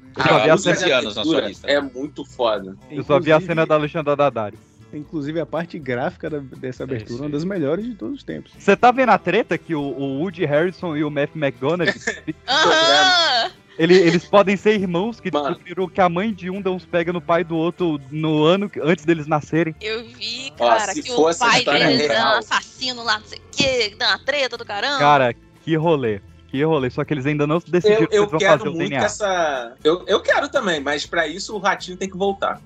Eu 0.47 0.57
só 0.59 0.71
vi 0.73 0.77
a 0.77 0.77
cena- 0.77 0.99
anos 0.99 1.17
na 1.17 1.23
sua 1.25 1.39
abertura 1.39 1.49
lista. 1.49 1.67
é 1.71 1.81
muito 1.81 2.25
foda. 2.25 2.77
Eu 2.91 3.03
só 3.03 3.19
vi 3.19 3.33
a 3.33 3.37
Inclusive- 3.37 3.47
cena 3.47 3.67
da 3.67 3.75
Alexandra 3.75 4.15
Daddario. 4.17 4.59
Inclusive, 4.93 5.41
a 5.41 5.47
parte 5.47 5.79
gráfica 5.79 6.31
da- 6.31 6.39
dessa 6.39 6.85
abertura 6.85 7.19
é 7.19 7.23
uma 7.23 7.31
das 7.31 7.43
melhores 7.45 7.85
de 7.85 7.95
todos 7.95 8.19
os 8.19 8.23
tempos. 8.23 8.53
Você 8.57 8.77
tá 8.77 8.93
vendo 8.93 9.11
a 9.11 9.19
treta 9.19 9.59
que 9.59 9.75
o, 9.75 9.81
o 9.81 10.21
Woody 10.21 10.45
Harrison 10.45 10.97
e 10.97 11.03
o 11.03 11.11
Matthew 11.11 11.43
McGonagall, 11.43 11.93
Aham. 12.47 13.51
Ele- 13.79 13.95
eles 13.95 14.25
podem 14.25 14.57
ser 14.57 14.75
irmãos 14.81 15.21
que 15.21 15.31
Mano. 15.33 15.49
descobriram 15.49 15.89
que 15.89 16.01
a 16.01 16.09
mãe 16.09 16.33
de 16.33 16.51
um 16.51 16.61
dá 16.63 16.71
uns 16.71 16.85
pega 16.85 17.13
no 17.13 17.21
pai 17.21 17.45
do 17.45 17.57
outro 17.57 18.01
no 18.11 18.45
ano 18.45 18.69
que- 18.71 18.81
antes 18.81 19.05
deles 19.05 19.27
nascerem. 19.27 19.75
Eu 19.81 20.05
vi, 20.07 20.53
Ó, 20.59 20.69
cara, 20.69 20.93
se 20.93 21.03
que 21.03 21.13
o 21.13 21.35
pai 21.39 21.65
deles 21.65 22.11
é 22.11 22.23
um 22.25 22.29
assassino 22.39 23.03
lá, 23.05 23.19
não 23.19 23.27
sei 23.27 23.39
o 23.39 23.43
que, 23.51 23.97
dá 23.97 24.09
uma 24.09 24.19
treta 24.25 24.57
do 24.57 24.65
caramba. 24.65 24.99
Cara, 24.99 25.35
que 25.63 25.77
rolê. 25.77 26.21
Que 26.49 26.63
rolê. 26.63 26.89
Só 26.91 27.05
que 27.05 27.13
eles 27.13 27.27
ainda 27.27 27.47
não 27.47 27.59
decidiram 27.67 28.03
Eu, 28.03 28.09
se 28.11 28.17
eu 28.17 28.23
eles 28.23 28.31
vão 28.31 28.39
quero 28.39 28.59
fazer 28.59 28.69
o 28.71 28.73
muito 28.75 28.89
DNA. 28.91 29.05
essa. 29.05 29.75
Eu, 29.83 30.05
eu 30.07 30.21
quero 30.21 30.49
também, 30.49 30.81
mas 30.81 31.05
pra 31.05 31.27
isso 31.27 31.55
o 31.55 31.59
ratinho 31.59 31.97
tem 31.97 32.09
que 32.09 32.17
voltar. 32.17 32.61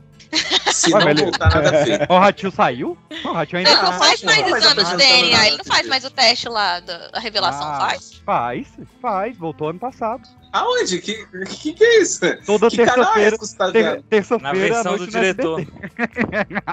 Se 0.70 0.92
Ué, 0.94 1.00
não 1.00 1.10
ele- 1.10 1.22
voltar, 1.22 1.48
nada 1.52 1.72
feito. 1.84 2.06
Ó, 2.08 2.16
O 2.16 2.20
Ratinho 2.20 2.52
saiu? 2.52 2.96
Não, 3.24 3.32
o 3.32 3.34
Ratinho 3.34 3.58
ainda 3.58 3.70
Ele 3.70 3.82
não 3.82 3.88
Ah, 3.90 3.98
faz 3.98 4.22
mais 4.22 4.40
não 4.48 4.56
exame 4.58 4.84
de 4.84 4.96
DNA, 4.96 5.46
ele 5.48 5.56
não 5.56 5.64
faz 5.64 5.88
mais 5.88 6.04
o 6.04 6.10
teste 6.10 6.48
lá 6.48 6.78
da, 6.78 7.08
da 7.08 7.18
revelação, 7.18 7.66
Ah, 7.66 7.80
faz? 7.80 8.12
Faz, 8.24 8.68
faz. 9.02 9.36
Voltou 9.36 9.70
ano 9.70 9.80
passado. 9.80 10.22
Aonde? 10.52 11.00
Que, 11.00 11.24
que 11.46 11.72
que 11.72 11.84
é 11.84 12.02
isso? 12.02 12.20
Toda 12.44 12.68
que 12.68 12.84
canal 12.84 13.16
é 13.16 13.30
terça-feira. 13.30 13.36
esse 13.36 13.38
que 13.38 13.46
você 13.46 13.56
tá 13.56 13.70
ter-? 13.72 13.84
Na 13.96 14.02
Terça-feira 14.02 14.48
à 14.50 14.52
versão 14.52 14.96
do 14.96 15.06
diretor. 15.06 15.60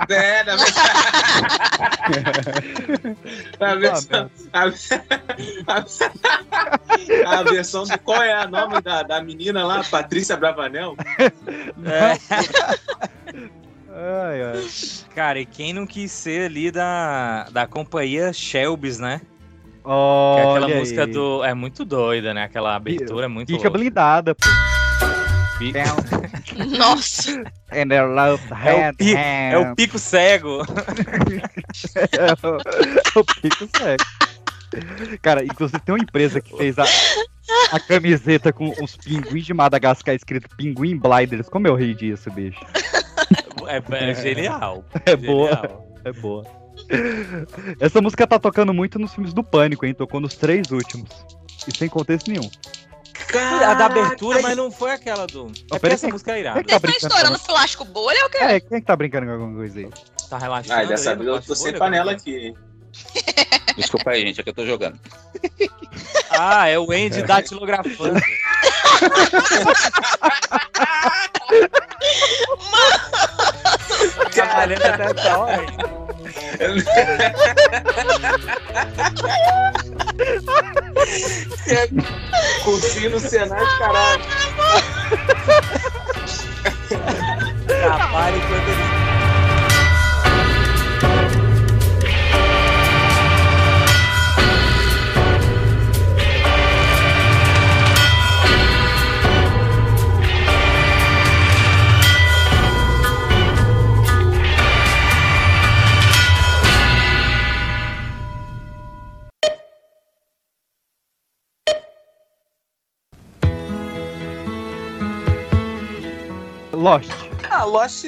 É, 0.09 0.43
na 0.43 0.55
versão. 0.57 0.84
na 3.59 3.75
versão. 3.75 4.32
A, 4.53 4.63
a- 5.75 7.38
a 7.39 7.43
versão 7.43 7.84
do. 7.86 7.99
Qual 7.99 8.21
é 8.23 8.45
o 8.45 8.49
nome 8.49 8.82
da, 8.82 9.03
da 9.03 9.21
menina 9.21 9.65
lá? 9.65 9.84
Patrícia 9.84 10.36
Bravanel? 10.38 10.95
É. 11.19 12.17
Ai, 13.99 14.41
ai. 14.43 14.67
Cara, 15.15 15.39
e 15.39 15.45
quem 15.45 15.73
não 15.73 15.86
quis 15.88 16.11
ser 16.11 16.45
ali 16.45 16.71
da, 16.71 17.43
da 17.51 17.65
companhia 17.67 18.32
Shelby's, 18.34 18.99
né? 18.99 19.21
Que 19.88 20.41
é 20.41 20.45
Olha 20.45 20.57
aquela 20.57 20.67
aí. 20.73 20.79
música 20.79 21.07
do. 21.07 21.43
É 21.43 21.53
muito 21.53 21.85
doida, 21.85 22.33
né? 22.33 22.43
Aquela 22.43 22.75
abertura 22.75 23.25
é 23.25 23.27
muito 23.29 23.47
Fica 23.47 23.63
louca. 23.63 23.69
blindada, 23.79 24.35
pô. 24.35 24.45
Fica- 25.57 25.83
Nossa. 26.77 27.31
And 27.71 27.88
their 27.88 28.05
love 28.07 28.43
É 28.63 28.73
o, 28.73 28.77
hand, 28.89 28.93
pi- 28.97 29.13
hand. 29.15 29.53
é 29.53 29.57
o 29.57 29.75
pico 29.75 29.97
cego. 29.97 30.61
É 32.11 32.33
o, 32.45 32.57
é 32.57 33.19
o 33.19 33.23
pico 33.41 33.67
cego. 33.77 34.03
Cara, 35.21 35.43
inclusive 35.43 35.79
tem 35.79 35.95
uma 35.95 36.03
empresa 36.03 36.41
que 36.41 36.55
fez 36.57 36.77
a, 36.77 36.83
a 37.71 37.79
camiseta 37.79 38.51
com 38.51 38.71
os 38.83 38.97
pinguins 38.97 39.45
de 39.45 39.53
Madagascar 39.53 40.13
escrito 40.13 40.49
Pinguim 40.57 40.97
Blinders. 40.97 41.47
Como 41.49 41.65
eu 41.67 41.75
ri 41.75 41.95
disso, 41.95 42.29
bicho? 42.31 42.59
É, 43.67 43.81
é 44.09 44.13
genial. 44.15 44.83
É 45.05 45.15
boa. 45.15 45.55
Genial. 45.55 45.88
É 46.05 46.11
boa. 46.11 46.43
Essa 47.80 48.01
música 48.01 48.25
tá 48.28 48.39
tocando 48.39 48.73
muito 48.73 48.97
nos 48.99 49.13
filmes 49.13 49.34
do 49.34 49.43
Pânico, 49.43 49.86
hein? 49.86 49.93
Tocou 49.93 50.19
nos 50.19 50.36
três 50.36 50.69
últimos. 50.71 51.09
E 51.67 51.75
sem 51.78 51.89
contexto 51.89 52.30
nenhum. 52.30 52.49
a 53.65 53.73
da 53.73 53.86
abertura, 53.88 54.41
mas 54.41 54.55
não 54.55 54.71
foi 54.71 54.91
aquela 54.91 55.25
do. 55.28 55.47
É 55.47 55.51
porque 55.67 55.80
peraí, 55.80 55.95
essa 55.95 56.07
música 56.07 56.32
é 56.34 56.39
irada. 56.39 56.63
quem 56.63 56.63
que 56.63 56.69
tá 56.69 56.80
Tá 56.80 56.88
brincando? 56.88 57.07
estourando 57.13 57.39
plástico 57.39 57.86
bolha 57.86 58.19
ou 58.21 58.28
o 58.28 58.30
quê? 58.30 58.38
É, 58.38 58.59
quem 58.59 58.78
é 58.78 58.80
que 58.80 58.86
tá 58.88 58.95
brincando 58.95 59.25
com 59.25 59.32
alguma 59.34 59.55
coisa 59.55 59.80
aí? 59.80 59.89
Tá 60.30 60.38
relaxando. 60.38 60.80
Ah, 60.82 60.86
dessa 60.86 61.15
vez 61.15 61.28
eu 61.28 61.41
tô 61.41 61.55
sem 61.55 61.67
bolha, 61.67 61.80
panela 61.80 62.11
como 62.15 62.17
aqui, 62.21 62.36
hein? 62.36 62.53
Desculpa 63.75 64.11
aí, 64.11 64.21
gente, 64.21 64.39
é 64.39 64.43
que 64.43 64.49
eu 64.49 64.53
tô 64.53 64.65
jogando. 64.65 64.99
é? 65.59 65.67
Ah, 66.39 66.67
é 66.67 66.78
o 66.78 66.91
Andy 66.91 67.23
datilografando. 67.23 68.19
Trabalhando 74.32 74.82
até 74.86 75.03
essa 75.05 75.38
hora. 75.38 75.63
hein? 75.63 76.07
Cursinho 82.63 83.11
no 83.11 83.19
Senai, 83.19 83.63
caralho. 83.78 84.23
Trabalha 87.67 88.38
enquanto 88.38 88.69
ele. 88.69 88.96
Lost. 116.89 117.11
Ah, 117.49 117.63
Lost. 117.63 118.05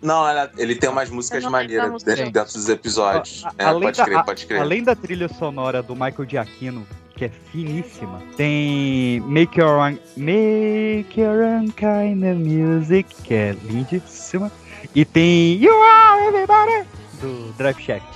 Não, 0.00 0.28
ela- 0.28 0.50
ele 0.56 0.76
tem 0.76 0.88
umas 0.88 1.10
músicas 1.10 1.44
maneiras 1.44 1.90
música. 1.90 2.14
dentro, 2.14 2.30
dentro 2.32 2.52
dos 2.52 2.68
episódios. 2.68 3.44
A- 3.44 3.52
É, 3.58 3.64
além, 3.64 3.82
pode 3.82 3.96
da, 3.98 4.04
crer, 4.04 4.24
pode 4.24 4.46
crer. 4.46 4.60
além 4.60 4.82
da 4.84 4.94
trilha 4.94 5.28
sonora 5.28 5.82
do 5.82 5.94
Michael 5.94 6.28
Giacchino, 6.28 6.86
que 7.16 7.24
é 7.24 7.28
finíssima, 7.28 8.22
tem 8.36 9.18
Make 9.26 9.60
Your 9.60 9.76
Own, 9.80 9.98
Make 10.16 11.20
Your 11.20 11.42
Own 11.42 11.66
Kind 11.72 12.22
of 12.22 12.34
Music, 12.44 13.12
que 13.24 13.34
é 13.34 13.56
lindíssima, 13.64 14.52
e 14.94 15.04
tem 15.04 15.54
You 15.60 15.74
Are 15.82 16.26
Everybody, 16.28 16.86
do 17.20 17.52
Drive 17.54 17.80
Shaft, 17.82 18.06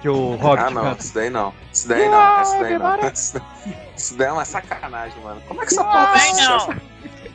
que 0.00 0.08
o 0.08 0.36
Hobbit 0.36 0.68
Ah, 0.68 0.70
não, 0.70 0.82
canta. 0.84 1.02
isso 1.02 1.14
daí 1.14 1.28
não. 1.28 1.52
Isso 1.70 1.86
daí 1.86 2.08
não, 2.08 2.42
isso 2.42 2.58
daí 2.60 2.78
não. 2.78 2.98
Isso- 3.94 4.16
daí 4.16 4.28
é 4.28 4.32
uma 4.32 4.44
sacanagem, 4.46 5.22
mano. 5.22 5.42
Como 5.46 5.60
é 5.62 5.66
que 5.66 5.72
essa 5.74 5.84
porra 5.84 6.18
sucesso? 6.18 6.70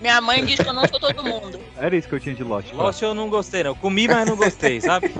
Minha 0.03 0.19
mãe 0.19 0.43
diz 0.43 0.59
que 0.59 0.67
eu 0.67 0.73
não 0.73 0.85
sou 0.85 0.99
todo 0.99 1.23
mundo. 1.23 1.57
Era 1.77 1.95
isso 1.95 2.09
que 2.09 2.15
eu 2.15 2.19
tinha 2.19 2.35
de 2.35 2.43
Lost. 2.43 2.73
Lost 2.73 3.01
eu 3.01 3.15
não 3.15 3.29
gostei, 3.29 3.63
não. 3.63 3.73
Comi, 3.73 4.05
mas 4.05 4.27
não 4.27 4.35
gostei, 4.35 4.81
sabe? 4.81 5.15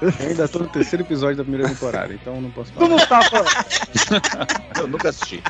Eu 0.00 0.12
ainda 0.20 0.46
tô 0.48 0.60
no 0.60 0.68
terceiro 0.68 1.02
episódio 1.04 1.36
da 1.38 1.42
primeira 1.42 1.68
temporada, 1.68 2.14
então 2.14 2.40
não 2.40 2.48
posso 2.52 2.70
Tu 2.72 2.78
falar. 2.78 2.88
não 2.88 3.06
tava, 3.06 3.44
Eu 4.78 4.86
nunca 4.86 5.08
assisti. 5.08 5.42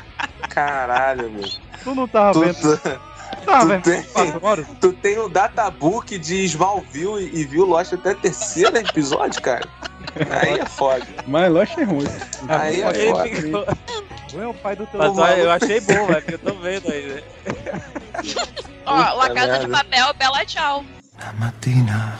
Caralho, 0.49 1.29
meu. 1.29 1.47
tu 1.83 1.93
não 1.95 2.07
tava 2.07 2.33
Tu, 2.33 2.39
vendo, 2.41 2.55
tu, 2.55 2.77
tu 2.77 2.99
tu 3.45 3.81
tem- 3.81 4.03
tu 4.81 4.93
tem 4.93 5.19
o 5.19 5.29
databook 5.29 6.17
de 6.17 6.43
Smallville 6.45 7.29
e, 7.33 7.41
e 7.41 7.45
viu 7.45 7.65
Lost 7.65 7.93
até 7.93 8.11
o 8.11 8.15
terceiro 8.15 8.75
episódio, 8.77 9.39
cara? 9.43 9.69
Aí 10.41 10.59
é 10.59 10.65
foda. 10.65 11.05
Mas 11.27 11.51
Lost 11.53 11.77
é 11.77 11.83
ruim. 11.83 12.07
Aí 12.49 12.81
é 12.81 12.89
Ele 12.89 13.11
foda. 13.11 13.29
ficou- 13.29 13.65
É 14.33 14.47
o 14.47 14.53
pai 14.53 14.75
do 14.75 14.85
teu 14.85 14.99
Mas 14.99 15.17
olha, 15.17 15.37
eu 15.37 15.51
achei 15.51 15.79
bom, 15.81 16.07
velho, 16.07 16.21
porque 16.21 16.33
eu 16.35 16.39
tô 16.39 16.53
vendo 16.59 16.89
aí, 16.91 17.05
né? 17.07 17.23
Ó, 18.85 19.13
La 19.15 19.33
Casa 19.33 19.59
de 19.59 19.67
merda. 19.67 19.83
Papel, 19.83 20.13
bela 20.13 20.45
tchau. 20.45 20.85
La 21.19 21.33
mattina 21.33 22.19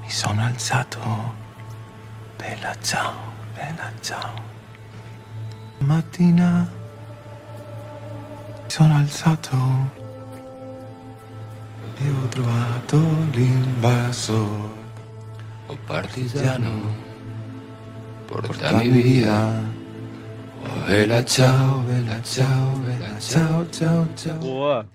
mi 0.00 0.10
sono 0.10 0.42
alzato. 0.42 0.98
Bella 2.38 2.74
ciao, 2.82 3.14
bella 3.54 3.92
ciao. 4.00 4.34
La 5.78 5.86
mattina 5.86 6.68
mi 8.64 8.70
sono 8.70 8.96
alzato 8.96 9.56
e 11.98 12.08
ho 12.10 12.28
trovato 12.28 12.98
l'invasor. 13.32 14.70
Oh 15.66 15.78
partigiano, 15.86 16.94
portami 18.26 18.88
via. 18.88 19.80
Bella 20.86 21.22
ciao, 21.24 21.78
bella 21.80 22.20
ciao, 22.22 22.76
bella 22.84 23.18
ciao, 23.20 23.64
ciao, 23.70 24.06
ciao. 24.16 24.34
Boa. 24.38 24.86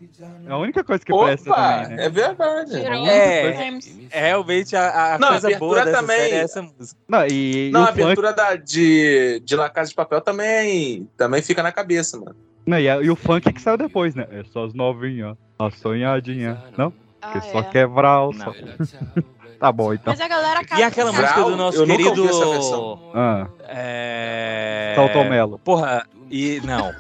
É 0.47 0.51
a 0.51 0.57
única 0.57 0.83
coisa 0.83 1.03
que 1.03 1.13
presta 1.13 1.49
Opa, 1.51 1.81
também, 1.83 1.97
né? 1.97 2.05
é 2.05 2.09
verdade. 2.09 2.75
É. 2.77 3.51
Times. 3.65 3.97
É, 4.11 4.21
realmente 4.27 4.75
a, 4.75 5.15
a 5.15 5.19
Não, 5.19 5.27
a 5.27 5.31
coisa 5.31 5.57
boa 5.59 5.79
abertura 5.81 5.85
dessa 5.85 6.01
também. 6.01 6.17
série 6.17 6.33
é 6.35 6.37
essa 6.39 6.61
música. 6.61 6.99
Não, 7.07 7.25
e, 7.27 7.69
Não, 7.73 7.81
e 7.81 7.83
a 7.83 7.87
funk, 7.87 8.01
abertura 8.01 8.33
da, 8.33 8.55
de, 8.55 9.41
de 9.43 9.55
La 9.55 9.69
Casa 9.69 9.89
de 9.89 9.95
Papel 9.95 10.21
também, 10.21 11.07
também 11.17 11.41
fica 11.41 11.61
na 11.61 11.71
cabeça, 11.71 12.17
mano. 12.17 12.35
não, 12.65 12.79
e, 12.79 12.89
a- 12.89 13.01
e 13.01 13.09
o 13.09 13.15
funk 13.15 13.51
que 13.51 13.61
saiu 13.61 13.77
depois, 13.77 14.15
né? 14.15 14.25
É 14.31 14.43
só 14.45 14.65
as 14.65 14.73
novinhas, 14.73 15.35
a 15.59 15.69
sonhadinha, 15.69 16.63
não? 16.77 16.93
Ah, 17.21 17.33
Que 17.39 17.41
só 17.51 17.59
é. 17.59 17.63
quebrar 17.63 18.23
o 18.23 18.31
Não. 18.31 18.45
sol. 18.45 18.55
Tá 19.59 19.71
bom, 19.71 19.93
então. 19.93 20.13
Mas 20.13 20.21
a 20.21 20.27
galera 20.27 20.61
E 20.77 20.83
aquela 20.83 21.11
Vral, 21.11 21.23
música 21.23 21.43
do 21.49 21.55
nosso 21.55 21.77
eu 21.79 21.87
nunca 21.87 21.97
querido. 22.03 22.21
ouvi 22.21 22.33
essa 22.35 22.49
versão. 22.49 23.11
Ah, 23.15 23.47
É. 23.67 24.93
Saltou 24.95 25.23
Melo. 25.25 25.59
Porra, 25.59 26.05
e. 26.29 26.61
Não. 26.63 26.91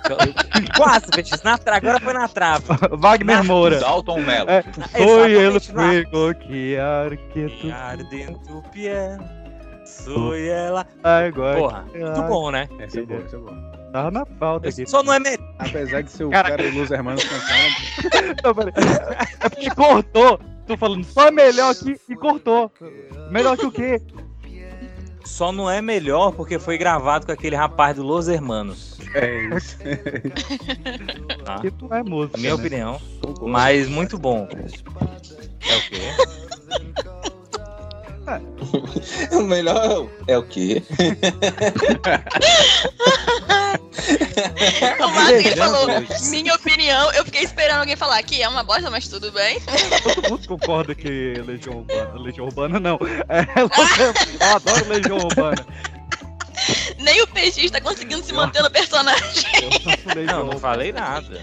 Quase, 0.75 1.05
Betis. 1.15 1.41
Na 1.43 1.57
tra... 1.57 1.77
Agora 1.77 1.99
foi 1.99 2.13
na 2.13 2.27
trave. 2.27 2.63
Wagner 2.97 3.43
Moura. 3.43 3.79
Dalton 3.79 4.21
Mello. 4.21 4.49
É, 4.49 4.63
Foi 4.91 5.31
ele 5.33 5.59
fuego 5.59 6.33
que 6.35 6.77
arqueto 6.77 7.71
Ardente 7.71 8.51
o 8.51 8.61
pie. 8.71 8.89
Sou 9.85 10.35
ela. 10.35 10.85
agora. 11.03 11.57
Porra, 11.59 11.85
muito 11.93 12.21
bom, 12.23 12.51
né? 12.51 12.67
Essa 12.79 12.99
é 12.99 13.03
boa, 13.03 13.21
essa 13.25 13.35
é 13.35 13.39
boa. 13.39 13.67
Tava 13.93 14.11
na 14.11 14.25
pauta 14.25 14.67
aqui. 14.69 14.85
Só 14.85 15.01
não 15.01 15.13
é 15.13 15.19
melhor. 15.19 15.37
Apesar 15.59 16.01
de 16.03 16.11
ser 16.11 16.25
o 16.25 16.29
Cara- 16.29 16.49
cara 16.49 16.69
do 16.71 16.77
Los 16.77 16.91
Hermanos 16.91 17.23
cantando, 17.23 18.35
Não, 18.43 18.53
peraí. 18.55 18.73
É 19.39 19.49
porque 19.49 19.69
cortou. 19.71 20.39
Tô 20.67 20.75
falando 20.77 21.05
só 21.05 21.31
melhor 21.31 21.71
aqui 21.71 21.99
e 22.09 22.15
cortou. 22.15 22.71
Melhor 23.31 23.57
que 23.57 23.65
o 23.65 23.71
quê? 23.71 24.01
Só 25.23 25.51
não 25.51 25.69
é 25.69 25.81
melhor 25.81 26.31
porque 26.31 26.59
foi 26.59 26.77
gravado 26.77 27.25
com 27.25 27.31
aquele 27.31 27.55
rapaz 27.55 27.95
do 27.95 28.03
Los 28.03 28.27
Hermanos. 28.27 28.97
é 29.13 29.55
isso. 29.55 29.77
Tá? 31.43 31.55
Porque 31.55 31.71
tu 31.71 31.93
é 31.93 32.03
música. 32.03 32.37
Na 32.37 32.41
minha 32.41 32.55
né? 32.55 32.61
opinião. 32.61 33.01
Mas 33.41 33.87
muito 33.87 34.17
bom. 34.17 34.47
É 34.51 35.75
o 35.75 35.81
quê? 35.89 37.11
O 39.31 39.41
melhor 39.43 40.07
é 40.27 40.37
o 40.37 40.43
quê? 40.43 40.83
O 44.99 45.07
Márcio 45.09 45.57
falou, 45.57 45.87
minha 46.29 46.53
opinião, 46.53 47.11
eu 47.13 47.25
fiquei 47.25 47.41
esperando 47.41 47.79
alguém 47.79 47.95
falar 47.95 48.21
que 48.23 48.41
é 48.41 48.47
uma 48.47 48.63
bosta, 48.63 48.89
mas 48.89 49.07
tudo 49.07 49.31
bem. 49.31 49.59
Todo 50.03 50.29
mundo 50.29 50.47
concorda 50.47 50.95
que 50.95 51.33
Legião 51.45 51.77
Urbana. 51.77 52.19
Legião 52.19 52.45
Urbana 52.45 52.79
não. 52.79 52.99
É, 53.27 53.41
eu 53.59 54.55
adoro 54.55 54.87
Legião 54.87 55.17
Urbana. 55.17 55.65
Nem 56.99 57.21
o 57.21 57.27
PX 57.27 57.71
tá 57.71 57.81
conseguindo 57.81 58.23
se 58.23 58.33
manter 58.33 58.61
no 58.61 58.71
personagem. 58.71 59.43
Não, 60.25 60.45
não 60.45 60.59
falei 60.59 60.91
nada. 60.91 61.41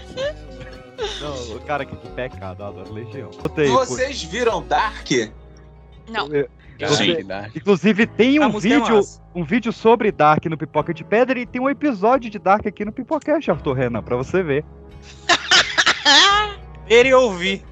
Não, 1.21 1.57
o 1.57 1.59
cara 1.61 1.85
que 1.85 1.95
que 1.95 2.07
pecado, 2.09 2.63
eu 2.63 2.67
adoro 2.67 2.93
Legião. 2.93 3.31
Vocês 3.75 4.23
viram 4.23 4.63
Dark? 4.63 5.09
Não. 6.09 6.33
Eu-. 6.33 6.49
Você- 6.79 7.25
Inclusive 7.55 8.05
tem 8.07 8.39
um 8.39 8.43
é 8.43 8.59
vídeo, 8.59 9.01
um 9.33 9.43
vídeo 9.43 9.71
sobre 9.71 10.11
Dark 10.11 10.45
no 10.45 10.57
Pipoca 10.57 10.93
de 10.93 11.03
Pedra 11.03 11.39
e 11.39 11.45
tem 11.45 11.61
um 11.61 11.69
episódio 11.69 12.29
de 12.29 12.37
Dark 12.39 12.65
aqui 12.67 12.83
no 12.83 12.91
Pipocast, 12.91 13.49
Arthur 13.49 13.73
Renan, 13.73 14.03
pra 14.03 14.15
você 14.15 14.43
ver. 14.43 14.65
Ver 16.87 17.05
e 17.07 17.13
ouvir. 17.13 17.63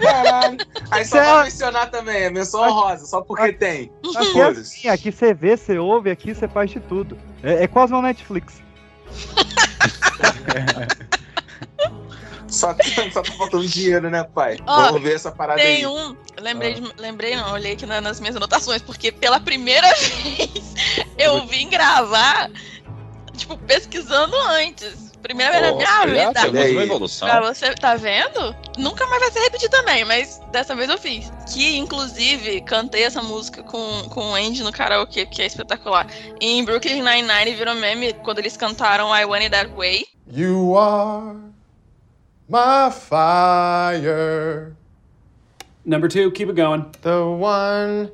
Caralho. 0.00 0.58
Aí 0.90 1.04
só 1.04 1.16
vai 1.16 1.44
mencionar 1.44 1.90
também, 1.90 2.24
é 2.24 2.30
menção 2.30 2.60
honrosa, 2.62 3.06
só 3.06 3.22
porque 3.22 3.52
tem. 3.52 3.90
Aqui 4.16 4.40
é 4.40 4.44
assim, 4.48 4.88
aqui 4.88 5.12
você 5.12 5.32
vê, 5.32 5.56
você 5.56 5.78
ouve, 5.78 6.10
aqui 6.10 6.34
você 6.34 6.46
faz 6.48 6.70
de 6.70 6.80
tudo. 6.80 7.16
É, 7.42 7.64
é 7.64 7.66
quase 7.66 7.92
uma 7.92 8.02
Netflix. 8.02 8.60
Só, 12.48 12.74
só 13.12 13.22
tá 13.22 13.32
faltando 13.32 13.64
dinheiro, 13.66 14.10
né, 14.10 14.24
pai? 14.24 14.56
Ó, 14.66 14.86
Vamos 14.86 15.02
ver 15.02 15.14
essa 15.14 15.30
parada 15.30 15.60
Tem 15.62 15.76
aí. 15.76 15.86
um. 15.86 16.16
Lembrei, 16.40 16.74
de- 16.74 16.92
lembrei 16.98 17.36
não, 17.36 17.52
olhei 17.52 17.72
aqui 17.72 17.86
na- 17.86 18.00
nas 18.00 18.18
minhas 18.20 18.36
anotações, 18.36 18.82
porque 18.82 19.12
pela 19.12 19.38
primeira 19.40 19.88
vez 19.94 20.74
eu 21.18 21.46
vim 21.46 21.68
gravar, 21.68 22.50
tipo, 23.36 23.56
pesquisando 23.58 24.34
antes. 24.48 25.10
Primeira 25.20 25.52
vez 25.60 25.62
na 25.62 26.06
minha 26.06 26.28
vida. 26.32 26.40
uma 26.72 26.82
evolução. 26.82 27.28
Pra 27.28 27.40
você, 27.42 27.74
tá 27.74 27.94
vendo? 27.94 28.56
Nunca 28.78 29.06
mais 29.06 29.20
vai 29.20 29.30
se 29.30 29.38
repetir 29.38 29.68
também, 29.68 30.02
mas 30.02 30.40
dessa 30.50 30.74
vez 30.74 30.88
eu 30.88 30.96
fiz. 30.96 31.30
Que, 31.52 31.76
inclusive, 31.76 32.62
cantei 32.62 33.04
essa 33.04 33.22
música 33.22 33.62
com, 33.62 34.08
com 34.08 34.30
o 34.30 34.34
Andy 34.34 34.62
no 34.62 34.72
karaokê, 34.72 35.26
que 35.26 35.42
é 35.42 35.46
espetacular. 35.46 36.06
E 36.40 36.46
em 36.58 36.64
Brooklyn 36.64 37.02
Nine-Nine 37.02 37.54
virou 37.54 37.74
meme 37.74 38.14
quando 38.14 38.38
eles 38.38 38.56
cantaram 38.56 39.14
I 39.14 39.26
Want 39.26 39.42
It 39.42 39.50
That 39.50 39.70
Way. 39.76 40.06
You 40.32 40.74
are 40.78 41.36
my 42.48 42.90
fire. 42.90 44.72
Number 45.90 46.06
two, 46.06 46.30
keep 46.30 46.48
it 46.48 46.54
going. 46.54 46.86
The 47.02 47.26
one 47.26 48.12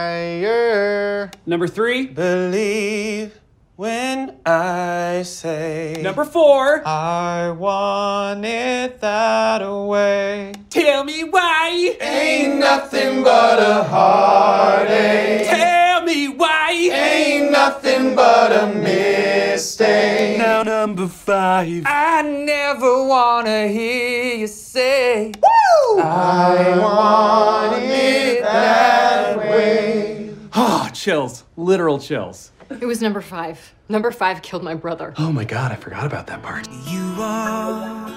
desire. 0.00 1.30
Number 1.46 1.68
three, 1.68 2.06
Believe 2.08 3.38
when 3.76 4.36
I 4.44 5.22
say. 5.22 6.00
number 6.02 6.24
four. 6.24 6.84
I 6.84 7.50
want 7.52 8.44
it 8.44 9.00
that 9.00 9.64
way. 9.64 10.52
Tell 10.68 11.04
me 11.04 11.22
why. 11.22 11.96
Ain't 12.00 12.58
nothing 12.58 13.22
but 13.22 13.60
a 13.60 13.84
heartache. 13.84 15.46
Tell 15.46 15.89
me 16.10 16.28
why. 16.28 16.72
Ain't 16.72 17.52
nothing 17.52 18.14
but 18.14 18.52
a 18.52 18.66
mistake. 18.66 20.38
Now 20.38 20.62
number 20.62 21.06
five. 21.06 21.82
I 21.86 22.22
never 22.22 23.06
wanna 23.06 23.68
hear 23.68 24.34
you 24.36 24.46
say, 24.46 25.32
Woo! 25.42 26.00
I 26.00 26.78
want 26.78 27.82
it 27.82 28.42
that 28.42 29.38
way. 29.38 30.34
Oh, 30.54 30.88
chills. 30.92 31.44
Literal 31.56 31.98
chills. 31.98 32.52
It 32.80 32.86
was 32.86 33.00
number 33.00 33.20
five. 33.20 33.58
Number 33.88 34.10
five 34.10 34.42
killed 34.42 34.62
my 34.62 34.74
brother. 34.74 35.14
Oh 35.18 35.32
my 35.32 35.44
god, 35.44 35.72
I 35.72 35.76
forgot 35.76 36.06
about 36.06 36.26
that 36.28 36.42
part. 36.42 36.68
You 36.86 37.06
are 37.18 38.08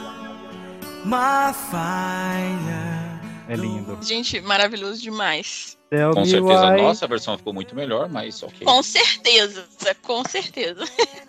my 1.05 1.51
fire. 1.71 3.19
É 3.49 3.55
lindo. 3.55 3.97
Gente, 4.01 4.39
maravilhoso 4.41 5.01
demais. 5.01 5.77
Tell 5.93 6.11
Com 6.15 6.25
certeza 6.25 6.65
a 6.65 6.71
why. 6.71 6.81
nossa 6.81 7.05
versão 7.07 7.37
ficou 7.37 7.53
muito 7.53 7.75
melhor, 7.75 8.09
mas 8.09 8.41
ok. 8.41 8.65
Com 8.65 8.81
certeza, 8.81 9.63
com 10.01 10.23
certeza. 10.27 10.83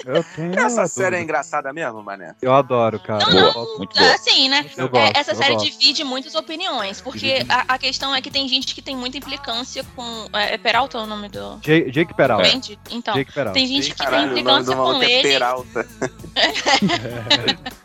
Eu 0.06 0.24
tenho 0.34 0.58
Essa 0.58 0.86
série 0.86 1.16
é 1.16 1.20
engraçada 1.22 1.70
mesmo, 1.70 2.02
mané? 2.02 2.34
Eu 2.40 2.54
adoro, 2.54 2.98
cara. 2.98 3.26
Não, 3.26 3.32
Eu 3.38 3.44
não. 3.44 3.52
gosto. 3.52 3.76
Muito 3.76 3.94
boa. 3.98 4.14
Assim, 4.14 4.48
né? 4.48 4.64
Eu 4.74 4.86
É, 4.86 4.88
gosto, 4.88 5.16
essa 5.18 5.32
eu 5.32 5.36
série 5.36 5.52
gosto. 5.52 5.70
divide 5.70 6.02
muitas 6.02 6.34
opiniões, 6.34 6.98
porque 7.02 7.44
a, 7.46 7.74
a 7.74 7.78
questão 7.78 8.14
é 8.14 8.22
que 8.22 8.30
tem 8.30 8.48
gente 8.48 8.74
que 8.74 8.80
tem 8.80 8.96
muita 8.96 9.18
implicância 9.18 9.84
com. 9.94 10.28
É, 10.32 10.54
é 10.54 10.58
Peralta 10.58 10.98
o 10.98 11.06
nome 11.06 11.28
do. 11.28 11.58
Jake, 11.58 11.90
Jake 11.90 12.14
Peralta. 12.14 12.48
Então. 12.90 13.14
Jake 13.14 13.32
Peralta. 13.34 13.58
Tem 13.58 13.66
gente 13.66 13.90
que 13.90 13.96
Caralho, 13.98 14.32
tem 14.32 14.42
o 14.42 14.46
nome 14.46 14.64
do 14.64 14.72
implicância 14.72 14.94
com 14.94 15.02
é 15.02 15.12
ele. 15.12 15.28
Peralta. 15.28 15.86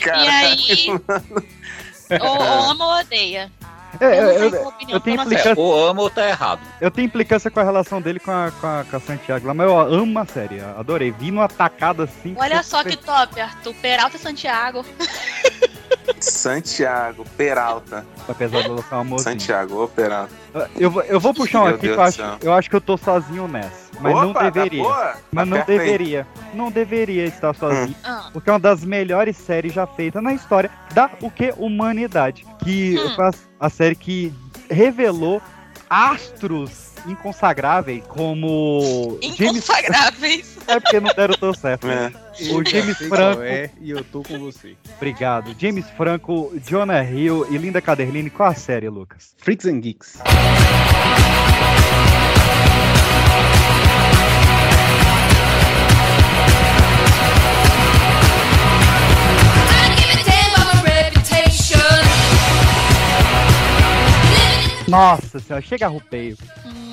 E 0.00 0.02
Caralho, 0.02 0.28
aí. 0.48 0.86
ou, 2.22 2.28
ou 2.30 2.42
ama 2.70 2.86
ou 2.86 3.00
odeia. 3.00 3.52
É, 3.98 4.18
Eu 4.20 4.28
eu, 4.28 4.50
tenho 4.50 4.68
opinião 4.68 5.00
eu 5.06 5.12
implicância, 5.24 5.54
Ou 5.56 5.88
ama 5.88 6.02
ou 6.02 6.10
tá 6.10 6.28
errado. 6.28 6.60
eu 6.80 6.90
tenho 6.90 7.06
implicância 7.06 7.50
com 7.50 7.60
a 7.60 7.62
relação 7.64 8.00
dele 8.00 8.20
com 8.20 8.30
a, 8.30 8.50
com 8.60 8.66
a, 8.66 8.84
com 8.88 8.96
a 8.96 9.00
Santiago 9.00 9.46
lá, 9.46 9.54
mas 9.54 9.66
eu 9.66 9.78
amo 9.78 10.18
a 10.18 10.26
série, 10.26 10.60
adorei. 10.60 11.10
Vi 11.10 11.30
numa 11.30 11.48
tacada 11.48 12.04
assim. 12.04 12.34
Olha 12.38 12.62
só 12.62 12.84
que 12.84 12.96
top, 12.96 13.40
Arthur. 13.40 13.74
Peralta 13.74 14.16
e 14.16 14.20
Santiago. 14.20 14.84
Santiago, 16.18 17.24
Peralta. 17.36 18.04
Apesar 18.28 18.62
de 18.62 18.68
ela 18.68 18.82
ser 18.82 18.94
um 18.94 18.98
amorzinho. 19.00 19.32
Santiago, 19.32 19.84
ô 19.84 19.88
Peralta. 19.88 20.32
Eu, 20.76 20.90
vou- 20.90 21.02
eu 21.02 21.20
vou 21.20 21.32
puxar 21.34 21.60
um 21.60 21.64
Meu 21.66 21.74
aqui 21.74 21.86
Deus 21.88 21.94
que 22.14 22.20
eu 22.20 22.26
acho, 22.26 22.38
eu 22.46 22.52
acho 22.54 22.70
que 22.70 22.76
eu 22.76 22.80
tô 22.80 22.96
sozinho 22.96 23.46
nessa. 23.46 23.90
Mas 24.00 24.14
não 24.14 24.30
Opa, 24.30 24.40
tá 24.40 24.50
deveria. 24.50 24.82
boa? 24.82 25.14
Mas 25.30 25.48
não 25.48 25.56
Aperta 25.58 25.72
aí. 25.72 25.78
deveria. 25.78 26.26
Não 26.54 26.70
deveria 26.70 27.24
estar 27.26 27.54
sozinho. 27.54 27.94
Ah. 28.02 28.30
Porque 28.32 28.48
é 28.48 28.52
uma 28.52 28.58
das 28.58 28.84
melhores 28.84 29.36
séries 29.36 29.72
já 29.74 29.86
feitas 29.86 30.22
na 30.22 30.32
história 30.32 30.70
da 30.94 31.10
o 31.20 31.30
que? 31.30 31.52
Humanidade. 31.58 32.46
Que 32.64 32.98
Hum. 32.98 33.16
a, 33.60 33.66
a 33.66 33.70
série 33.70 33.94
que 33.94 34.32
revelou 34.70 35.40
astros 35.88 36.89
inconsagráveis 37.06 38.02
como 38.06 39.18
James 39.22 39.40
Inconfagráveis. 39.56 40.58
É 40.66 40.78
porque 40.80 41.00
não 41.00 41.12
deram 41.14 41.34
tão 41.34 41.54
certo. 41.54 41.88
É. 41.88 42.12
O 42.52 42.64
James 42.64 42.96
sei 42.96 43.08
qual 43.08 43.18
Franco. 43.34 43.42
é 43.42 43.70
e 43.80 43.90
eu 43.90 44.04
tô 44.04 44.22
com 44.22 44.38
você. 44.38 44.76
Obrigado. 44.96 45.54
James 45.58 45.84
Franco, 45.96 46.52
Jonah 46.66 47.02
Hill 47.04 47.46
e 47.50 47.56
Linda 47.58 47.80
Caderline. 47.80 48.30
Qual 48.30 48.48
a 48.48 48.54
série, 48.54 48.88
Lucas? 48.88 49.34
Freaks 49.38 49.66
and 49.66 49.80
Geeks. 49.80 50.18
Nossa 64.88 65.38
senhora, 65.38 65.62
chega 65.62 65.86
a 65.86 65.88
rupeio. 65.88 66.36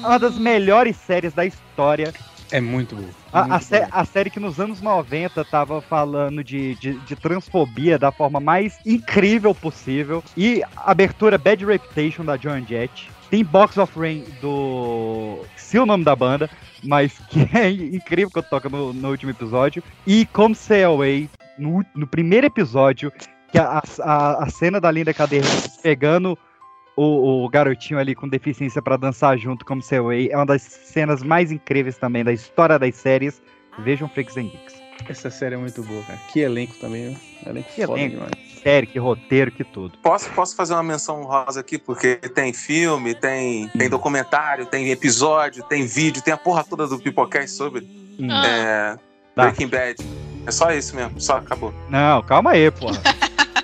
Uma 0.08 0.20
das 0.20 0.38
melhores 0.38 0.96
séries 0.96 1.34
da 1.34 1.46
história. 1.46 2.14
É 2.50 2.62
muito 2.62 2.96
bom. 2.96 3.10
A, 3.34 3.42
a 3.42 3.48
muito 3.48 3.64
sé- 3.66 3.82
bom. 3.82 3.88
a 3.92 4.06
série 4.06 4.30
que 4.30 4.40
nos 4.40 4.58
anos 4.60 4.82
90 4.82 5.44
tava 5.46 5.82
falando 5.82 6.42
de, 6.44 6.76
de, 6.76 6.94
de 7.00 7.16
transfobia 7.16 8.00
da 8.00 8.12
forma 8.12 8.40
mais 8.40 8.80
incrível 8.86 9.54
possível. 9.54 10.24
E 10.36 10.64
a 10.76 10.92
abertura 10.92 11.38
Bad 11.38 11.66
Reputation 11.66 12.24
da 12.24 12.38
Joan 12.38 12.66
Jett. 12.66 13.10
Tem 13.30 13.44
Box 13.44 13.78
of 13.78 14.00
Rain 14.00 14.24
do. 14.42 15.40
Se 15.58 15.78
o 15.78 15.86
nome 15.86 16.06
da 16.06 16.16
banda, 16.16 16.50
mas 16.82 17.20
que 17.30 17.42
é 17.54 17.70
incrível 17.70 18.32
que 18.32 18.40
eu 18.40 18.44
toco 18.44 18.70
no, 18.70 18.94
no 18.94 19.10
último 19.10 19.32
episódio. 19.32 19.84
E 20.06 20.26
Come 20.28 20.56
Say 20.56 20.86
Away, 20.86 21.30
no, 21.58 21.84
no 21.94 22.08
primeiro 22.08 22.48
episódio, 22.48 23.12
que 23.52 23.58
a, 23.58 23.82
a, 24.02 24.44
a 24.46 24.50
cena 24.50 24.80
da 24.80 24.90
Linda 24.90 25.14
Cadeira 25.14 25.46
pegando 25.84 26.38
o, 26.98 27.46
o 27.46 27.50
garotinho 27.50 28.00
ali 28.00 28.14
com 28.16 28.28
deficiência 28.28 28.82
pra 28.82 28.98
dançar 28.98 29.38
junto, 29.38 29.64
como 29.64 29.82
Say 29.82 30.00
Away, 30.00 30.30
é 30.32 30.36
uma 30.36 30.46
das 30.46 30.64
cenas 30.64 31.24
mais 31.24 31.52
incríveis 31.52 31.98
também 31.98 32.24
da 32.24 32.34
história 32.34 32.78
das 32.78 32.96
séries. 32.96 33.42
Vejam 33.80 34.10
Freaks 34.10 34.36
and 34.36 34.44
Geeks. 34.50 34.76
Essa 35.08 35.30
série 35.30 35.54
é 35.54 35.58
muito 35.58 35.84
boa, 35.84 36.02
cara. 36.04 36.20
Que 36.34 36.40
elenco 36.40 36.74
também, 36.82 37.12
né? 37.12 37.18
Elenco 37.46 37.70
Que 37.74 37.86
foda 37.86 38.00
elenco. 38.00 38.16
demais. 38.16 38.32
Série, 38.64 38.88
que 38.88 38.98
roteiro, 38.98 39.52
que 39.52 39.64
tudo. 39.64 39.98
Posso, 40.00 40.30
posso 40.32 40.56
fazer 40.56 40.74
uma 40.74 40.82
menção 40.84 41.22
rosa 41.24 41.60
aqui? 41.60 41.78
Porque 41.78 42.16
tem 42.16 42.52
filme, 42.52 43.14
tem, 43.14 43.68
tem 43.70 43.88
documentário, 43.88 44.66
tem 44.66 44.90
episódio, 44.90 45.64
tem 45.64 45.86
vídeo, 45.86 46.22
tem 46.24 46.34
a 46.34 46.38
porra 46.38 46.64
toda 46.64 46.88
do 46.88 46.98
Pipocast 47.00 47.52
sobre 47.52 47.82
Hum. 48.20 48.28
é, 48.32 48.98
Tá. 49.36 49.44
Breaking 49.44 49.68
Bad. 49.68 49.96
É 50.48 50.52
só 50.52 50.72
isso 50.72 50.96
mesmo, 50.96 51.22
só 51.22 51.38
acabou. 51.38 51.72
Não, 51.90 52.24
calma 52.24 52.52
aí, 52.52 52.72
porra. 52.72 53.00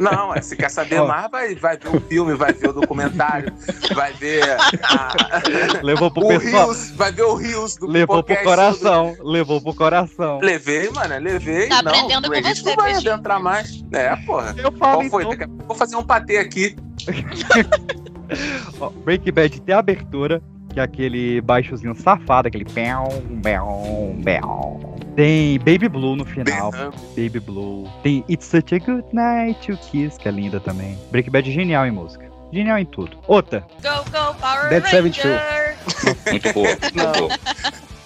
Não, 0.00 0.32
se 0.42 0.56
quer 0.56 0.70
saber 0.70 1.00
mais, 1.02 1.30
vai, 1.30 1.54
vai 1.54 1.76
ver 1.76 1.88
o 1.94 2.00
filme, 2.00 2.34
vai 2.34 2.52
ver 2.52 2.70
o 2.70 2.72
documentário, 2.72 3.52
vai 3.94 4.12
ver 4.12 4.42
a- 4.82 5.80
Levou 5.82 6.10
pro 6.10 6.24
o 6.24 6.28
pessoal. 6.28 6.66
Rios, 6.66 6.90
vai 6.92 7.12
ver 7.12 7.22
o 7.22 7.34
Rios 7.34 7.76
do 7.76 7.86
Levou 7.86 8.22
pro 8.22 8.36
coração. 8.42 9.16
Levou 9.20 9.60
pro 9.60 9.74
coração. 9.74 10.40
Levei, 10.42 10.90
mano, 10.90 11.16
levei. 11.18 11.68
Tá 11.68 11.82
não, 11.82 11.92
aprendendo 11.92 12.28
com 12.28 12.42
você, 12.42 12.62
não 12.64 12.74
vai 12.76 12.92
Peixinho. 12.92 13.12
adentrar 13.12 13.40
mais. 13.40 13.84
É, 13.92 14.16
porra. 14.16 14.54
Eu 14.58 14.72
falo, 14.72 15.08
Qual 15.08 15.10
foi? 15.10 15.24
então. 15.34 15.56
Vou 15.66 15.76
fazer 15.76 15.96
um 15.96 16.02
patê 16.02 16.38
aqui. 16.38 16.74
Ó, 18.80 18.90
Breaking 18.90 19.32
Bad 19.32 19.60
tem 19.62 19.74
abertura, 19.74 20.42
que 20.78 20.80
é 20.80 20.84
aquele 20.84 21.40
baixozinho 21.40 21.94
safado, 21.94 22.48
aquele 22.48 22.64
pão, 22.64 23.08
pão, 23.42 24.16
pão. 24.24 24.98
Tem 25.16 25.58
Baby 25.58 25.88
Blue 25.88 26.14
no 26.14 26.24
final. 26.24 26.70
Baby 27.16 27.40
Blue. 27.40 27.90
Tem 28.02 28.24
It's 28.28 28.46
Such 28.46 28.74
a 28.74 28.78
Good 28.78 29.06
Night 29.12 29.66
to 29.66 29.76
Kiss, 29.76 30.16
que 30.18 30.28
é 30.28 30.30
linda 30.30 30.60
também. 30.60 30.96
Breaking 31.10 31.30
Bad 31.32 31.50
é 31.50 31.52
genial 31.52 31.86
em 31.86 31.90
música. 31.90 32.30
Genial 32.52 32.78
em 32.78 32.84
tudo. 32.84 33.18
Outra. 33.26 33.66
Go, 33.82 34.04
go, 34.10 34.34
Power 34.34 34.68
Dead. 34.68 34.84
Ranger. 34.84 35.76
Muito 36.30 36.52
boa, 36.52 36.68
muito 36.68 36.96
Não. 36.96 37.12
boa. 37.12 37.38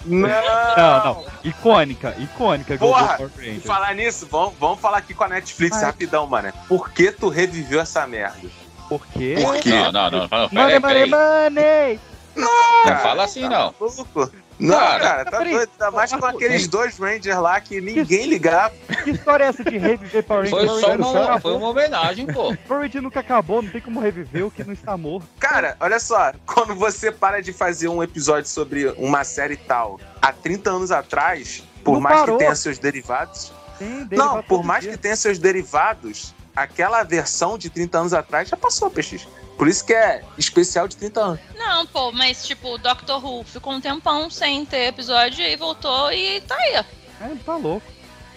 Não! 0.05 0.29
Não, 0.77 1.05
não. 1.05 1.25
Icônica, 1.45 2.17
icônica. 2.19 2.77
Go 2.77 2.87
Go 2.89 2.93
Porra, 2.93 3.31
e 3.41 3.61
falar 3.61 3.95
nisso, 3.95 4.27
vamos, 4.29 4.55
vamos 4.59 4.81
falar 4.81 4.99
aqui 4.99 5.15
com 5.15 5.23
a 5.23 5.29
Netflix 5.29 5.77
Ai. 5.77 5.85
rapidão, 5.85 6.27
mano. 6.27 6.53
Por 6.67 6.91
que 6.91 7.13
tu 7.13 7.29
reviveu 7.29 7.81
essa 7.81 8.05
merda? 8.05 8.49
Por 8.89 9.07
quê? 9.07 9.37
Por 9.41 9.57
quê? 9.59 9.71
Não, 9.71 9.93
não, 9.93 10.11
não. 10.11 10.29
Money, 10.51 10.81
money, 10.81 11.07
money! 11.07 12.01
Não 12.37 12.97
fala 12.99 13.25
assim, 13.25 13.43
não. 13.43 13.75
Maluco? 13.79 14.31
Não, 14.59 14.77
Cara, 14.79 15.01
cara, 15.01 15.25
tá 15.25 15.39
peraí. 15.39 15.53
doido. 15.55 15.71
Ainda 15.73 15.91
mais 15.91 16.13
com 16.13 16.25
aqueles 16.25 16.69
dois 16.69 16.97
Rangers 16.99 17.37
lá 17.39 17.61
que 17.61 17.81
ninguém 17.81 18.27
ligava. 18.27 18.73
Que 19.03 19.11
história 19.11 19.45
é 19.45 19.49
essa 19.49 19.65
de 19.65 19.77
reviver 19.77 20.23
Power 20.23 20.45
Rangers? 20.45 20.71
Foi 20.71 20.81
só 20.81 20.95
uma, 20.95 21.41
foi 21.41 21.53
uma 21.55 21.69
homenagem, 21.71 22.27
pô. 22.27 22.55
Power 22.69 22.83
Rangers 22.83 23.03
nunca 23.03 23.21
acabou, 23.21 23.61
não 23.61 23.71
tem 23.71 23.81
como 23.81 23.99
reviver 23.99 24.47
o 24.47 24.51
que 24.51 24.63
não 24.63 24.73
está 24.73 24.97
morto. 24.97 25.27
Cara, 25.41 25.77
olha 25.81 25.99
só, 25.99 26.33
quando 26.47 26.77
você 26.77 27.11
para 27.11 27.43
de 27.43 27.53
fazer 27.53 27.89
um 27.89 28.03
episódio 28.03 28.49
sobre 28.49 28.87
uma 28.99 29.25
série 29.25 29.57
tal 29.57 29.99
há 30.21 30.33
30 30.33 30.71
anos 30.71 30.93
atrás, 30.93 31.65
por 31.83 31.95
Não 31.95 32.01
mais 32.01 32.21
parou. 32.21 32.37
que 32.37 32.45
tenha 32.45 32.55
seus 32.55 32.79
derivados. 32.79 33.53
Tem 33.79 34.07
Não, 34.17 34.43
por 34.45 34.63
mais 34.63 34.83
dia. 34.85 34.93
que 34.93 34.99
tenha 34.99 35.17
seus 35.17 35.39
derivados, 35.41 36.33
aquela 36.55 37.03
versão 37.03 37.59
de 37.59 37.69
30 37.69 37.99
anos 37.99 38.15
atrás 38.15 38.49
já 38.49 38.57
passou, 38.57 38.89
PX. 38.91 39.27
Por 39.63 39.69
isso 39.69 39.85
que 39.85 39.95
é 39.95 40.25
especial 40.37 40.89
de 40.89 40.97
30 40.97 41.21
anos. 41.21 41.41
Não, 41.55 41.87
pô, 41.87 42.11
mas 42.11 42.45
tipo, 42.45 42.77
Doctor 42.79 43.25
Who 43.25 43.45
ficou 43.45 43.73
um 43.75 43.81
tempão 43.81 44.29
sem 44.29 44.67
ter 44.67 44.89
episódio 44.89 45.41
e 45.41 45.55
voltou 45.55 46.11
e 46.13 46.41
tá 46.41 46.57
aí, 46.57 46.79
ó. 46.79 47.25
É, 47.25 47.35
tá 47.47 47.55
louco. 47.55 47.87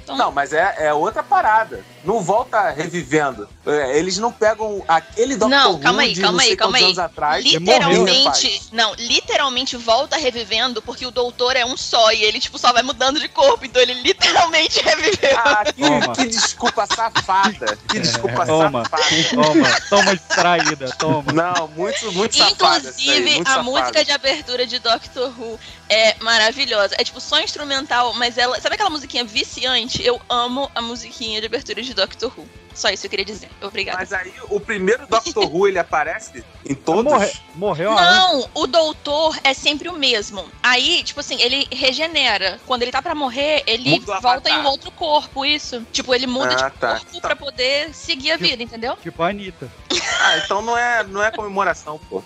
Então- 0.03 0.15
Não, 0.15 0.31
mas 0.31 0.53
é, 0.53 0.75
é 0.77 0.93
outra 0.93 1.23
parada. 1.23 1.83
Não 2.05 2.21
volta 2.21 2.69
revivendo. 2.69 3.47
É, 3.65 3.97
Eles 3.97 4.17
não 4.17 4.31
pegam 4.31 4.83
aquele 4.87 5.33
Doctor 5.35 5.49
Não, 5.49 5.71
Who 5.73 5.79
calma 5.79 6.01
aí, 6.03 6.15
calma 6.15 6.41
aí, 6.43 6.55
calma 6.55 6.77
aí. 6.77 6.83
anos 6.83 6.99
atrás. 6.99 7.43
Literalmente, 7.43 8.61
não, 8.71 8.93
literalmente 8.95 9.75
volta 9.77 10.17
revivendo 10.17 10.81
porque 10.81 11.05
o 11.05 11.11
doutor 11.11 11.55
é 11.55 11.65
um 11.65 11.75
só 11.75 12.11
e 12.11 12.23
ele, 12.23 12.39
tipo, 12.39 12.57
só 12.59 12.71
vai 12.71 12.83
mudando 12.83 13.19
de 13.19 13.27
corpo. 13.27 13.65
Então 13.65 13.81
ele 13.81 13.93
literalmente 13.95 14.79
reviveu. 14.85 15.37
Ah, 15.37 15.63
que, 15.65 15.73
Toma. 15.81 16.15
que 16.15 16.27
desculpa 16.27 16.85
safada. 16.85 17.77
Que 17.89 17.99
desculpa 17.99 18.45
Toma, 18.45 18.83
safada. 18.83 19.03
toma, 19.33 19.81
toma 19.89 20.15
distraída, 20.15 20.89
toma. 20.97 21.31
Não, 21.33 21.67
muito, 21.69 22.11
muito 22.11 22.35
safada. 22.35 22.89
isso 22.89 22.99
aí, 22.99 23.17
Inclusive, 23.17 23.35
muito 23.35 23.47
a 23.47 23.51
safada. 23.51 23.63
música 23.63 24.05
de 24.05 24.11
abertura 24.11 24.65
de 24.67 24.79
Doctor 24.79 25.33
Who 25.39 25.59
é 25.89 26.15
maravilhosa. 26.19 26.95
É 26.99 27.03
tipo 27.03 27.19
só 27.19 27.39
instrumental, 27.39 28.13
mas 28.13 28.37
ela. 28.37 28.59
Sabe 28.61 28.75
aquela 28.75 28.89
musiquinha 28.89 29.23
viciante? 29.23 30.03
Eu 30.05 30.21
amo 30.29 30.69
a 30.75 30.81
musiquinha 30.81 31.39
de 31.39 31.47
abertura 31.47 31.81
de 31.81 31.94
Doctor 31.95 32.31
Who. 32.37 32.47
Só 32.73 32.89
isso 32.89 33.05
eu 33.05 33.09
queria 33.09 33.23
dizer. 33.23 33.49
Obrigada. 33.61 33.97
Mas 33.99 34.11
aí, 34.11 34.33
o 34.49 34.59
primeiro 34.59 35.07
Doctor 35.07 35.45
Who, 35.45 35.65
ele 35.65 35.79
aparece 35.79 36.43
em 36.65 36.75
todos? 36.75 37.05
Morre- 37.09 37.31
morreu 37.55 37.91
Não, 37.95 38.49
o 38.53 38.67
doutor 38.67 39.37
é 39.45 39.53
sempre 39.53 39.87
o 39.87 39.93
mesmo. 39.93 40.45
Aí, 40.61 41.01
tipo 41.01 41.21
assim, 41.21 41.41
ele 41.41 41.65
regenera. 41.71 42.59
Quando 42.67 42.81
ele 42.81 42.91
tá 42.91 43.01
pra 43.01 43.15
morrer, 43.15 43.63
ele 43.65 43.91
Muda 43.91 44.19
volta 44.19 44.49
em 44.49 44.57
um 44.59 44.65
outro 44.65 44.91
corpo, 44.91 45.45
isso. 45.45 45.87
Tipo, 45.93 46.13
ele 46.13 46.27
muda 46.27 46.51
Ah, 46.65 46.69
de 46.69 46.75
tá. 46.77 46.99
corpo 46.99 47.21
pra 47.21 47.33
poder 47.35 47.93
seguir 47.95 48.31
a 48.33 48.37
vida, 48.37 48.61
entendeu? 48.61 48.97
Tipo 48.97 49.23
a 49.23 49.29
Anitta. 49.29 49.71
Ah, 50.19 50.37
então 50.39 50.61
não 50.61 50.77
é, 50.77 51.01
não 51.05 51.23
é 51.23 51.31
comemoração, 51.31 51.97
pô. 52.09 52.21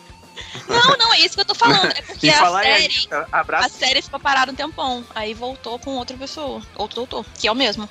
Não, 0.68 0.98
não, 0.98 1.14
é 1.14 1.20
isso 1.20 1.36
que 1.36 1.42
eu 1.42 1.46
tô 1.46 1.54
falando. 1.54 1.92
É 1.92 2.02
porque 2.08 2.28
a 2.30 2.52
série. 2.62 2.86
Anitta, 2.86 3.28
A 3.32 3.70
série 3.70 4.02
ficou 4.02 4.20
parada 4.20 4.52
um 4.52 4.56
tempão. 4.56 5.06
Aí 5.14 5.36
voltou 5.36 5.78
com 5.78 5.92
outra 5.92 6.18
pessoa. 6.18 6.60
Outro 6.76 6.96
doutor, 6.96 7.24
que 7.38 7.48
é 7.48 7.52
o 7.52 7.56
mesmo. 7.56 7.88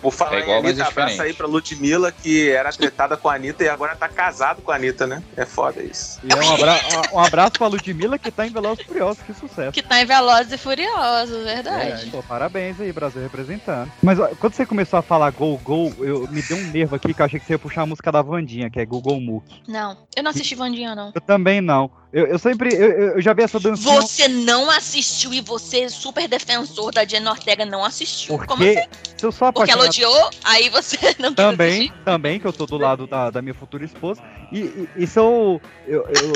Por 0.00 0.12
falar 0.12 0.38
É 0.38 0.40
igual, 0.42 0.56
em 0.56 0.66
Anitta, 0.66 0.82
é 0.82 0.86
abraço 0.86 1.10
diferente. 1.10 1.20
aí 1.20 1.32
pra 1.34 1.46
Ludmilla, 1.46 2.12
que 2.12 2.50
era 2.50 2.70
tretada 2.72 3.16
com 3.16 3.28
a 3.28 3.34
Anitta 3.34 3.64
e 3.64 3.68
agora 3.68 3.96
tá 3.96 4.08
casado 4.08 4.62
com 4.62 4.70
a 4.70 4.76
Anitta, 4.76 5.06
né? 5.06 5.22
É 5.36 5.44
foda 5.44 5.82
isso. 5.82 6.20
E 6.24 6.32
é 6.32 6.36
um, 6.36 6.54
abra 6.54 6.76
um 7.12 7.18
abraço 7.20 7.52
pra 7.52 7.66
Ludmilla 7.66 8.18
que 8.18 8.30
tá 8.30 8.46
em 8.46 8.50
Velozes 8.50 8.84
e 8.84 8.84
Furiosos, 8.88 9.22
que 9.22 9.34
sucesso. 9.34 9.72
Que 9.72 9.82
tá 9.82 10.00
em 10.00 10.06
Velozes 10.06 10.52
e 10.52 10.58
Furiosos, 10.58 11.44
verdade. 11.44 12.10
Pô, 12.10 12.22
parabéns 12.22 12.80
aí, 12.80 12.92
Brasil 12.92 13.22
representando. 13.22 13.90
Mas 14.02 14.18
ó, 14.18 14.28
quando 14.38 14.54
você 14.54 14.64
começou 14.66 14.98
a 14.98 15.02
falar 15.02 15.30
Go 15.30 15.56
Go, 15.58 15.92
eu 16.00 16.28
me 16.30 16.42
deu 16.42 16.56
um 16.56 16.70
nervo 16.70 16.94
aqui 16.96 17.12
que 17.12 17.20
eu 17.20 17.26
achei 17.26 17.40
que 17.40 17.46
você 17.46 17.54
ia 17.54 17.58
puxar 17.58 17.82
a 17.82 17.86
música 17.86 18.10
da 18.12 18.22
Vandinha, 18.22 18.70
que 18.70 18.80
é 18.80 18.86
Google 18.86 19.20
Mook. 19.20 19.44
Não, 19.66 19.96
eu 20.16 20.22
não 20.22 20.30
assisti 20.30 20.54
Vandinha, 20.54 20.94
não. 20.94 21.12
Eu 21.14 21.20
também 21.20 21.60
não. 21.60 21.90
Eu, 22.12 22.26
eu 22.26 22.38
sempre. 22.38 22.74
Eu, 22.74 22.90
eu- 22.90 23.20
já 23.20 23.34
vi 23.34 23.42
essa 23.42 23.60
dancinha. 23.60 24.00
Você 24.00 24.28
não 24.28 24.70
assistiu 24.70 25.32
e 25.32 25.40
você, 25.42 25.88
super 25.90 26.26
defensor 26.26 26.90
da 26.92 27.04
Jenna 27.04 27.30
Ortega, 27.30 27.66
não 27.66 27.84
assistiu. 27.84 28.38
Como 28.38 28.46
Porque 28.64 28.78
assim? 28.78 28.88
se 29.16 29.26
eu 29.26 29.32
sou 29.32 29.52
Porque 29.52 29.70
ela 29.70 29.84
odiou, 29.84 30.30
aí 30.44 30.70
você 30.70 30.96
não 31.18 31.34
Também, 31.34 31.68
assistir. 31.68 31.92
também, 32.04 32.40
que 32.40 32.46
eu 32.46 32.52
tô 32.52 32.64
do 32.64 32.78
lado 32.78 33.06
da, 33.06 33.30
da 33.30 33.42
minha 33.42 33.54
futura 33.54 33.84
esposa. 33.84 34.22
E, 34.50 34.60
e, 34.60 34.88
e 34.96 35.06
se 35.06 35.18
eu. 35.18 35.60
Eu, 35.86 36.06
eu, 36.08 36.12
eu, 36.14 36.32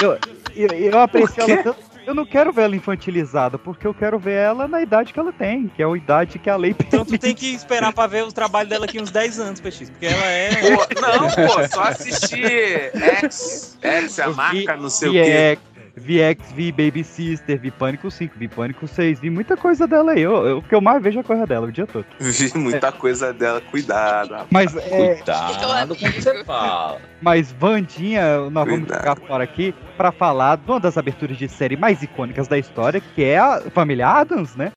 eu, 0.00 0.18
eu, 0.56 0.68
eu, 0.68 0.68
eu 0.90 0.98
aprecio 1.00 1.42
ela 1.44 1.62
tanto. 1.62 1.93
Eu 2.06 2.14
não 2.14 2.26
quero 2.26 2.52
ver 2.52 2.62
ela 2.62 2.76
infantilizada, 2.76 3.58
porque 3.58 3.86
eu 3.86 3.94
quero 3.94 4.18
ver 4.18 4.34
ela 4.34 4.68
na 4.68 4.82
idade 4.82 5.12
que 5.12 5.18
ela 5.18 5.32
tem, 5.32 5.68
que 5.68 5.82
é 5.82 5.86
a 5.86 5.96
idade 5.96 6.38
que 6.38 6.50
a 6.50 6.56
lei 6.56 6.72
Então 6.72 7.00
tu 7.04 7.04
permite. 7.06 7.20
tem 7.20 7.34
que 7.34 7.54
esperar 7.54 7.92
pra 7.92 8.06
ver 8.06 8.24
o 8.24 8.32
trabalho 8.32 8.68
dela 8.68 8.84
aqui 8.84 9.00
uns 9.00 9.10
10 9.10 9.40
anos, 9.40 9.60
PX, 9.60 9.90
porque 9.90 10.06
ela 10.06 10.26
é. 10.26 10.50
Pô, 10.76 11.00
não, 11.00 11.30
pô, 11.30 11.68
só 11.68 11.82
assistir 11.84 12.90
X, 13.22 13.78
X, 13.80 14.18
a 14.20 14.28
marca, 14.28 14.76
não 14.76 14.90
sei 14.90 15.08
o 15.08 15.12
quê. 15.12 15.58
VX, 15.96 16.52
vi 16.52 16.72
Baby 16.72 17.04
Sister, 17.04 17.58
vi 17.58 17.70
Pânico 17.70 18.10
5, 18.10 18.34
vi 18.36 18.48
Pânico 18.48 18.86
6, 18.88 19.20
vi 19.20 19.30
muita 19.30 19.56
coisa 19.56 19.86
dela 19.86 20.12
aí. 20.12 20.22
Eu, 20.22 20.44
eu- 20.46 20.58
o 20.58 20.62
que 20.62 20.74
eu 20.74 20.80
mais 20.80 21.02
vejo 21.02 21.18
é 21.18 21.20
a 21.20 21.24
coisa 21.24 21.46
dela 21.46 21.66
o 21.68 21.72
dia 21.72 21.86
todo. 21.86 22.04
Vi 22.18 22.58
muita 22.58 22.90
coisa 22.90 23.32
dela, 23.32 23.60
cuidado. 23.60 24.30
rapaz. 24.32 24.48
Mas, 24.50 24.76
é, 24.76 25.14
Cuidado 25.16 25.94
com 25.96 26.06
o 26.06 26.12
que 26.12 26.20
você 26.22 26.42
fala. 26.44 27.00
mas 27.22 27.52
Vandinha, 27.52 28.38
nós 28.50 28.64
vamos 28.66 28.80
Cuidado. 28.88 28.98
ficar 28.98 29.16
fora 29.26 29.44
aqui 29.44 29.74
pra 29.96 30.10
falar 30.10 30.56
de 30.56 30.68
uma 30.70 30.80
das 30.80 30.98
aberturas 30.98 31.36
de 31.36 31.48
série 31.48 31.76
mais 31.76 32.02
icônicas 32.02 32.48
da 32.48 32.58
história, 32.58 33.00
que 33.00 33.22
é 33.22 33.38
a 33.38 33.60
Família 33.72 34.08
Adams, 34.08 34.56
né? 34.56 34.72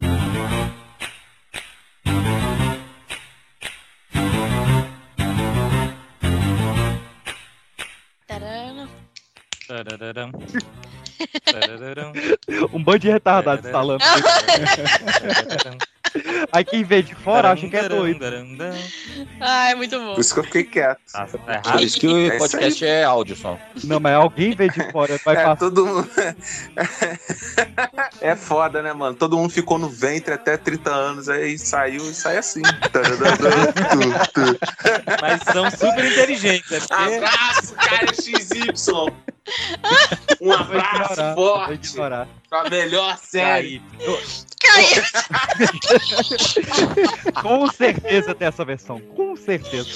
Um 12.73 12.83
bando 12.83 12.99
de 12.99 13.09
retardados 13.09 13.69
falando. 13.71 14.01
Aí 16.51 16.63
quem 16.63 16.83
vê 16.83 17.01
de 17.01 17.15
fora 17.15 17.51
acha 17.51 17.67
que 17.67 17.75
é 17.75 17.89
doido. 17.89 18.19
Tarararam. 18.19 18.77
Ai, 19.39 19.75
muito 19.75 19.97
bom. 19.99 20.15
Por 20.15 20.21
isso 20.21 20.33
que 20.33 20.39
eu 20.39 20.43
fiquei 20.43 20.63
quieto. 20.63 20.99
Nossa, 21.13 21.37
tá 21.37 21.59
Por 21.61 21.81
isso 21.81 21.99
que 21.99 22.07
É 22.07 22.35
o 22.35 22.37
podcast 22.37 22.85
é 22.85 23.03
áudio 23.03 23.35
só. 23.35 23.57
Não, 23.83 23.99
mas 23.99 24.13
alguém 24.13 24.55
vê 24.55 24.69
de 24.69 24.91
fora, 24.91 25.19
vai 25.23 25.35
É, 25.35 25.43
passar. 25.43 25.55
todo 25.57 25.85
mundo. 25.85 26.09
é 28.21 28.35
foda, 28.35 28.81
né, 28.81 28.93
mano? 28.93 29.15
Todo 29.15 29.37
mundo 29.37 29.51
ficou 29.51 29.77
no 29.77 29.89
ventre 29.89 30.33
até 30.33 30.57
30 30.57 30.89
anos, 30.89 31.29
aí 31.29 31.57
saiu 31.57 32.09
e 32.09 32.13
sai 32.13 32.37
assim. 32.37 32.61
Mas 35.21 35.41
são 35.43 35.69
super 35.71 36.05
inteligentes. 36.05 36.71
É 36.71 36.79
porque 36.79 37.15
Abraço, 37.15 37.73
cara 37.75 38.13
XY. 38.13 39.13
Um 40.41 40.51
abraço 40.51 41.13
ignorar, 41.13 41.35
forte 41.35 41.93
pra 42.49 42.69
melhor 42.69 43.17
série. 43.17 43.81
Caiu. 44.59 45.03
Com 47.41 47.67
certeza 47.71 48.33
tem 48.35 48.47
essa 48.47 48.63
versão, 48.65 48.99
com 48.99 49.35
certeza. 49.35 49.89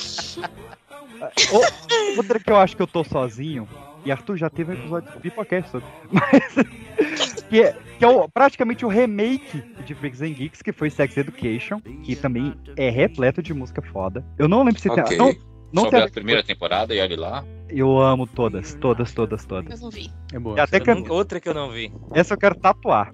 O- 1.52 2.18
outra 2.18 2.40
que 2.40 2.50
eu 2.52 2.58
acho 2.58 2.76
que 2.76 2.82
eu 2.82 2.88
tô 2.88 3.04
sozinho, 3.04 3.68
e 4.04 4.12
Arthur 4.12 4.38
já 4.38 4.50
teve 4.50 4.72
um 4.72 4.76
episódio 4.76 5.12
do 5.14 5.20
Pipocast 5.20 5.70
sobre, 5.72 5.88
mas 6.12 7.44
que 7.50 7.62
é, 7.62 7.76
que 8.00 8.06
é 8.06 8.08
o- 8.08 8.28
praticamente 8.28 8.86
o 8.86 8.90
remake 8.90 9.62
de 9.86 9.94
Freaks 9.94 10.22
and 10.22 10.34
Geeks, 10.34 10.62
que 10.62 10.72
foi 10.72 10.90
Sex 10.90 11.16
Education, 11.18 11.80
que 12.04 12.16
também 12.16 12.54
é 12.76 12.90
repleto 12.90 13.42
de 13.44 13.54
música 13.54 13.82
foda. 13.82 14.26
Eu 14.38 14.48
não 14.48 14.64
lembro 14.64 14.82
se 14.82 14.90
Ok. 14.90 15.04
tem. 15.04 15.18
Não, 15.18 15.36
não 15.72 15.84
Sobre 15.84 16.00
tem 16.00 16.08
a 16.08 16.12
primeira 16.12 16.44
temporada 16.44 16.94
e 16.96 17.00
olha 17.00 17.20
lá. 17.20 17.46
Eu 17.70 17.98
amo 18.00 18.28
todas, 18.28 18.74
todas, 18.76 19.14
todas, 19.14 19.46
todas. 19.46 19.80
Eu 19.80 19.86
não 19.86 19.90
vi. 19.92 20.12
É 20.34 20.40
boa. 20.40 20.62
Até 20.62 20.78
eu 20.78 20.82
que 21.04 21.10
outra 21.12 21.40
que 21.40 21.48
eu 21.48 21.54
não 21.54 21.70
vi. 21.72 21.94
essa 22.14 22.34
eu 22.34 22.38
quero 22.38 22.56
tatuar. 22.56 23.14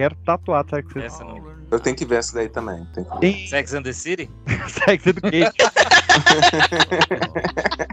Quero 0.00 0.16
tatuar 0.24 0.64
Sex 0.64 0.96
Education. 0.96 1.24
não 1.26 1.42
vi. 1.42 1.50
Eu 1.70 1.78
tenho 1.78 1.94
que 1.94 2.06
ver 2.06 2.20
essa 2.20 2.34
daí 2.34 2.48
também. 2.48 2.86
Tem 2.94 3.04
que 3.04 3.10
ver. 3.10 3.20
Tem 3.20 3.46
Sex 3.46 3.74
and 3.74 3.82
the 3.82 3.92
City? 3.92 4.30
Sex 4.66 5.06
Education. 5.06 5.52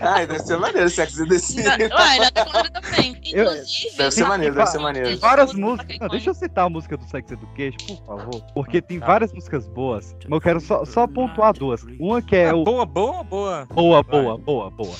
Ai, 0.00 0.26
deve 0.26 0.38
ser 0.40 0.56
maneiro 0.58 0.88
Sex 0.90 1.18
and 1.18 1.28
the 1.28 1.38
City. 1.38 1.62
Uai, 1.92 2.18
na 2.18 2.30
Declara 2.30 2.70
também. 2.70 3.16
Inclusive. 3.24 3.96
Deve 3.96 4.10
ser 4.10 4.24
maneiro, 4.24 4.54
deve 4.54 4.66
ser 4.70 4.78
maneiro. 4.78 5.18
várias 5.18 5.52
músicas. 5.54 5.98
Não, 6.00 6.08
deixa 6.08 6.30
eu 6.30 6.34
citar 6.34 6.66
a 6.66 6.68
música 6.68 6.96
do 6.96 7.04
Sex 7.08 7.30
Education, 7.32 7.76
por 7.86 8.06
favor. 8.06 8.42
Porque 8.54 8.80
tem 8.82 8.98
várias 8.98 9.32
músicas 9.32 9.66
boas. 9.68 10.14
Mas 10.24 10.32
eu 10.32 10.40
quero 10.40 10.60
só, 10.60 10.84
só 10.84 11.06
pontuar 11.06 11.52
duas. 11.52 11.82
Uma 11.98 12.20
que 12.22 12.36
é 12.36 12.52
o. 12.52 12.64
Boa, 12.64 12.84
boa, 12.86 13.22
boa. 13.24 13.66
Boa, 13.72 14.02
boa, 14.02 14.38
boa, 14.38 14.70
boa. 14.70 14.94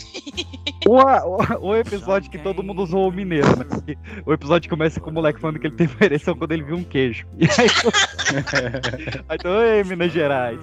Uma- 0.86 1.24
O, 1.26 1.68
o 1.70 1.76
episódio 1.76 2.30
que 2.30 2.38
todo 2.38 2.62
mundo 2.62 2.82
usou 2.82 3.08
o 3.08 3.12
mineiro, 3.12 3.48
né? 3.58 3.64
O 4.24 4.32
episódio 4.32 4.68
começa 4.70 5.00
com 5.00 5.10
o 5.10 5.12
moleque 5.12 5.40
falando 5.40 5.58
que 5.58 5.66
ele 5.66 5.74
teve 5.76 5.94
uma 5.94 6.04
ereção 6.04 6.34
quando 6.36 6.52
ele 6.52 6.62
viu 6.62 6.76
um 6.76 6.84
queijo. 6.84 7.26
E 7.38 7.44
aí. 7.44 7.68
aí 9.28 9.36
então, 9.38 9.62
ei, 9.62 9.84
Minas 9.84 10.12
Gerais. 10.12 10.58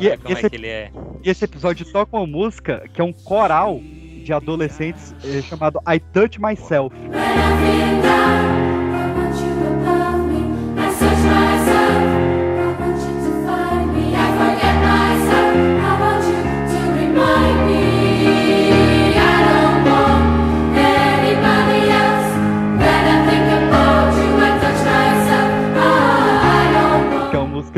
E, 0.00 0.06
Olha 0.06 0.18
como 0.18 0.32
esse, 0.32 0.46
é 0.46 0.50
que 0.50 0.56
ele 0.56 0.66
é. 0.66 0.90
e 1.24 1.30
esse 1.30 1.44
episódio 1.44 1.90
toca 1.90 2.16
uma 2.16 2.26
música 2.26 2.84
que 2.92 3.00
é 3.00 3.04
um 3.04 3.12
coral 3.12 3.80
de 4.24 4.32
adolescentes 4.32 5.14
eh, 5.24 5.40
chamado 5.42 5.80
I 5.86 5.98
Touch 5.98 6.40
Myself. 6.40 6.94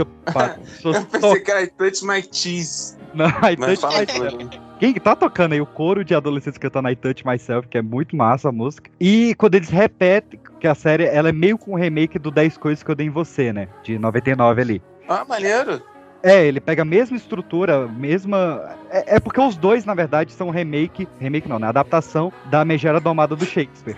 Que 0.06 0.89
Eu 0.89 1.05
pensei 1.06 1.40
que 1.40 1.51
era 1.51 1.62
I 1.62 1.66
Touch 1.68 2.05
My 2.05 2.22
Cheese. 2.31 2.97
Não, 3.14 3.27
I 3.27 3.56
Mas 3.59 3.81
Touch 3.81 4.06
tudo. 4.06 4.60
Quem 4.78 4.94
que 4.94 5.01
tá 5.01 5.14
tocando 5.14 5.52
aí 5.52 5.60
o 5.60 5.66
coro 5.66 6.02
de 6.02 6.14
adolescentes 6.14 6.56
cantando 6.59 6.89
I 6.89 6.97
Touch 6.97 7.27
Myself, 7.27 7.68
que 7.68 7.77
é 7.77 7.82
muito 7.82 8.16
massa 8.16 8.48
a 8.48 8.52
música. 8.52 8.90
E 8.98 9.35
quando 9.35 9.55
eles 9.56 9.68
repetem, 9.68 10.40
que 10.59 10.66
a 10.66 10.74
série 10.74 11.05
ela 11.05 11.28
é 11.28 11.32
meio 11.32 11.59
com 11.59 11.72
um 11.72 11.74
remake 11.74 12.18
do 12.18 12.31
10 12.31 12.56
Coisas 12.56 12.82
que 12.82 12.90
eu 12.90 12.94
dei 12.94 13.06
em 13.06 13.10
você, 13.10 13.52
né? 13.52 13.68
De 13.82 13.98
99 13.98 14.62
ali. 14.62 14.82
Ah, 15.09 15.24
maneiro. 15.28 15.82
É, 16.22 16.47
ele 16.47 16.60
pega 16.60 16.82
a 16.82 16.85
mesma 16.85 17.16
estrutura, 17.16 17.86
mesma. 17.89 18.77
É, 18.90 19.16
é 19.16 19.20
porque 19.20 19.40
os 19.40 19.56
dois, 19.56 19.85
na 19.85 19.94
verdade, 19.94 20.32
são 20.32 20.51
remake. 20.51 21.09
Remake 21.18 21.48
não, 21.48 21.59
né? 21.59 21.66
Adaptação 21.68 22.32
da 22.51 22.64
Megera 22.64 23.01
Domada 23.01 23.35
do 23.35 23.44
Shakespeare. 23.44 23.97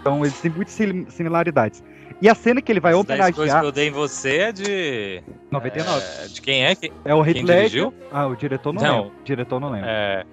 Então 0.00 0.24
eles 0.24 0.38
têm 0.40 0.50
muitas 0.50 0.74
sim- 0.74 1.06
similaridades. 1.10 1.82
E 2.20 2.28
a 2.28 2.34
cena 2.34 2.60
que 2.60 2.72
ele 2.72 2.80
vai 2.80 2.92
As 2.94 3.04
10 3.04 3.18
coisas 3.18 3.36
homenagear. 3.38 3.60
que 3.60 3.66
eu 3.66 3.72
dei 3.72 3.88
em 3.88 3.90
você 3.92 4.36
é 4.38 4.52
de. 4.52 5.22
99. 5.50 6.04
É, 6.24 6.26
de 6.26 6.40
quem 6.42 6.64
é? 6.64 6.74
que 6.74 6.92
É 7.04 7.14
o 7.14 7.24
Heath 7.24 7.34
quem 7.34 7.44
Ledger. 7.44 7.56
dirigiu? 7.68 7.94
Ah, 8.12 8.26
o 8.26 8.34
diretor 8.36 8.72
não, 8.72 8.82
Não. 8.82 8.96
lembro. 9.02 9.12
O 9.20 9.24
diretor 9.24 9.60
não 9.60 9.70
lembra. 9.70 9.88
É. 9.90 10.24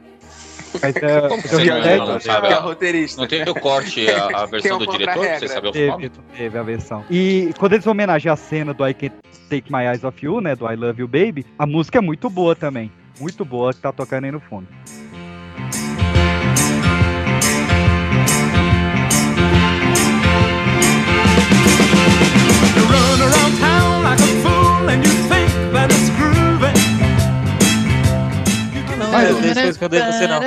Mas 0.81 0.95
é, 0.95 1.21
Como 1.29 1.41
você 1.41 1.55
não 1.65 1.75
lembra? 1.81 2.05
Não 2.05 2.19
sabe? 2.19 2.47
É 2.47 2.53
roteirista. 2.55 3.21
Não 3.21 3.27
teve 3.27 3.49
o 3.49 3.55
corte, 3.55 4.09
a, 4.09 4.25
a 4.41 4.45
versão 4.47 4.79
do 4.79 4.87
diretor? 4.87 5.25
Você 5.25 5.47
sabe 5.47 5.67
o 5.67 5.71
Teve, 5.71 5.87
nome? 5.91 6.11
teve 6.35 6.57
a 6.57 6.63
versão. 6.63 7.05
E 7.09 7.53
quando 7.59 7.73
eles 7.73 7.85
homenageiam 7.85 8.33
a 8.33 8.37
cena 8.37 8.73
do 8.73 8.87
I 8.87 8.93
Can't 8.93 9.15
Take 9.49 9.71
My 9.71 9.83
Eyes 9.85 10.03
Off 10.03 10.25
You, 10.25 10.41
né? 10.41 10.55
Do 10.55 10.69
I 10.69 10.75
Love 10.75 11.01
You 11.01 11.07
Baby, 11.07 11.45
a 11.59 11.67
música 11.67 11.99
é 11.99 12.01
muito 12.01 12.29
boa 12.31 12.55
também. 12.55 12.91
Muito 13.19 13.45
boa 13.45 13.73
que 13.73 13.79
tá 13.79 13.91
tocando 13.93 14.25
aí 14.25 14.31
no 14.31 14.39
fundo. 14.41 14.67
Não, 28.97 29.19
é 29.19 29.33
10 29.33 29.53
coisas 29.53 29.77
que 29.77 29.83
eu 29.83 29.89
dei 29.89 30.01
em 30.01 30.05
você, 30.05 30.27
não. 30.27 30.41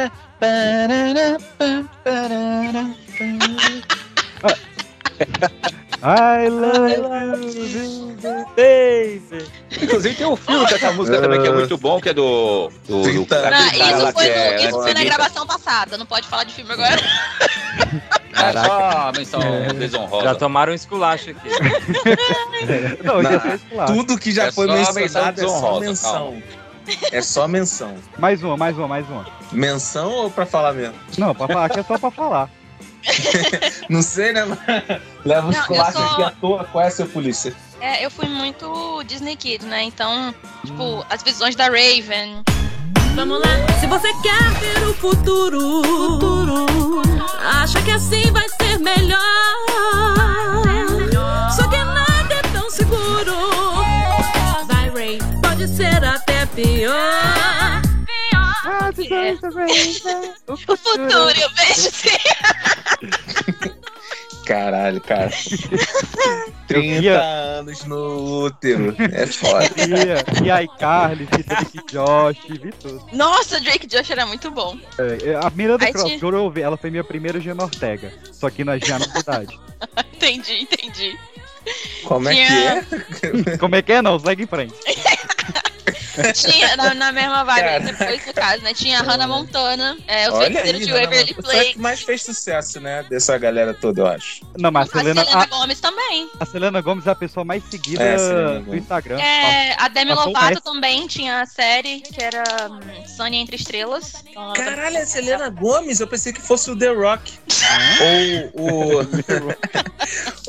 I 6.01 6.49
love 6.49 7.45
you, 7.45 8.17
baby. 8.57 9.45
Inclusive 9.83 10.15
tem 10.15 10.27
um 10.27 10.37
filme 10.37 10.65
dessa 10.67 10.93
música 10.93 11.21
também 11.21 11.41
que 11.43 11.49
é 11.49 11.53
muito 11.53 11.77
bom, 11.77 12.01
que 12.01 12.09
é 12.11 12.15
do. 12.15 12.71
do, 12.87 13.03
do 13.03 13.13
Não, 13.13 13.25
cara 13.27 13.61
isso 13.67 14.13
foi, 14.13 14.25
que 14.25 14.31
no- 14.31 14.37
é 14.37 14.57
isso 14.57 14.71
foi 14.71 14.81
na 14.85 14.89
antisemita. 14.91 15.05
gravação 15.17 15.47
passada, 15.47 15.99
não 15.99 16.07
pode 16.07 16.27
falar 16.29 16.45
de 16.45 16.55
filme 16.55 16.73
agora. 16.73 17.01
É 18.33 18.53
só 18.53 18.91
a 19.09 19.13
menção 19.17 19.41
desonrosa. 19.77 20.25
Já 20.25 20.35
tomaram 20.37 20.73
um 20.73 20.75
esculacho 20.77 21.31
aqui. 21.31 21.49
Não, 23.03 23.21
Não, 23.23 23.33
ia 23.33 23.41
ser 23.41 23.55
esse 23.55 23.75
lá. 23.75 23.85
Tudo 23.87 24.19
que 24.19 24.31
já 24.31 24.47
É 24.47 24.53
foi 24.53 24.67
mencionado 24.69 25.41
é 25.41 25.49
só 25.49 25.81
menção. 25.81 26.43
É 27.13 27.21
só 27.21 27.49
menção. 27.49 27.95
Mais 28.19 28.43
uma, 28.43 28.57
mais 28.57 28.79
uma, 28.79 28.87
mais 28.89 29.09
uma. 29.09 29.27
Menção 29.53 30.11
ou 30.11 30.31
pra 30.31 30.47
falar 30.47 30.73
mesmo? 30.73 30.95
Não, 31.19 31.35
pra 31.35 31.47
falar 31.49 31.69
que 31.69 31.81
é 31.81 31.83
só 31.83 31.99
pra 31.99 32.11
falar. 32.11 32.49
Não 33.89 34.03
sei, 34.03 34.33
né? 34.33 34.45
Leva 35.25 35.43
Não, 35.43 35.49
uns 35.51 35.57
eu 35.57 35.63
colachos 35.65 35.95
só- 36.01 36.07
aqui 36.13 36.23
à 36.23 36.31
toa. 36.31 36.65
Qual 36.65 36.85
é 36.85 36.89
a 36.89 36.91
sua 36.91 37.07
polícia? 37.07 37.55
É, 37.81 38.05
eu 38.05 38.11
fui 38.11 38.27
muito 38.29 39.03
Disney 39.05 39.37
Kid, 39.37 39.65
né? 39.65 39.83
Então, 39.85 40.35
tipo, 40.65 41.05
as 41.09 41.23
visões 41.23 41.55
da 41.57 41.65
Raven. 41.67 42.43
Vamos 43.15 43.41
lá. 43.41 43.79
Se 43.81 43.87
você 43.87 44.09
quer 44.23 44.51
ver 44.61 44.89
o 44.89 44.95
futuro, 44.95 45.83
acha 47.41 47.81
que 47.83 47.91
assim 47.93 48.31
vai 48.33 48.49
ser 48.49 48.79
melhor. 48.79 49.19
Só 51.57 51.67
que 51.69 51.77
nada 51.79 52.35
é 52.35 52.43
tão 52.53 52.71
seguro. 52.71 53.35
Vai, 54.67 54.91
Ray, 54.91 55.19
pode 55.43 55.67
ser 55.69 56.05
até 56.05 56.47
pior. 56.47 57.38
O 60.49 60.57
futuro, 60.57 61.41
eu 61.41 61.51
vejo 61.55 61.91
sim. 61.93 62.09
Caralho, 64.45 65.01
cara. 65.03 65.31
30 66.69 66.81
queria- 66.95 67.21
anos 67.23 67.85
no 67.85 68.45
útero. 68.47 68.95
É 68.99 69.27
foda. 69.27 69.67
E, 69.77 70.47
e 70.47 70.51
aí, 70.51 70.67
Carly, 70.79 71.27
Drake 71.27 71.81
Josh, 71.93 72.39
vi 72.49 72.73
tudo. 72.73 73.07
Nossa, 73.13 73.61
Drake 73.61 73.87
Josh 73.87 74.11
era 74.11 74.25
muito 74.27 74.51
bom. 74.51 74.79
É, 74.99 75.35
a 75.47 75.51
Miranda 75.51 75.85
Aí 75.85 75.93
Cross, 75.93 76.19
quando 76.21 76.37
eu 76.37 76.51
vi, 76.51 76.63
ela 76.63 76.77
foi 76.79 76.91
minha 76.91 77.05
primeira 77.05 77.39
Giana 77.41 77.65
Ortega. 77.65 78.13
Só 78.33 78.49
que 78.51 78.65
na 78.65 78.79
Giana 78.79 79.05
Cidade. 79.05 79.59
Entendi, 80.15 80.63
entendi. 80.63 81.17
Como 82.05 82.29
é 82.29 82.35
que 82.35 82.41
é? 82.41 83.57
Como 83.59 83.77
é 83.77 83.83
que 83.83 83.93
é? 83.93 84.03
Não, 84.03 84.19
segue 84.19 84.43
em 84.45 84.47
frente. 84.47 84.75
Tinha, 86.35 86.77
na, 86.77 86.95
na 86.95 87.13
mesma 87.13 87.45
vibe, 87.45 87.61
Cara. 87.61 87.81
depois 87.81 88.27
no 88.27 88.33
caso, 88.35 88.63
né? 88.63 88.75
Tinha 88.75 89.01
a 89.01 89.03
Hannah 89.03 89.27
Montana, 89.27 89.97
é, 90.07 90.31
o 90.31 90.39
feiticeiro 90.39 90.79
de 90.79 90.93
Waverly 90.93 91.35
Place. 91.35 91.73
que 91.73 91.79
mais 91.79 92.03
fez 92.03 92.23
sucesso, 92.23 92.81
né? 92.81 93.05
Dessa 93.09 93.37
galera 93.39 93.75
toda, 93.75 94.01
eu 94.03 94.07
acho. 94.07 94.41
Não, 94.59 94.71
mas 94.71 94.89
a 94.89 94.99
A 94.99 95.01
Selena, 95.01 95.25
Selena 95.25 95.43
a, 95.43 95.47
Gomes 95.47 95.81
também. 95.81 96.31
a 96.41 96.47
Selena 96.47 96.81
Gomes 96.81 97.07
é 97.07 97.11
a 97.11 97.15
pessoa 97.15 97.45
mais 97.45 97.63
seguida 97.71 98.03
É, 98.03 98.59
do. 98.61 98.77
Instagram. 98.77 99.19
É, 99.21 99.75
a 99.79 99.89
Demi 99.89 100.13
Lovato 100.13 100.61
também 100.61 101.07
tinha 101.07 101.41
a 101.43 101.47
série 101.47 102.01
que 102.01 102.23
era 102.23 102.43
hum, 102.71 102.81
Sunny 103.07 103.37
Entre 103.39 103.57
Estrelas. 103.57 104.15
Então, 104.29 104.53
Caralho, 104.55 104.99
a 104.99 105.07
Selena 105.07 105.49
Gomes, 105.51 106.01
eu 106.01 106.07
pensei 106.07 106.33
que 106.33 106.41
fosse 106.41 106.71
o 106.71 106.77
The 106.79 106.89
Rock. 106.89 107.39
Ou 108.57 109.01
o. 109.01 109.09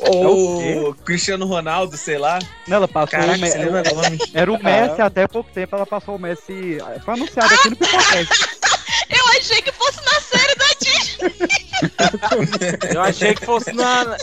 Ou 0.00 0.90
o 0.90 0.94
Cristiano 0.94 1.46
Ronaldo, 1.46 1.96
sei 1.96 2.18
lá. 2.18 2.38
Não, 2.66 2.76
ela 2.78 2.88
passou 2.88 3.18
Caraca, 3.18 3.36
o 3.36 3.40
Messi. 3.40 3.52
Selena 3.58 3.82
Gomes. 3.82 4.20
Era 4.34 4.52
o 4.52 4.62
Messi 4.62 5.00
até 5.02 5.26
pouco 5.26 5.50
tempo, 5.52 5.59
ela 5.70 5.86
passou 5.86 6.16
o 6.16 6.18
Messi. 6.18 6.78
Foi 7.04 7.14
anunciado 7.14 7.54
aqui 7.54 7.70
no 7.70 7.76
Pipocast. 7.76 8.60
Eu 9.08 9.26
achei 9.28 9.62
que 9.62 9.72
fosse 9.72 9.98
na 10.04 10.20
série 10.20 10.54
da 10.54 10.66
Disney. 10.80 11.34
Eu 12.94 13.02
achei 13.02 13.34
que 13.34 13.44
fosse 13.44 13.72
na, 13.72 14.16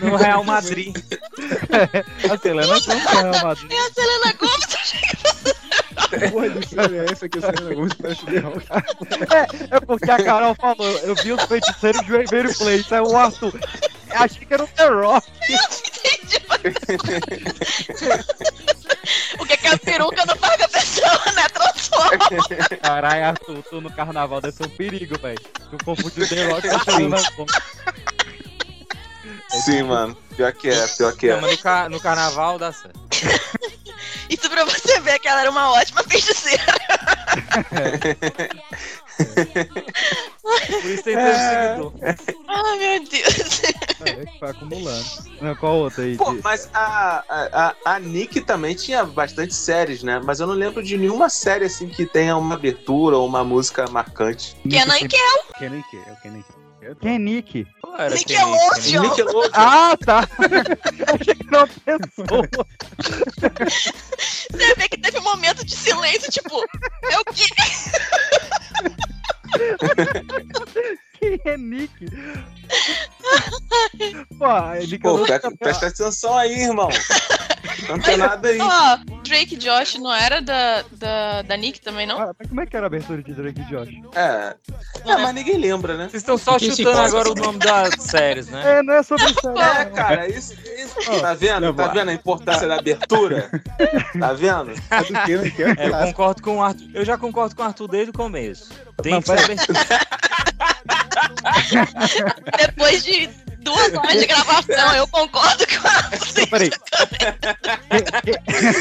no 0.00 0.16
Real 0.16 0.44
Madrid. 0.44 0.96
a 2.30 2.38
Selena 2.38 2.66
Gomes 2.66 2.88
é 2.88 2.94
Real 2.94 3.44
Madrid. 3.44 3.72
É 3.72 3.78
a 3.78 3.90
Selena 3.92 4.32
Gomes, 4.38 4.72
eu 4.72 4.78
achei 4.78 5.00
que 5.00 5.16
fosse. 5.16 6.30
Porra 6.30 6.50
de 6.50 6.66
série 6.66 6.98
é 6.98 7.04
essa 7.10 7.28
que 7.28 7.38
a 7.38 7.40
Selena 7.40 7.74
Gomes 7.74 7.94
parece 7.94 8.38
Rock? 8.40 8.66
É, 9.34 9.76
é 9.76 9.80
porque 9.80 10.10
a 10.10 10.22
Carol 10.22 10.54
falou, 10.54 10.98
eu 10.98 11.14
vi 11.16 11.32
os 11.32 11.42
feiticeiros 11.44 12.04
de 12.04 12.12
Waverly 12.12 12.54
Place, 12.54 12.94
aí 12.94 13.00
o 13.00 13.16
Arthur. 13.16 13.60
Achei 14.10 14.44
que 14.44 14.54
era 14.54 14.64
o 14.64 14.68
The 14.68 14.88
Rock. 14.88 15.26
O 19.38 19.46
que, 19.46 19.56
que 19.56 19.66
a 19.66 19.78
peruca 19.78 20.24
não 20.26 20.36
faz 20.36 20.56
com 20.56 20.64
a 20.64 20.68
pessoa, 20.68 21.32
né? 21.34 21.48
Transforma. 21.48 22.18
Caralho, 22.82 23.24
Arthur, 23.26 23.62
tu 23.70 23.80
no 23.80 23.90
carnaval 23.92 24.40
deve 24.40 24.56
ser 24.56 24.66
um 24.66 24.70
perigo, 24.70 25.18
velho. 25.18 25.40
Tu 25.70 25.84
confundiu 25.84 26.28
The 26.28 26.46
Rock 26.46 26.68
com 26.68 26.74
a. 27.44 27.50
Sim, 29.60 29.82
mano. 29.82 30.16
Pior 30.36 30.52
que 30.52 30.68
é, 30.70 30.86
pior 30.88 31.12
que 31.16 31.28
Não, 31.28 31.38
é. 31.38 31.40
mas 31.40 31.50
no, 31.52 31.58
ca- 31.58 31.88
no 31.88 32.00
carnaval 32.00 32.58
dá 32.58 32.72
certo. 32.72 33.00
Isso 34.30 34.48
pra 34.48 34.64
você 34.64 35.00
ver 35.00 35.18
que 35.18 35.26
ela 35.28 35.40
era 35.40 35.50
uma 35.50 35.72
ótima 35.72 36.02
feiticeira. 36.04 36.62
Por 40.42 40.90
isso 40.90 41.02
tem 41.04 41.14
tanto 41.14 41.38
seguidor. 41.38 41.92
Ai, 42.48 42.78
meu 42.78 43.04
Deus. 43.08 43.62
É, 44.00 44.26
que 44.26 44.38
foi 44.38 44.48
acumulando. 44.48 45.06
Não, 45.40 45.54
qual 45.56 45.76
outra 45.76 46.04
aí? 46.04 46.16
Pô, 46.16 46.32
de- 46.34 46.40
mas 46.42 46.68
a, 46.72 47.24
a, 47.28 47.74
a, 47.84 47.98
Nick 47.98 48.40
também 48.40 48.74
tinha 48.74 49.04
bastante 49.04 49.54
séries, 49.54 50.02
né? 50.02 50.20
Mas 50.24 50.40
eu 50.40 50.46
não 50.46 50.54
lembro 50.54 50.82
de 50.82 50.96
nenhuma 50.96 51.28
série 51.28 51.66
assim 51.66 51.88
que 51.88 52.06
tenha 52.06 52.36
uma 52.36 52.54
abertura 52.54 53.16
ou 53.16 53.26
uma 53.26 53.44
música 53.44 53.88
marcante. 53.90 54.56
Kenan 54.68 54.98
e 54.98 55.08
Kel. 55.08 55.20
Kenan 55.58 55.82
que 55.90 55.96
é 55.96 56.12
o 56.12 56.16
Kenan 56.16 56.42
que 56.42 56.96
Quem 57.00 57.14
é 57.14 57.18
Nick? 57.18 57.66
Qual 57.82 57.94
era 57.98 58.14
Nickelodeon. 58.14 59.02
Nickelodeon. 59.02 59.50
Ah, 59.52 59.96
tá! 60.04 60.20
Achei 61.14 61.34
que 61.34 61.46
uma 61.48 61.66
pessoa. 61.66 62.48
Você 64.50 64.74
vê 64.74 64.88
que 64.88 64.98
teve 64.98 65.18
um 65.18 65.22
momento 65.22 65.64
de 65.64 65.76
silêncio, 65.76 66.30
tipo, 66.30 66.64
é 67.10 67.18
o 67.18 67.24
quê? 69.50 70.96
Quem 71.20 71.38
é 71.44 71.56
Nick? 71.56 72.06
Pô, 74.38 74.44
a 74.46 74.72
Pô, 74.72 74.86
Nickelodeon 74.86 75.56
presta, 75.58 75.88
atenção 75.88 76.36
aí, 76.36 76.62
irmão. 76.62 76.88
Não 77.88 77.98
tem 77.98 78.16
nada 78.16 78.48
aí. 78.48 78.58
Ó, 78.60 78.98
Drake 79.22 79.54
e 79.54 79.58
Josh 79.58 79.96
não 79.96 80.12
era 80.12 80.40
da, 80.40 80.82
da, 80.92 81.42
da 81.42 81.56
Nick 81.56 81.80
também, 81.80 82.06
não? 82.06 82.18
Ah, 82.18 82.34
mas 82.38 82.48
como 82.48 82.60
é 82.60 82.66
que 82.66 82.76
era 82.76 82.86
a 82.86 82.88
abertura 82.88 83.22
de 83.22 83.34
Drake 83.34 83.60
e 83.60 83.64
Josh? 83.64 83.90
É. 84.14 84.54
É, 85.04 85.16
mas 85.16 85.34
ninguém 85.34 85.58
lembra, 85.58 85.96
né? 85.96 86.08
Vocês 86.08 86.22
estão 86.22 86.38
só 86.38 86.58
Quem 86.58 86.70
chutando 86.70 86.98
agora 86.98 87.30
o 87.30 87.34
nome 87.34 87.58
das 87.58 87.94
séries, 88.02 88.48
né? 88.48 88.78
É, 88.78 88.82
não 88.82 88.94
é 88.94 89.02
sobre 89.02 89.26
isso. 89.26 89.40
É, 89.60 89.84
cara, 89.84 90.28
isso, 90.28 90.54
isso 90.54 91.20
tá 91.20 91.34
vendo? 91.34 91.72
Tá 91.74 91.88
vendo 91.88 92.08
a 92.08 92.14
importância 92.14 92.66
da 92.66 92.76
abertura? 92.76 93.50
Tá 94.18 94.32
vendo? 94.32 94.72
É, 95.78 95.88
eu 95.88 96.06
concordo 96.06 96.42
com 96.42 96.58
o 96.58 96.62
Arthur. 96.62 96.88
Eu 96.94 97.04
já 97.04 97.18
concordo 97.18 97.54
com 97.54 97.62
o 97.62 97.64
Arthur 97.66 97.88
desde 97.88 98.10
o 98.10 98.12
começo. 98.12 98.70
Tem 99.02 99.20
que 99.20 99.28
ser. 99.28 99.40
Depois 102.58 103.04
de 103.04 103.28
duas 103.62 103.94
horas 103.94 104.18
de 104.18 104.26
gravação, 104.26 104.94
eu 104.94 105.06
concordo 105.08 105.66
com 105.66 105.88
a 105.88 106.46
Peraí. 106.46 106.70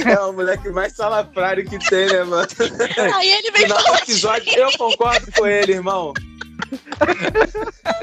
É 0.05 0.19
o 0.21 0.33
moleque 0.33 0.69
mais 0.69 0.93
salafrário 0.93 1.65
que 1.65 1.77
tem, 1.89 2.07
né, 2.07 2.23
mano? 2.23 2.47
Aí 3.15 3.29
ele 3.29 3.51
vem 3.51 3.67
falar 3.67 3.99
episódio, 3.99 4.53
eu 4.55 4.69
concordo 4.77 5.31
com 5.33 5.45
ele, 5.47 5.73
irmão. 5.73 6.13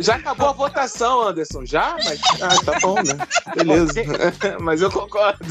Já 0.00 0.16
acabou 0.16 0.48
a 0.48 0.52
votação, 0.52 1.22
Anderson? 1.22 1.64
Já? 1.64 1.96
Mas, 2.04 2.20
ah, 2.40 2.64
tá 2.64 2.78
bom, 2.80 2.96
né? 2.96 3.16
Beleza. 3.54 3.92
Mas 4.60 4.82
eu 4.82 4.90
concordo. 4.90 5.44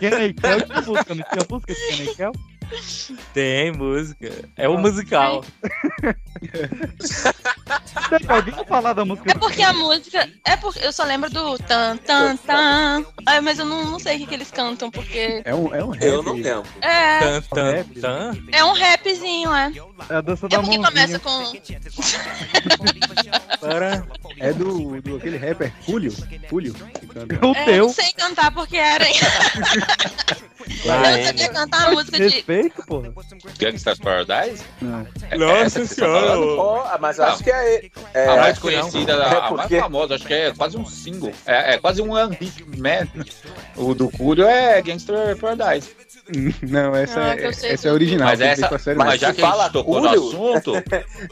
Kenny 0.00 0.32
Kel 0.34 0.62
tinha 0.62 0.80
música, 0.82 1.14
não 1.14 1.24
tinha 1.24 1.46
música 1.48 1.74
de 1.74 2.14
Kel? 2.14 2.32
Tem 3.34 3.72
música. 3.72 4.30
É 4.56 4.68
o 4.68 4.78
musical. 4.78 5.44
Alguém 8.28 8.54
falar 8.66 8.92
da 8.92 9.04
música 9.04 9.30
É 9.30 9.34
porque 9.34 9.62
a 9.62 9.72
música. 9.72 10.28
É 10.46 10.56
porque 10.56 10.84
eu 10.84 10.92
só 10.92 11.04
lembro 11.04 11.30
do 11.30 11.58
tan 11.58 11.96
tan 11.98 12.36
tan. 12.36 13.04
Ah, 13.26 13.40
mas 13.40 13.58
eu 13.58 13.64
não, 13.64 13.84
não 13.90 13.98
sei 13.98 14.16
o 14.16 14.18
que, 14.20 14.26
que 14.26 14.34
eles 14.34 14.50
cantam, 14.50 14.90
porque. 14.90 15.42
É 15.44 15.54
um, 15.54 15.74
é 15.74 15.84
um 15.84 15.90
rap. 15.90 16.02
Eu 16.04 16.22
não 16.22 16.34
lembro. 16.34 16.64
É. 16.80 17.18
Tan, 17.20 17.42
tan, 17.42 17.84
tan. 18.00 18.32
É 18.52 18.64
um 18.64 18.72
rapzinho, 18.72 19.52
é. 19.54 19.72
É 20.08 20.14
a 20.16 20.20
dança 20.20 20.46
É 20.46 20.48
da 20.48 20.60
porque 20.60 20.78
mãozinha. 20.78 20.88
começa 20.88 21.18
com. 21.18 21.52
Para. 23.60 24.06
É 24.38 24.52
do, 24.52 25.00
do 25.00 25.16
aquele 25.16 25.36
rapper 25.36 25.72
Julio. 25.86 26.12
Julio. 26.50 26.74
É, 27.14 27.34
eu 27.34 27.64
teu. 27.64 27.86
não 27.86 27.92
sei 27.92 28.12
cantar 28.12 28.50
porque 28.52 28.76
era. 28.76 29.04
Ah, 30.88 31.10
eu 31.12 31.16
é, 31.16 31.24
sabia 31.24 31.48
né? 31.48 31.54
cantar 31.54 31.88
a 31.88 31.90
música 31.92 32.16
de. 32.16 32.22
Respeito, 32.24 32.86
porra. 32.86 33.12
Gangsta's 33.58 33.98
Paradise? 33.98 34.62
Não. 34.80 35.06
É 35.30 35.36
Nossa 35.36 35.80
que 35.80 35.88
tá 35.88 35.94
Senhora. 35.94 36.38
Ó, 36.38 36.98
mas 37.00 37.18
eu 37.18 37.24
acho 37.24 37.44
que 37.44 37.50
é. 37.50 37.90
é 38.14 38.28
a 38.28 38.36
mais 38.36 38.56
que 38.56 38.62
conhecida, 38.62 39.12
É 39.12 39.36
a 39.36 39.50
mais 39.50 39.70
famosa, 39.70 40.14
acho 40.14 40.26
que 40.26 40.34
é 40.34 40.52
quase 40.52 40.76
um 40.76 40.84
single. 40.86 41.32
É, 41.46 41.74
é 41.74 41.78
quase 41.78 42.02
um 42.02 42.12
Hit 42.28 42.64
Man. 42.78 43.08
O 43.76 43.94
do 43.94 44.10
Julio 44.16 44.46
é 44.46 44.80
Gangster 44.82 45.36
Paradise. 45.36 45.90
Não, 46.62 46.94
essa, 46.94 47.20
Ah, 47.20 47.28
é, 47.32 47.36
que 47.36 47.66
essa 47.66 47.88
é 47.88 47.90
a 47.90 47.94
original. 47.94 48.28
Mas, 48.28 48.38
que 48.38 48.44
essa, 48.44 48.70
mas 48.70 48.96
Mas 48.96 49.20
já 49.20 49.34
que 49.34 49.42
a 49.42 49.46
fala 49.48 49.64
gente 49.64 49.72
tocou 49.72 49.94
Julio- 50.00 50.20
no 50.20 50.28
assunto, 50.28 50.72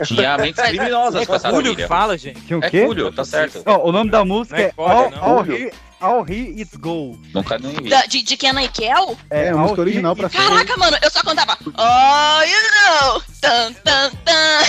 tinha 0.05 0.37
mentes 0.37 0.61
criminosas 0.67 1.27
com 1.27 1.35
essa 1.37 1.49
que 1.49 1.55
família. 1.55 1.87
fala, 1.89 2.19
gente. 2.19 2.41
Tinha 2.41 2.59
o 2.59 2.65
É 2.65 2.71
quê? 2.71 2.83
Julio, 2.87 3.13
tá 3.13 3.25
certo. 3.25 3.63
Ó, 3.67 3.89
o 3.89 3.93
nome 3.93 4.11
da 4.11 4.25
música 4.25 4.61
é 4.61 4.65
é 4.65 4.73
foda, 4.73 4.93
All, 4.95 5.11
não. 5.11 5.23
All. 5.39 5.47
He, 5.47 5.73
All 6.01 6.25
He 6.29 6.61
It 6.61 6.77
Go. 6.79 7.19
Nunca 7.35 7.59
nem 7.59 7.73
vi. 7.77 7.89
da- 7.91 8.07
de, 8.07 8.23
de 8.23 8.37
Kenna 8.37 8.63
e 8.65 8.69
Kel? 8.69 9.17
É, 9.31 9.51
a 9.51 9.53
All 9.53 9.59
música 9.61 9.81
original 9.83 10.17
pra 10.17 10.29
série. 10.31 10.45
Caraca, 10.49 10.77
mano, 10.77 10.97
eu 11.03 11.11
só 11.11 11.23
cantava. 11.23 11.59
Oh, 11.67 12.43
you 12.43 12.61
know! 12.75 13.23
Tan, 13.41 13.73
tan, 13.85 14.11
tan. 14.25 14.61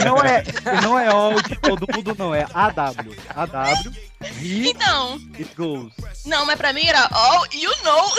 E 0.00 0.04
não 0.04 0.16
é, 0.22 0.42
e 0.78 0.80
não 0.82 0.98
é 0.98 1.08
all 1.08 1.40
de 1.42 1.56
todo 1.56 1.86
mundo, 1.94 2.14
não. 2.18 2.34
É 2.34 2.46
AW. 2.54 3.14
AW. 3.34 3.92
He 4.40 4.68
Então, 4.70 5.20
It 5.38 5.54
Goes. 5.56 5.92
não, 6.26 6.44
mas 6.46 6.56
pra 6.56 6.72
mim 6.72 6.84
era 6.86 7.08
Oh, 7.12 7.44
you 7.56 7.70
know! 7.84 8.10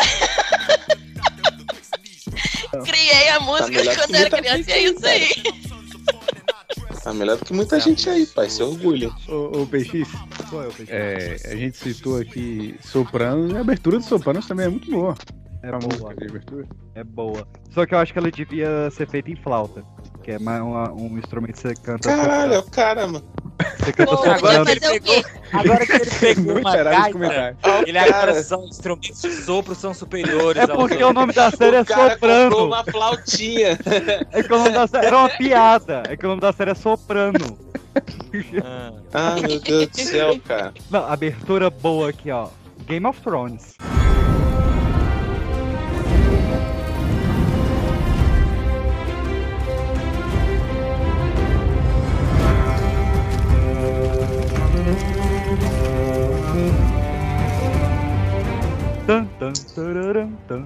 Criei 2.86 3.30
a 3.30 3.40
música 3.42 3.70
melhor 3.70 3.96
quando 3.98 4.10
que 4.12 4.16
era 4.18 4.30
criança, 4.30 4.72
e 4.72 4.74
é 4.74 4.84
isso 4.84 5.06
aí. 5.06 5.32
Tá 7.04 7.14
melhor 7.14 7.38
do 7.38 7.46
que 7.46 7.54
muita 7.54 7.80
gente 7.80 8.10
aí, 8.10 8.26
pai. 8.28 8.50
Se 8.50 8.62
orgulha. 8.62 9.10
Ô, 9.28 9.62
ô 9.62 9.68
PX, 9.68 10.08
Sou 10.50 10.64
eu, 10.64 10.72
Peixe. 10.72 10.92
é, 10.92 11.36
a 11.46 11.56
gente 11.56 11.78
citou 11.78 12.18
aqui 12.20 12.76
Sopranos, 12.82 13.52
e 13.52 13.58
a 13.58 13.62
abertura 13.62 13.98
de 13.98 14.06
Sopranos 14.06 14.48
também 14.48 14.68
é 14.68 14.70
muito 14.70 14.90
boa. 14.92 15.16
É 15.64 15.72
boa. 15.72 16.16
É 16.96 17.04
boa. 17.04 17.48
Só 17.72 17.86
que 17.86 17.94
eu 17.94 18.00
acho 18.00 18.12
que 18.14 18.20
ela 18.20 18.32
devia 18.32 18.90
ser 18.92 19.08
feita 19.08 19.30
em 19.32 19.36
flauta. 19.36 19.84
Que 20.24 20.32
é 20.32 20.40
mais 20.40 20.62
uma- 20.62 20.92
um 20.92 21.18
instrumento 21.18 21.54
que 21.54 21.62
você 21.62 21.74
canta. 21.76 22.08
Caralho, 22.10 22.54
é 22.54 22.60
o 22.60 22.64
cara, 22.64 23.08
mano. 23.08 23.24
Você 23.80 23.92
canta 23.94 24.16
Pô. 24.18 24.24
Agora 24.30 24.66
que 24.66 24.72
ele 24.72 24.78
o 24.78 24.82
quê? 24.82 25.00
pegou, 25.00 25.24
agora 25.54 25.86
que 25.86 25.92
ele 25.94 26.06
pegou 26.20 26.58
uma 26.60 26.76
gaita, 26.76 27.12
comentário. 27.12 27.58
ele 27.88 27.98
agora 27.98 28.44
são 28.44 28.66
instrumentos 28.66 29.22
de 29.22 29.32
sopro 29.32 29.76
são 29.76 29.94
superiores 29.94 30.62
É 30.62 30.68
porque 30.68 31.04
o 31.04 31.14
nome 31.14 31.34
da 31.34 31.52
série 31.52 31.76
é 31.78 31.82
O 31.82 31.86
cara 31.86 32.12
comprou 32.12 32.42
Soprano. 32.52 32.66
uma 32.68 32.84
flautinha. 32.84 33.78
É 34.32 34.44
que 34.44 34.54
o 34.54 34.58
nome 34.58 34.72
da 34.72 34.88
série 34.88 35.06
era 35.08 35.18
uma 35.18 35.30
piada. 35.30 36.04
É 36.08 36.16
que 36.18 36.26
o 36.26 36.30
nome 36.30 36.42
da 36.42 36.54
série 36.54 36.72
é 36.72 36.76
Soprano. 36.76 37.58
Ah. 38.64 38.92
Ah, 39.14 39.36
meu 39.42 39.60
Deus 39.60 39.88
do 39.90 39.98
céu, 40.02 40.40
cara. 40.48 40.74
Não, 40.90 41.06
abertura 41.06 41.70
boa 41.70 42.10
aqui, 42.10 42.32
ó. 42.32 42.48
Game 42.88 43.06
of 43.06 43.20
Thrones. 43.22 43.76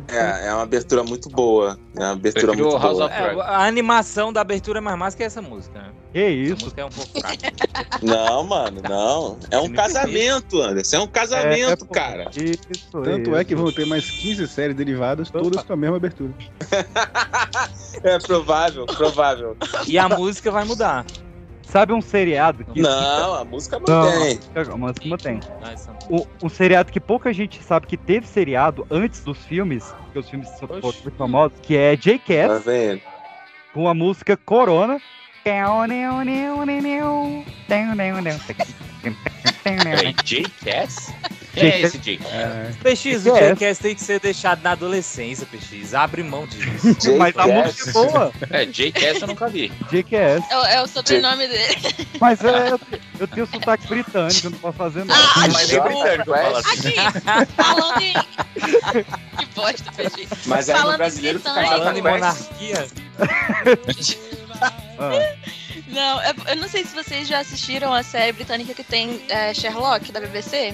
É, 0.09 0.47
é 0.47 0.53
uma 0.53 0.63
abertura 0.63 1.03
muito 1.03 1.29
boa. 1.29 1.77
É 1.97 1.99
uma 2.03 2.11
abertura 2.11 2.47
Prefiro 2.47 2.69
muito 2.69 2.81
House 2.81 2.97
boa. 2.97 3.11
É, 3.11 3.41
a 3.41 3.65
animação 3.65 4.31
da 4.31 4.41
abertura 4.41 4.79
é 4.79 4.81
mais 4.81 4.97
massa 4.97 5.17
que 5.17 5.23
essa 5.23 5.41
música. 5.41 5.79
né? 5.79 5.89
Que 6.13 6.19
Essa 6.19 6.31
isso? 6.53 6.63
música 6.65 6.81
é 6.81 6.85
um 6.85 6.89
pouco 6.89 7.19
fraca. 7.19 7.51
Não, 8.01 8.43
mano, 8.43 8.81
não. 8.87 9.37
É 9.51 9.57
um 9.59 9.69
casamento, 9.71 10.61
Anderson. 10.61 10.95
É 10.95 10.99
um 10.99 11.07
casamento, 11.07 11.85
É, 11.89 11.93
cara. 11.93 12.29
Isso, 12.35 12.91
Tanto 12.91 13.35
é 13.35 13.43
que 13.43 13.53
isso. 13.53 13.61
vão 13.63 13.71
ter 13.71 13.85
mais 13.85 14.09
15 14.09 14.47
séries 14.47 14.75
derivadas, 14.75 15.29
todas 15.29 15.63
com 15.63 15.73
a 15.73 15.75
mesma 15.75 15.97
abertura. 15.97 16.31
É 18.03 18.19
provável, 18.19 18.85
provável. 18.85 19.57
E 19.87 19.97
a 19.97 20.07
música 20.09 20.51
vai 20.51 20.63
mudar. 20.65 21.05
Sabe 21.75 21.91
um 21.91 21.99
seriado 22.01 22.63
que. 22.63 22.79
Não, 22.81 23.35
a 23.35 23.43
música 23.43 23.77
Não, 23.85 24.05
mantém. 24.05 24.39
Mas 24.79 24.97
como 24.97 25.17
tem. 25.17 25.41
Nós 25.59 25.81
somos- 25.81 26.05
Um, 26.09 26.45
um 26.45 26.47
seriado 26.47 26.89
que 26.89 27.01
pouca 27.01 27.33
gente 27.33 27.61
sabe 27.61 27.85
que 27.85 27.97
teve 27.97 28.25
seriado 28.25 28.87
antes 28.89 29.25
dos 29.25 29.39
filmes, 29.43 29.93
porque 30.05 30.19
os 30.19 30.29
filmes 30.29 30.47
são 30.51 30.69
muito 30.69 31.11
famosos, 31.17 31.59
que 31.61 31.75
é 31.75 31.97
Tá 31.97 32.01
J.K. 32.01 32.59
vendo? 32.59 33.01
com 33.73 33.89
a 33.89 33.93
música 33.93 34.37
Corona. 34.37 35.01
Peraí, 39.61 40.15
J-Cass? 40.23 41.13
Quem 41.55 41.69
é 41.71 41.81
esse 41.81 41.97
J? 41.97 42.19
É, 42.31 42.71
PX, 42.83 43.25
o 43.25 43.33
Que 43.33 43.39
é? 43.39 43.49
Jackass 43.49 43.77
tem 43.79 43.95
que 43.95 44.01
ser 44.01 44.19
deixado 44.19 44.61
na 44.61 44.71
adolescência, 44.71 45.45
PX. 45.47 45.93
Abre 45.93 46.21
mão 46.23 46.45
disso. 46.45 47.15
Mas 47.17 47.35
a 47.37 47.47
música 47.47 47.89
é 47.89 47.93
boa. 47.93 48.31
É, 48.51 48.65
J-Cass 48.65 49.21
eu 49.21 49.27
nunca 49.27 49.47
vi. 49.47 49.71
J.K. 49.89 50.17
É, 50.17 50.39
o- 50.57 50.65
é 50.65 50.81
o 50.83 50.87
sobrenome 50.87 51.47
dele. 51.47 51.75
Mas 52.19 52.43
é, 52.43 52.71
eu 53.19 53.27
tenho 53.27 53.47
sotaque 53.47 53.87
britânico, 53.87 54.47
eu 54.47 54.51
não 54.51 54.57
posso 54.59 54.77
fazer 54.77 55.05
nada. 55.05 55.19
Ah, 55.35 55.47
Mas 55.51 55.69
Jota 55.69 55.89
britânico 55.89 56.33
assim. 56.33 56.93
Aqui, 56.99 57.51
falando 57.55 58.01
em. 58.01 58.13
que 59.37 59.45
bosta, 59.55 59.91
Peixe. 59.91 60.27
Mas 60.45 60.69
aí 60.69 60.75
no 60.75 60.81
Falando 60.81 60.97
brasileiro 60.97 61.37
em 61.37 61.41
fica 61.41 61.53
britânico. 61.53 61.79
Falando 61.79 61.97
em 61.97 62.01
monarquia, 62.01 62.87
Ah, 64.61 64.73
Não, 65.87 66.21
eu, 66.23 66.33
eu 66.47 66.55
não 66.57 66.67
sei 66.67 66.83
se 66.83 66.93
vocês 66.95 67.27
já 67.27 67.39
assistiram 67.39 67.93
a 67.93 68.01
série 68.03 68.31
britânica 68.31 68.73
que 68.73 68.83
tem 68.83 69.21
é, 69.29 69.53
Sherlock, 69.53 70.11
da 70.11 70.19
BBC. 70.19 70.73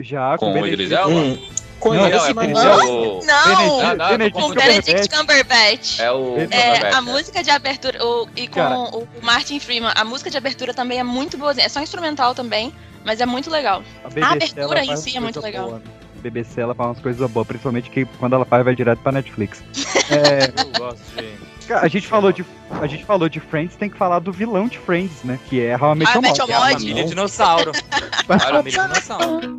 Já 0.00 0.36
Com 0.38 0.50
o 0.50 0.54
Benedict- 0.54 0.82
Idris 0.82 0.98
Elba? 0.98 1.10
Hum, 1.10 1.38
Não, 1.84 2.06
é 2.06 2.10
mas 2.34 2.34
com 2.34 2.52
não. 2.52 3.18
o... 3.18 3.24
Não! 3.24 3.80
Ah, 3.80 3.94
não, 3.94 4.08
Benedict 4.08 4.32
com 4.32 4.40
confundindo. 4.40 4.66
Benedict 4.66 5.08
Cumberbatch. 5.16 6.00
É 6.00 6.10
o... 6.12 6.36
É, 6.38 6.44
Cumberbatch, 6.44 6.94
a 6.94 6.98
é. 6.98 7.00
música 7.00 7.42
de 7.42 7.50
abertura, 7.50 8.04
o, 8.04 8.28
e 8.36 8.48
com 8.48 8.54
Cara. 8.54 8.76
o 8.78 9.06
Martin 9.22 9.60
Freeman, 9.60 9.92
a 9.94 10.04
música 10.04 10.30
de 10.30 10.36
abertura 10.36 10.74
também 10.74 10.98
é 10.98 11.04
muito 11.04 11.36
boazinha. 11.38 11.66
É 11.66 11.68
só 11.68 11.80
instrumental 11.80 12.34
também, 12.34 12.72
mas 13.04 13.20
é 13.20 13.26
muito 13.26 13.50
legal. 13.50 13.82
A, 14.04 14.26
A 14.26 14.32
abertura 14.32 14.84
em 14.84 14.96
si 14.96 15.16
é 15.16 15.20
muito 15.20 15.40
legal. 15.40 15.68
boas, 15.70 15.82
né? 15.82 15.90
A 16.18 16.22
BBC 16.22 16.60
ela 16.60 16.74
faz 16.74 16.88
umas 16.88 17.00
coisas 17.00 17.30
boas, 17.30 17.46
principalmente 17.46 17.90
que 17.90 18.04
quando 18.18 18.34
ela 18.34 18.44
faz 18.44 18.64
vai 18.64 18.74
direto 18.74 18.98
pra 19.00 19.12
Netflix. 19.12 19.62
É, 20.08 20.52
eu 20.62 20.78
gosto 20.78 21.00
de. 21.16 21.55
Cara, 21.66 21.84
a 21.84 21.88
gente 21.88 22.06
falou 22.06 22.32
de 22.32 22.44
a 22.70 22.86
gente 22.86 23.04
falou 23.04 23.28
de 23.28 23.40
Friends, 23.40 23.76
tem 23.76 23.88
que 23.88 23.96
falar 23.96 24.18
do 24.18 24.32
vilão 24.32 24.68
de 24.68 24.78
Friends, 24.78 25.22
né? 25.22 25.38
Que 25.48 25.62
é 25.62 25.76
How 25.76 25.94
I 25.94 25.98
Met 25.98 26.10
I 26.10 26.14
Your 26.14 26.22
Mother. 26.22 26.46
É 26.50 26.72
família 26.72 27.04
dinossauro. 27.04 27.72
Família 28.26 28.88
dinossauro. 28.88 29.58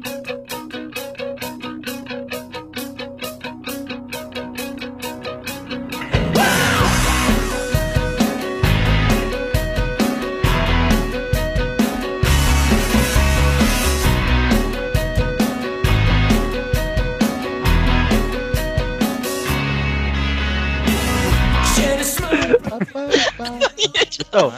Então, 24.19 24.53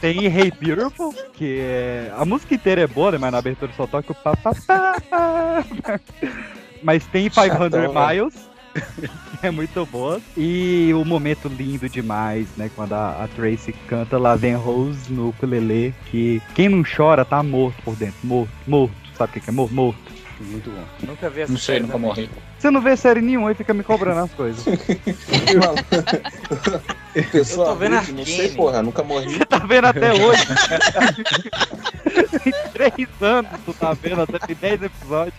tem 0.00 0.26
Hey 0.26 0.52
Beautiful, 0.60 1.14
que 1.34 1.58
é... 1.60 2.12
A 2.16 2.24
música 2.24 2.54
inteira 2.54 2.82
é 2.82 2.86
boa, 2.86 3.12
né? 3.12 3.18
Mas 3.18 3.32
na 3.32 3.38
abertura 3.38 3.72
só 3.76 3.86
toca 3.86 4.12
o 4.12 4.14
pá, 4.14 4.36
pá, 4.36 4.54
pá, 4.66 4.96
pá. 5.10 5.64
Mas 6.82 7.06
tem 7.06 7.30
500 7.30 7.52
Chatão, 7.52 7.92
né? 7.92 8.14
Miles, 8.14 8.34
que 9.40 9.46
é 9.46 9.50
muito 9.50 9.86
boa. 9.86 10.20
E 10.36 10.92
o 10.94 11.04
momento 11.04 11.48
lindo 11.48 11.88
demais, 11.88 12.48
né? 12.56 12.70
Quando 12.74 12.92
a, 12.92 13.24
a 13.24 13.28
Tracy 13.28 13.72
canta 13.88 14.18
Lá 14.18 14.36
Vem 14.36 14.54
Rose 14.54 15.12
no 15.12 15.30
ukulele, 15.30 15.94
que 16.10 16.42
quem 16.54 16.68
não 16.68 16.82
chora 16.84 17.24
tá 17.24 17.42
morto 17.42 17.82
por 17.82 17.96
dentro. 17.96 18.18
Morto, 18.22 18.52
morto. 18.66 18.94
Sabe 19.16 19.38
o 19.38 19.40
que 19.40 19.48
é 19.48 19.52
morto? 19.52 19.74
Morto. 19.74 20.16
Muito 20.40 20.70
bom. 20.70 20.84
Nunca 21.06 21.30
vi 21.30 21.40
essa 21.40 21.52
Não 21.52 21.58
sei, 21.58 21.80
nunca 21.80 21.96
morri. 21.98 22.28
Você 22.58 22.70
não 22.70 22.80
vê 22.80 22.96
série 22.96 23.20
nenhuma 23.20 23.52
e 23.52 23.54
fica 23.54 23.74
me 23.74 23.82
cobrando 23.82 24.20
as 24.20 24.32
coisas. 24.32 24.64
Pessoa 27.32 27.66
Eu 27.68 27.72
tô 27.72 27.76
vendo 27.76 28.12
não 28.12 28.24
sei, 28.24 28.50
porra, 28.50 28.82
nunca 28.82 29.02
morri. 29.02 29.34
Você 29.34 29.44
tá 29.44 29.58
vendo 29.58 29.86
até 29.86 30.12
hoje? 30.12 30.46
Tem 32.42 32.52
três 32.72 33.08
anos 33.22 33.50
tu 33.64 33.72
tá 33.74 33.92
vendo, 33.94 34.22
até 34.22 34.38
tem 34.38 34.56
10 34.56 34.82
episódios. 34.82 35.34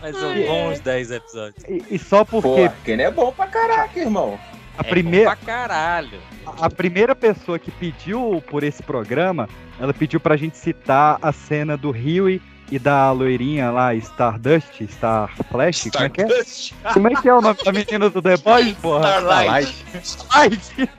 Mas 0.00 0.16
são 0.16 0.34
bons 0.46 0.80
10 0.80 1.10
episódios. 1.10 1.64
E, 1.68 1.82
e 1.94 1.98
só 1.98 2.24
Pô, 2.24 2.40
porque 2.42 2.62
Arcane 2.62 3.02
é 3.02 3.10
bom 3.10 3.32
pra 3.32 3.46
caraca, 3.46 3.98
irmão. 3.98 4.38
a, 4.76 4.82
É 4.82 4.84
primeira, 4.88 5.30
bom 5.30 5.36
pra 5.36 5.46
caralho. 5.46 6.20
a 6.46 6.70
primeira 6.70 7.14
pessoa 7.14 7.58
que 7.58 7.70
pediu 7.70 8.42
por 8.48 8.62
esse 8.62 8.82
programa, 8.82 9.48
ela 9.80 9.92
pediu 9.94 10.20
pra 10.20 10.36
gente 10.36 10.56
citar 10.56 11.18
a 11.22 11.32
cena 11.32 11.76
do 11.76 11.90
Huey 11.90 12.36
e 12.36 12.55
da 12.80 13.12
loirinha 13.12 13.70
lá, 13.70 13.94
Stardust, 13.94 14.82
Star 14.90 15.30
Flash, 15.50 15.88
como 15.92 16.04
é 16.04 16.08
que 16.10 16.20
é? 16.22 16.24
Stardust. 16.26 16.74
Como 16.92 17.08
é 17.08 17.14
que 17.14 17.28
é 17.28 17.34
o 17.34 17.40
nome 17.40 17.58
da 17.64 17.72
menina 17.72 18.10
do 18.10 18.20
The 18.20 18.36
Boys, 18.38 18.74
porra? 18.82 19.08
Starlight. 19.20 19.84
Starlight. 20.02 20.90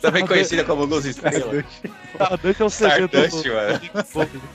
Também 0.00 0.26
conhecida 0.26 0.64
como 0.64 0.84
Luz 0.84 1.04
Estrela. 1.04 1.64
Stardust 2.14 2.60
é 2.60 2.64
o 2.64 2.70
CD 2.70 3.26
Stardust, 3.26 3.46
mano. 3.46 3.80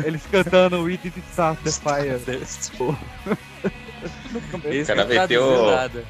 Eles 0.03 0.21
cantando 0.31 0.81
We 0.83 0.97
Did 0.97 1.13
Start 1.31 1.59
the 1.63 1.71
Fire. 1.71 2.19
Pô. 2.77 2.95
Esse 4.69 4.87
cara 4.93 5.03
não 5.03 5.09
traduziu 5.09 5.41
meteu- 5.51 5.71
nada. 5.75 6.05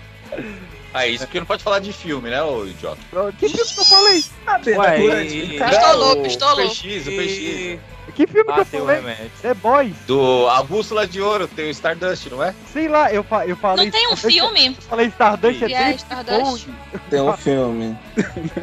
Ah, 0.93 1.05
isso 1.07 1.25
porque 1.25 1.39
não 1.39 1.45
pode 1.45 1.63
falar 1.63 1.79
de 1.79 1.93
filme, 1.93 2.29
né, 2.29 2.41
ô 2.41 2.65
idiota? 2.65 2.99
Que 3.39 3.47
filme 3.49 3.63
que 3.73 3.79
eu 3.79 3.85
falei? 3.85 4.23
Ué, 4.47 4.53
Abertura 4.87 5.23
e- 5.23 5.27
de 5.27 5.63
Pistolou, 5.63 6.19
o 6.19 6.23
pistolou. 6.23 6.69
PX, 6.69 7.07
o 7.07 7.11
PX. 7.11 7.79
Que 8.15 8.27
filme 8.27 8.43
que 8.53 8.59
eu 8.59 8.63
o 8.63 8.65
falei? 8.65 8.95
remédio. 9.01 9.31
The 9.41 9.53
Boys. 9.53 9.95
Do 10.07 10.47
A 10.49 10.63
Bússola 10.63 11.07
de 11.07 11.21
Ouro, 11.21 11.47
tem 11.47 11.67
o 11.67 11.71
Stardust, 11.71 12.27
não 12.29 12.43
é? 12.43 12.53
Sei 12.71 12.87
lá, 12.87 13.11
eu, 13.13 13.23
fa 13.23 13.45
eu 13.45 13.55
falei... 13.55 13.85
Não 13.85 13.91
tem 13.91 14.07
um 14.07 14.13
Stardust- 14.13 14.35
filme? 14.37 14.67
Eu 14.67 14.83
falei 14.89 15.05
Stardust 15.07 15.61
é 15.63 15.71
é 15.73 15.91
Stardust? 15.91 16.67
Tem 17.09 17.21
um 17.21 17.33
filme. 17.37 17.97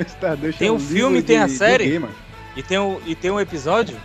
Stardust 0.06 0.58
Tem 0.58 0.68
é 0.68 0.72
um 0.72 0.78
filme, 0.78 1.22
tem 1.22 1.38
a 1.38 1.46
de- 1.46 1.52
de 1.52 1.58
série? 1.58 2.02
E 2.56 2.62
tem 2.62 2.78
um, 2.78 3.00
e 3.06 3.14
tem 3.14 3.30
um 3.30 3.38
episódio? 3.40 3.96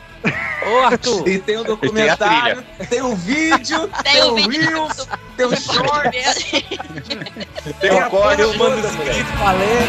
Ô, 0.67 0.77
Arthur! 0.85 1.27
E 1.27 1.39
tem 1.39 1.57
um 1.57 1.63
documentário, 1.63 2.63
tem 2.89 3.01
um 3.01 3.15
vídeo, 3.15 3.89
Tem 4.03 4.23
um 4.23 4.31
o 4.33 4.35
vídeo 4.35 4.69
Reels, 4.69 5.07
tem 5.35 5.45
um 5.47 5.49
do 5.49 5.59
short. 5.59 6.11
Tem 7.79 7.99
a 7.99 8.07
o 8.07 8.09
código, 8.11 8.51
Tem 8.51 8.61
um 8.61 8.69
manuscrito 8.69 9.31
pra 9.39 9.51
ler. 9.53 9.87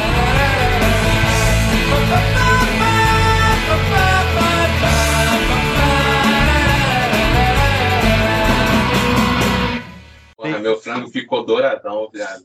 Porra, 10.43 10.59
meu 10.59 10.81
frango 10.81 11.09
ficou 11.10 11.44
douradão, 11.44 12.09
viado. 12.12 12.44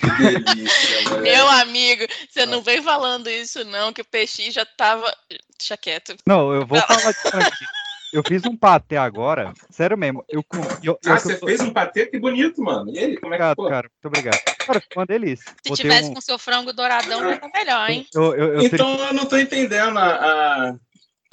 Que 0.00 0.10
delícia, 0.10 1.02
mano. 1.10 1.22
Meu 1.22 1.48
amigo, 1.48 2.04
você 2.28 2.44
não 2.46 2.62
vem 2.62 2.82
falando 2.82 3.28
isso 3.30 3.64
não, 3.64 3.92
que 3.92 4.02
o 4.02 4.04
PX 4.04 4.52
já 4.52 4.64
tava... 4.64 5.12
Deixa 5.58 5.76
quieto. 5.76 6.14
Não, 6.26 6.52
eu 6.52 6.66
vou 6.66 6.78
falar 6.80 7.12
de 7.12 7.18
franquia. 7.18 7.68
Eu 8.12 8.22
fiz 8.22 8.44
um 8.44 8.56
patê 8.56 8.96
agora, 8.96 9.52
sério 9.70 9.98
mesmo. 9.98 10.24
Eu, 10.28 10.44
com- 10.44 10.58
eu, 10.84 10.96
eu, 11.02 11.12
Ah, 11.12 11.18
você 11.18 11.36
tô- 11.36 11.46
fez 11.46 11.60
um 11.60 11.72
patê? 11.72 12.06
Que 12.06 12.16
bonito, 12.20 12.62
mano. 12.62 12.88
E 12.90 12.98
ele, 12.98 13.16
como 13.16 13.34
é 13.34 13.38
que 13.38 13.42
Obrigado, 13.42 13.56
ficou? 13.56 13.68
cara. 13.68 13.90
Muito 13.90 14.06
obrigado. 14.06 14.40
Cara, 14.64 14.80
ficou 14.80 15.00
uma 15.00 15.06
delícia. 15.06 15.44
Se 15.64 15.70
Botei 15.70 15.82
tivesse 15.82 16.10
um- 16.10 16.14
com 16.14 16.20
seu 16.20 16.38
frango 16.38 16.72
douradão, 16.72 17.18
tava 17.20 17.50
melhor, 17.52 17.90
hein? 17.90 18.06
eu, 18.14 18.34
eu, 18.36 18.54
eu 18.54 18.62
Então 18.62 18.96
eu 19.06 19.14
não 19.14 19.26
tô 19.26 19.36
entendendo 19.36 19.98
a, 19.98 20.04
a, 20.14 20.74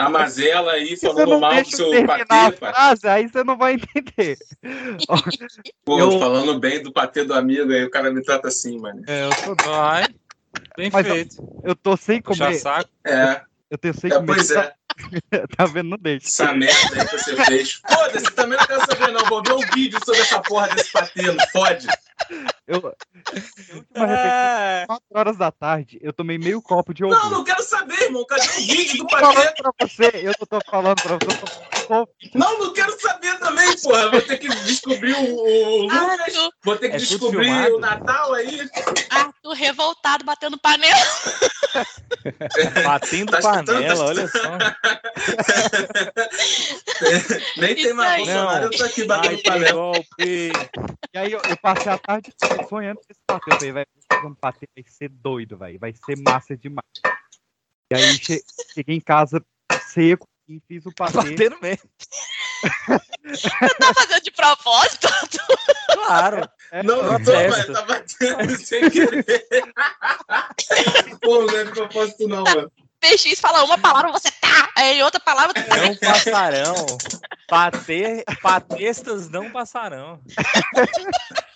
a 0.01 0.09
mazela 0.09 0.71
aí 0.73 0.97
falando 0.97 1.29
não 1.29 1.39
mal 1.39 1.51
do 1.51 1.55
deixa 1.55 1.81
eu 1.81 1.89
seu 1.91 2.05
patê, 2.05 2.55
frase, 2.57 3.07
aí 3.07 3.27
você 3.27 3.43
não 3.43 3.57
vai 3.57 3.73
entender. 3.73 4.37
Pô, 5.85 5.99
eu- 5.99 6.19
falando 6.19 6.59
bem 6.59 6.81
do 6.81 6.91
patê 6.91 7.23
do 7.23 7.33
amigo, 7.33 7.71
aí 7.71 7.83
o 7.83 7.89
cara 7.91 8.11
me 8.11 8.21
trata 8.23 8.47
assim, 8.47 8.79
mano. 8.79 9.03
É, 9.07 9.25
eu 9.25 9.29
tô, 9.55 9.55
Vai. 9.69 10.07
Bem 10.77 10.89
Mas 10.91 11.05
eu- 11.07 11.13
feito. 11.15 11.35
eu 11.63 11.75
tô 11.75 11.95
sem 11.97 12.21
Puxa 12.21 12.45
comer. 12.45 12.57
saco. 12.57 12.89
É, 13.05 13.41
Eu 13.69 13.77
tenho 13.77 13.93
sem 13.93 14.11
é 14.11 14.15
comer. 14.15 14.27
pois 14.27 14.51
é. 14.51 14.73
Tá 15.57 15.65
vendo? 15.65 15.89
Não 15.89 15.97
deixa. 15.97 16.27
Essa 16.27 16.53
merda 16.53 17.01
aí 17.01 17.07
que 17.07 17.18
você 17.18 17.35
fez. 17.45 17.81
Foda-se, 17.89 18.31
também 18.31 18.57
não 18.57 18.65
quero 18.68 18.85
saber, 18.85 19.11
não. 19.11 19.26
Vou 19.26 19.41
ver 19.43 19.53
um 19.53 19.73
vídeo 19.73 19.99
sobre 20.05 20.22
essa 20.22 20.39
porra 20.41 20.68
desse 20.69 20.91
patê, 20.91 21.22
não 21.23 21.35
fode. 21.51 21.88
Eu, 22.68 22.76
última 22.77 24.05
refeição, 24.05 24.07
É. 24.07 24.85
4 24.88 25.03
horas 25.15 25.38
da 25.38 25.51
tarde, 25.51 25.99
eu 26.01 26.13
tomei 26.13 26.38
meio 26.38 26.61
copo 26.61 26.93
de 26.93 27.01
Não, 27.01 27.09
iogurte. 27.09 27.31
não 27.31 27.43
quero 27.43 27.63
saber, 27.63 27.99
irmão. 28.03 28.23
Cadê 28.26 28.47
o 28.47 28.51
vídeo 28.61 28.97
do 28.99 29.07
Tô 29.07 29.18
falando 29.18 29.35
patê? 29.35 29.53
pra 29.63 29.72
você, 29.88 30.11
eu 30.15 30.34
não 30.39 30.47
tô 30.47 30.59
falando 30.69 31.01
pra 31.01 31.15
você, 31.18 31.38
eu 31.43 31.88
tô 31.88 32.09
Não, 32.38 32.59
não 32.59 32.73
quero 32.73 32.99
saber 33.01 33.38
também, 33.39 33.76
porra. 33.81 34.11
Vou 34.11 34.22
ter 34.22 34.38
que 34.38 34.47
descobrir 34.47 35.13
o, 35.13 35.35
o 35.35 35.81
Lucas. 35.84 35.97
Arthur, 35.97 36.51
Vou 36.63 36.76
ter 36.77 36.89
que 36.89 36.95
É 36.95 36.99
descobrir 36.99 37.45
filmado? 37.45 37.76
o 37.76 37.80
Natal 37.80 38.34
aí. 38.35 38.69
Arthur 39.09 39.53
revoltado, 39.53 40.23
batendo 40.23 40.57
panela. 40.59 41.01
Batendo 42.85 43.31
Tá 43.31 43.39
escutando? 43.39 43.65
panela, 43.65 43.95
Tá 43.95 44.05
olha 44.05 44.27
só. 44.27 44.57
Nem 47.57 47.75
tem 47.75 47.93
mais. 47.93 48.17
Bolsonaro, 48.25 48.65
eu 48.65 48.71
tô 48.77 48.83
aqui 48.83 49.03
batendo 49.05 49.37
que 49.37 49.43
panela. 49.43 49.91
E 50.19 50.51
aí 51.17 51.31
eu, 51.31 51.41
eu 51.47 51.57
passei 51.57 51.91
a 51.91 51.97
tarde 51.97 52.33
sonhando 52.67 52.97
com 52.97 53.05
esse. 53.09 53.19
Eu 53.29 53.39
falei, 53.57 53.71
vai 53.71 53.85
fazer 54.11 54.27
um 54.27 54.35
patê, 54.35 54.67
vai 54.75 54.83
ser 54.87 55.09
doido, 55.09 55.57
vai. 55.57 55.77
Vai 55.77 55.93
ser 55.93 56.17
massa 56.17 56.55
demais. 56.57 56.85
E 57.91 57.95
aí 57.95 58.17
che- 58.17 58.43
cheguei 58.73 58.95
em 58.95 59.01
casa 59.01 59.43
seco 59.87 60.27
e 60.47 60.61
fiz 60.67 60.85
o 60.85 60.93
patê. 60.93 61.13
Batendo 61.17 61.59
mesmo. 61.61 61.89
Você 63.23 63.49
tá 63.79 63.93
fazendo 63.93 64.21
de 64.23 64.31
propósito? 64.31 65.07
Claro. 65.93 66.49
É, 66.71 66.83
Não, 66.83 67.03
não 67.03 67.23
tô, 67.23 67.31
mas 67.33 67.65
tá 67.67 67.81
batendo 67.81 68.57
sem 68.57 68.89
querer. 68.89 69.25
Pô, 71.21 71.43
não 71.45 71.57
é 71.57 71.63
de 71.65 71.71
propósito 71.71 72.27
não, 72.27 72.43
mano. 72.43 72.71
PX 73.01 73.39
fala 73.39 73.63
uma 73.63 73.77
palavra, 73.77 74.11
você 74.11 74.29
tá. 74.31 74.69
Aí 74.77 75.01
outra 75.03 75.19
palavra, 75.19 75.53
Não 75.67 75.95
passarão. 75.97 76.75
Patê, 77.47 78.23
patestas 78.41 79.29
não 79.29 79.51
passarão. 79.51 80.21